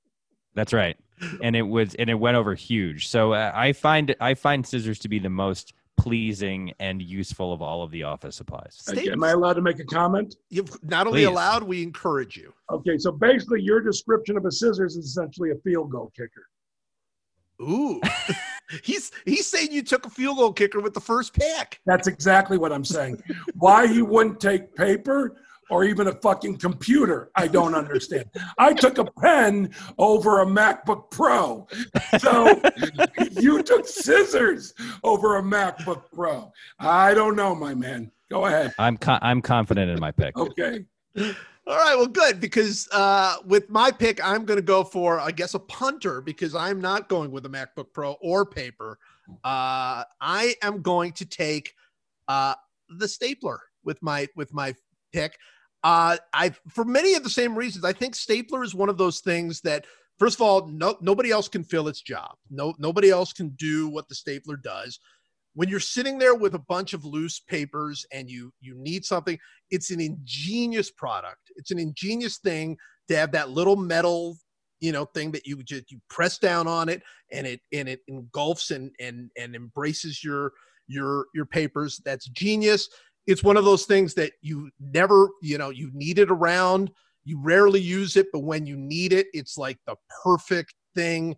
That's 0.55 0.73
right, 0.75 0.97
and 1.43 1.57
it 1.57 1.62
was 1.62 1.95
and 1.95 2.11
it 2.11 2.14
went 2.14 2.37
over 2.37 2.55
huge. 2.55 3.09
So 3.09 3.33
uh, 3.33 3.51
I 3.55 3.73
find 3.73 4.14
I 4.20 4.35
find 4.35 4.66
scissors 4.66 4.99
to 5.01 5.09
be 5.09 5.18
the 5.18 5.31
most 5.31 5.73
pleasing 5.97 6.73
and 6.81 7.01
useful 7.01 7.53
of 7.53 7.62
all 7.62 7.83
of 7.83 7.91
the 7.91 8.03
office 8.03 8.35
supplies. 8.37 8.75
Stay- 8.79 9.11
Am 9.11 9.23
I 9.25 9.31
allowed 9.31 9.53
to 9.55 9.62
make 9.62 9.79
a 9.79 9.85
comment? 9.85 10.35
You've 10.51 10.83
not 10.83 11.07
only 11.07 11.20
Please. 11.20 11.27
allowed, 11.29 11.62
we 11.62 11.83
encourage 11.83 12.37
you. 12.37 12.53
Okay, 12.70 12.99
so 12.99 13.12
basically, 13.12 13.62
your 13.62 13.81
description 13.81 14.37
of 14.37 14.45
a 14.45 14.51
scissors 14.51 14.97
is 14.97 15.07
essentially 15.07 15.51
a 15.53 15.57
field 15.64 15.91
goal 15.91 16.11
kicker. 16.16 16.49
Ooh, 17.62 18.01
he's 18.82 19.10
he's 19.24 19.46
saying 19.46 19.68
you 19.70 19.82
took 19.82 20.06
a 20.06 20.10
field 20.10 20.38
goal 20.38 20.52
kicker 20.52 20.80
with 20.80 20.94
the 20.94 21.00
first 21.00 21.34
pick. 21.34 21.80
That's 21.86 22.06
exactly 22.06 22.58
what 22.58 22.72
I'm 22.72 22.84
saying. 22.84 23.22
Why 23.54 23.86
he 23.86 24.02
wouldn't 24.02 24.40
take 24.40 24.74
paper 24.74 25.36
or 25.72 25.84
even 25.84 26.06
a 26.08 26.12
fucking 26.12 26.58
computer, 26.58 27.30
I 27.34 27.48
don't 27.48 27.74
understand. 27.74 28.26
I 28.58 28.74
took 28.74 28.98
a 28.98 29.06
pen 29.06 29.70
over 29.96 30.42
a 30.42 30.46
MacBook 30.46 31.10
Pro. 31.10 31.66
So 32.18 32.60
you 33.40 33.62
took 33.62 33.88
scissors 33.88 34.74
over 35.02 35.38
a 35.38 35.42
MacBook 35.42 36.02
Pro. 36.12 36.52
I 36.78 37.14
don't 37.14 37.36
know, 37.36 37.54
my 37.54 37.74
man. 37.74 38.10
Go 38.30 38.44
ahead. 38.44 38.74
I'm 38.78 38.98
co- 38.98 39.18
I'm 39.22 39.40
confident 39.40 39.90
in 39.90 39.98
my 39.98 40.10
pick. 40.10 40.36
Okay. 40.36 40.84
All 41.64 41.76
right, 41.76 41.94
well, 41.94 42.08
good 42.08 42.40
because 42.40 42.88
uh, 42.90 43.36
with 43.44 43.70
my 43.70 43.92
pick, 43.92 44.24
I'm 44.24 44.44
going 44.44 44.58
to 44.58 44.62
go 44.62 44.82
for 44.82 45.20
I 45.20 45.30
guess 45.30 45.54
a 45.54 45.60
punter 45.60 46.20
because 46.20 46.56
I'm 46.56 46.80
not 46.80 47.08
going 47.08 47.30
with 47.30 47.46
a 47.46 47.48
MacBook 47.48 47.92
Pro 47.92 48.12
or 48.20 48.44
paper. 48.44 48.98
Uh, 49.44 50.02
I 50.20 50.56
am 50.60 50.82
going 50.82 51.12
to 51.12 51.24
take 51.24 51.72
uh, 52.26 52.54
the 52.98 53.06
stapler 53.06 53.60
with 53.84 54.02
my 54.02 54.26
with 54.34 54.52
my 54.52 54.74
pick. 55.12 55.38
Uh, 55.84 56.16
I 56.32 56.50
for 56.68 56.84
many 56.84 57.14
of 57.14 57.22
the 57.22 57.30
same 57.30 57.54
reasons. 57.54 57.84
I 57.84 57.92
think 57.92 58.16
stapler 58.16 58.64
is 58.64 58.74
one 58.74 58.88
of 58.88 58.98
those 58.98 59.20
things 59.20 59.60
that 59.60 59.86
first 60.18 60.38
of 60.38 60.42
all, 60.42 60.66
no 60.66 60.96
nobody 61.00 61.30
else 61.30 61.46
can 61.46 61.62
fill 61.62 61.86
its 61.86 62.02
job. 62.02 62.34
No 62.50 62.74
nobody 62.78 63.10
else 63.10 63.32
can 63.32 63.50
do 63.50 63.88
what 63.88 64.08
the 64.08 64.16
stapler 64.16 64.56
does. 64.56 64.98
When 65.55 65.68
you're 65.68 65.80
sitting 65.80 66.18
there 66.18 66.34
with 66.34 66.55
a 66.55 66.61
bunch 66.61 66.94
of 66.94 67.05
loose 67.05 67.40
papers 67.40 68.07
and 68.12 68.30
you 68.30 68.53
you 68.61 68.74
need 68.76 69.05
something, 69.05 69.38
it's 69.70 69.90
an 69.90 70.00
ingenious 70.00 70.90
product. 70.90 71.53
It's 71.57 71.70
an 71.70 71.78
ingenious 71.78 72.38
thing 72.38 72.76
to 73.09 73.16
have 73.16 73.32
that 73.32 73.50
little 73.50 73.76
metal, 73.76 74.38
you 74.80 74.92
know, 74.92 75.05
thing 75.05 75.30
that 75.32 75.46
you 75.46 75.62
just 75.62 75.90
you 75.90 76.00
press 76.09 76.38
down 76.38 76.66
on 76.66 76.88
it 76.88 77.03
and 77.30 77.46
it 77.46 77.61
and 77.72 77.88
it 77.88 78.00
engulfs 78.09 78.70
and 78.70 78.90
and 78.98 79.30
and 79.36 79.55
embraces 79.55 80.24
your 80.24 80.53
your 80.88 81.26
your 81.34 81.46
papers. 81.46 82.00
That's 82.05 82.28
genius. 82.28 82.88
It's 83.26 83.44
one 83.44 83.57
of 83.57 83.64
those 83.64 83.84
things 83.84 84.14
that 84.14 84.32
you 84.40 84.70
never, 84.80 85.30
you 85.42 85.59
know, 85.59 85.70
you 85.70 85.90
need 85.92 86.18
it 86.18 86.30
around. 86.30 86.90
You 87.24 87.40
rarely 87.40 87.80
use 87.80 88.16
it, 88.16 88.26
but 88.32 88.40
when 88.40 88.66
you 88.66 88.76
need 88.76 89.12
it, 89.12 89.28
it's 89.32 89.57
like 89.57 89.78
the 89.86 89.94
perfect 90.24 90.74
thing. 90.94 91.36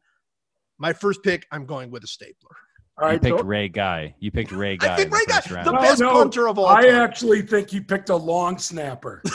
My 0.78 0.92
first 0.92 1.22
pick, 1.22 1.46
I'm 1.52 1.66
going 1.66 1.90
with 1.90 2.02
a 2.04 2.06
stapler. 2.06 2.56
All 3.00 3.12
You 3.12 3.18
picked 3.18 3.38
so 3.38 3.44
Ray 3.44 3.68
Guy. 3.68 4.14
You 4.20 4.30
picked 4.30 4.52
Ray 4.52 4.76
Guy. 4.76 4.92
I 4.92 4.96
think 4.96 5.12
Ray 5.12 5.24
Guy, 5.26 5.40
first 5.40 5.64
the. 5.64 5.72
No, 5.72 5.80
best 5.80 6.00
no, 6.00 6.12
punter 6.12 6.48
of 6.48 6.58
all 6.58 6.66
I 6.66 6.82
time. 6.82 6.94
actually 6.94 7.42
think 7.42 7.72
you 7.72 7.82
picked 7.82 8.08
a 8.08 8.16
long 8.16 8.56
snapper. 8.58 9.22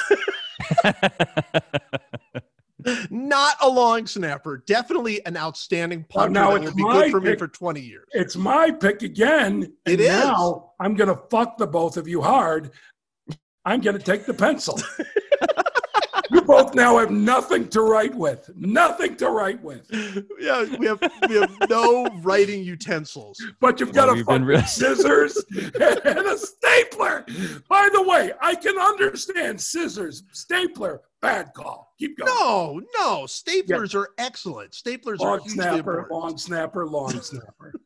Not 3.09 3.55
a 3.61 3.67
long 3.69 4.07
snapper. 4.07 4.63
Definitely 4.65 5.23
an 5.25 5.35
outstanding 5.35 6.05
Well, 6.13 6.25
punter 6.27 6.39
now 6.39 6.51
that 6.51 6.61
it's 6.63 6.71
will 6.71 6.77
be 6.77 6.83
my 6.83 6.93
good 7.03 7.11
for 7.11 7.19
me 7.19 7.31
pick. 7.31 7.39
for 7.39 7.47
20 7.49 7.81
years. 7.81 8.07
It's 8.13 8.37
my 8.37 8.71
pick 8.71 9.01
again. 9.01 9.63
It 9.85 9.91
and 9.93 9.99
is. 10.01 10.07
Now 10.07 10.71
I'm 10.79 10.95
going 10.95 11.09
to 11.09 11.21
fuck 11.29 11.57
the 11.57 11.67
both 11.67 11.97
of 11.97 12.07
you 12.07 12.21
hard. 12.21 12.71
I'm 13.65 13.81
going 13.81 13.97
to 13.97 14.03
take 14.03 14.25
the 14.25 14.33
pencil. 14.33 14.79
you 16.49 16.63
both 16.63 16.75
now 16.75 16.97
have 16.97 17.11
nothing 17.11 17.67
to 17.69 17.81
write 17.81 18.13
with. 18.15 18.49
Nothing 18.55 19.15
to 19.17 19.29
write 19.29 19.61
with. 19.63 19.87
Yeah, 20.39 20.65
we 20.77 20.85
have 20.87 20.99
we 21.27 21.35
have 21.35 21.51
no 21.69 22.07
writing 22.21 22.63
utensils. 22.63 23.39
But 23.59 23.79
you've 23.79 23.93
got 23.93 24.07
Well, 24.07 24.15
a 24.15 24.39
we've 24.39 24.47
been 24.47 24.65
scissors 24.65 25.37
and 25.55 26.17
a 26.19 26.37
stapler. 26.37 27.25
By 27.67 27.89
the 27.93 28.03
way, 28.03 28.31
I 28.41 28.55
can 28.55 28.77
understand 28.77 29.59
scissors, 29.61 30.23
stapler, 30.31 31.01
bad 31.21 31.53
call. 31.53 31.93
Keep 31.99 32.17
going. 32.19 32.29
No, 32.39 32.81
no, 32.97 33.23
staplers 33.25 33.93
are 33.95 34.09
excellent. 34.17 34.71
Staplers 34.71 35.21
are 35.21 35.37
long 35.37 35.39
hugely 35.41 35.53
snapper, 35.63 35.77
important. 35.77 36.11
long 36.11 36.37
snapper, 36.37 36.85
long 36.85 37.21
snapper. 37.21 37.73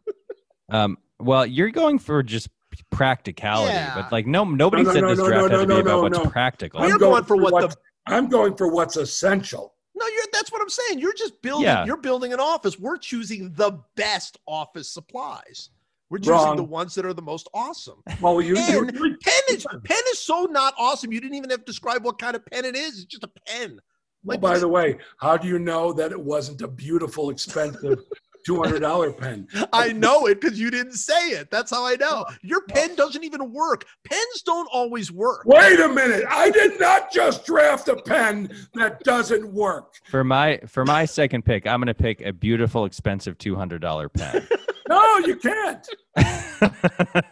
Um, 0.70 0.98
well, 1.20 1.46
you're 1.46 1.70
going 1.70 2.00
for 2.00 2.24
just 2.24 2.48
practicality, 2.90 3.74
Yeah. 3.74 3.94
but 3.94 4.12
like 4.12 4.26
no, 4.26 4.44
nobody 4.46 4.82
No, 4.84 4.90
no, 4.90 4.94
said 4.94 5.02
no, 5.02 5.10
this 5.10 5.20
no, 5.20 5.28
draft 5.28 5.52
no, 5.52 5.60
had 5.60 5.68
to 5.68 5.68
no, 5.68 5.76
be 5.76 5.82
about 5.82 5.90
no, 5.98 6.02
what's 6.04 6.18
no. 6.18 6.26
practical. 6.26 6.80
We're 6.80 6.94
I'm 6.94 6.98
going 6.98 7.24
for 7.26 7.36
what 7.36 7.54
what's- 7.54 7.76
the- 7.76 7.82
I'm 8.06 8.28
going 8.28 8.56
for 8.56 8.68
what's 8.70 8.98
essential. 8.98 9.74
No, 9.96 10.06
you're 10.08 10.24
that's 10.34 10.52
what 10.52 10.62
I'm 10.62 10.70
saying. 10.70 11.00
You're 11.00 11.14
just 11.14 11.42
building 11.42 11.66
Yeah. 11.66 11.86
you're 11.86 11.98
building 11.98 12.34
an 12.34 12.40
office. 12.40 12.80
We're 12.80 12.98
choosing 12.98 13.54
the 13.54 13.80
best 13.96 14.38
office 14.48 14.90
supplies. 14.90 15.70
We're 16.10 16.18
choosing 16.20 16.34
Wrong. 16.34 16.58
the 16.58 16.64
ones 16.64 16.94
that 16.96 17.06
are 17.06 17.14
the 17.14 17.22
most 17.22 17.48
awesome. 17.54 18.02
Well, 18.22 18.42
you, 18.42 18.56
you 18.58 18.86
Pen, 18.86 19.18
pen 19.22 19.42
is 19.50 19.66
pen 19.84 19.98
is 20.12 20.20
so 20.20 20.44
not 20.50 20.74
awesome. 20.78 21.12
You 21.12 21.22
didn't 21.22 21.36
even 21.38 21.50
have 21.50 21.60
to 21.60 21.66
describe 21.66 22.04
what 22.04 22.20
kind 22.20 22.36
of 22.36 22.46
pen 22.46 22.66
it 22.66 22.76
is. 22.76 22.96
It's 22.98 23.06
just 23.06 23.24
a 23.24 23.30
pen. 23.48 23.80
Well, 24.26 24.38
by 24.38 24.58
the 24.58 24.68
way, 24.70 24.98
how 25.18 25.36
do 25.38 25.48
you 25.48 25.60
know 25.60 25.92
that 25.94 26.12
it 26.12 26.20
wasn't 26.22 26.62
a 26.62 26.68
beautiful, 26.68 27.30
expensive 27.30 28.00
two 28.44 28.62
hundred 28.62 28.80
dollar 28.80 29.12
pen? 29.12 29.48
I 29.74 29.92
know 29.94 30.28
it 30.28 30.42
because 30.42 30.60
you 30.60 30.70
didn't 30.70 30.94
say 30.94 31.30
it. 31.30 31.50
That's 31.52 31.72
how 31.72 31.86
I 31.86 31.96
know. 31.96 32.26
Your 32.42 32.62
pen 32.68 32.96
doesn't 32.96 33.24
even 33.24 33.52
work. 33.52 33.86
Pens 34.04 34.42
don't 34.46 34.68
always 34.72 35.12
work. 35.12 35.44
Wait 35.46 35.80
a 35.80 35.90
minute! 35.90 36.24
I 36.30 36.50
did 36.52 36.80
not 36.80 37.12
just 37.12 37.46
draft 37.46 37.88
a 37.88 37.96
pen 37.96 38.52
that 38.74 39.04
doesn't 39.04 39.52
work. 39.52 39.96
For 40.10 40.24
my 40.24 40.60
for 40.68 40.86
my 40.86 41.06
second 41.06 41.44
pick, 41.46 41.68
I'm 41.68 41.80
going 41.80 41.88
to 41.88 41.94
pick 41.94 42.22
a 42.22 42.32
beautiful, 42.32 42.86
expensive 42.86 43.38
two 43.38 43.56
hundred 43.56 43.82
dollar 43.82 44.10
pen. 44.10 44.48
No, 44.90 45.18
you 45.20 45.38
can't. 45.38 45.88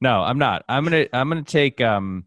no, 0.00 0.22
I'm 0.22 0.38
not. 0.38 0.64
I'm 0.68 0.84
gonna 0.84 1.06
I'm 1.12 1.28
gonna 1.28 1.42
take 1.42 1.80
um 1.80 2.24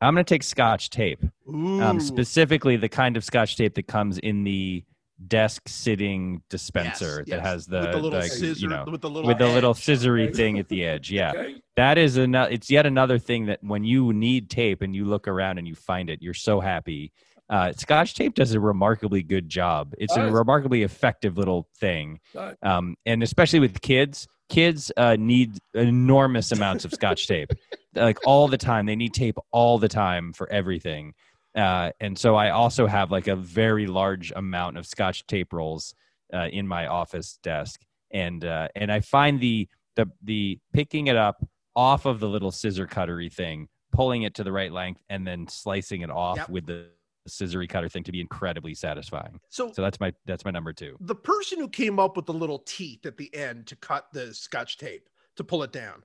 I'm 0.00 0.14
gonna 0.14 0.24
take 0.24 0.42
Scotch 0.42 0.90
tape. 0.90 1.24
Um, 1.48 2.00
specifically 2.00 2.76
the 2.76 2.88
kind 2.88 3.16
of 3.16 3.24
Scotch 3.24 3.56
tape 3.56 3.74
that 3.74 3.86
comes 3.88 4.18
in 4.18 4.44
the 4.44 4.84
desk 5.26 5.68
sitting 5.68 6.42
dispenser 6.48 7.24
Yes, 7.26 7.30
that 7.30 7.36
yes. 7.36 7.46
has 7.46 7.66
the, 7.66 7.80
with 7.80 7.90
the 7.92 7.98
little 7.98 8.20
like, 8.20 8.30
scissor, 8.30 8.60
you 8.60 8.68
know 8.68 8.84
with 8.90 9.00
the 9.00 9.10
little 9.10 9.28
with 9.28 9.38
the 9.38 9.48
little 9.48 9.74
scissory 9.74 10.34
thing 10.34 10.58
at 10.58 10.68
the 10.68 10.84
edge. 10.84 11.10
Yeah. 11.10 11.32
Okay. 11.32 11.56
That 11.76 11.98
is 11.98 12.16
another. 12.16 12.50
It's 12.50 12.70
yet 12.70 12.86
another 12.86 13.18
thing 13.18 13.46
that 13.46 13.58
when 13.62 13.84
you 13.84 14.12
need 14.12 14.50
tape 14.50 14.82
and 14.82 14.94
you 14.94 15.04
look 15.04 15.26
around 15.26 15.58
and 15.58 15.66
you 15.66 15.74
find 15.74 16.10
it, 16.10 16.22
you're 16.22 16.34
so 16.34 16.60
happy. 16.60 17.12
Uh, 17.50 17.72
Scotch 17.72 18.14
tape 18.14 18.34
does 18.34 18.52
a 18.52 18.60
remarkably 18.60 19.22
good 19.22 19.48
job. 19.48 19.94
It's 19.98 20.16
a 20.16 20.30
remarkably 20.30 20.82
effective 20.82 21.38
little 21.38 21.66
thing, 21.78 22.20
um, 22.62 22.94
and 23.06 23.22
especially 23.22 23.60
with 23.60 23.80
kids. 23.80 24.28
Kids 24.50 24.90
uh, 24.96 25.14
need 25.18 25.58
enormous 25.74 26.52
amounts 26.52 26.86
of 26.86 26.92
Scotch 26.92 27.26
tape, 27.26 27.50
like 27.94 28.18
all 28.24 28.48
the 28.48 28.56
time. 28.56 28.86
They 28.86 28.96
need 28.96 29.12
tape 29.12 29.36
all 29.50 29.78
the 29.78 29.88
time 29.88 30.32
for 30.32 30.50
everything. 30.50 31.12
Uh, 31.56 31.90
and 32.00 32.18
so 32.18 32.36
I 32.36 32.50
also 32.50 32.86
have 32.86 33.10
like 33.10 33.26
a 33.26 33.36
very 33.36 33.86
large 33.86 34.32
amount 34.36 34.76
of 34.78 34.86
Scotch 34.86 35.26
tape 35.26 35.52
rolls 35.52 35.94
uh, 36.32 36.48
in 36.52 36.68
my 36.68 36.86
office 36.86 37.38
desk, 37.42 37.80
and 38.10 38.44
uh, 38.44 38.68
and 38.76 38.92
I 38.92 39.00
find 39.00 39.40
the 39.40 39.68
the 39.96 40.06
the 40.22 40.58
picking 40.72 41.06
it 41.08 41.16
up 41.16 41.44
off 41.74 42.04
of 42.06 42.20
the 42.20 42.28
little 42.28 42.50
scissor 42.52 42.86
cuttery 42.86 43.32
thing, 43.32 43.68
pulling 43.92 44.22
it 44.22 44.34
to 44.34 44.44
the 44.44 44.52
right 44.52 44.72
length, 44.72 45.02
and 45.08 45.26
then 45.26 45.46
slicing 45.48 46.02
it 46.02 46.10
off 46.10 46.36
Yep. 46.36 46.48
with 46.50 46.66
the 46.66 46.86
scissory 47.28 47.68
cutter 47.68 47.88
thing 47.90 48.02
to 48.04 48.12
be 48.12 48.20
incredibly 48.22 48.74
satisfying. 48.74 49.38
So, 49.50 49.70
So 49.72 49.82
that's 49.82 50.00
my 50.00 50.12
that's 50.26 50.44
my 50.44 50.50
number 50.50 50.72
two. 50.72 50.96
the 51.00 51.14
person 51.14 51.58
who 51.58 51.68
came 51.68 51.98
up 51.98 52.16
with 52.16 52.26
the 52.26 52.32
little 52.32 52.60
teeth 52.60 53.04
at 53.06 53.16
the 53.16 53.34
end 53.34 53.66
to 53.68 53.76
cut 53.76 54.06
the 54.12 54.32
scotch 54.34 54.78
tape 54.78 55.08
to 55.36 55.44
pull 55.44 55.62
it 55.62 55.72
down, 55.72 56.04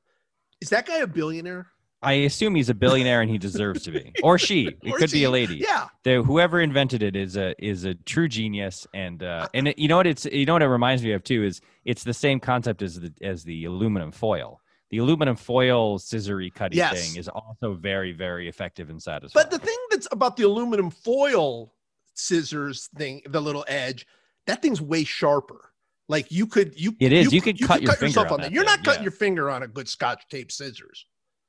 is 0.62 0.70
that 0.70 0.86
guy 0.86 0.98
a 0.98 1.08
billionaire? 1.08 1.68
I 2.04 2.14
assume 2.14 2.56
he's 2.56 2.70
a 2.70 2.74
billionaire 2.74 3.22
and 3.22 3.30
he 3.32 3.38
deserves 3.38 3.84
to 3.84 3.92
be, 3.92 4.12
or 4.24 4.38
she. 4.38 4.68
It 4.84 4.92
Or 4.94 4.98
could 4.98 5.12
be 5.12 5.24
a 5.24 5.30
lady. 5.32 5.56
Yeah. 5.58 5.88
the 6.04 6.22
whoever 6.22 6.62
invented 6.62 7.02
it 7.02 7.16
is 7.16 7.38
a 7.38 7.56
is 7.64 7.86
a 7.86 7.94
true 7.96 8.28
genius 8.28 8.86
and 8.94 9.24
uh 9.24 9.48
and 9.54 9.70
it, 9.70 9.80
you 9.80 9.88
know 9.88 9.98
what 9.98 10.08
it's 10.08 10.26
you 10.26 10.46
know 10.46 10.54
what 10.54 10.62
it 10.62 10.68
reminds 10.68 11.02
me 11.04 11.14
of 11.14 11.24
too 11.24 11.44
is 11.44 11.62
it's 11.86 12.04
the 12.04 12.14
same 12.14 12.40
concept 12.40 12.82
as 12.82 13.00
the 13.00 13.12
as 13.22 13.44
the 13.44 13.66
aluminum 13.66 14.12
foil 14.12 14.60
the 14.92 14.98
aluminum 15.00 15.36
foil 15.36 15.98
scissory 15.98 16.54
cutting 16.54 16.78
Yes. 16.78 17.08
thing 17.08 17.18
is 17.20 17.28
also 17.30 17.74
very 17.74 18.12
very 18.12 18.48
effective 18.48 18.90
and 18.90 19.02
satisfying 19.02 19.46
But 19.46 19.52
the 19.52 19.66
thing 19.66 19.78
that's 19.90 20.08
about 20.12 20.36
the 20.38 20.44
aluminum 20.44 20.92
foil 20.92 21.74
scissors 22.16 22.90
thing, 22.96 23.22
the 23.26 23.42
little 23.42 23.66
edge, 23.68 24.06
that 24.48 24.62
thing's 24.62 24.82
way 24.82 25.04
sharper. 25.04 25.72
Like 26.10 26.32
you 26.32 26.46
could 26.48 26.80
you 26.80 26.96
It 27.00 27.14
is. 27.14 27.32
You 27.34 27.42
could 27.42 27.60
cut 27.62 27.82
your 27.82 27.94
finger 27.94 28.08
yourself 28.08 28.32
on 28.32 28.42
that 28.42 28.52
You're 28.52 28.66
not 28.66 28.84
cutting 28.84 29.02
yeah. 29.02 29.06
your 29.06 29.12
finger 29.12 29.50
on 29.50 29.64
a 29.64 29.68
good 29.68 29.88
scotch 29.88 30.22
tape 30.30 30.52
scissors. 30.52 31.06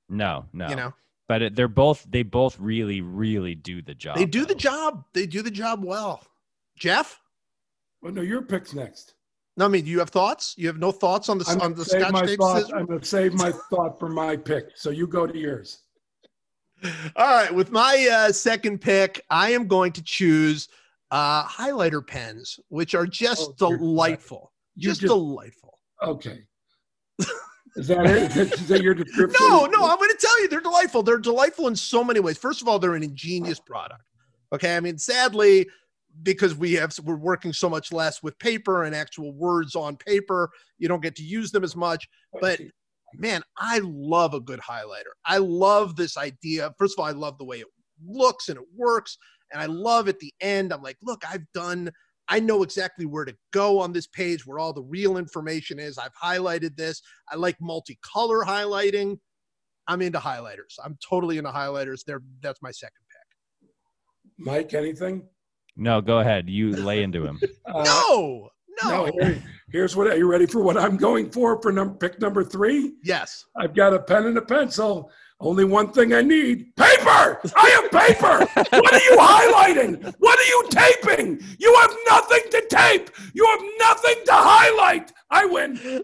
No 0.09 0.46
no 0.52 0.68
You 0.68 0.76
know, 0.76 0.94
but 1.28 1.42
it, 1.42 1.57
they're 1.57 1.68
both 1.68 2.05
they 2.09 2.22
both 2.22 2.59
really 2.59 3.00
really 3.00 3.55
do 3.55 3.82
the 3.82 3.94
job 3.94 4.16
they 4.16 4.26
do 4.26 4.44
the 4.44 4.55
job. 4.55 5.05
They 5.14 5.26
do 5.26 5.42
the 5.42 5.50
job 5.50 5.84
well. 5.84 6.22
Jeff, 6.76 7.20
Well, 8.02 8.12
no, 8.12 8.20
your 8.22 8.42
pick's 8.42 8.74
next. 8.74 9.14
No, 9.57 9.66
I 9.66 9.68
mean, 9.68 9.84
do 9.84 9.90
you 9.90 10.00
have 10.00 10.11
thoughts? 10.11 10.55
You 10.59 10.66
have 10.66 10.78
no 10.78 10.90
thoughts 10.90 11.28
on 11.28 11.38
the 11.38 11.44
I'm 11.48 11.61
on 11.61 11.74
the 11.74 11.84
save 11.84 12.00
Scotch 12.00 12.12
my 12.12 12.26
tape 12.26 12.38
thought. 12.40 12.74
I'm 12.74 12.86
going 12.86 12.98
to 12.98 13.07
save 13.07 13.34
my 13.34 13.52
thought 13.70 13.98
for 14.00 14.09
my 14.09 14.36
pick. 14.36 14.70
So 14.74 14.90
you 14.90 15.07
go 15.07 15.26
to 15.28 15.38
yours. 15.38 15.82
All 17.16 17.26
right, 17.32 17.55
with 17.55 17.70
my 17.70 18.09
uh, 18.12 18.32
second 18.32 18.80
pick, 18.80 19.24
I 19.30 19.52
am 19.52 19.68
going 19.68 19.92
to 19.92 20.02
choose 20.02 20.68
uh, 21.12 21.44
highlighter 21.44 22.05
pens, 22.05 22.59
which 22.68 22.96
are 22.96 23.07
just 23.07 23.52
Oh, 23.61 23.76
delightful. 23.76 24.52
Just, 24.76 25.02
just- 25.02 25.11
delightful. 25.12 25.78
Okay. 26.02 26.40
Is 27.76 27.88
that 27.88 28.06
it? 28.06 28.36
Is 28.36 28.68
that 28.68 28.82
your 28.82 28.94
description? 28.94 29.36
No, 29.40 29.66
no, 29.66 29.88
I'm 29.88 29.96
going 29.96 30.10
to 30.10 30.18
tell 30.20 30.40
you, 30.40 30.48
they're 30.48 30.60
delightful. 30.60 31.02
They're 31.02 31.18
delightful 31.18 31.66
in 31.66 31.74
so 31.74 32.04
many 32.04 32.20
ways. 32.20 32.38
First 32.38 32.62
of 32.62 32.68
all, 32.68 32.78
they're 32.78 32.94
an 32.94 33.02
ingenious 33.02 33.58
product. 33.58 34.02
Okay, 34.52 34.76
I 34.76 34.80
mean, 34.80 34.98
sadly, 34.98 35.66
because 36.22 36.54
we 36.54 36.74
have 36.74 36.94
we're 37.02 37.16
working 37.16 37.52
so 37.52 37.68
much 37.68 37.92
less 37.92 38.22
with 38.22 38.38
paper 38.38 38.84
and 38.84 38.94
actual 38.94 39.32
words 39.32 39.74
on 39.74 39.96
paper, 39.96 40.50
you 40.78 40.86
don't 40.86 41.02
get 41.02 41.16
to 41.16 41.24
use 41.24 41.50
them 41.50 41.64
as 41.64 41.74
much. 41.74 42.08
But 42.40 42.60
man, 43.14 43.42
I 43.58 43.80
love 43.82 44.34
a 44.34 44.40
good 44.40 44.60
highlighter. 44.60 45.12
I 45.24 45.38
love 45.38 45.96
this 45.96 46.16
idea. 46.16 46.72
First 46.78 46.94
of 46.96 47.02
all, 47.02 47.08
I 47.08 47.12
love 47.12 47.38
the 47.38 47.44
way 47.44 47.58
it 47.58 47.66
looks 48.06 48.48
and 48.48 48.58
it 48.58 48.64
works. 48.76 49.18
And 49.52 49.60
I 49.60 49.66
love 49.66 50.08
at 50.08 50.18
the 50.18 50.32
end, 50.40 50.72
I'm 50.72 50.82
like, 50.82 50.96
look, 51.02 51.22
I've 51.28 51.44
done, 51.52 51.90
I 52.28 52.40
know 52.40 52.62
exactly 52.62 53.04
where 53.06 53.24
to 53.24 53.34
go 53.52 53.78
on 53.78 53.92
this 53.92 54.06
page 54.06 54.46
where 54.46 54.58
all 54.58 54.72
the 54.72 54.82
real 54.82 55.16
information 55.18 55.78
is. 55.78 55.98
I've 55.98 56.14
highlighted 56.14 56.76
this. 56.76 57.02
I 57.30 57.36
like 57.36 57.56
multicolor 57.58 58.44
highlighting. 58.44 59.18
I'm 59.86 60.00
into 60.00 60.18
highlighters. 60.18 60.78
I'm 60.82 60.96
totally 61.06 61.36
into 61.38 61.50
highlighters. 61.50 62.04
They're 62.06 62.22
that's 62.40 62.62
my 62.62 62.70
second 62.70 63.02
pick. 63.10 63.70
Mike, 64.38 64.72
anything? 64.74 65.22
No, 65.76 66.00
go 66.00 66.20
ahead. 66.20 66.48
You 66.48 66.70
lay 66.72 67.02
into 67.02 67.24
him. 67.24 67.40
Uh, 67.66 67.82
no, 67.82 68.48
no. 68.84 69.06
no, 69.06 69.12
here- 69.20 69.42
here's 69.70 69.96
what. 69.96 70.06
Are 70.06 70.16
you 70.16 70.30
ready 70.30 70.46
for 70.46 70.62
what 70.62 70.76
I'm 70.76 70.96
going 70.96 71.30
for 71.30 71.60
for 71.60 71.72
num- 71.72 71.96
pick 71.98 72.20
number 72.20 72.44
three? 72.44 72.92
Yes. 73.02 73.44
I've 73.56 73.74
got 73.74 73.92
a 73.94 73.98
pen 74.00 74.26
and 74.26 74.38
a 74.38 74.42
pencil. 74.42 75.10
Only 75.41 75.64
one 75.64 75.93
thing 75.93 76.14
I 76.14 76.22
need 76.22 76.74
paper. 76.76 77.41
I 77.57 77.68
have 77.70 77.91
paper. 77.91 78.39
what 78.80 78.93
are 78.95 78.99
you 78.99 79.16
highlighting? 79.18 80.14
What 80.18 80.39
are 80.39 80.45
you 80.45 80.68
taping? 80.70 81.41
You 81.59 81.74
have 81.80 81.95
nothing 82.09 82.43
to 82.53 82.66
tape. 82.70 83.11
You 83.35 83.45
have 83.47 83.61
nothing 83.78 84.24
to 84.26 84.32
highlight. 84.32 85.12
I 85.30 85.45
win. 85.47 86.03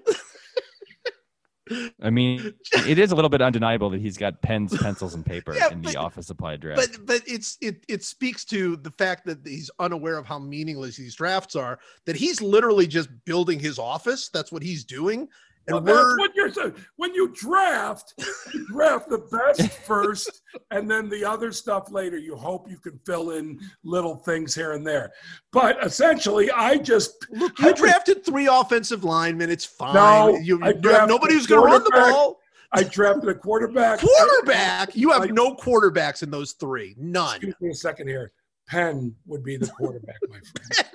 I 2.02 2.10
mean, 2.10 2.52
it 2.88 2.98
is 2.98 3.12
a 3.12 3.14
little 3.14 3.28
bit 3.28 3.40
undeniable 3.40 3.90
that 3.90 4.00
he's 4.00 4.16
got 4.16 4.42
pens, 4.42 4.76
pencils, 4.76 5.14
and 5.14 5.24
paper 5.24 5.54
Yeah, 5.54 5.68
in 5.70 5.80
the 5.82 5.92
but- 5.92 5.96
office 5.96 6.26
supply 6.26 6.56
draft. 6.56 6.80
But 6.80 7.06
but 7.06 7.22
it's 7.28 7.56
it 7.60 7.84
it 7.88 8.02
speaks 8.02 8.44
to 8.46 8.76
the 8.78 8.90
fact 8.90 9.24
that 9.26 9.38
he's 9.44 9.70
unaware 9.78 10.18
of 10.18 10.26
how 10.26 10.40
meaningless 10.40 10.96
these 10.96 11.14
drafts 11.14 11.54
are. 11.54 11.78
That 12.06 12.16
he's 12.16 12.42
literally 12.42 12.88
just 12.88 13.08
building 13.24 13.60
his 13.60 13.78
office. 13.78 14.28
That's 14.30 14.50
what 14.50 14.64
he's 14.64 14.82
doing. 14.82 15.28
And 15.66 15.74
Well, 15.74 15.82
that's 15.82 16.18
what 16.18 16.34
you're 16.34 16.52
saying. 16.52 16.74
When 16.96 17.14
you 17.14 17.28
draft, 17.34 18.14
you 18.52 18.66
draft 18.72 19.08
the 19.08 19.18
best 19.18 19.70
first, 19.80 20.42
and 20.70 20.90
then 20.90 21.08
the 21.08 21.24
other 21.24 21.52
stuff 21.52 21.90
later. 21.92 22.16
You 22.18 22.34
hope 22.36 22.68
you 22.70 22.78
can 22.78 22.98
fill 23.06 23.30
in 23.32 23.60
little 23.84 24.16
things 24.16 24.54
here 24.54 24.72
and 24.72 24.86
there. 24.86 25.12
But 25.52 25.84
essentially, 25.84 26.50
I 26.50 26.76
just 26.78 27.26
look. 27.30 27.52
I 27.60 27.68
You 27.68 27.74
think- 27.74 27.76
drafted 27.78 28.24
three 28.24 28.46
offensive 28.46 29.04
linemen. 29.04 29.50
It's 29.50 29.64
fine. 29.66 29.94
No, 29.94 30.36
you, 30.38 30.60
I 30.62 30.70
you 30.82 30.90
have 30.90 31.08
nobody 31.08 31.34
who's 31.34 31.46
going 31.46 31.60
to 31.60 31.66
run 31.66 31.84
the 31.84 31.90
ball. 31.90 32.40
I 32.72 32.84
drafted 32.84 33.28
a 33.28 33.34
quarterback. 33.34 33.98
Quarterback. 34.00 34.94
You 34.96 35.10
have 35.10 35.28
no 35.32 35.56
quarterbacks 35.56 36.22
in 36.22 36.30
those 36.30 36.52
three. 36.52 36.94
None. 36.98 37.36
Excuse 37.36 37.54
me 37.60 37.70
a 37.70 37.74
second 37.74 38.06
here. 38.08 38.32
Penn 38.70 39.14
would 39.26 39.42
be 39.42 39.56
the 39.56 39.66
quarterback, 39.66 40.16
my 40.28 40.38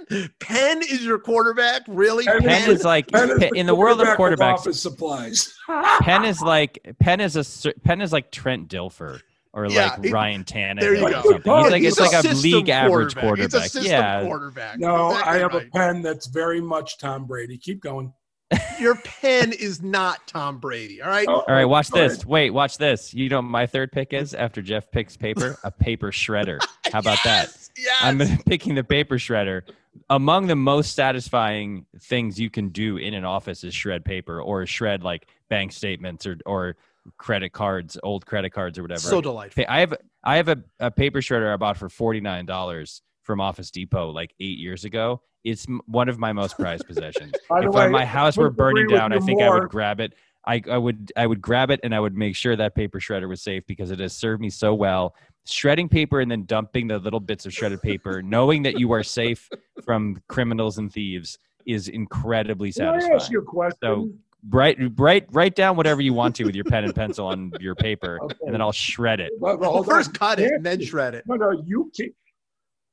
friend. 0.08 0.32
Penn 0.40 0.82
is 0.82 1.04
your 1.06 1.20
quarterback. 1.20 1.82
Really? 1.88 2.24
Penn 2.24 2.42
Penn 2.42 2.70
is 2.72 2.84
like 2.86 3.08
Penn 3.12 3.30
is 3.32 3.52
in 3.54 3.66
the 3.66 3.76
world 3.76 4.00
of 4.02 4.08
quarterback 4.16 4.56
quarterbacks. 4.56 4.60
office 4.60 4.82
supplies. 4.82 5.54
Penn 6.02 6.24
is 6.24 6.42
like 6.42 6.80
Penn 7.00 7.20
is 7.20 7.36
a 7.36 7.44
cer- 7.44 7.74
Penn 7.84 8.02
is 8.02 8.14
like 8.14 8.32
Trent 8.32 8.70
Dilfer 8.70 9.20
or 9.52 9.66
Yeah, 9.68 9.88
like 9.90 10.06
he- 10.06 10.12
Ryan 10.12 10.44
Tannehill. 10.46 10.80
There 10.80 10.96
you 10.96 11.06
or 11.06 11.10
go. 11.12 11.22
something. 11.22 11.42
He's 11.64 11.72
like 11.72 11.82
He's 11.82 11.92
it's 11.92 12.00
like 12.00 12.14
a 12.14 12.22
system 12.28 12.52
league 12.52 12.70
average 12.70 13.14
He's 13.14 13.18
a 13.18 13.26
quarterback. 13.26 13.70
Yeah, 13.82 14.24
quarterback. 14.24 14.80
No, 14.80 15.10
Exactly 15.10 15.34
I 15.34 15.38
have 15.40 15.54
right. 15.54 15.68
a 15.68 15.70
pen 15.72 16.02
that's 16.02 16.28
very 16.28 16.62
much 16.62 16.98
Tom 16.98 17.26
Brady. 17.26 17.58
Keep 17.58 17.82
going. 17.82 18.14
Your 18.80 18.96
pen 18.96 19.54
is 19.54 19.82
not 19.82 20.28
Tom 20.28 20.60
Brady. 20.60 21.02
All 21.02 21.10
right. 21.10 21.28
Oh, 21.28 21.44
All 21.48 21.56
right, 21.56 21.66
watch 21.66 21.90
go 21.90 22.00
ahead. 22.00 22.12
this. 22.12 22.26
Wait, 22.26 22.52
watch 22.52 22.78
this. 22.78 23.12
You 23.14 23.28
know 23.28 23.38
what 23.38 23.42
my 23.44 23.66
third 23.66 23.92
pick 23.92 24.14
is 24.14 24.34
after 24.36 24.62
Jeff 24.62 24.92
picks 24.92 25.18
paper? 25.18 25.58
A 25.64 25.72
paper 25.72 26.12
shredder. 26.12 26.60
How 26.94 27.00
about 27.00 27.18
that? 27.24 27.50
Yes. 27.78 27.98
I'm 28.02 28.20
picking 28.46 28.76
the 28.76 28.84
paper 28.84 29.16
shredder. 29.16 29.62
Among 30.10 30.48
the 30.48 30.56
most 30.56 30.94
satisfying 30.96 31.86
things 32.02 32.40
you 32.40 32.50
can 32.50 32.70
do 32.70 32.98
in 32.98 33.14
an 33.14 33.24
office 33.26 33.64
is 33.64 33.74
shred 33.74 34.04
paper 34.04 34.42
or 34.42 34.66
shred 34.66 35.04
like 35.04 35.28
bank 35.50 35.72
statements 35.72 36.26
or 36.26 36.38
or 36.46 36.76
credit 37.18 37.54
cards, 37.54 37.98
old 38.04 38.26
credit 38.26 38.50
cards 38.52 38.78
or 38.78 38.82
whatever. 38.82 39.00
so 39.00 39.22
delightful. 39.22 39.64
I 39.70 39.80
have 39.80 39.94
I 40.24 40.36
have 40.38 40.50
a, 40.50 40.58
a 40.80 40.92
paper 40.92 41.20
shredder 41.22 41.54
I 41.54 41.58
bought 41.58 41.78
for 41.78 41.88
forty 41.90 42.20
nine 42.20 42.46
dollars 42.46 43.02
from 43.24 43.40
Office 43.40 43.72
Depot 43.72 44.10
like 44.12 44.34
eight 44.40 44.58
years 44.58 44.84
ago. 44.86 45.22
It's 45.44 45.68
m- 45.68 45.82
one 45.86 46.10
of 46.10 46.20
my 46.20 46.34
most 46.34 46.58
prized 46.60 46.86
possessions. 46.88 47.34
If 47.50 47.74
way, 47.74 47.88
my 47.90 48.06
house 48.06 48.36
were 48.38 48.50
burning 48.50 48.88
down, 48.88 49.14
I 49.14 49.20
think 49.20 49.42
I 49.42 49.50
would 49.50 49.70
grab 49.70 50.00
it. 50.00 50.14
I, 50.48 50.62
I 50.70 50.78
would 50.78 51.12
I 51.16 51.26
would 51.26 51.42
grab 51.42 51.72
it 51.72 51.80
and 51.84 51.96
I 51.96 52.00
would 52.00 52.16
make 52.16 52.36
sure 52.36 52.56
that 52.56 52.76
paper 52.76 53.00
shredder 53.00 53.28
was 53.30 53.42
safe 53.42 53.66
because 53.66 53.92
it 53.92 54.00
has 54.00 54.14
served 54.14 54.42
me 54.42 54.50
so 54.50 54.74
well. 54.76 55.16
Shredding 55.48 55.90
paper 55.90 56.22
and 56.22 56.30
then 56.32 56.46
dumping 56.46 56.88
the 56.88 56.98
little 57.00 57.20
bits 57.20 57.46
of 57.46 57.54
shredded 57.54 57.82
paper, 57.82 58.22
knowing 58.24 58.64
that 58.64 58.80
you 58.80 58.92
are 58.92 59.04
safe 59.04 59.50
from 59.84 60.22
criminals 60.28 60.78
and 60.78 60.92
thieves, 60.92 61.38
is 61.68 61.88
incredibly 61.88 62.72
Can 62.72 62.86
I 62.88 62.96
ask 62.96 63.06
satisfying. 63.08 63.32
you 63.32 63.40
a 63.40 63.44
question? 63.44 63.78
So- 63.82 64.10
Write 64.52 64.78
write 65.00 65.26
write 65.32 65.56
down 65.56 65.76
whatever 65.76 66.02
you 66.04 66.14
want 66.14 66.36
to 66.36 66.44
with 66.44 66.54
your 66.54 66.66
pen 66.66 66.84
and 66.84 66.94
pencil 66.94 67.26
on 67.26 67.52
your 67.60 67.74
paper, 67.74 68.20
Okay. 68.24 68.36
and 68.44 68.54
then 68.54 68.62
I'll 68.62 68.72
shred 68.72 69.20
it. 69.20 69.32
Well, 69.40 69.58
well, 69.58 69.74
Well, 69.74 69.84
first 69.84 70.14
cut 70.14 70.40
it 70.40 70.52
and 70.54 70.64
then 70.64 70.80
shred 70.84 71.16
it. 71.16 71.24
No, 71.28 71.34
no, 71.34 71.50
you 71.66 71.92
can 71.98 72.12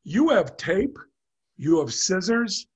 You 0.05 0.31
have 0.31 0.57
tape, 0.57 0.97
you 1.59 1.79
have 1.81 1.93
scissors, 1.93 2.67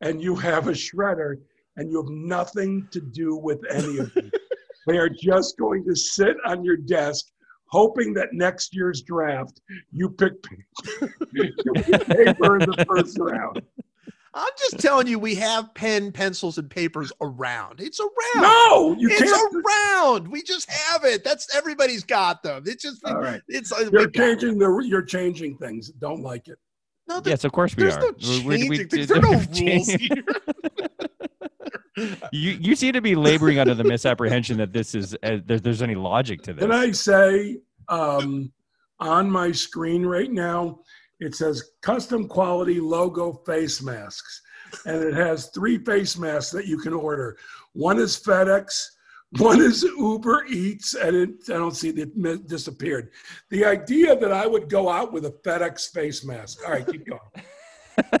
and 0.00 0.22
you 0.22 0.34
have 0.36 0.68
a 0.68 0.72
shredder, 0.72 1.34
and 1.76 1.90
you 1.90 1.98
have 2.02 2.08
nothing 2.10 2.88
to 2.90 3.02
do 3.02 3.36
with 3.36 3.60
any 3.70 3.98
of 3.98 4.14
them. 4.14 4.30
they 4.86 4.96
are 4.96 5.10
just 5.10 5.58
going 5.58 5.84
to 5.84 5.94
sit 5.94 6.34
on 6.46 6.64
your 6.64 6.78
desk, 6.78 7.26
hoping 7.72 8.12
that 8.14 8.28
next 8.34 8.74
year's 8.76 9.02
draft 9.02 9.60
you 9.90 10.10
pick 10.10 10.34
you 11.32 11.48
pick 11.74 12.06
paper 12.06 12.58
in 12.60 12.70
the 12.70 12.84
first 12.86 13.18
round. 13.18 13.62
I'm 14.34 14.48
just 14.58 14.78
telling 14.78 15.06
you, 15.06 15.18
we 15.18 15.34
have 15.34 15.74
pen, 15.74 16.10
pencils, 16.10 16.56
and 16.56 16.70
papers 16.70 17.12
around. 17.20 17.80
It's 17.80 18.00
around. 18.00 18.42
No, 18.42 18.96
you 18.98 19.08
it's 19.10 19.20
can't. 19.20 19.54
around. 19.54 20.28
We 20.28 20.42
just 20.42 20.70
have 20.70 21.04
it. 21.04 21.22
That's 21.22 21.54
everybody's 21.54 22.02
got 22.02 22.42
them. 22.42 22.62
It's 22.66 22.82
just 22.82 23.04
All 23.04 23.20
right. 23.20 23.42
it's 23.48 23.72
uh, 23.72 23.80
You're 23.80 23.90
we 23.90 23.98
got 23.98 24.08
it. 24.08 24.14
changing 24.14 24.58
the. 24.58 24.84
You're 24.86 25.02
changing 25.02 25.58
things. 25.58 25.90
Don't 25.92 26.22
like 26.22 26.48
it. 26.48 26.56
No, 27.08 27.20
there- 27.20 27.32
Yes, 27.32 27.44
of 27.44 27.52
course 27.52 27.76
we 27.76 27.82
are. 27.82 27.90
there's 27.90 27.96
are. 27.98 28.00
no 28.00 28.48
We- 28.48 28.58
we- 28.58 28.68
we- 28.70 28.78
changing 28.78 28.88
things. 28.88 29.08
There 29.08 29.18
are 29.18 29.20
no 29.20 29.28
rules 29.60 29.88
here. 29.88 30.24
You 31.96 32.52
you 32.52 32.74
seem 32.74 32.94
to 32.94 33.02
be 33.02 33.14
laboring 33.14 33.58
under 33.58 33.74
the 33.74 33.84
misapprehension 33.84 34.56
that 34.58 34.72
this 34.72 34.94
is 34.94 35.14
uh, 35.22 35.38
there, 35.44 35.58
there's 35.58 35.82
any 35.82 35.94
logic 35.94 36.42
to 36.42 36.54
this. 36.54 36.62
Can 36.62 36.72
I 36.72 36.90
say 36.90 37.58
um, 37.88 38.50
on 38.98 39.30
my 39.30 39.52
screen 39.52 40.06
right 40.06 40.30
now, 40.30 40.80
it 41.20 41.34
says 41.34 41.72
custom 41.82 42.28
quality 42.28 42.80
logo 42.80 43.32
face 43.46 43.82
masks. 43.82 44.42
And 44.86 45.02
it 45.02 45.14
has 45.14 45.48
three 45.48 45.78
face 45.78 46.16
masks 46.16 46.50
that 46.52 46.66
you 46.66 46.78
can 46.78 46.94
order. 46.94 47.36
One 47.74 47.98
is 47.98 48.16
FedEx, 48.16 48.86
one 49.38 49.60
is 49.60 49.82
Uber 49.82 50.46
Eats, 50.46 50.94
and 50.94 51.16
it, 51.16 51.30
I 51.48 51.54
don't 51.54 51.76
see 51.76 51.90
it 51.90 52.46
disappeared. 52.48 53.10
The 53.50 53.64
idea 53.64 54.16
that 54.16 54.32
I 54.32 54.46
would 54.46 54.68
go 54.68 54.88
out 54.88 55.12
with 55.12 55.26
a 55.26 55.30
FedEx 55.30 55.92
face 55.92 56.24
mask. 56.24 56.58
All 56.64 56.72
right, 56.72 56.86
keep 56.86 57.06
going. 57.06 58.20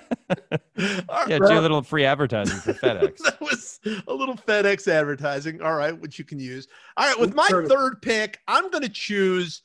All 1.08 1.28
yeah, 1.28 1.38
right. 1.38 1.50
do 1.52 1.58
a 1.58 1.60
little 1.60 1.82
free 1.82 2.04
advertising 2.04 2.58
for 2.60 2.72
FedEx. 2.86 3.18
that 3.18 3.40
was 3.40 3.80
a 4.06 4.12
little 4.14 4.36
FedEx 4.36 4.88
advertising. 4.88 5.60
All 5.62 5.74
right, 5.74 5.98
which 5.98 6.18
you 6.18 6.24
can 6.24 6.38
use. 6.38 6.66
All 6.96 7.06
right, 7.06 7.18
with 7.18 7.34
my 7.34 7.48
third 7.48 8.00
pick, 8.02 8.38
I'm 8.48 8.70
going 8.70 8.82
to 8.82 8.88
choose. 8.88 9.62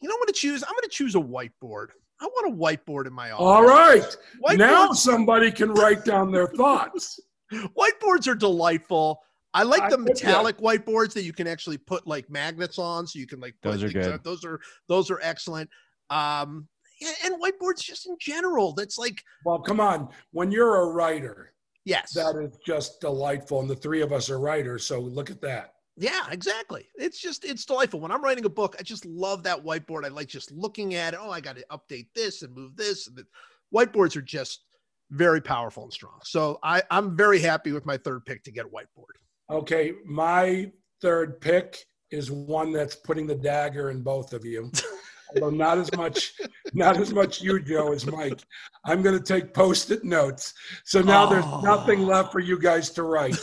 You 0.00 0.08
know 0.08 0.14
what 0.14 0.22
I'm 0.22 0.26
going 0.26 0.32
to 0.34 0.40
choose? 0.40 0.62
I'm 0.64 0.72
going 0.72 0.82
to 0.82 0.88
choose 0.88 1.14
a 1.14 1.18
whiteboard. 1.18 1.88
I 2.22 2.26
want 2.26 2.52
a 2.54 2.56
whiteboard 2.56 3.06
in 3.06 3.12
my 3.12 3.30
office. 3.30 3.44
All 3.44 3.64
right. 3.64 4.16
Whiteboards, 4.44 4.58
Now 4.58 4.92
somebody 4.92 5.50
can 5.50 5.72
write 5.72 6.04
down 6.04 6.30
their 6.32 6.46
thoughts. 6.56 7.18
whiteboards 7.52 8.26
are 8.28 8.34
delightful. 8.34 9.20
I 9.52 9.62
like 9.64 9.82
I 9.82 9.90
the 9.90 9.96
that. 9.96 10.02
metallic 10.04 10.58
whiteboards 10.58 11.12
that 11.14 11.22
you 11.24 11.32
can 11.32 11.46
actually 11.46 11.76
put 11.78 12.06
like 12.06 12.30
magnets 12.30 12.78
on, 12.78 13.06
so 13.06 13.18
you 13.18 13.26
can 13.26 13.40
like. 13.40 13.54
put 13.62 13.72
Those 13.72 13.82
are 13.84 13.88
good. 13.88 14.12
on. 14.12 14.20
Those 14.22 14.44
are 14.44 14.60
those 14.88 15.10
are 15.10 15.18
excellent. 15.22 15.68
Um, 16.08 16.68
yeah, 16.70 16.79
and 17.24 17.34
whiteboards 17.40 17.82
just 17.82 18.06
in 18.06 18.16
general. 18.20 18.72
That's 18.72 18.98
like 18.98 19.22
Well, 19.44 19.60
come 19.60 19.80
on. 19.80 20.08
When 20.32 20.50
you're 20.50 20.82
a 20.82 20.86
writer, 20.86 21.52
yes, 21.84 22.12
that 22.14 22.36
is 22.36 22.56
just 22.66 23.00
delightful. 23.00 23.60
And 23.60 23.70
the 23.70 23.76
three 23.76 24.02
of 24.02 24.12
us 24.12 24.30
are 24.30 24.40
writers. 24.40 24.86
So 24.86 25.00
look 25.00 25.30
at 25.30 25.40
that. 25.42 25.74
Yeah, 25.96 26.26
exactly. 26.30 26.86
It's 26.96 27.20
just 27.20 27.44
it's 27.44 27.64
delightful. 27.64 28.00
When 28.00 28.10
I'm 28.10 28.22
writing 28.22 28.44
a 28.44 28.50
book, 28.50 28.76
I 28.78 28.82
just 28.82 29.04
love 29.04 29.42
that 29.42 29.62
whiteboard. 29.62 30.04
I 30.04 30.08
like 30.08 30.28
just 30.28 30.50
looking 30.50 30.94
at 30.94 31.14
it. 31.14 31.20
Oh, 31.22 31.30
I 31.30 31.40
got 31.40 31.56
to 31.56 31.66
update 31.70 32.08
this 32.14 32.42
and 32.42 32.54
move 32.54 32.76
this. 32.76 33.06
And 33.06 33.16
the 33.16 33.26
whiteboards 33.74 34.16
are 34.16 34.22
just 34.22 34.64
very 35.10 35.40
powerful 35.40 35.82
and 35.82 35.92
strong. 35.92 36.20
So 36.22 36.58
I, 36.62 36.82
I'm 36.90 37.16
very 37.16 37.40
happy 37.40 37.72
with 37.72 37.84
my 37.84 37.96
third 37.96 38.24
pick 38.24 38.44
to 38.44 38.52
get 38.52 38.66
a 38.66 38.68
whiteboard. 38.68 39.18
Okay, 39.50 39.92
my 40.06 40.70
third 41.02 41.40
pick 41.40 41.84
is 42.10 42.30
one 42.30 42.72
that's 42.72 42.96
putting 42.96 43.26
the 43.26 43.34
dagger 43.34 43.90
in 43.90 44.02
both 44.02 44.32
of 44.32 44.44
you. 44.44 44.70
Although 45.34 45.50
not 45.56 45.78
as 45.78 45.90
much, 45.96 46.32
not 46.72 46.96
as 46.98 47.12
much 47.12 47.40
you, 47.40 47.60
Joe, 47.60 47.92
as 47.92 48.06
Mike. 48.06 48.40
I'm 48.84 49.02
going 49.02 49.16
to 49.18 49.22
take 49.24 49.52
post-it 49.54 50.04
notes. 50.04 50.54
So 50.84 51.00
now 51.02 51.26
Oh. 51.26 51.30
there's 51.30 51.62
nothing 51.64 52.06
left 52.06 52.32
for 52.32 52.40
you 52.40 52.58
guys 52.58 52.90
to 52.90 53.02
write. 53.04 53.36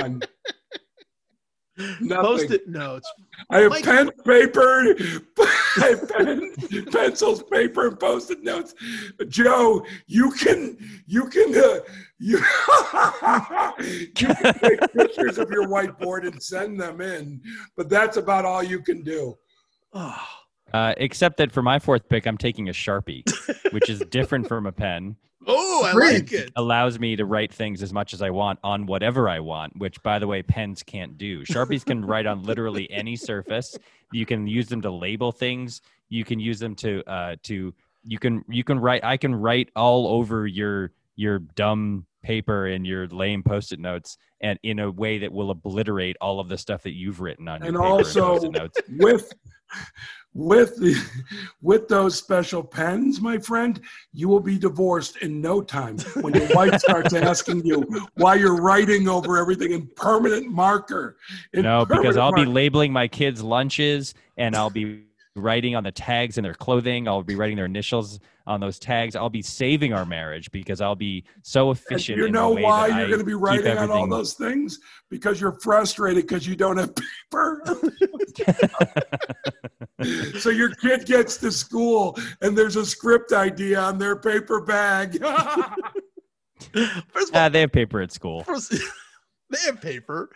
on. 0.00 0.22
Nothing. 2.00 2.08
Post-it 2.24 2.68
notes. 2.68 3.06
I 3.50 3.58
have 3.60 3.70
Mike- 3.70 3.84
pen, 3.84 4.10
paper, 4.24 4.94
I 5.38 5.54
have 5.76 6.08
pen, 6.08 6.52
pencils, 6.90 7.42
paper, 7.42 7.88
and 7.88 8.00
post-it 8.00 8.42
notes. 8.42 8.74
Joe, 9.28 9.84
you 10.06 10.30
can, 10.32 10.78
you 11.06 11.28
can, 11.28 11.54
uh, 11.54 11.80
you, 12.18 12.38
you 13.84 14.06
can 14.14 14.54
take 14.54 14.80
pictures 14.94 15.36
of 15.36 15.50
your 15.50 15.68
whiteboard 15.68 16.26
and 16.26 16.42
send 16.42 16.80
them 16.80 17.02
in, 17.02 17.42
but 17.76 17.90
that's 17.90 18.16
about 18.16 18.46
all 18.46 18.62
you 18.62 18.80
can 18.80 19.02
do. 19.02 19.36
Oh, 19.92 20.16
Uh, 20.72 20.94
except 20.96 21.36
that 21.38 21.52
for 21.52 21.62
my 21.62 21.78
fourth 21.78 22.08
pick, 22.08 22.26
I'm 22.26 22.36
taking 22.38 22.68
a 22.68 22.72
Sharpie, 22.72 23.22
which 23.72 23.88
is 23.88 24.00
different 24.10 24.48
from 24.48 24.66
a 24.66 24.72
pen. 24.72 25.16
oh 25.46 25.84
I 25.84 25.92
Great. 25.92 26.14
like 26.14 26.32
it. 26.32 26.52
Allows 26.56 26.98
me 26.98 27.14
to 27.16 27.24
write 27.24 27.52
things 27.54 27.82
as 27.82 27.92
much 27.92 28.12
as 28.12 28.20
I 28.20 28.30
want 28.30 28.58
on 28.64 28.84
whatever 28.86 29.28
I 29.28 29.38
want, 29.40 29.76
which, 29.76 30.02
by 30.02 30.18
the 30.18 30.26
way, 30.26 30.42
pens 30.42 30.82
can't 30.82 31.16
do. 31.16 31.44
Sharpies 31.44 31.84
can 31.84 32.04
write 32.04 32.26
on 32.26 32.42
literally 32.42 32.90
any 32.92 33.14
surface. 33.14 33.78
You 34.12 34.26
can 34.26 34.46
use 34.48 34.66
them 34.66 34.82
to 34.82 34.90
label 34.90 35.30
things. 35.30 35.82
You 36.08 36.24
can 36.24 36.40
use 36.40 36.58
them 36.58 36.74
to 36.76 37.02
uh, 37.06 37.36
to 37.44 37.72
you 38.04 38.18
can 38.18 38.44
you 38.48 38.64
can 38.64 38.78
write. 38.80 39.04
I 39.04 39.16
can 39.16 39.34
write 39.34 39.70
all 39.76 40.08
over 40.08 40.46
your 40.48 40.92
your 41.14 41.38
dumb 41.38 42.06
paper 42.22 42.66
and 42.66 42.84
your 42.84 43.06
lame 43.08 43.42
post-it 43.42 43.78
notes, 43.78 44.18
and 44.40 44.58
in 44.64 44.80
a 44.80 44.90
way 44.90 45.18
that 45.18 45.32
will 45.32 45.50
obliterate 45.52 46.16
all 46.20 46.40
of 46.40 46.48
the 46.48 46.58
stuff 46.58 46.82
that 46.82 46.92
you've 46.94 47.20
written 47.20 47.46
on 47.46 47.60
your 47.60 47.68
And 47.68 47.76
paper 47.76 47.86
also- 47.86 48.32
and 48.44 48.52
post-it 48.52 48.52
notes. 48.52 48.80
With, 48.98 49.32
with 50.34 50.76
the, 50.76 50.94
with 51.62 51.88
those 51.88 52.16
special 52.16 52.62
pens, 52.62 53.20
my 53.20 53.38
friend, 53.38 53.80
you 54.12 54.28
will 54.28 54.40
be 54.40 54.58
divorced 54.58 55.16
in 55.18 55.40
no 55.40 55.62
time 55.62 55.98
when 56.20 56.34
your 56.34 56.48
wife 56.54 56.78
starts 56.80 57.14
asking 57.14 57.64
you 57.64 57.82
why 58.14 58.34
you're 58.34 58.60
writing 58.60 59.08
over 59.08 59.38
everything 59.38 59.72
in 59.72 59.88
permanent 59.96 60.46
marker. 60.48 61.16
In 61.54 61.62
No, 61.62 61.86
because 61.86 62.18
I'll 62.18 62.32
be 62.32 62.44
labeling 62.44 62.92
my 62.92 63.08
kids' 63.08 63.42
lunches 63.42 64.14
and 64.36 64.54
I'll 64.54 64.70
be 64.70 65.05
writing 65.36 65.76
on 65.76 65.84
the 65.84 65.92
tags 65.92 66.38
in 66.38 66.44
their 66.44 66.54
clothing. 66.54 67.06
I'll 67.08 67.22
be 67.22 67.34
writing 67.36 67.56
their 67.56 67.64
initials 67.66 68.18
on 68.46 68.60
those 68.60 68.78
tags. 68.78 69.14
I'll 69.16 69.28
be 69.30 69.42
saving 69.42 69.92
our 69.92 70.04
marriage 70.06 70.50
because 70.50 70.80
I'll 70.80 70.94
be 70.94 71.24
so 71.42 71.70
And 71.70 71.78
efficient. 71.78 72.18
you 72.18 72.28
know 72.30 72.50
why 72.50 72.86
you're 72.88 73.08
going 73.08 73.18
to 73.20 73.24
be 73.24 73.34
writing 73.34 73.76
on 73.76 73.90
all 73.90 74.08
those 74.08 74.34
things? 74.34 74.78
Because 75.10 75.40
you're 75.40 75.58
frustrated 75.60 76.26
because 76.26 76.46
you 76.46 76.56
don't 76.56 76.76
have 76.76 76.94
paper. 76.94 77.62
so 80.38 80.50
your 80.50 80.70
kid 80.76 81.06
gets 81.06 81.36
to 81.38 81.50
school 81.50 82.18
and 82.40 82.56
there's 82.56 82.76
a 82.76 82.86
script 82.86 83.32
idea 83.32 83.80
on 83.80 83.98
their 83.98 84.16
paper 84.16 84.60
bag. 84.60 85.18
First 86.72 87.28
of 87.30 87.34
all, 87.34 87.40
Ah, 87.42 87.48
they 87.48 87.60
have 87.60 87.72
paper 87.72 88.00
at 88.00 88.12
school. 88.12 88.44
First- 88.44 88.70
they 89.50 89.58
have 89.66 89.80
paper. 89.80 90.30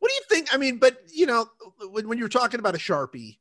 What 0.00 0.08
do 0.08 0.14
you 0.14 0.22
think? 0.28 0.52
I 0.52 0.56
mean, 0.56 0.78
but 0.78 0.98
you 1.12 1.26
know, 1.26 1.46
when, 1.90 2.08
when 2.08 2.18
you're 2.18 2.28
talking 2.28 2.58
about 2.60 2.74
a 2.74 2.78
sharpie, 2.78 3.38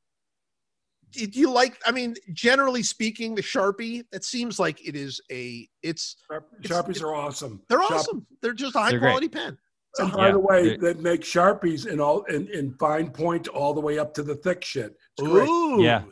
do 1.12 1.28
do 1.28 1.40
you 1.40 1.52
like? 1.52 1.80
I 1.86 1.92
mean, 1.92 2.16
generally 2.34 2.84
speaking, 2.84 3.36
the 3.36 3.42
sharpie. 3.42 4.04
It 4.12 4.24
seems 4.24 4.60
like 4.60 4.86
it 4.88 4.96
is 4.96 5.20
a. 5.32 5.68
It's 5.84 6.16
Sharpies 6.64 7.02
are 7.02 7.14
awesome. 7.14 7.62
they're 7.70 7.80
Sharp- 7.82 7.92
awesome. 7.92 8.26
They're 8.42 8.54
just 8.54 8.76
a 8.76 8.80
high 8.80 8.92
They're 8.92 9.00
great. 9.00 9.10
quality 9.10 9.30
pen. 9.30 9.58
And 10.00 10.12
by 10.14 10.28
Yeah, 10.28 10.32
the 10.32 10.40
way, 10.40 10.78
they're- 10.78 10.94
make 10.96 11.22
Sharpies 11.22 11.86
in 11.88 12.00
all 12.00 12.24
in, 12.24 12.48
in 12.48 12.74
fine 12.76 13.10
point 13.12 13.48
all 13.50 13.74
the 13.74 13.82
way 13.82 14.00
up 14.00 14.14
to 14.16 14.24
the 14.24 14.36
thick 14.36 14.64
shit. 14.64 14.96
It's 15.18 15.28
great. 15.28 15.48
Ooh. 15.50 15.82
Yeah. 15.84 16.04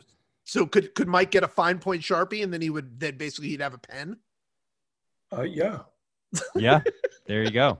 So 0.44 0.66
could 0.66 0.94
could 0.94 1.08
Mike 1.08 1.30
get 1.30 1.44
a 1.44 1.48
fine 1.48 1.78
point 1.78 2.02
sharpie 2.02 2.42
and 2.42 2.52
then 2.52 2.60
he 2.60 2.70
would 2.70 2.98
then 3.00 3.16
basically 3.16 3.48
he'd 3.50 3.60
have 3.60 3.74
a 3.74 3.78
pen? 3.78 4.16
Uh, 5.32 5.42
yeah. 5.42 5.80
Yeah, 6.54 6.80
there 7.26 7.42
you 7.42 7.50
go. 7.50 7.78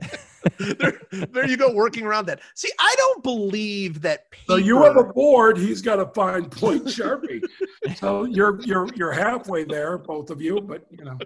there, 0.78 1.00
there 1.10 1.46
you 1.48 1.56
go, 1.56 1.72
working 1.72 2.04
around 2.04 2.26
that. 2.26 2.40
See, 2.54 2.70
I 2.78 2.94
don't 2.96 3.22
believe 3.22 4.02
that. 4.02 4.30
Paper, 4.30 4.44
So 4.48 4.56
you 4.56 4.82
have 4.82 4.96
a 4.96 5.04
board. 5.04 5.58
He's 5.58 5.82
got 5.82 5.98
a 5.98 6.06
fine 6.06 6.48
point 6.48 6.84
Sharpie. 6.84 7.42
so 7.96 8.24
you're 8.24 8.60
you're 8.62 8.88
you're 8.94 9.12
halfway 9.12 9.64
there, 9.64 9.98
both 9.98 10.30
of 10.30 10.40
you. 10.40 10.60
But 10.60 10.86
you 10.90 11.04
know. 11.04 11.18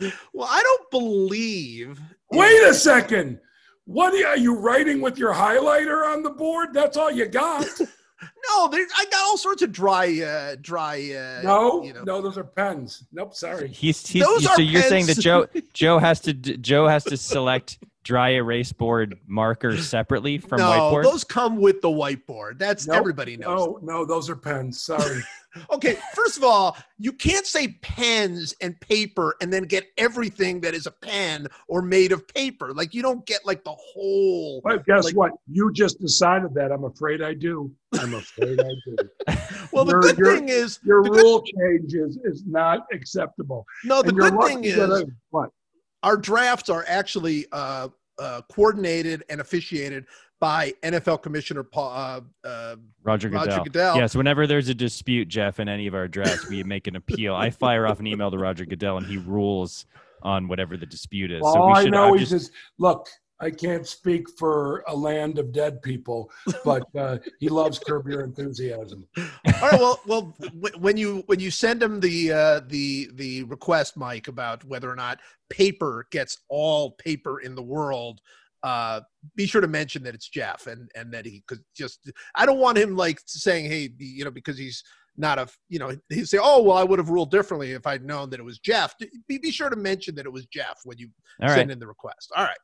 well, 0.32 0.48
I 0.50 0.62
don't 0.62 0.90
believe. 0.90 2.00
Wait 2.30 2.62
a 2.64 2.74
second. 2.74 3.38
What 3.84 4.14
are 4.14 4.16
you, 4.16 4.26
are 4.26 4.38
you 4.38 4.58
writing 4.58 5.00
with 5.00 5.18
your 5.18 5.34
highlighter 5.34 6.06
on 6.06 6.22
the 6.22 6.30
board? 6.30 6.68
That's 6.72 6.96
all 6.96 7.10
you 7.10 7.26
got? 7.26 7.66
No, 8.48 8.70
I 8.72 9.04
got 9.10 9.20
all 9.24 9.36
sorts 9.36 9.62
of 9.62 9.72
dry, 9.72 10.20
uh, 10.20 10.56
dry. 10.60 11.12
Uh, 11.12 11.42
No, 11.42 11.82
you 11.82 11.92
know. 11.92 12.02
no, 12.04 12.22
those 12.22 12.38
are 12.38 12.44
pens. 12.44 13.04
Nope, 13.12 13.34
sorry. 13.34 13.68
He's, 13.68 14.06
he's 14.06 14.22
Those 14.22 14.46
are 14.46 14.56
so 14.56 14.62
you're 14.62 14.82
saying 14.82 15.06
that 15.06 15.18
Joe 15.18 15.46
Joe 15.72 15.98
has 15.98 16.20
to 16.20 16.32
Joe 16.34 16.86
has 16.86 17.04
to 17.04 17.16
select 17.16 17.78
dry 18.04 18.30
erase 18.30 18.72
board 18.72 19.18
markers 19.26 19.88
separately 19.88 20.38
from 20.38 20.58
no, 20.58 20.70
whiteboard. 20.70 21.04
those 21.04 21.24
come 21.24 21.56
with 21.56 21.80
the 21.82 21.88
whiteboard. 21.88 22.58
That's 22.58 22.86
Nope. 22.86 22.96
everybody 22.96 23.36
knows. 23.36 23.58
No, 23.58 23.78
no, 23.82 24.04
those 24.04 24.28
are 24.30 24.36
pens. 24.36 24.82
Sorry. 24.82 25.20
Okay, 25.70 25.98
first 26.14 26.38
of 26.38 26.44
all, 26.44 26.78
you 26.96 27.12
can't 27.12 27.44
say 27.44 27.76
pens 27.82 28.54
and 28.62 28.80
paper 28.80 29.36
and 29.42 29.52
then 29.52 29.64
get 29.64 29.84
everything 29.98 30.62
that 30.62 30.72
is 30.72 30.86
a 30.86 30.90
pen 30.90 31.46
or 31.68 31.82
made 31.82 32.10
of 32.10 32.26
paper. 32.26 32.72
Like 32.72 32.94
you 32.94 33.02
don't 33.02 33.26
get 33.26 33.44
like 33.44 33.62
the 33.62 33.74
whole. 33.76 34.62
But 34.64 34.86
guess 34.86 35.04
Like- 35.04 35.14
what? 35.14 35.32
You 35.50 35.70
just 35.70 36.00
decided 36.00 36.54
that. 36.54 36.72
I'm 36.72 36.84
afraid 36.84 37.20
I 37.20 37.34
do. 37.34 37.70
I'm 38.00 38.14
afraid 38.14 38.60
I 38.60 38.70
do. 38.86 38.96
Well, 39.74 39.84
the 39.84 39.98
good 40.00 40.16
your- 40.16 40.34
thing 40.36 40.48
is 40.48 40.78
Your 40.84 41.02
the 41.02 41.10
good- 41.10 41.22
rule 41.22 41.42
change 41.42 41.92
is, 41.92 42.16
is 42.24 42.44
not 42.46 42.86
acceptable. 42.90 43.66
no. 43.84 44.00
The 44.00 44.08
And 44.08 44.18
good 44.20 44.32
lucky 44.34 44.54
thing 44.54 44.78
that 44.78 44.90
is 44.90 45.02
I- 45.02 45.06
what? 45.28 45.50
Our 46.02 46.16
drafts 46.16 46.68
are 46.68 46.84
actually 46.88 47.46
uh, 47.52 47.88
uh, 48.18 48.42
coordinated 48.50 49.24
and 49.28 49.40
officiated 49.40 50.06
by 50.40 50.72
NFL 50.82 51.22
Commissioner 51.22 51.62
Paul, 51.62 51.92
uh, 51.92 52.20
uh, 52.46 52.76
Roger 53.04 53.28
Roger 53.28 53.50
Goodell. 53.50 53.64
Goodell. 53.64 53.96
Yes, 53.96 54.16
whenever 54.16 54.46
there's 54.46 54.68
a 54.68 54.74
dispute, 54.74 55.28
Jeff, 55.28 55.60
in 55.60 55.68
any 55.68 55.86
of 55.86 55.94
our 55.94 56.08
drafts, 56.08 56.48
we 56.48 56.64
make 56.64 56.88
an 56.88 56.96
appeal. 56.96 57.34
I 57.34 57.50
fire 57.50 57.86
off 57.86 58.00
an 58.00 58.08
email 58.08 58.30
to 58.30 58.38
Roger 58.38 58.64
Goodell, 58.64 58.96
and 58.96 59.06
he 59.06 59.18
rules 59.18 59.86
on 60.22 60.48
whatever 60.48 60.76
the 60.76 60.86
dispute 60.86 61.30
is. 61.30 61.42
Well, 61.42 61.54
so 61.54 61.60
all 61.60 61.66
we 61.68 61.72
I 61.74 61.82
should. 61.84 61.92
know 61.92 62.08
I'm 62.08 62.14
is 62.14 62.30
just, 62.30 62.46
just 62.46 62.52
look. 62.78 63.08
I 63.42 63.50
can't 63.50 63.86
speak 63.86 64.30
for 64.38 64.84
a 64.86 64.94
land 64.94 65.38
of 65.38 65.52
dead 65.52 65.82
people, 65.82 66.30
but 66.64 66.84
uh, 66.96 67.18
he 67.40 67.48
loves 67.48 67.78
Curb 67.78 68.06
Your 68.06 68.22
Enthusiasm. 68.22 69.06
All 69.18 69.24
right. 69.60 69.80
Well, 69.80 70.00
well, 70.06 70.36
when 70.78 70.96
you 70.96 71.24
when 71.26 71.40
you 71.40 71.50
send 71.50 71.82
him 71.82 71.98
the 71.98 72.32
uh, 72.32 72.60
the 72.68 73.10
the 73.14 73.42
request, 73.44 73.96
Mike, 73.96 74.28
about 74.28 74.64
whether 74.64 74.88
or 74.88 74.94
not 74.94 75.18
paper 75.50 76.06
gets 76.12 76.38
all 76.48 76.92
paper 76.92 77.40
in 77.40 77.56
the 77.56 77.62
world, 77.62 78.20
uh, 78.62 79.00
be 79.34 79.46
sure 79.46 79.60
to 79.60 79.66
mention 79.66 80.04
that 80.04 80.14
it's 80.14 80.28
Jeff 80.28 80.68
and 80.68 80.88
and 80.94 81.12
that 81.12 81.26
he 81.26 81.42
could 81.48 81.64
just. 81.76 82.10
I 82.36 82.46
don't 82.46 82.60
want 82.60 82.78
him 82.78 82.96
like 82.96 83.20
saying, 83.26 83.68
hey, 83.68 83.90
you 83.98 84.24
know, 84.24 84.30
because 84.30 84.56
he's 84.56 84.84
not 85.16 85.38
a, 85.38 85.48
you 85.68 85.78
know, 85.78 85.94
he'd 86.08 86.28
say, 86.28 86.38
oh, 86.40 86.62
well, 86.62 86.76
I 86.76 86.84
would 86.84 86.98
have 86.98 87.10
ruled 87.10 87.30
differently 87.30 87.72
if 87.72 87.86
I'd 87.86 88.04
known 88.04 88.30
that 88.30 88.40
it 88.40 88.44
was 88.44 88.58
Jeff. 88.58 88.94
Be, 89.28 89.38
be 89.38 89.50
sure 89.50 89.68
to 89.68 89.76
mention 89.76 90.14
that 90.14 90.26
it 90.26 90.32
was 90.32 90.46
Jeff 90.46 90.80
when 90.84 90.96
you 90.96 91.08
all 91.42 91.48
send 91.48 91.58
right. 91.58 91.70
in 91.70 91.78
the 91.78 91.86
request. 91.86 92.32
All 92.36 92.44
right. 92.44 92.56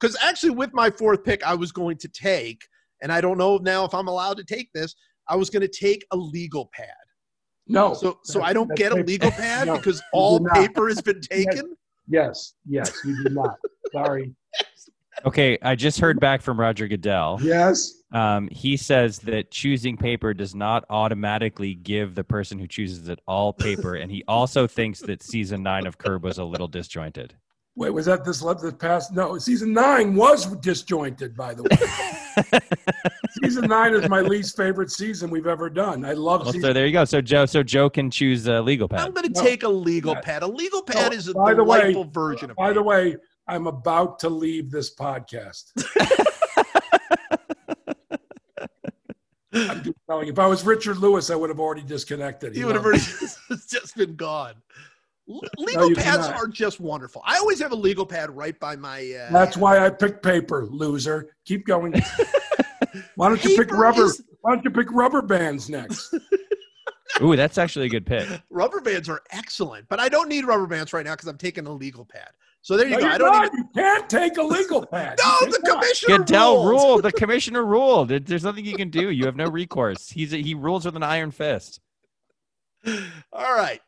Because 0.00 0.16
actually, 0.22 0.50
with 0.50 0.72
my 0.72 0.90
fourth 0.90 1.24
pick, 1.24 1.42
I 1.44 1.54
was 1.54 1.72
going 1.72 1.96
to 1.98 2.08
take, 2.08 2.66
and 3.02 3.12
I 3.12 3.20
don't 3.20 3.38
know 3.38 3.56
now 3.58 3.84
if 3.84 3.94
I'm 3.94 4.08
allowed 4.08 4.36
to 4.38 4.44
take 4.44 4.72
this. 4.72 4.94
I 5.28 5.36
was 5.36 5.50
going 5.50 5.62
to 5.62 5.68
take 5.68 6.06
a 6.12 6.16
legal 6.16 6.70
pad. 6.72 6.86
No. 7.66 7.94
So, 7.94 8.20
so 8.22 8.42
I 8.42 8.52
don't 8.52 8.68
that's 8.68 8.78
get 8.78 8.92
a 8.92 8.96
legal 8.96 9.30
pad 9.32 9.66
No, 9.66 9.76
because 9.76 10.02
all 10.12 10.44
paper 10.54 10.88
has 10.88 11.02
been 11.02 11.20
taken. 11.30 11.76
Yes, 12.08 12.54
yes, 12.68 12.92
you 13.04 13.24
do 13.24 13.34
not. 13.34 13.56
Sorry. 13.92 14.34
Okay, 15.24 15.56
I 15.62 15.76
just 15.76 15.98
heard 15.98 16.20
back 16.20 16.42
from 16.42 16.60
Roger 16.60 16.86
Goodell. 16.86 17.38
Yes. 17.40 18.02
Um, 18.12 18.48
he 18.52 18.76
says 18.76 19.18
that 19.20 19.50
choosing 19.50 19.96
paper 19.96 20.34
does 20.34 20.54
not 20.54 20.84
automatically 20.90 21.74
give 21.74 22.14
the 22.14 22.22
person 22.22 22.58
who 22.58 22.66
chooses 22.66 23.08
it 23.08 23.18
all 23.26 23.54
paper, 23.54 23.94
and 23.94 24.10
he 24.12 24.22
also 24.28 24.66
thinks 24.66 25.00
that 25.00 25.22
season 25.22 25.62
nine 25.62 25.86
of 25.86 25.96
Curb 25.96 26.22
was 26.22 26.36
a 26.36 26.44
little 26.44 26.68
disjointed. 26.68 27.34
Wait, 27.78 27.90
was 27.90 28.06
that 28.06 28.24
this 28.24 28.40
this 28.40 28.72
past? 28.78 29.12
No, 29.12 29.36
season 29.36 29.70
nine 29.74 30.14
was 30.14 30.46
disjointed. 30.56 31.36
By 31.36 31.52
the 31.52 31.62
way, 31.64 32.60
season 33.42 33.68
nine 33.68 33.92
is 33.94 34.08
my 34.08 34.22
least 34.22 34.56
favorite 34.56 34.90
season 34.90 35.28
we've 35.28 35.46
ever 35.46 35.68
done. 35.68 36.02
I 36.02 36.14
love 36.14 36.40
Well, 36.44 36.52
season. 36.54 36.68
so 36.68 36.72
there 36.72 36.86
you 36.86 36.92
go. 36.94 37.04
So 37.04 37.20
Joe, 37.20 37.44
so 37.44 37.62
Joe 37.62 37.90
can 37.90 38.10
choose 38.10 38.46
a 38.46 38.62
legal 38.62 38.88
pad. 38.88 39.00
I'm 39.00 39.12
going 39.12 39.30
to 39.30 39.32
No. 39.38 39.42
take 39.46 39.62
a 39.62 39.68
legal 39.68 40.14
Yeah. 40.14 40.20
pad. 40.22 40.42
A 40.42 40.46
legal 40.46 40.82
pad 40.82 41.12
No, 41.12 41.18
is 41.18 41.28
a 41.28 41.34
by 41.34 41.52
the 41.52 41.62
way- 41.62 41.80
delightful 41.92 42.04
version 42.04 42.50
of 42.50 42.56
By 42.56 42.72
the 42.72 42.82
way, 42.82 43.16
I'm 43.46 43.66
about 43.66 44.18
to 44.20 44.30
leave 44.30 44.70
this 44.70 44.94
podcast. 44.94 45.64
I'm 49.52 49.94
telling 50.08 50.26
you, 50.26 50.32
if 50.32 50.38
I 50.38 50.46
was 50.46 50.64
Richard 50.64 50.98
Lewis, 50.98 51.30
I 51.30 51.34
would 51.34 51.50
have 51.50 51.60
already 51.60 51.82
disconnected. 51.82 52.56
you 52.56 52.66
would 52.66 52.74
have 52.74 52.84
already 52.84 53.02
just 53.68 53.96
been 53.96 54.14
gone. 54.16 54.54
L- 55.28 55.40
legal 55.58 55.88
you 55.88 55.96
pads 55.96 56.26
cannot. 56.26 56.34
are 56.40 56.46
just 56.46 56.78
wonderful. 56.80 57.22
I 57.24 57.36
always 57.38 57.60
have 57.60 57.72
a 57.72 57.76
legal 57.76 58.06
pad 58.06 58.30
right 58.30 58.58
by 58.60 58.76
my. 58.76 59.00
Uh, 59.12 59.32
That's 59.32 59.56
why 59.56 59.84
I 59.84 59.90
picked 59.90 60.22
paper, 60.22 60.66
loser. 60.66 61.34
Keep 61.44 61.66
going. 61.66 61.94
Why 63.16 63.28
don't 63.28 63.44
you 63.44 63.56
pick 63.56 63.70
rubber? 63.72 64.04
is- 64.04 64.22
Why 64.40 64.54
don't 64.54 64.64
you 64.64 64.70
pick 64.70 64.90
rubber 64.92 65.20
bands 65.22 65.68
next? 65.68 66.14
Ooh, 67.22 67.34
that's 67.36 67.56
actually 67.58 67.86
a 67.86 67.88
good 67.88 68.04
pick. 68.06 68.26
rubber 68.50 68.80
bands 68.80 69.08
are 69.08 69.22
excellent, 69.30 69.88
but 69.88 69.98
I 70.00 70.08
don't 70.08 70.28
need 70.28 70.44
rubber 70.44 70.66
bands 70.66 70.92
right 70.92 71.04
now 71.04 71.12
because 71.14 71.28
I'm 71.28 71.38
taking 71.38 71.66
a 71.66 71.72
legal 71.72 72.04
pad. 72.04 72.28
So 72.62 72.76
there 72.76 72.86
you 72.86 72.92
No, 72.92 72.98
go. 72.98 73.04
you're 73.04 73.14
I 73.14 73.18
don't 73.18 73.32
not. 73.32 73.46
even. 73.46 73.58
You 73.58 73.68
can't 73.74 74.10
take 74.10 74.36
a 74.38 74.42
legal 74.42 74.84
pad. 74.92 75.18
No, 75.24 75.36
You 75.42 75.52
the 75.52 75.58
cannot. 75.60 75.82
commissioner 75.82 76.18
Goodell 76.18 76.64
ruled. 76.64 76.82
ruled. 76.82 77.02
The 77.04 77.12
commissioner 77.12 77.64
ruled. 77.64 78.08
There's 78.08 78.44
nothing 78.44 78.64
you 78.64 78.76
can 78.76 78.90
do. 78.90 79.10
You 79.10 79.24
have 79.26 79.36
no 79.36 79.46
recourse. 79.46 80.10
He's 80.10 80.30
he 80.32 80.54
rules 80.54 80.84
with 80.84 80.96
an 80.96 81.02
iron 81.02 81.30
fist. 81.30 81.80
All 83.32 83.54
right, 83.54 83.80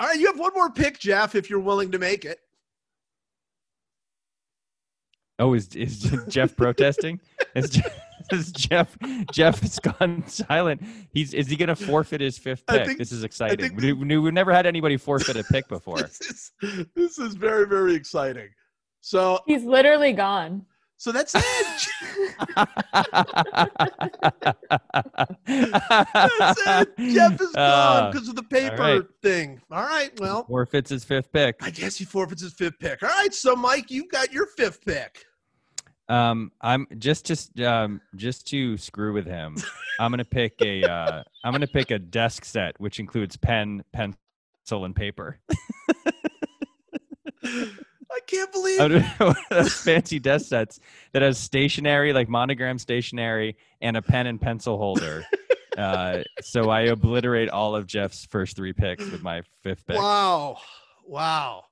all 0.00 0.08
right. 0.08 0.18
You 0.18 0.26
have 0.26 0.38
one 0.38 0.52
more 0.54 0.70
pick, 0.70 0.98
Jeff, 0.98 1.34
if 1.34 1.48
you're 1.50 1.60
willing 1.60 1.92
to 1.92 1.98
make 1.98 2.24
it. 2.24 2.40
Oh, 5.38 5.54
is 5.54 5.74
is 5.74 6.10
Jeff 6.28 6.56
protesting? 6.56 7.20
Is 7.54 7.70
Jeff, 7.70 8.00
is 8.32 8.50
Jeff 8.50 8.96
Jeff 9.32 9.60
has 9.60 9.78
gone 9.78 10.26
silent? 10.26 10.82
He's 11.12 11.32
is 11.34 11.46
he 11.46 11.54
going 11.54 11.68
to 11.68 11.76
forfeit 11.76 12.20
his 12.20 12.36
fifth 12.36 12.66
pick? 12.66 12.84
think- 12.86 12.98
this 12.98 13.12
is 13.12 13.22
exciting. 13.22 13.76
We, 13.76 13.92
we, 13.92 14.18
we've 14.18 14.32
never 14.32 14.52
had 14.52 14.66
anybody 14.66 14.96
forfeit 14.96 15.36
a 15.36 15.44
pick 15.44 15.68
before. 15.68 15.98
This 16.02 16.20
is 16.60 16.86
this 16.96 17.18
is 17.20 17.34
very 17.34 17.68
very 17.68 17.94
exciting. 17.94 18.48
So 19.00 19.38
He's 19.46 19.62
literally 19.62 20.12
gone. 20.12 20.66
So 20.96 21.12
that's 21.12 21.34
it. 21.34 21.42
That's 25.46 26.60
it. 26.66 26.88
Jeff 26.98 27.40
is 27.40 27.52
gone 27.52 27.54
Ah, 27.56 28.10
because 28.12 28.28
of 28.28 28.36
the 28.36 28.42
paper 28.42 28.76
right. 28.76 29.02
thing. 29.22 29.60
All 29.70 29.82
right. 29.82 30.10
Well, 30.20 30.44
forfeits 30.44 30.90
his 30.90 31.04
fifth 31.04 31.32
pick. 31.32 31.56
I 31.60 31.70
guess 31.70 31.96
he 31.96 32.04
forfeits 32.04 32.42
his 32.42 32.52
fifth 32.52 32.78
pick. 32.78 33.02
All 33.02 33.08
right. 33.08 33.32
So, 33.34 33.56
Mike, 33.56 33.90
you 33.90 34.06
got 34.08 34.32
your 34.32 34.46
fifth 34.46 34.84
pick. 34.84 35.24
Um, 36.08 36.52
I'm 36.60 36.86
just 36.98 37.24
just 37.24 37.58
um 37.60 38.00
just 38.14 38.46
to 38.48 38.76
screw 38.76 39.14
with 39.14 39.26
him. 39.26 39.56
I'm 39.98 40.12
gonna 40.12 40.24
pick 40.24 40.52
a 40.62 40.84
uh, 40.84 41.22
I'm 41.44 41.52
gonna 41.52 41.66
pick 41.66 41.90
a 41.90 41.98
desk 41.98 42.44
set 42.44 42.78
which 42.78 43.00
includes 43.00 43.36
pen, 43.38 43.82
pencil, 43.92 44.84
and 44.84 44.94
paper. 44.94 45.38
I 48.14 48.20
can't 48.26 48.52
believe 48.52 48.80
I 48.80 48.88
don't 48.88 49.02
know, 49.02 49.26
one 49.26 49.36
of 49.50 49.64
those 49.64 49.74
fancy 49.74 50.18
desk 50.18 50.46
sets 50.46 50.78
that 51.12 51.22
has 51.22 51.38
stationery, 51.38 52.12
like 52.12 52.28
monogram 52.28 52.78
stationery, 52.78 53.56
and 53.80 53.96
a 53.96 54.02
pen 54.02 54.26
and 54.26 54.40
pencil 54.40 54.78
holder. 54.78 55.24
uh, 55.78 56.22
so 56.40 56.70
I 56.70 56.82
obliterate 56.82 57.48
all 57.48 57.74
of 57.74 57.86
Jeff's 57.86 58.26
first 58.26 58.56
three 58.56 58.72
picks 58.72 59.10
with 59.10 59.22
my 59.22 59.42
fifth 59.62 59.86
pick. 59.86 59.96
Wow. 59.96 60.58
Wow. 61.06 61.64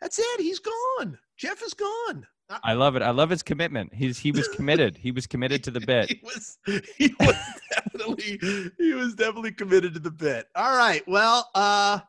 That's 0.00 0.18
it. 0.18 0.40
He's 0.40 0.58
gone. 0.58 1.18
Jeff 1.36 1.62
is 1.62 1.74
gone. 1.74 2.26
I 2.62 2.74
love 2.74 2.94
it. 2.94 3.02
I 3.02 3.10
love 3.10 3.30
his 3.30 3.42
commitment. 3.42 3.94
He's 3.94 4.18
he 4.18 4.30
was 4.30 4.48
committed. 4.48 4.96
He 4.96 5.10
was 5.12 5.26
committed 5.26 5.64
to 5.64 5.70
the 5.70 5.80
bit. 5.86 6.10
He 6.10 6.20
was 6.22 6.58
he 6.96 7.14
was 7.18 7.34
definitely 7.70 8.38
he 8.78 8.92
was 8.92 9.14
definitely 9.14 9.52
committed 9.52 9.94
to 9.94 10.00
the 10.00 10.10
bit. 10.10 10.48
All 10.54 10.76
right. 10.76 11.02
Well, 11.08 11.48
uh 11.54 12.00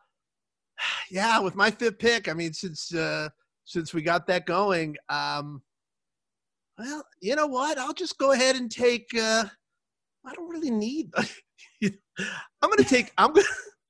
yeah, 1.12 1.40
with 1.40 1.56
my 1.56 1.72
fifth 1.72 2.00
pick, 2.00 2.28
I 2.28 2.34
mean 2.34 2.54
since 2.54 2.94
uh 2.94 3.30
since 3.66 3.94
we 3.94 4.02
got 4.02 4.28
that 4.28 4.46
going, 4.46 4.96
um 5.10 5.62
well, 6.78 7.06
you 7.22 7.36
know 7.36 7.48
what? 7.48 7.78
I'll 7.78 7.94
just 7.94 8.18
go 8.18 8.32
ahead 8.32 8.56
and 8.56 8.72
take 8.72 9.08
uh 9.18 9.46
I 10.26 10.34
don't 10.34 10.50
really 10.50 10.72
need 10.72 11.12
I'm 12.62 12.70
going 12.70 12.78
to 12.78 12.84
take 12.84 13.12
I'm 13.18 13.34
to 13.34 13.44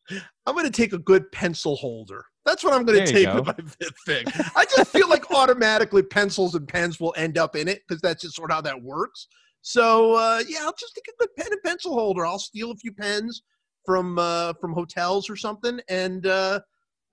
I'm 0.46 0.56
to 0.58 0.70
take 0.70 0.94
a 0.94 1.00
good 1.00 1.32
pencil 1.32 1.76
holder. 1.76 2.26
That's 2.46 2.64
what 2.64 2.74
I'm 2.74 2.86
going 2.86 3.00
to 3.00 3.12
There 3.12 3.22
you 3.22 3.26
take 3.26 3.36
with 3.36 3.48
my 3.48 3.72
fifth 3.80 3.98
pick. 4.06 4.56
I 4.56 4.66
just 4.66 4.92
feel 4.92 5.10
like 5.10 5.32
automatically 5.32 6.04
pencils 6.04 6.54
and 6.54 6.68
pens 6.68 7.00
will 7.00 7.14
end 7.18 7.40
up 7.40 7.56
in 7.56 7.68
it 7.68 7.82
because 7.88 8.02
that's 8.02 8.22
just 8.22 8.36
sort 8.36 8.52
of 8.52 8.56
how 8.56 8.62
that 8.62 8.82
works. 8.84 9.28
So 9.62 10.14
uh, 10.14 10.44
yeah, 10.48 10.60
I'll 10.62 10.76
just 10.80 10.94
take 10.94 11.16
a 11.16 11.24
good 11.24 11.36
pen 11.38 11.48
and 11.52 11.64
pencil 11.64 11.94
holder. 11.96 12.24
I'll 12.26 12.38
steal 12.38 12.70
a 12.70 12.76
few 12.76 12.94
pens 12.94 13.42
from 13.84 14.20
uh, 14.20 14.54
from 14.62 14.74
hotels 14.74 15.28
or 15.28 15.36
something, 15.36 15.80
and 15.90 16.28
uh, 16.28 16.60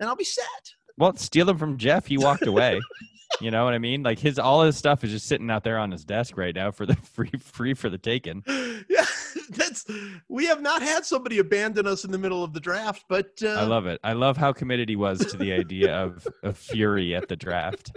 and 0.03 0.11
I'll 0.11 0.17
be 0.17 0.25
set. 0.25 0.75
Well, 0.99 1.17
steal 1.17 1.47
them 1.47 1.57
from 1.57 1.79
Jeff. 1.79 2.07
He 2.07 2.19
walked 2.19 2.47
away. 2.47 2.81
you 3.41 3.51
know 3.51 3.65
what 3.65 3.73
I 3.73 3.79
mean? 3.79 4.03
Like 4.03 4.19
his 4.19 4.39
all 4.39 4.63
his 4.63 4.77
stuff 4.77 5.05
is 5.05 5.13
just 5.13 5.27
sitting 5.27 5.51
out 5.51 5.65
there 5.65 5.79
on 5.79 5.91
his 5.91 6.05
desk 6.05 6.37
right 6.37 6.55
now 6.55 6.71
for 6.71 6.85
the 6.85 6.97
free 7.15 7.31
free 7.41 7.73
for 7.73 7.89
the 7.89 7.99
taking. 7.99 8.43
yeah, 8.91 9.07
that's 9.51 9.87
we 10.29 10.47
have 10.47 10.61
not 10.61 10.83
had 10.83 11.07
somebody 11.07 11.39
abandon 11.39 11.87
us 11.87 12.05
in 12.05 12.11
the 12.11 12.19
middle 12.19 12.45
of 12.45 12.53
the 12.53 12.61
draft, 12.61 13.05
but 13.09 13.31
uh, 13.43 13.49
I 13.49 13.63
love 13.63 13.87
it. 13.87 14.01
I 14.05 14.13
love 14.13 14.37
how 14.37 14.53
committed 14.53 14.89
he 14.89 14.97
was 14.97 15.21
to 15.21 15.37
the 15.37 15.53
idea 15.53 15.95
of 15.95 16.27
of 16.43 16.59
fury 16.59 17.15
at 17.15 17.29
the 17.29 17.37
draft. 17.37 17.97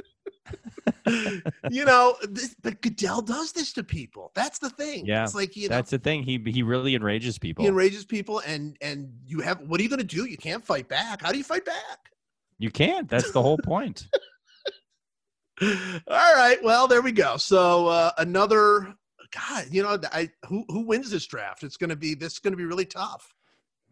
you 1.71 1.85
know, 1.85 2.15
this, 2.23 2.55
but 2.61 2.81
Goodell 2.81 3.21
does 3.21 3.51
this 3.51 3.73
to 3.73 3.83
people. 3.83 4.31
That's 4.35 4.59
the 4.59 4.69
thing. 4.69 5.05
Yeah, 5.05 5.23
it's 5.23 5.35
like 5.35 5.55
you 5.55 5.69
know, 5.69 5.75
That's 5.75 5.91
the 5.91 5.99
thing. 5.99 6.23
He 6.23 6.37
he 6.37 6.63
really 6.63 6.95
enrages 6.95 7.37
people. 7.37 7.63
he 7.63 7.69
enrages 7.69 8.05
people, 8.05 8.39
and 8.39 8.77
and 8.81 9.11
you 9.25 9.41
have 9.41 9.61
what 9.61 9.79
are 9.79 9.83
you 9.83 9.89
going 9.89 9.99
to 9.99 10.05
do? 10.05 10.25
You 10.25 10.37
can't 10.37 10.65
fight 10.65 10.87
back. 10.87 11.21
How 11.21 11.31
do 11.31 11.37
you 11.37 11.43
fight 11.43 11.65
back? 11.65 12.11
You 12.57 12.71
can't. 12.71 13.09
That's 13.09 13.31
the 13.31 13.41
whole 13.41 13.57
point. 13.57 14.07
All 15.61 15.69
right. 16.07 16.57
Well, 16.63 16.87
there 16.87 17.01
we 17.01 17.11
go. 17.11 17.37
So 17.37 17.87
uh, 17.87 18.11
another 18.17 18.95
God. 19.31 19.65
You 19.71 19.83
know, 19.83 19.99
I 20.11 20.29
who 20.47 20.65
who 20.69 20.81
wins 20.81 21.09
this 21.09 21.25
draft? 21.25 21.63
It's 21.63 21.77
going 21.77 21.89
to 21.89 21.95
be 21.95 22.15
this 22.15 22.39
going 22.39 22.53
to 22.53 22.57
be 22.57 22.65
really 22.65 22.85
tough. 22.85 23.33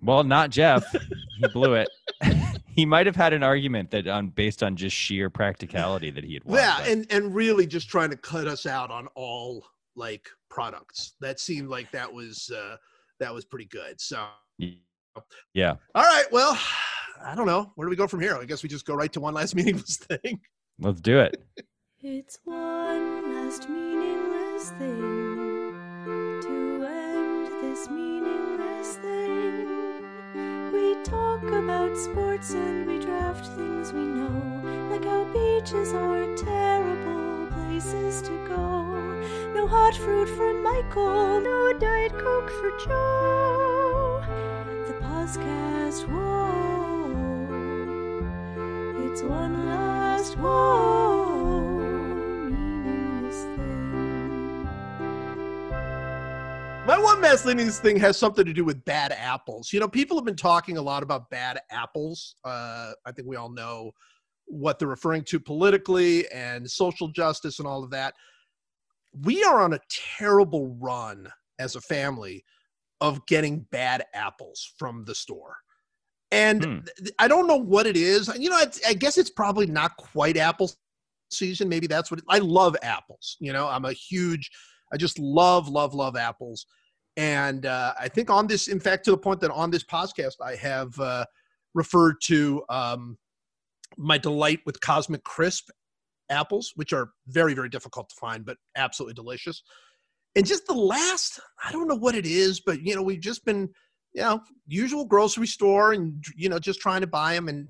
Well, 0.02 0.24
not 0.24 0.50
Jeff. 0.50 0.84
He 1.40 1.48
blew 1.54 1.76
it. 1.76 1.90
he 2.76 2.86
might 2.86 3.06
have 3.06 3.16
had 3.16 3.34
an 3.34 3.44
argument 3.44 3.92
that 3.92 4.08
on 4.08 4.30
based 4.30 4.64
on 4.64 4.76
just 4.76 4.96
sheer 4.96 5.30
practicality 5.30 6.10
that 6.12 6.24
he 6.24 6.34
had 6.36 6.44
won. 6.44 6.58
yeah, 6.58 6.78
but- 6.80 6.88
and 6.88 7.08
and 7.12 7.36
really 7.36 7.68
just 7.68 7.90
trying 7.90 8.10
to 8.10 8.18
cut 8.18 8.48
us 8.48 8.66
out 8.66 8.92
on 8.92 9.08
all 9.16 9.66
like 9.96 10.28
products. 10.50 11.14
That 11.22 11.40
seemed 11.40 11.70
like 11.70 11.92
that 11.92 12.12
was 12.12 12.52
uh, 12.56 12.78
that 13.20 13.34
was 13.34 13.46
pretty 13.46 13.66
good. 13.66 14.00
So 14.02 14.26
yeah. 15.54 15.76
all 15.94 16.04
right. 16.04 16.26
Well, 16.32 16.58
I 17.24 17.36
don't 17.36 17.46
know. 17.46 17.72
Where 17.76 17.86
do 17.86 17.90
we 17.90 17.96
go 17.96 18.08
from 18.08 18.20
here? 18.20 18.36
I 18.36 18.46
guess 18.46 18.64
we 18.64 18.70
just 18.70 18.86
go 18.86 18.96
right 18.96 19.14
to 19.14 19.20
one 19.20 19.34
last 19.34 19.56
meaningless 19.58 19.98
thing. 19.98 20.40
Let's 20.80 21.02
do 21.02 21.20
it. 21.20 21.44
It's 22.02 22.40
one 22.44 23.34
last 23.36 23.70
meaningless 23.70 24.72
thing 24.72 25.74
to 26.42 26.86
end 26.86 27.48
this 27.64 27.90
meaningless 27.90 27.90
thing. 27.90 28.13
We 28.13 28.13
talk 31.04 31.44
about 31.44 31.98
sports 31.98 32.54
and 32.54 32.88
we 32.88 32.98
draft 33.00 33.46
things 33.48 33.92
we 33.92 34.02
know, 34.02 34.62
like 34.90 35.04
how 35.04 35.26
beaches 35.26 35.94
are 35.94 36.26
terrible 36.36 37.48
places 37.48 38.22
to 38.22 38.48
go. 38.48 38.84
No 39.54 39.68
hot 39.68 39.96
fruit 39.96 40.30
for 40.30 40.54
Michael, 40.54 41.42
no 41.42 41.74
Diet 41.74 42.14
Coke 42.14 42.50
for 42.50 42.72
Joe. 42.86 44.24
The 44.88 44.94
podcast, 45.06 46.08
whoa. 46.08 47.12
It's 49.06 49.22
one 49.24 49.68
last 49.68 50.38
whoa 50.38 51.33
My 56.86 57.00
one 57.00 57.22
meaningless 57.22 57.80
thing 57.80 57.96
has 57.98 58.18
something 58.18 58.46
to 58.46 58.52
do 58.52 58.66
with 58.66 58.84
bad 58.84 59.14
apples. 59.14 59.72
You 59.72 59.80
know, 59.80 59.88
people 59.88 60.18
have 60.18 60.26
been 60.26 60.36
talking 60.36 60.78
a 60.78 60.82
lot 60.82 61.02
about 61.02 61.30
bad 61.30 61.62
apples. 61.72 62.36
Uh, 62.44 62.92
I 63.06 63.14
think 63.14 63.26
we 63.26 63.38
all 63.38 63.50
know 63.50 63.92
what 64.48 64.80
they're 64.80 64.90
referring 64.90 65.24
to 65.24 65.40
politically 65.40 66.30
and 66.30 66.70
social 66.70 67.08
justice 67.08 67.60
and 67.60 67.68
all 67.68 67.86
of 67.86 67.90
that. 67.92 68.16
We 69.22 69.46
are 69.46 69.62
on 69.62 69.74
a 69.74 69.80
terrible 70.18 70.76
run 70.82 71.30
as 71.58 71.78
a 71.78 71.82
family 71.82 72.44
of 73.00 73.26
getting 73.28 73.62
bad 73.72 74.04
apples 74.14 74.74
from 74.78 75.06
the 75.06 75.16
store. 75.16 75.56
And 76.32 76.64
Hmm. 76.66 76.80
th- 76.98 77.14
I 77.18 77.30
don't 77.30 77.48
know 77.48 77.56
what 77.56 77.88
it 77.88 77.96
is. 77.96 78.30
You 78.38 78.50
know, 78.50 78.60
it's, 78.60 78.86
I 78.86 78.94
guess 78.94 79.18
it's 79.18 79.30
probably 79.30 79.68
not 79.68 79.96
quite 79.96 80.36
apple 80.36 80.70
season. 81.32 81.70
Maybe 81.70 81.88
that's 81.88 82.12
what 82.12 82.20
it, 82.20 82.26
I 82.28 82.40
love 82.40 82.76
apples. 82.84 83.38
You 83.40 83.54
know, 83.54 83.70
I'm 83.70 83.86
a 83.86 83.94
huge, 83.94 84.52
I 84.94 84.98
just 84.98 85.20
love, 85.20 85.68
love, 85.68 85.94
love 85.94 86.16
apples. 86.16 86.66
And 87.18 87.66
uh, 87.66 87.94
I 88.00 88.08
think 88.08 88.30
on 88.30 88.48
this, 88.48 88.68
in 88.68 88.80
fact, 88.80 89.06
to 89.06 89.12
the 89.12 89.18
point 89.18 89.40
that 89.42 89.52
on 89.52 89.72
this 89.72 89.84
podcast, 89.84 90.36
I 90.44 90.56
have 90.56 90.98
uh, 91.00 91.26
referred 91.74 92.16
to 92.26 92.64
um, 92.70 93.18
my 93.98 94.18
delight 94.18 94.60
with 94.66 94.80
Cosmic 94.82 95.24
Crisp 95.24 95.70
apples, 96.30 96.72
which 96.76 96.94
are 96.94 97.12
very, 97.28 97.54
very 97.54 97.70
difficult 97.70 98.10
to 98.10 98.16
find, 98.16 98.46
but 98.46 98.58
absolutely 98.76 99.14
delicious. 99.14 99.64
And 100.36 100.46
just 100.46 100.66
the 100.66 100.74
last, 100.74 101.40
I 101.64 101.72
don't 101.72 101.88
know 101.88 101.96
what 101.96 102.16
it 102.16 102.26
is, 102.26 102.62
but 102.66 102.82
you 102.82 102.96
know, 102.96 103.04
we've 103.04 103.22
just 103.22 103.46
been, 103.46 103.70
you 104.14 104.22
know, 104.22 104.42
usual 104.68 105.06
grocery 105.06 105.48
store 105.48 105.94
and 105.94 106.24
you 106.36 106.50
know, 106.50 106.60
just 106.60 106.80
trying 106.80 107.02
to 107.02 107.08
buy 107.08 107.36
them, 107.36 107.48
and 107.48 107.68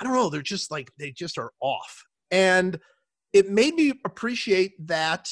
I 0.00 0.04
don't 0.04 0.14
know, 0.14 0.30
they're 0.30 0.42
just 0.42 0.70
like 0.70 0.90
they 0.98 1.10
just 1.10 1.38
are 1.38 1.50
off. 1.60 2.04
And 2.30 2.78
it 3.32 3.50
made 3.50 3.74
me 3.74 3.92
appreciate 4.04 4.72
that 4.86 5.28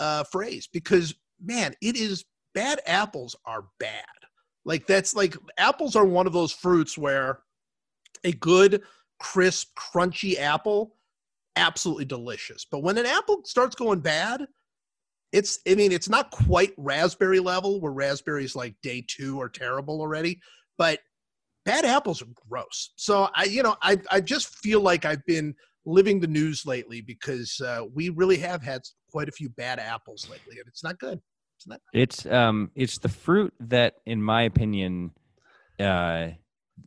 uh, 0.00 0.24
phrase 0.24 0.68
because 0.72 1.14
man, 1.42 1.74
it 1.80 1.96
is 1.96 2.24
bad 2.54 2.80
apples 2.86 3.36
are 3.44 3.64
bad. 3.78 4.04
Like 4.64 4.86
that's 4.86 5.14
like 5.14 5.36
apples 5.58 5.96
are 5.96 6.06
one 6.06 6.26
of 6.26 6.32
those 6.32 6.52
fruits 6.52 6.96
where 6.96 7.40
a 8.24 8.32
good, 8.32 8.82
crisp, 9.18 9.76
crunchy 9.76 10.38
apple, 10.38 10.96
absolutely 11.56 12.06
delicious. 12.06 12.66
But 12.70 12.82
when 12.82 12.96
an 12.98 13.06
apple 13.06 13.42
starts 13.44 13.74
going 13.74 14.00
bad, 14.00 14.46
it's 15.32 15.58
I 15.68 15.74
mean, 15.74 15.92
it's 15.92 16.08
not 16.08 16.30
quite 16.30 16.72
raspberry 16.78 17.40
level 17.40 17.80
where 17.80 17.92
raspberries 17.92 18.56
like 18.56 18.74
day 18.82 19.04
two 19.06 19.40
are 19.40 19.48
terrible 19.48 20.00
already, 20.00 20.40
but 20.78 21.00
bad 21.64 21.84
apples 21.84 22.22
are 22.22 22.28
gross. 22.48 22.92
So 22.96 23.28
I, 23.34 23.44
you 23.44 23.62
know, 23.62 23.76
I 23.82 24.00
I 24.10 24.20
just 24.20 24.56
feel 24.58 24.80
like 24.80 25.04
I've 25.04 25.24
been 25.26 25.54
living 25.84 26.20
the 26.20 26.26
news 26.26 26.64
lately 26.64 27.00
because 27.00 27.60
uh, 27.60 27.82
we 27.92 28.08
really 28.10 28.38
have 28.38 28.62
had 28.62 28.82
quite 29.14 29.28
a 29.28 29.32
few 29.32 29.48
bad 29.48 29.78
apples 29.78 30.28
lately, 30.28 30.58
and 30.58 30.66
it's 30.66 30.82
not 30.82 30.98
good. 30.98 31.20
It's 31.56 31.68
not. 31.68 31.80
It's 31.92 32.26
um 32.26 32.72
it's 32.74 32.98
the 32.98 33.08
fruit 33.08 33.54
that 33.60 33.94
in 34.04 34.20
my 34.20 34.42
opinion 34.42 35.12
uh 35.78 36.30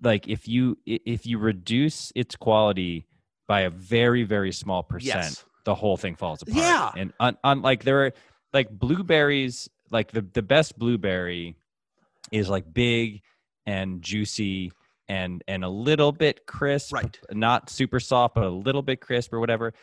like 0.03 0.27
if 0.27 0.45
you 0.45 0.77
if 0.85 1.25
you 1.25 1.37
reduce 1.39 2.11
its 2.15 2.35
quality 2.35 3.07
by 3.47 3.61
a 3.61 3.69
very 3.69 4.23
very 4.23 4.51
small 4.51 4.83
percent 4.83 5.23
Yes. 5.23 5.45
the 5.63 5.73
whole 5.73 5.95
thing 5.95 6.15
falls 6.17 6.41
apart. 6.41 6.57
Yeah. 6.57 6.91
And 6.97 7.13
on, 7.21 7.37
on 7.45 7.61
like 7.61 7.85
there 7.85 8.05
are 8.05 8.11
like 8.51 8.69
blueberries 8.69 9.69
like 9.89 10.11
the 10.11 10.21
the 10.33 10.41
best 10.41 10.77
blueberry 10.77 11.55
is 12.29 12.49
like 12.49 12.65
big 12.73 13.21
and 13.65 14.01
juicy 14.01 14.73
and 15.07 15.41
and 15.47 15.63
a 15.63 15.69
little 15.69 16.11
bit 16.11 16.45
crisp 16.45 16.91
Right. 16.93 17.17
not 17.31 17.69
super 17.69 18.01
soft 18.01 18.35
but 18.35 18.43
a 18.43 18.49
little 18.49 18.81
bit 18.81 18.99
crisp 18.99 19.31
or 19.31 19.39
whatever 19.39 19.73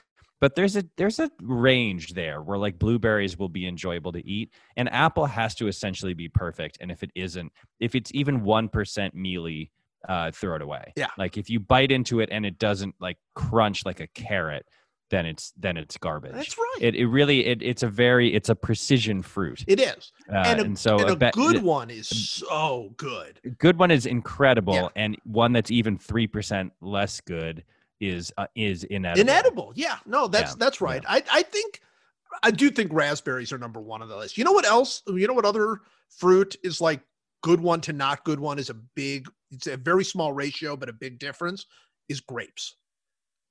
but 0.44 0.54
there's 0.54 0.76
a 0.76 0.84
there's 0.98 1.20
a 1.20 1.30
range 1.40 2.12
there 2.12 2.42
where 2.42 2.58
like 2.58 2.78
blueberries 2.78 3.38
will 3.38 3.48
be 3.48 3.66
enjoyable 3.66 4.12
to 4.12 4.22
eat 4.28 4.52
and 4.76 4.92
apple 4.92 5.24
has 5.24 5.54
to 5.54 5.68
essentially 5.68 6.12
be 6.12 6.28
perfect 6.28 6.76
and 6.82 6.90
if 6.90 7.02
it 7.02 7.10
isn't 7.14 7.50
if 7.80 7.94
it's 7.94 8.10
even 8.12 8.42
1% 8.42 9.14
mealy 9.14 9.70
uh 10.06 10.30
throw 10.32 10.56
it 10.56 10.60
away 10.60 10.92
Yeah. 10.96 11.06
like 11.16 11.38
if 11.38 11.48
you 11.48 11.60
bite 11.60 11.90
into 11.90 12.20
it 12.20 12.28
and 12.30 12.44
it 12.44 12.58
doesn't 12.58 12.94
like 13.00 13.16
crunch 13.34 13.86
like 13.86 14.00
a 14.00 14.06
carrot 14.08 14.66
then 15.10 15.24
it's 15.24 15.52
then 15.56 15.78
it's 15.78 15.96
garbage 15.96 16.32
That's 16.34 16.58
right. 16.58 16.78
it, 16.82 16.94
it 16.94 17.06
really 17.06 17.46
it, 17.46 17.62
it's 17.62 17.82
a 17.82 17.88
very 17.88 18.34
it's 18.34 18.50
a 18.50 18.54
precision 18.54 19.22
fruit 19.22 19.64
it 19.66 19.80
is, 19.80 20.12
uh, 20.30 20.42
and 20.44 20.60
and, 20.60 20.78
so 20.78 20.98
and 20.98 21.08
a 21.10 21.16
ba- 21.16 21.30
good 21.32 21.62
one 21.62 21.88
is 21.88 22.08
so 22.08 22.92
good. 22.98 23.40
good 23.58 23.78
one 23.78 23.90
is 23.90 24.04
incredible 24.04 24.74
Yeah. 24.74 24.88
and 24.96 25.16
one 25.24 25.52
that's 25.54 25.70
even 25.70 25.96
3% 25.98 26.70
less 26.82 27.20
good 27.22 27.64
is 28.00 28.32
uh, 28.36 28.46
is 28.54 28.84
inedible 28.84 29.20
Inedible. 29.20 29.72
Yeah. 29.76 29.98
No, 30.06 30.26
that's 30.26 30.52
Yeah, 30.52 30.56
that's 30.58 30.80
right. 30.80 31.02
I 31.08 31.22
I 31.30 31.42
think 31.42 31.80
I 32.42 32.50
do 32.50 32.70
think 32.70 32.92
raspberries 32.92 33.52
are 33.52 33.58
number 33.58 33.80
one 33.80 34.02
on 34.02 34.08
the 34.08 34.16
list. 34.16 34.36
You 34.36 34.44
know 34.44 34.52
what 34.52 34.66
else? 34.66 35.02
You 35.06 35.26
know 35.26 35.34
what 35.34 35.44
other 35.44 35.80
fruit 36.10 36.56
is 36.62 36.80
like 36.80 37.00
good 37.42 37.60
one 37.60 37.80
to 37.82 37.92
not 37.92 38.24
good 38.24 38.40
one 38.40 38.58
is 38.58 38.70
a 38.70 38.74
big. 38.74 39.28
It's 39.50 39.66
a 39.66 39.76
very 39.76 40.04
small 40.04 40.32
ratio, 40.32 40.76
but 40.76 40.88
a 40.88 40.92
big 40.92 41.18
difference 41.18 41.66
is 42.08 42.20
grapes. 42.20 42.76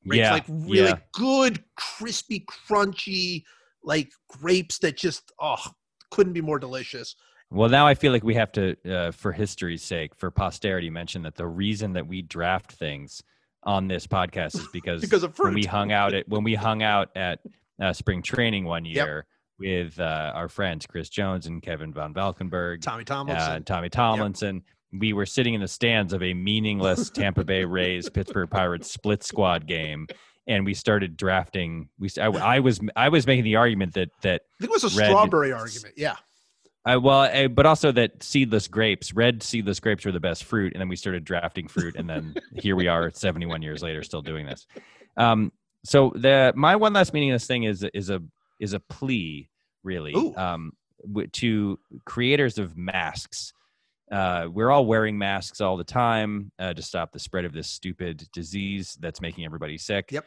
Grapes, 0.05 0.19
yeah 0.19 0.31
like 0.33 0.45
really 0.47 0.89
yeah. 0.89 0.97
good, 1.13 1.63
crispy, 1.77 2.45
crunchy, 2.69 3.43
like 3.83 4.11
grapes 4.29 4.79
that 4.79 4.97
just 4.97 5.31
oh 5.39 5.63
couldn't 6.11 6.33
be 6.33 6.41
more 6.41 6.59
delicious. 6.59 7.15
Well, 7.49 7.69
now 7.69 7.85
I 7.85 7.93
feel 7.93 8.11
like 8.11 8.23
we 8.23 8.33
have 8.33 8.51
to, 8.53 8.75
uh, 8.91 9.11
for 9.11 9.31
history's 9.31 9.83
sake, 9.83 10.15
for 10.15 10.31
posterity, 10.31 10.89
mention 10.89 11.21
that 11.21 11.35
the 11.35 11.45
reason 11.45 11.93
that 11.93 12.07
we 12.07 12.23
draft 12.23 12.71
things 12.71 13.21
on 13.65 13.87
this 13.87 14.07
podcast 14.07 14.55
is 14.55 14.67
because, 14.73 15.01
Because 15.01 15.23
of 15.23 15.37
when 15.39 15.53
we 15.53 15.63
hung 15.63 15.91
out 15.91 16.13
at 16.13 16.27
when 16.27 16.43
we 16.43 16.55
hung 16.55 16.83
out 16.83 17.09
at 17.15 17.39
uh, 17.81 17.93
spring 17.93 18.21
training 18.21 18.65
one 18.65 18.85
Yep. 18.85 18.95
year 18.95 19.25
with 19.59 19.99
uh, 19.99 20.31
our 20.35 20.49
friends 20.49 20.85
Chris 20.85 21.09
Jones 21.09 21.47
and 21.47 21.61
Kevin 21.61 21.93
Van 21.93 22.13
Valkenburg, 22.13 22.81
Tommy 22.81 23.01
uh, 23.01 23.05
Tomlinson. 23.05 23.51
and 23.53 23.65
Tommy 23.65 23.89
Tomlinson. 23.89 24.63
We 24.91 25.13
were 25.13 25.25
sitting 25.25 25.53
in 25.55 25.61
the 25.61 25.67
stands 25.67 26.13
of 26.13 26.21
a 26.21 26.33
meaningless 26.33 27.09
Tampa 27.09 27.43
Bay 27.43 27.65
Rays 27.79 28.09
Pittsburgh 28.09 28.49
Pirates 28.49 28.91
split 28.91 29.23
squad 29.23 29.65
game, 29.65 30.07
and 30.47 30.65
we 30.65 30.73
started 30.73 31.17
drafting. 31.17 31.89
We 31.99 32.09
I, 32.19 32.27
I 32.27 32.59
was 32.59 32.79
I 32.95 33.09
was 33.09 33.25
making 33.25 33.43
the 33.43 33.55
argument 33.55 33.93
that 33.95 34.09
that 34.21 34.41
I 34.59 34.65
think 34.65 34.71
it 34.71 34.83
was 34.83 34.95
a 34.95 34.99
red- 34.99 35.07
strawberry 35.07 35.51
argument. 35.51 35.95
Yeah. 35.97 36.15
I 36.85 36.97
well, 36.97 37.21
uh, 37.21 37.47
but 37.47 37.65
also 37.65 37.91
that 37.93 38.21
seedless 38.21 38.67
grapes, 38.67 39.13
red 39.13 39.41
seedless 39.41 39.79
grapes, 39.79 40.05
were 40.05 40.11
the 40.11 40.19
best 40.19 40.43
fruit, 40.43 40.73
and 40.73 40.81
then 40.81 40.89
we 40.89 40.95
started 40.95 41.23
drafting 41.23 41.67
fruit, 41.67 41.95
and 41.95 42.09
then 42.09 42.35
here 42.55 42.75
we 42.75 42.87
are, 42.87 43.09
seventy-one 43.11 43.61
years 43.61 43.81
later, 43.81 44.03
still 44.03 44.21
doing 44.21 44.45
this. 44.45 44.67
Um, 45.15 45.51
so 45.85 46.11
the 46.15 46.51
my 46.55 46.75
one 46.75 46.93
last 46.93 47.13
meaningless 47.13 47.47
thing 47.47 47.63
is 47.63 47.85
is 47.93 48.09
a 48.09 48.21
is 48.59 48.73
a 48.73 48.79
plea, 48.79 49.49
really, 49.83 50.13
um, 50.35 50.73
w- 51.07 51.27
to 51.27 51.79
creators 52.05 52.57
of 52.57 52.75
masks. 52.77 53.53
Uh, 54.11 54.47
we're 54.51 54.69
all 54.69 54.85
wearing 54.85 55.17
masks 55.17 55.61
all 55.61 55.77
the 55.77 55.83
time 55.83 56.51
uh, 56.59 56.73
to 56.73 56.81
stop 56.81 57.11
the 57.13 57.19
spread 57.19 57.45
of 57.45 57.53
this 57.53 57.69
stupid 57.69 58.27
disease 58.33 58.97
that's 58.99 59.21
making 59.21 59.45
everybody 59.45 59.77
sick. 59.77 60.11
Yep. 60.11 60.25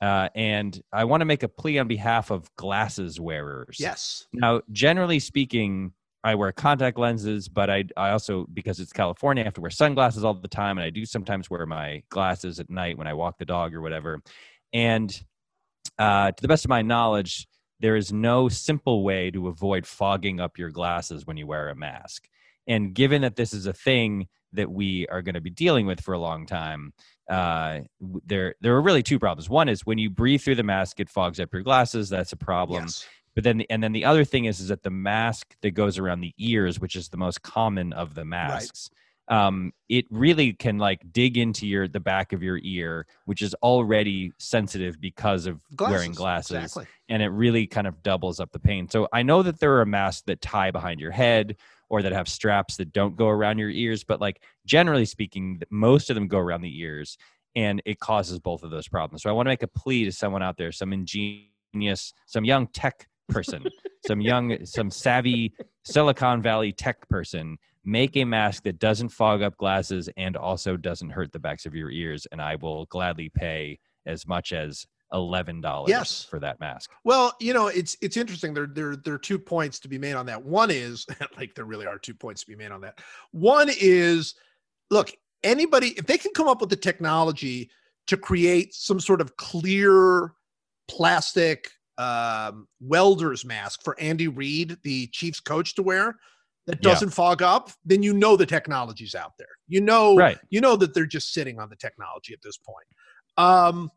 Uh, 0.00 0.28
and 0.34 0.80
I 0.92 1.04
want 1.04 1.20
to 1.20 1.24
make 1.24 1.42
a 1.42 1.48
plea 1.48 1.78
on 1.78 1.88
behalf 1.88 2.30
of 2.30 2.48
glasses 2.56 3.20
wearers. 3.20 3.76
Yes. 3.78 4.26
Now, 4.32 4.62
generally 4.72 5.18
speaking, 5.18 5.92
I 6.24 6.34
wear 6.34 6.52
contact 6.52 6.98
lenses, 6.98 7.48
but 7.48 7.70
I 7.70 7.84
I 7.96 8.10
also 8.10 8.46
because 8.52 8.80
it's 8.80 8.92
California, 8.92 9.42
I 9.42 9.44
have 9.44 9.54
to 9.54 9.60
wear 9.60 9.70
sunglasses 9.70 10.24
all 10.24 10.34
the 10.34 10.48
time, 10.48 10.78
and 10.78 10.84
I 10.84 10.90
do 10.90 11.04
sometimes 11.06 11.48
wear 11.48 11.64
my 11.66 12.02
glasses 12.08 12.58
at 12.60 12.70
night 12.70 12.98
when 12.98 13.06
I 13.06 13.14
walk 13.14 13.38
the 13.38 13.44
dog 13.44 13.74
or 13.74 13.80
whatever. 13.80 14.20
And 14.72 15.24
uh, 15.98 16.32
to 16.32 16.42
the 16.42 16.48
best 16.48 16.64
of 16.64 16.68
my 16.68 16.82
knowledge, 16.82 17.46
there 17.80 17.96
is 17.96 18.12
no 18.12 18.48
simple 18.48 19.04
way 19.04 19.30
to 19.30 19.48
avoid 19.48 19.86
fogging 19.86 20.40
up 20.40 20.58
your 20.58 20.70
glasses 20.70 21.26
when 21.26 21.36
you 21.36 21.46
wear 21.46 21.68
a 21.68 21.74
mask. 21.76 22.28
And 22.66 22.94
given 22.94 23.22
that 23.22 23.36
this 23.36 23.54
is 23.54 23.66
a 23.66 23.72
thing 23.72 24.28
that 24.52 24.70
we 24.70 25.06
are 25.08 25.22
going 25.22 25.34
to 25.34 25.40
be 25.40 25.50
dealing 25.50 25.86
with 25.86 26.00
for 26.00 26.14
a 26.14 26.18
long 26.18 26.46
time, 26.46 26.92
uh, 27.30 27.80
there 28.26 28.54
there 28.60 28.74
are 28.74 28.82
really 28.82 29.02
two 29.02 29.18
problems. 29.18 29.48
One 29.48 29.68
is 29.68 29.86
when 29.86 29.98
you 29.98 30.10
breathe 30.10 30.40
through 30.40 30.56
the 30.56 30.62
mask, 30.62 30.98
it 31.00 31.08
fogs 31.08 31.38
up 31.38 31.52
your 31.52 31.62
glasses. 31.62 32.08
That's 32.08 32.32
a 32.32 32.36
problem 32.36 32.84
Yes. 32.84 33.06
But 33.38 33.44
then 33.44 33.58
the, 33.58 33.70
and 33.70 33.80
then 33.80 33.92
the 33.92 34.04
other 34.04 34.24
thing 34.24 34.46
is 34.46 34.58
is 34.58 34.66
that 34.66 34.82
the 34.82 34.90
mask 34.90 35.54
that 35.62 35.70
goes 35.70 35.96
around 35.96 36.20
the 36.20 36.34
ears 36.38 36.80
which 36.80 36.96
is 36.96 37.08
the 37.08 37.16
most 37.16 37.40
common 37.40 37.92
of 37.92 38.16
the 38.16 38.24
masks 38.24 38.90
um, 39.28 39.72
it 39.88 40.06
really 40.10 40.54
can 40.54 40.78
like 40.78 41.00
dig 41.12 41.38
into 41.38 41.64
your 41.64 41.86
the 41.86 42.00
back 42.00 42.32
of 42.32 42.42
your 42.42 42.58
ear 42.64 43.06
which 43.26 43.40
is 43.40 43.54
already 43.62 44.32
sensitive 44.40 45.00
because 45.00 45.46
of 45.46 45.60
wearing 45.78 46.10
glasses 46.10 46.64
Exactly. 46.64 46.86
and 47.08 47.22
it 47.22 47.28
really 47.28 47.64
kind 47.64 47.86
of 47.86 48.02
doubles 48.02 48.40
up 48.40 48.50
the 48.50 48.58
pain. 48.58 48.88
So 48.88 49.06
i 49.12 49.22
know 49.22 49.44
that 49.44 49.60
there 49.60 49.78
are 49.78 49.86
masks 49.86 50.22
that 50.26 50.40
tie 50.40 50.72
behind 50.72 50.98
your 50.98 51.12
head 51.12 51.58
or 51.88 52.02
that 52.02 52.10
have 52.10 52.28
straps 52.28 52.76
that 52.78 52.92
don't 52.92 53.14
go 53.14 53.28
around 53.28 53.58
your 53.58 53.70
ears 53.70 54.02
but 54.02 54.20
like 54.20 54.42
generally 54.66 55.04
speaking 55.04 55.62
most 55.70 56.10
of 56.10 56.16
them 56.16 56.26
go 56.26 56.38
around 56.38 56.62
the 56.62 56.76
ears 56.76 57.16
and 57.54 57.80
it 57.86 58.00
causes 58.00 58.40
both 58.40 58.64
of 58.64 58.72
those 58.72 58.88
problems. 58.88 59.22
So 59.22 59.30
i 59.30 59.32
want 59.32 59.46
to 59.46 59.50
make 59.50 59.62
a 59.62 59.68
plea 59.68 60.06
to 60.06 60.10
someone 60.10 60.42
out 60.42 60.56
there 60.56 60.72
some 60.72 60.92
ingenious 60.92 62.12
some 62.26 62.44
young 62.44 62.66
tech 62.66 63.06
person 63.28 63.64
some 64.06 64.20
young 64.20 64.64
some 64.64 64.90
savvy 64.90 65.52
silicon 65.84 66.40
valley 66.42 66.72
tech 66.72 67.08
person 67.08 67.56
make 67.84 68.16
a 68.16 68.24
mask 68.24 68.62
that 68.64 68.78
doesn't 68.78 69.08
fog 69.08 69.42
up 69.42 69.56
glasses 69.56 70.08
and 70.16 70.36
also 70.36 70.76
doesn't 70.76 71.10
hurt 71.10 71.32
the 71.32 71.38
backs 71.38 71.66
of 71.66 71.74
your 71.74 71.90
ears 71.90 72.26
and 72.32 72.40
i 72.40 72.56
will 72.56 72.86
gladly 72.86 73.28
pay 73.28 73.78
as 74.06 74.26
much 74.26 74.52
as 74.52 74.86
$11 75.14 75.88
Yes. 75.88 76.22
for 76.24 76.38
that 76.40 76.60
mask 76.60 76.90
Well, 77.04 77.32
you 77.40 77.54
know, 77.54 77.68
it's 77.68 77.96
it's 78.02 78.18
interesting. 78.18 78.52
There 78.52 78.66
there 78.66 78.94
there 78.94 79.14
are 79.14 79.18
two 79.18 79.38
points 79.38 79.78
to 79.80 79.88
be 79.88 79.96
made 79.98 80.12
on 80.12 80.26
that. 80.26 80.44
One 80.44 80.70
is 80.70 81.06
like 81.38 81.54
there 81.54 81.64
really 81.64 81.86
are 81.86 81.98
two 81.98 82.12
points 82.12 82.42
to 82.42 82.46
be 82.46 82.54
made 82.56 82.72
on 82.72 82.82
that. 82.82 82.98
One 83.32 83.70
is 83.80 84.34
look, 84.90 85.10
anybody 85.42 85.88
if 85.96 86.04
they 86.04 86.18
can 86.18 86.32
come 86.34 86.46
up 86.46 86.60
with 86.60 86.68
the 86.68 86.76
technology 86.76 87.70
to 88.08 88.18
create 88.18 88.74
some 88.74 89.00
sort 89.00 89.22
of 89.22 89.34
clear 89.38 90.32
plastic 90.88 91.70
um, 91.98 92.66
welder's 92.80 93.44
mask 93.44 93.82
for 93.82 93.98
Andy 94.00 94.28
Reid, 94.28 94.78
the 94.82 95.08
Chiefs 95.08 95.40
coach, 95.40 95.74
to 95.74 95.82
wear 95.82 96.16
that 96.68 96.82
doesn't 96.82 97.10
fog 97.10 97.42
up, 97.42 97.70
then 97.84 98.02
you 98.02 98.12
know 98.12 98.36
the 98.36 98.44
technology's 98.46 99.14
out 99.14 99.32
there. 99.38 99.48
You 99.68 99.80
know, 99.80 100.16
Right. 100.16 100.38
you 100.50 100.60
know 100.60 100.76
that 100.76 100.92
they're 100.94 101.06
just 101.06 101.32
sitting 101.32 101.58
on 101.58 101.70
the 101.70 101.76
technology 101.76 102.34
at 102.34 102.42
this 102.42 102.58
point. 102.58 102.86
Um, 103.38 103.90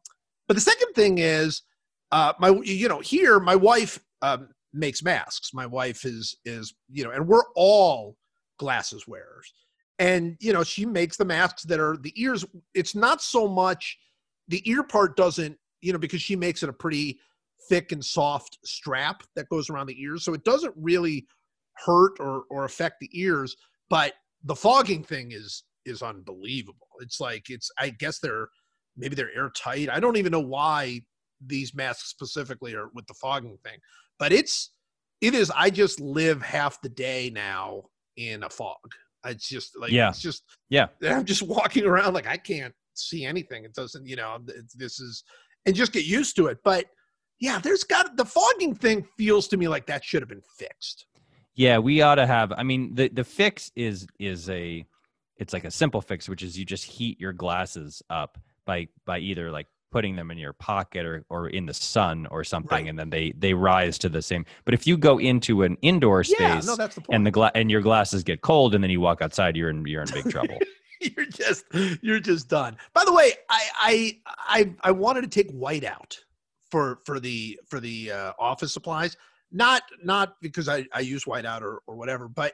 but 0.48 0.54
the 0.56 0.62
second 0.62 0.94
thing 0.94 1.18
is, 1.18 1.64
uh, 2.12 2.34
my 2.40 2.50
you 2.64 2.88
know 2.88 3.00
here 3.00 3.40
my 3.40 3.56
wife 3.56 4.00
um, 4.22 4.50
makes 4.74 5.04
masks. 5.04 5.54
My 5.54 5.66
wife 5.66 6.06
is 6.06 6.38
is 6.46 6.74
you 6.90 7.04
know, 7.04 7.12
and 7.12 7.28
we're 7.28 7.44
all 7.56 8.16
glasses 8.58 9.08
wearers, 9.08 9.54
and 10.00 10.38
you 10.40 10.54
know 10.54 10.64
she 10.64 10.86
makes 10.86 11.18
the 11.18 11.26
masks 11.26 11.64
that 11.64 11.80
are 11.80 11.98
the 11.98 12.14
ears. 12.16 12.46
It's 12.74 12.96
not 12.96 13.22
so 13.22 13.48
much 13.48 13.98
the 14.48 14.68
ear 14.70 14.84
part 14.84 15.18
doesn't 15.18 15.58
you 15.82 15.92
know 15.92 16.00
because 16.00 16.22
she 16.22 16.36
makes 16.36 16.64
it 16.64 16.70
a 16.70 16.74
pretty 16.74 17.20
thick 17.70 17.92
and 17.92 18.04
soft 18.04 18.58
strap 18.66 19.24
that 19.36 19.50
goes 19.50 19.70
around 19.70 19.88
the 19.88 20.02
ears, 20.02 20.24
so 20.24 20.34
it 20.34 20.44
doesn't 20.44 20.74
really 20.78 21.26
hurt 21.86 22.14
or 22.20 22.44
or 22.50 22.66
affect 22.66 22.96
the 23.00 23.10
ears. 23.14 23.56
But 23.90 24.14
the 24.44 24.56
fogging 24.56 25.04
thing 25.04 25.32
is 25.32 25.64
is 25.86 26.02
unbelievable. 26.02 26.88
It's 27.00 27.20
like 27.20 27.50
it's 27.50 27.70
I 27.80 27.90
guess 27.90 28.20
they're 28.20 28.48
maybe 28.98 29.16
they're 29.16 29.36
airtight. 29.36 29.90
I 29.90 30.00
don't 30.00 30.18
even 30.18 30.32
know 30.32 30.40
why 30.40 31.02
these 31.46 31.74
masks 31.74 32.10
specifically 32.10 32.76
are 32.76 32.90
with 32.94 33.08
the 33.08 33.16
fogging 33.16 33.58
thing, 33.64 33.80
but 34.20 34.32
it's 34.32 34.72
it 35.22 35.34
is. 35.36 35.52
I 35.56 35.70
just 35.70 36.00
live 36.00 36.42
half 36.42 36.82
the 36.82 36.90
day 36.90 37.32
now 37.34 37.84
in 38.18 38.44
a 38.44 38.50
fog. 38.50 38.76
It's 39.26 39.48
just 39.48 39.78
like 39.80 39.92
Yeah. 39.92 40.10
it's 40.10 40.22
just 40.22 40.44
Yeah. 40.70 40.88
I'm 41.08 41.26
just 41.26 41.44
walking 41.48 41.86
around 41.86 42.14
like 42.14 42.28
I 42.28 42.38
can't 42.38 42.74
see 42.96 43.26
anything. 43.26 43.64
It 43.66 43.74
doesn't, 43.74 44.06
you 44.06 44.16
know, 44.16 44.40
this 44.76 45.00
is, 45.00 45.24
and 45.66 45.76
just 45.76 45.94
get 45.94 46.06
used 46.06 46.36
to 46.38 46.48
it. 46.48 46.58
But 46.64 46.86
yeah, 47.42 47.60
there's 47.60 47.84
got 47.84 48.16
the 48.16 48.24
fogging 48.26 48.74
thing 48.76 49.06
feels 49.18 49.48
to 49.50 49.58
me 49.58 49.68
like 49.68 49.86
that 49.88 50.06
should 50.06 50.22
have 50.22 50.30
been 50.30 50.44
fixed. 50.58 51.06
Yeah, 51.56 51.80
we 51.80 52.02
ought 52.02 52.16
to 52.16 52.26
have. 52.28 52.54
I 52.54 52.64
mean, 52.64 52.96
the 52.96 53.10
the 53.10 53.26
fix 53.26 53.72
is 53.76 54.08
is 54.20 54.50
a 54.50 54.86
it's 55.38 55.52
like 55.54 55.66
a 55.66 55.72
simple 55.72 56.02
fix, 56.02 56.30
which 56.30 56.44
is 56.44 56.58
you 56.58 56.64
just 56.66 56.86
heat 56.86 57.20
your 57.20 57.34
glasses 57.34 58.02
up 58.10 58.38
by 58.66 58.88
by 59.06 59.20
either 59.20 59.52
like 59.52 59.68
putting 59.92 60.16
them 60.16 60.32
in 60.32 60.38
your 60.38 60.54
pocket 60.54 61.06
or 61.06 61.26
or 61.30 61.50
in 61.50 61.66
the 61.66 61.74
sun 61.74 62.26
or 62.32 62.44
something, 62.46 62.84
Right. 62.86 62.90
and 62.90 62.98
then 62.98 63.10
they 63.10 63.34
they 63.38 63.54
rise 63.54 63.98
to 64.00 64.10
the 64.10 64.22
same. 64.22 64.46
But 64.64 64.74
if 64.74 64.88
you 64.88 64.96
go 64.96 65.18
into 65.20 65.64
an 65.64 65.76
indoor 65.82 66.24
space 66.24 66.40
Yeah, 66.40 66.62
no, 66.66 66.76
that's 66.78 66.96
the 66.96 67.02
point. 67.02 67.16
and 67.16 67.26
the 67.28 67.32
gla- 67.32 67.52
and 67.54 67.70
your 67.70 67.82
glasses 67.82 68.24
get 68.24 68.42
cold, 68.42 68.74
and 68.74 68.82
then 68.84 68.90
you 68.92 69.02
walk 69.02 69.22
outside, 69.22 69.58
you're 69.58 69.70
in 69.70 69.86
you're 69.86 70.04
in 70.04 70.10
big 70.14 70.30
trouble. 70.32 70.58
you're 71.02 71.26
just 71.26 71.66
you're 72.02 72.20
just 72.22 72.48
done. 72.48 72.78
By 72.94 73.04
the 73.04 73.12
way, 73.14 73.34
I 73.50 73.64
I 73.82 74.18
I, 74.38 74.74
I 74.84 74.92
wanted 74.92 75.22
to 75.24 75.28
take 75.28 75.52
white 75.52 75.84
out 75.84 76.18
for 76.72 77.00
for 77.06 77.20
the 77.20 77.60
for 77.68 77.80
the 77.80 78.12
uh, 78.12 78.34
office 78.40 78.74
supplies. 78.74 79.18
Not 79.52 79.84
not 80.04 80.36
because 80.42 80.70
I 80.70 80.86
I 80.94 81.02
use 81.02 81.26
whiteout 81.26 81.62
or 81.62 81.82
or 81.86 81.96
whatever, 81.96 82.28
but 82.30 82.54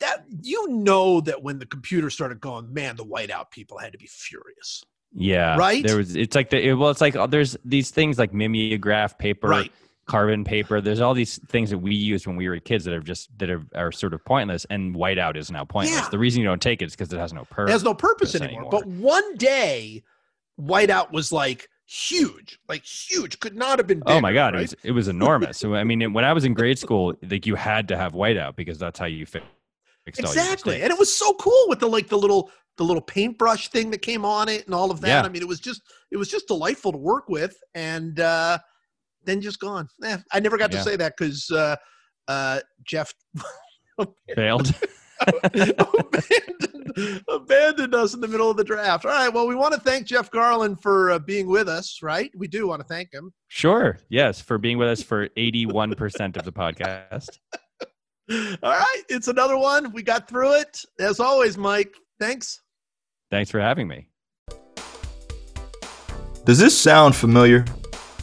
that 0.00 0.24
you 0.42 0.68
know 0.68 1.20
that 1.22 1.42
when 1.42 1.58
the 1.58 1.66
computer 1.66 2.08
started 2.08 2.40
going, 2.40 2.72
man, 2.72 2.94
the 2.96 3.04
whiteout 3.04 3.50
people 3.50 3.78
had 3.78 3.92
to 3.92 3.98
be 3.98 4.06
furious. 4.06 4.84
Yeah, 5.12 5.56
Right? 5.56 5.84
There 5.84 5.96
was. 5.96 6.14
It's 6.14 6.36
like 6.36 6.50
the 6.50 6.68
it- 6.68 6.74
well, 6.74 6.90
it's 6.90 7.00
like 7.00 7.16
uh, 7.16 7.26
there's 7.26 7.56
these 7.64 7.90
things 7.90 8.18
like 8.18 8.32
mimeograph 8.32 9.18
paper, 9.18 9.48
Right. 9.48 9.72
carbon 10.06 10.44
paper. 10.44 10.80
There's 10.80 11.00
all 11.00 11.14
these 11.14 11.38
things 11.48 11.70
that 11.70 11.78
we 11.78 11.94
used 11.94 12.26
when 12.26 12.36
we 12.36 12.46
were 12.48 12.60
kids 12.60 12.84
that 12.84 12.94
are 12.94 13.00
just 13.00 13.36
that 13.38 13.50
are, 13.50 13.64
are 13.74 13.90
sort 13.90 14.12
of 14.14 14.24
pointless. 14.24 14.66
And 14.70 14.94
whiteout 14.94 15.36
is 15.36 15.50
now 15.50 15.64
pointless. 15.64 15.98
Yeah. 15.98 16.08
The 16.10 16.18
reason 16.18 16.42
you 16.42 16.46
don't 16.46 16.62
take 16.62 16.80
it 16.82 16.84
is 16.84 16.92
because 16.92 17.12
it 17.12 17.18
has 17.18 17.32
no 17.32 17.44
purpose. 17.46 17.70
It 17.70 17.72
has 17.72 17.82
no 17.84 17.94
purpose 17.94 18.32
purpose 18.32 18.40
anymore. 18.42 18.66
anymore. 18.66 18.82
But 18.82 18.86
one 18.86 19.36
day, 19.36 20.04
whiteout 20.60 21.10
was 21.10 21.32
like 21.32 21.68
huge, 21.88 22.58
like 22.68 22.84
huge. 22.84 23.40
Could 23.40 23.56
not 23.56 23.78
have 23.78 23.86
been. 23.86 24.02
Oh 24.06 24.20
my 24.20 24.32
god, 24.32 24.54
right? 24.54 24.60
it 24.60 24.62
was 24.62 24.74
it 24.84 24.92
was 24.92 25.08
enormous. 25.08 25.58
so 25.58 25.74
I 25.74 25.84
mean, 25.84 26.12
when 26.12 26.24
I 26.24 26.32
was 26.32 26.44
in 26.44 26.54
grade 26.54 26.78
school, 26.78 27.14
like 27.28 27.46
you 27.46 27.54
had 27.54 27.88
to 27.88 27.96
have 27.96 28.12
whiteout 28.12 28.56
because 28.56 28.78
that's 28.78 28.98
how 28.98 29.06
you 29.06 29.24
fi- 29.26 29.40
fixed 30.04 30.22
all 30.24 30.32
your 30.34 30.42
exactly 30.42 30.82
and 30.82 30.92
it 30.92 30.98
was 30.98 31.12
so 31.14 31.32
cool 31.34 31.64
with 31.68 31.80
the 31.80 31.86
like 31.86 32.08
the 32.08 32.16
little 32.18 32.50
the 32.76 32.84
little 32.84 33.02
paintbrush 33.02 33.68
thing 33.68 33.90
that 33.90 34.02
came 34.02 34.24
on 34.24 34.48
it 34.48 34.64
and 34.66 34.74
all 34.74 34.90
of 34.90 35.00
that 35.00 35.08
Yeah. 35.08 35.22
i 35.22 35.28
mean 35.28 35.42
it 35.42 35.48
was 35.48 35.58
just 35.60 35.82
it 36.12 36.16
was 36.16 36.28
just 36.30 36.46
delightful 36.46 36.92
to 36.92 36.98
work 36.98 37.28
with 37.28 37.56
and 37.74 38.18
uh 38.20 38.56
then 39.24 39.40
just 39.40 39.58
gone 39.60 39.88
eh, 40.04 40.16
i 40.32 40.38
never 40.40 40.56
got 40.56 40.72
Yeah. 40.72 40.78
to 40.78 40.84
say 40.84 40.96
that 40.96 41.14
because 41.18 41.50
uh 41.50 41.74
uh 42.28 42.60
jeff 42.84 43.12
failed. 44.36 44.72
abandoned, 45.54 47.24
abandoned 47.28 47.94
us 47.94 48.14
in 48.14 48.20
the 48.20 48.28
middle 48.28 48.50
of 48.50 48.56
the 48.56 48.64
draft 48.64 49.04
all 49.04 49.10
right 49.10 49.32
well 49.32 49.46
we 49.46 49.54
want 49.54 49.74
to 49.74 49.80
thank 49.80 50.06
jeff 50.06 50.30
garlin 50.30 50.80
for 50.80 51.10
uh, 51.10 51.18
being 51.18 51.46
with 51.46 51.68
us 51.68 52.00
right 52.02 52.30
we 52.36 52.46
do 52.46 52.66
want 52.68 52.80
to 52.80 52.86
thank 52.86 53.12
him 53.12 53.32
sure, 53.48 53.98
yes, 54.08 54.40
for 54.40 54.58
being 54.58 54.78
with 54.78 54.88
us 54.88 55.02
for 55.02 55.28
eighty-one 55.36 55.94
percent 55.94 56.36
of 56.36 56.44
the 56.44 56.52
podcast. 56.52 57.38
all 58.62 58.70
right 58.70 59.02
it's 59.08 59.28
another 59.28 59.56
one 59.56 59.92
we 59.92 60.02
got 60.02 60.28
through 60.28 60.52
it 60.54 60.82
as 61.00 61.18
always 61.18 61.56
mike 61.56 61.94
thanks 62.20 62.60
Thanks 63.30 63.50
for 63.50 63.60
having 63.60 63.88
me. 63.88 64.08
Does 66.44 66.58
this 66.58 66.76
sound 66.76 67.14
familiar? 67.14 67.64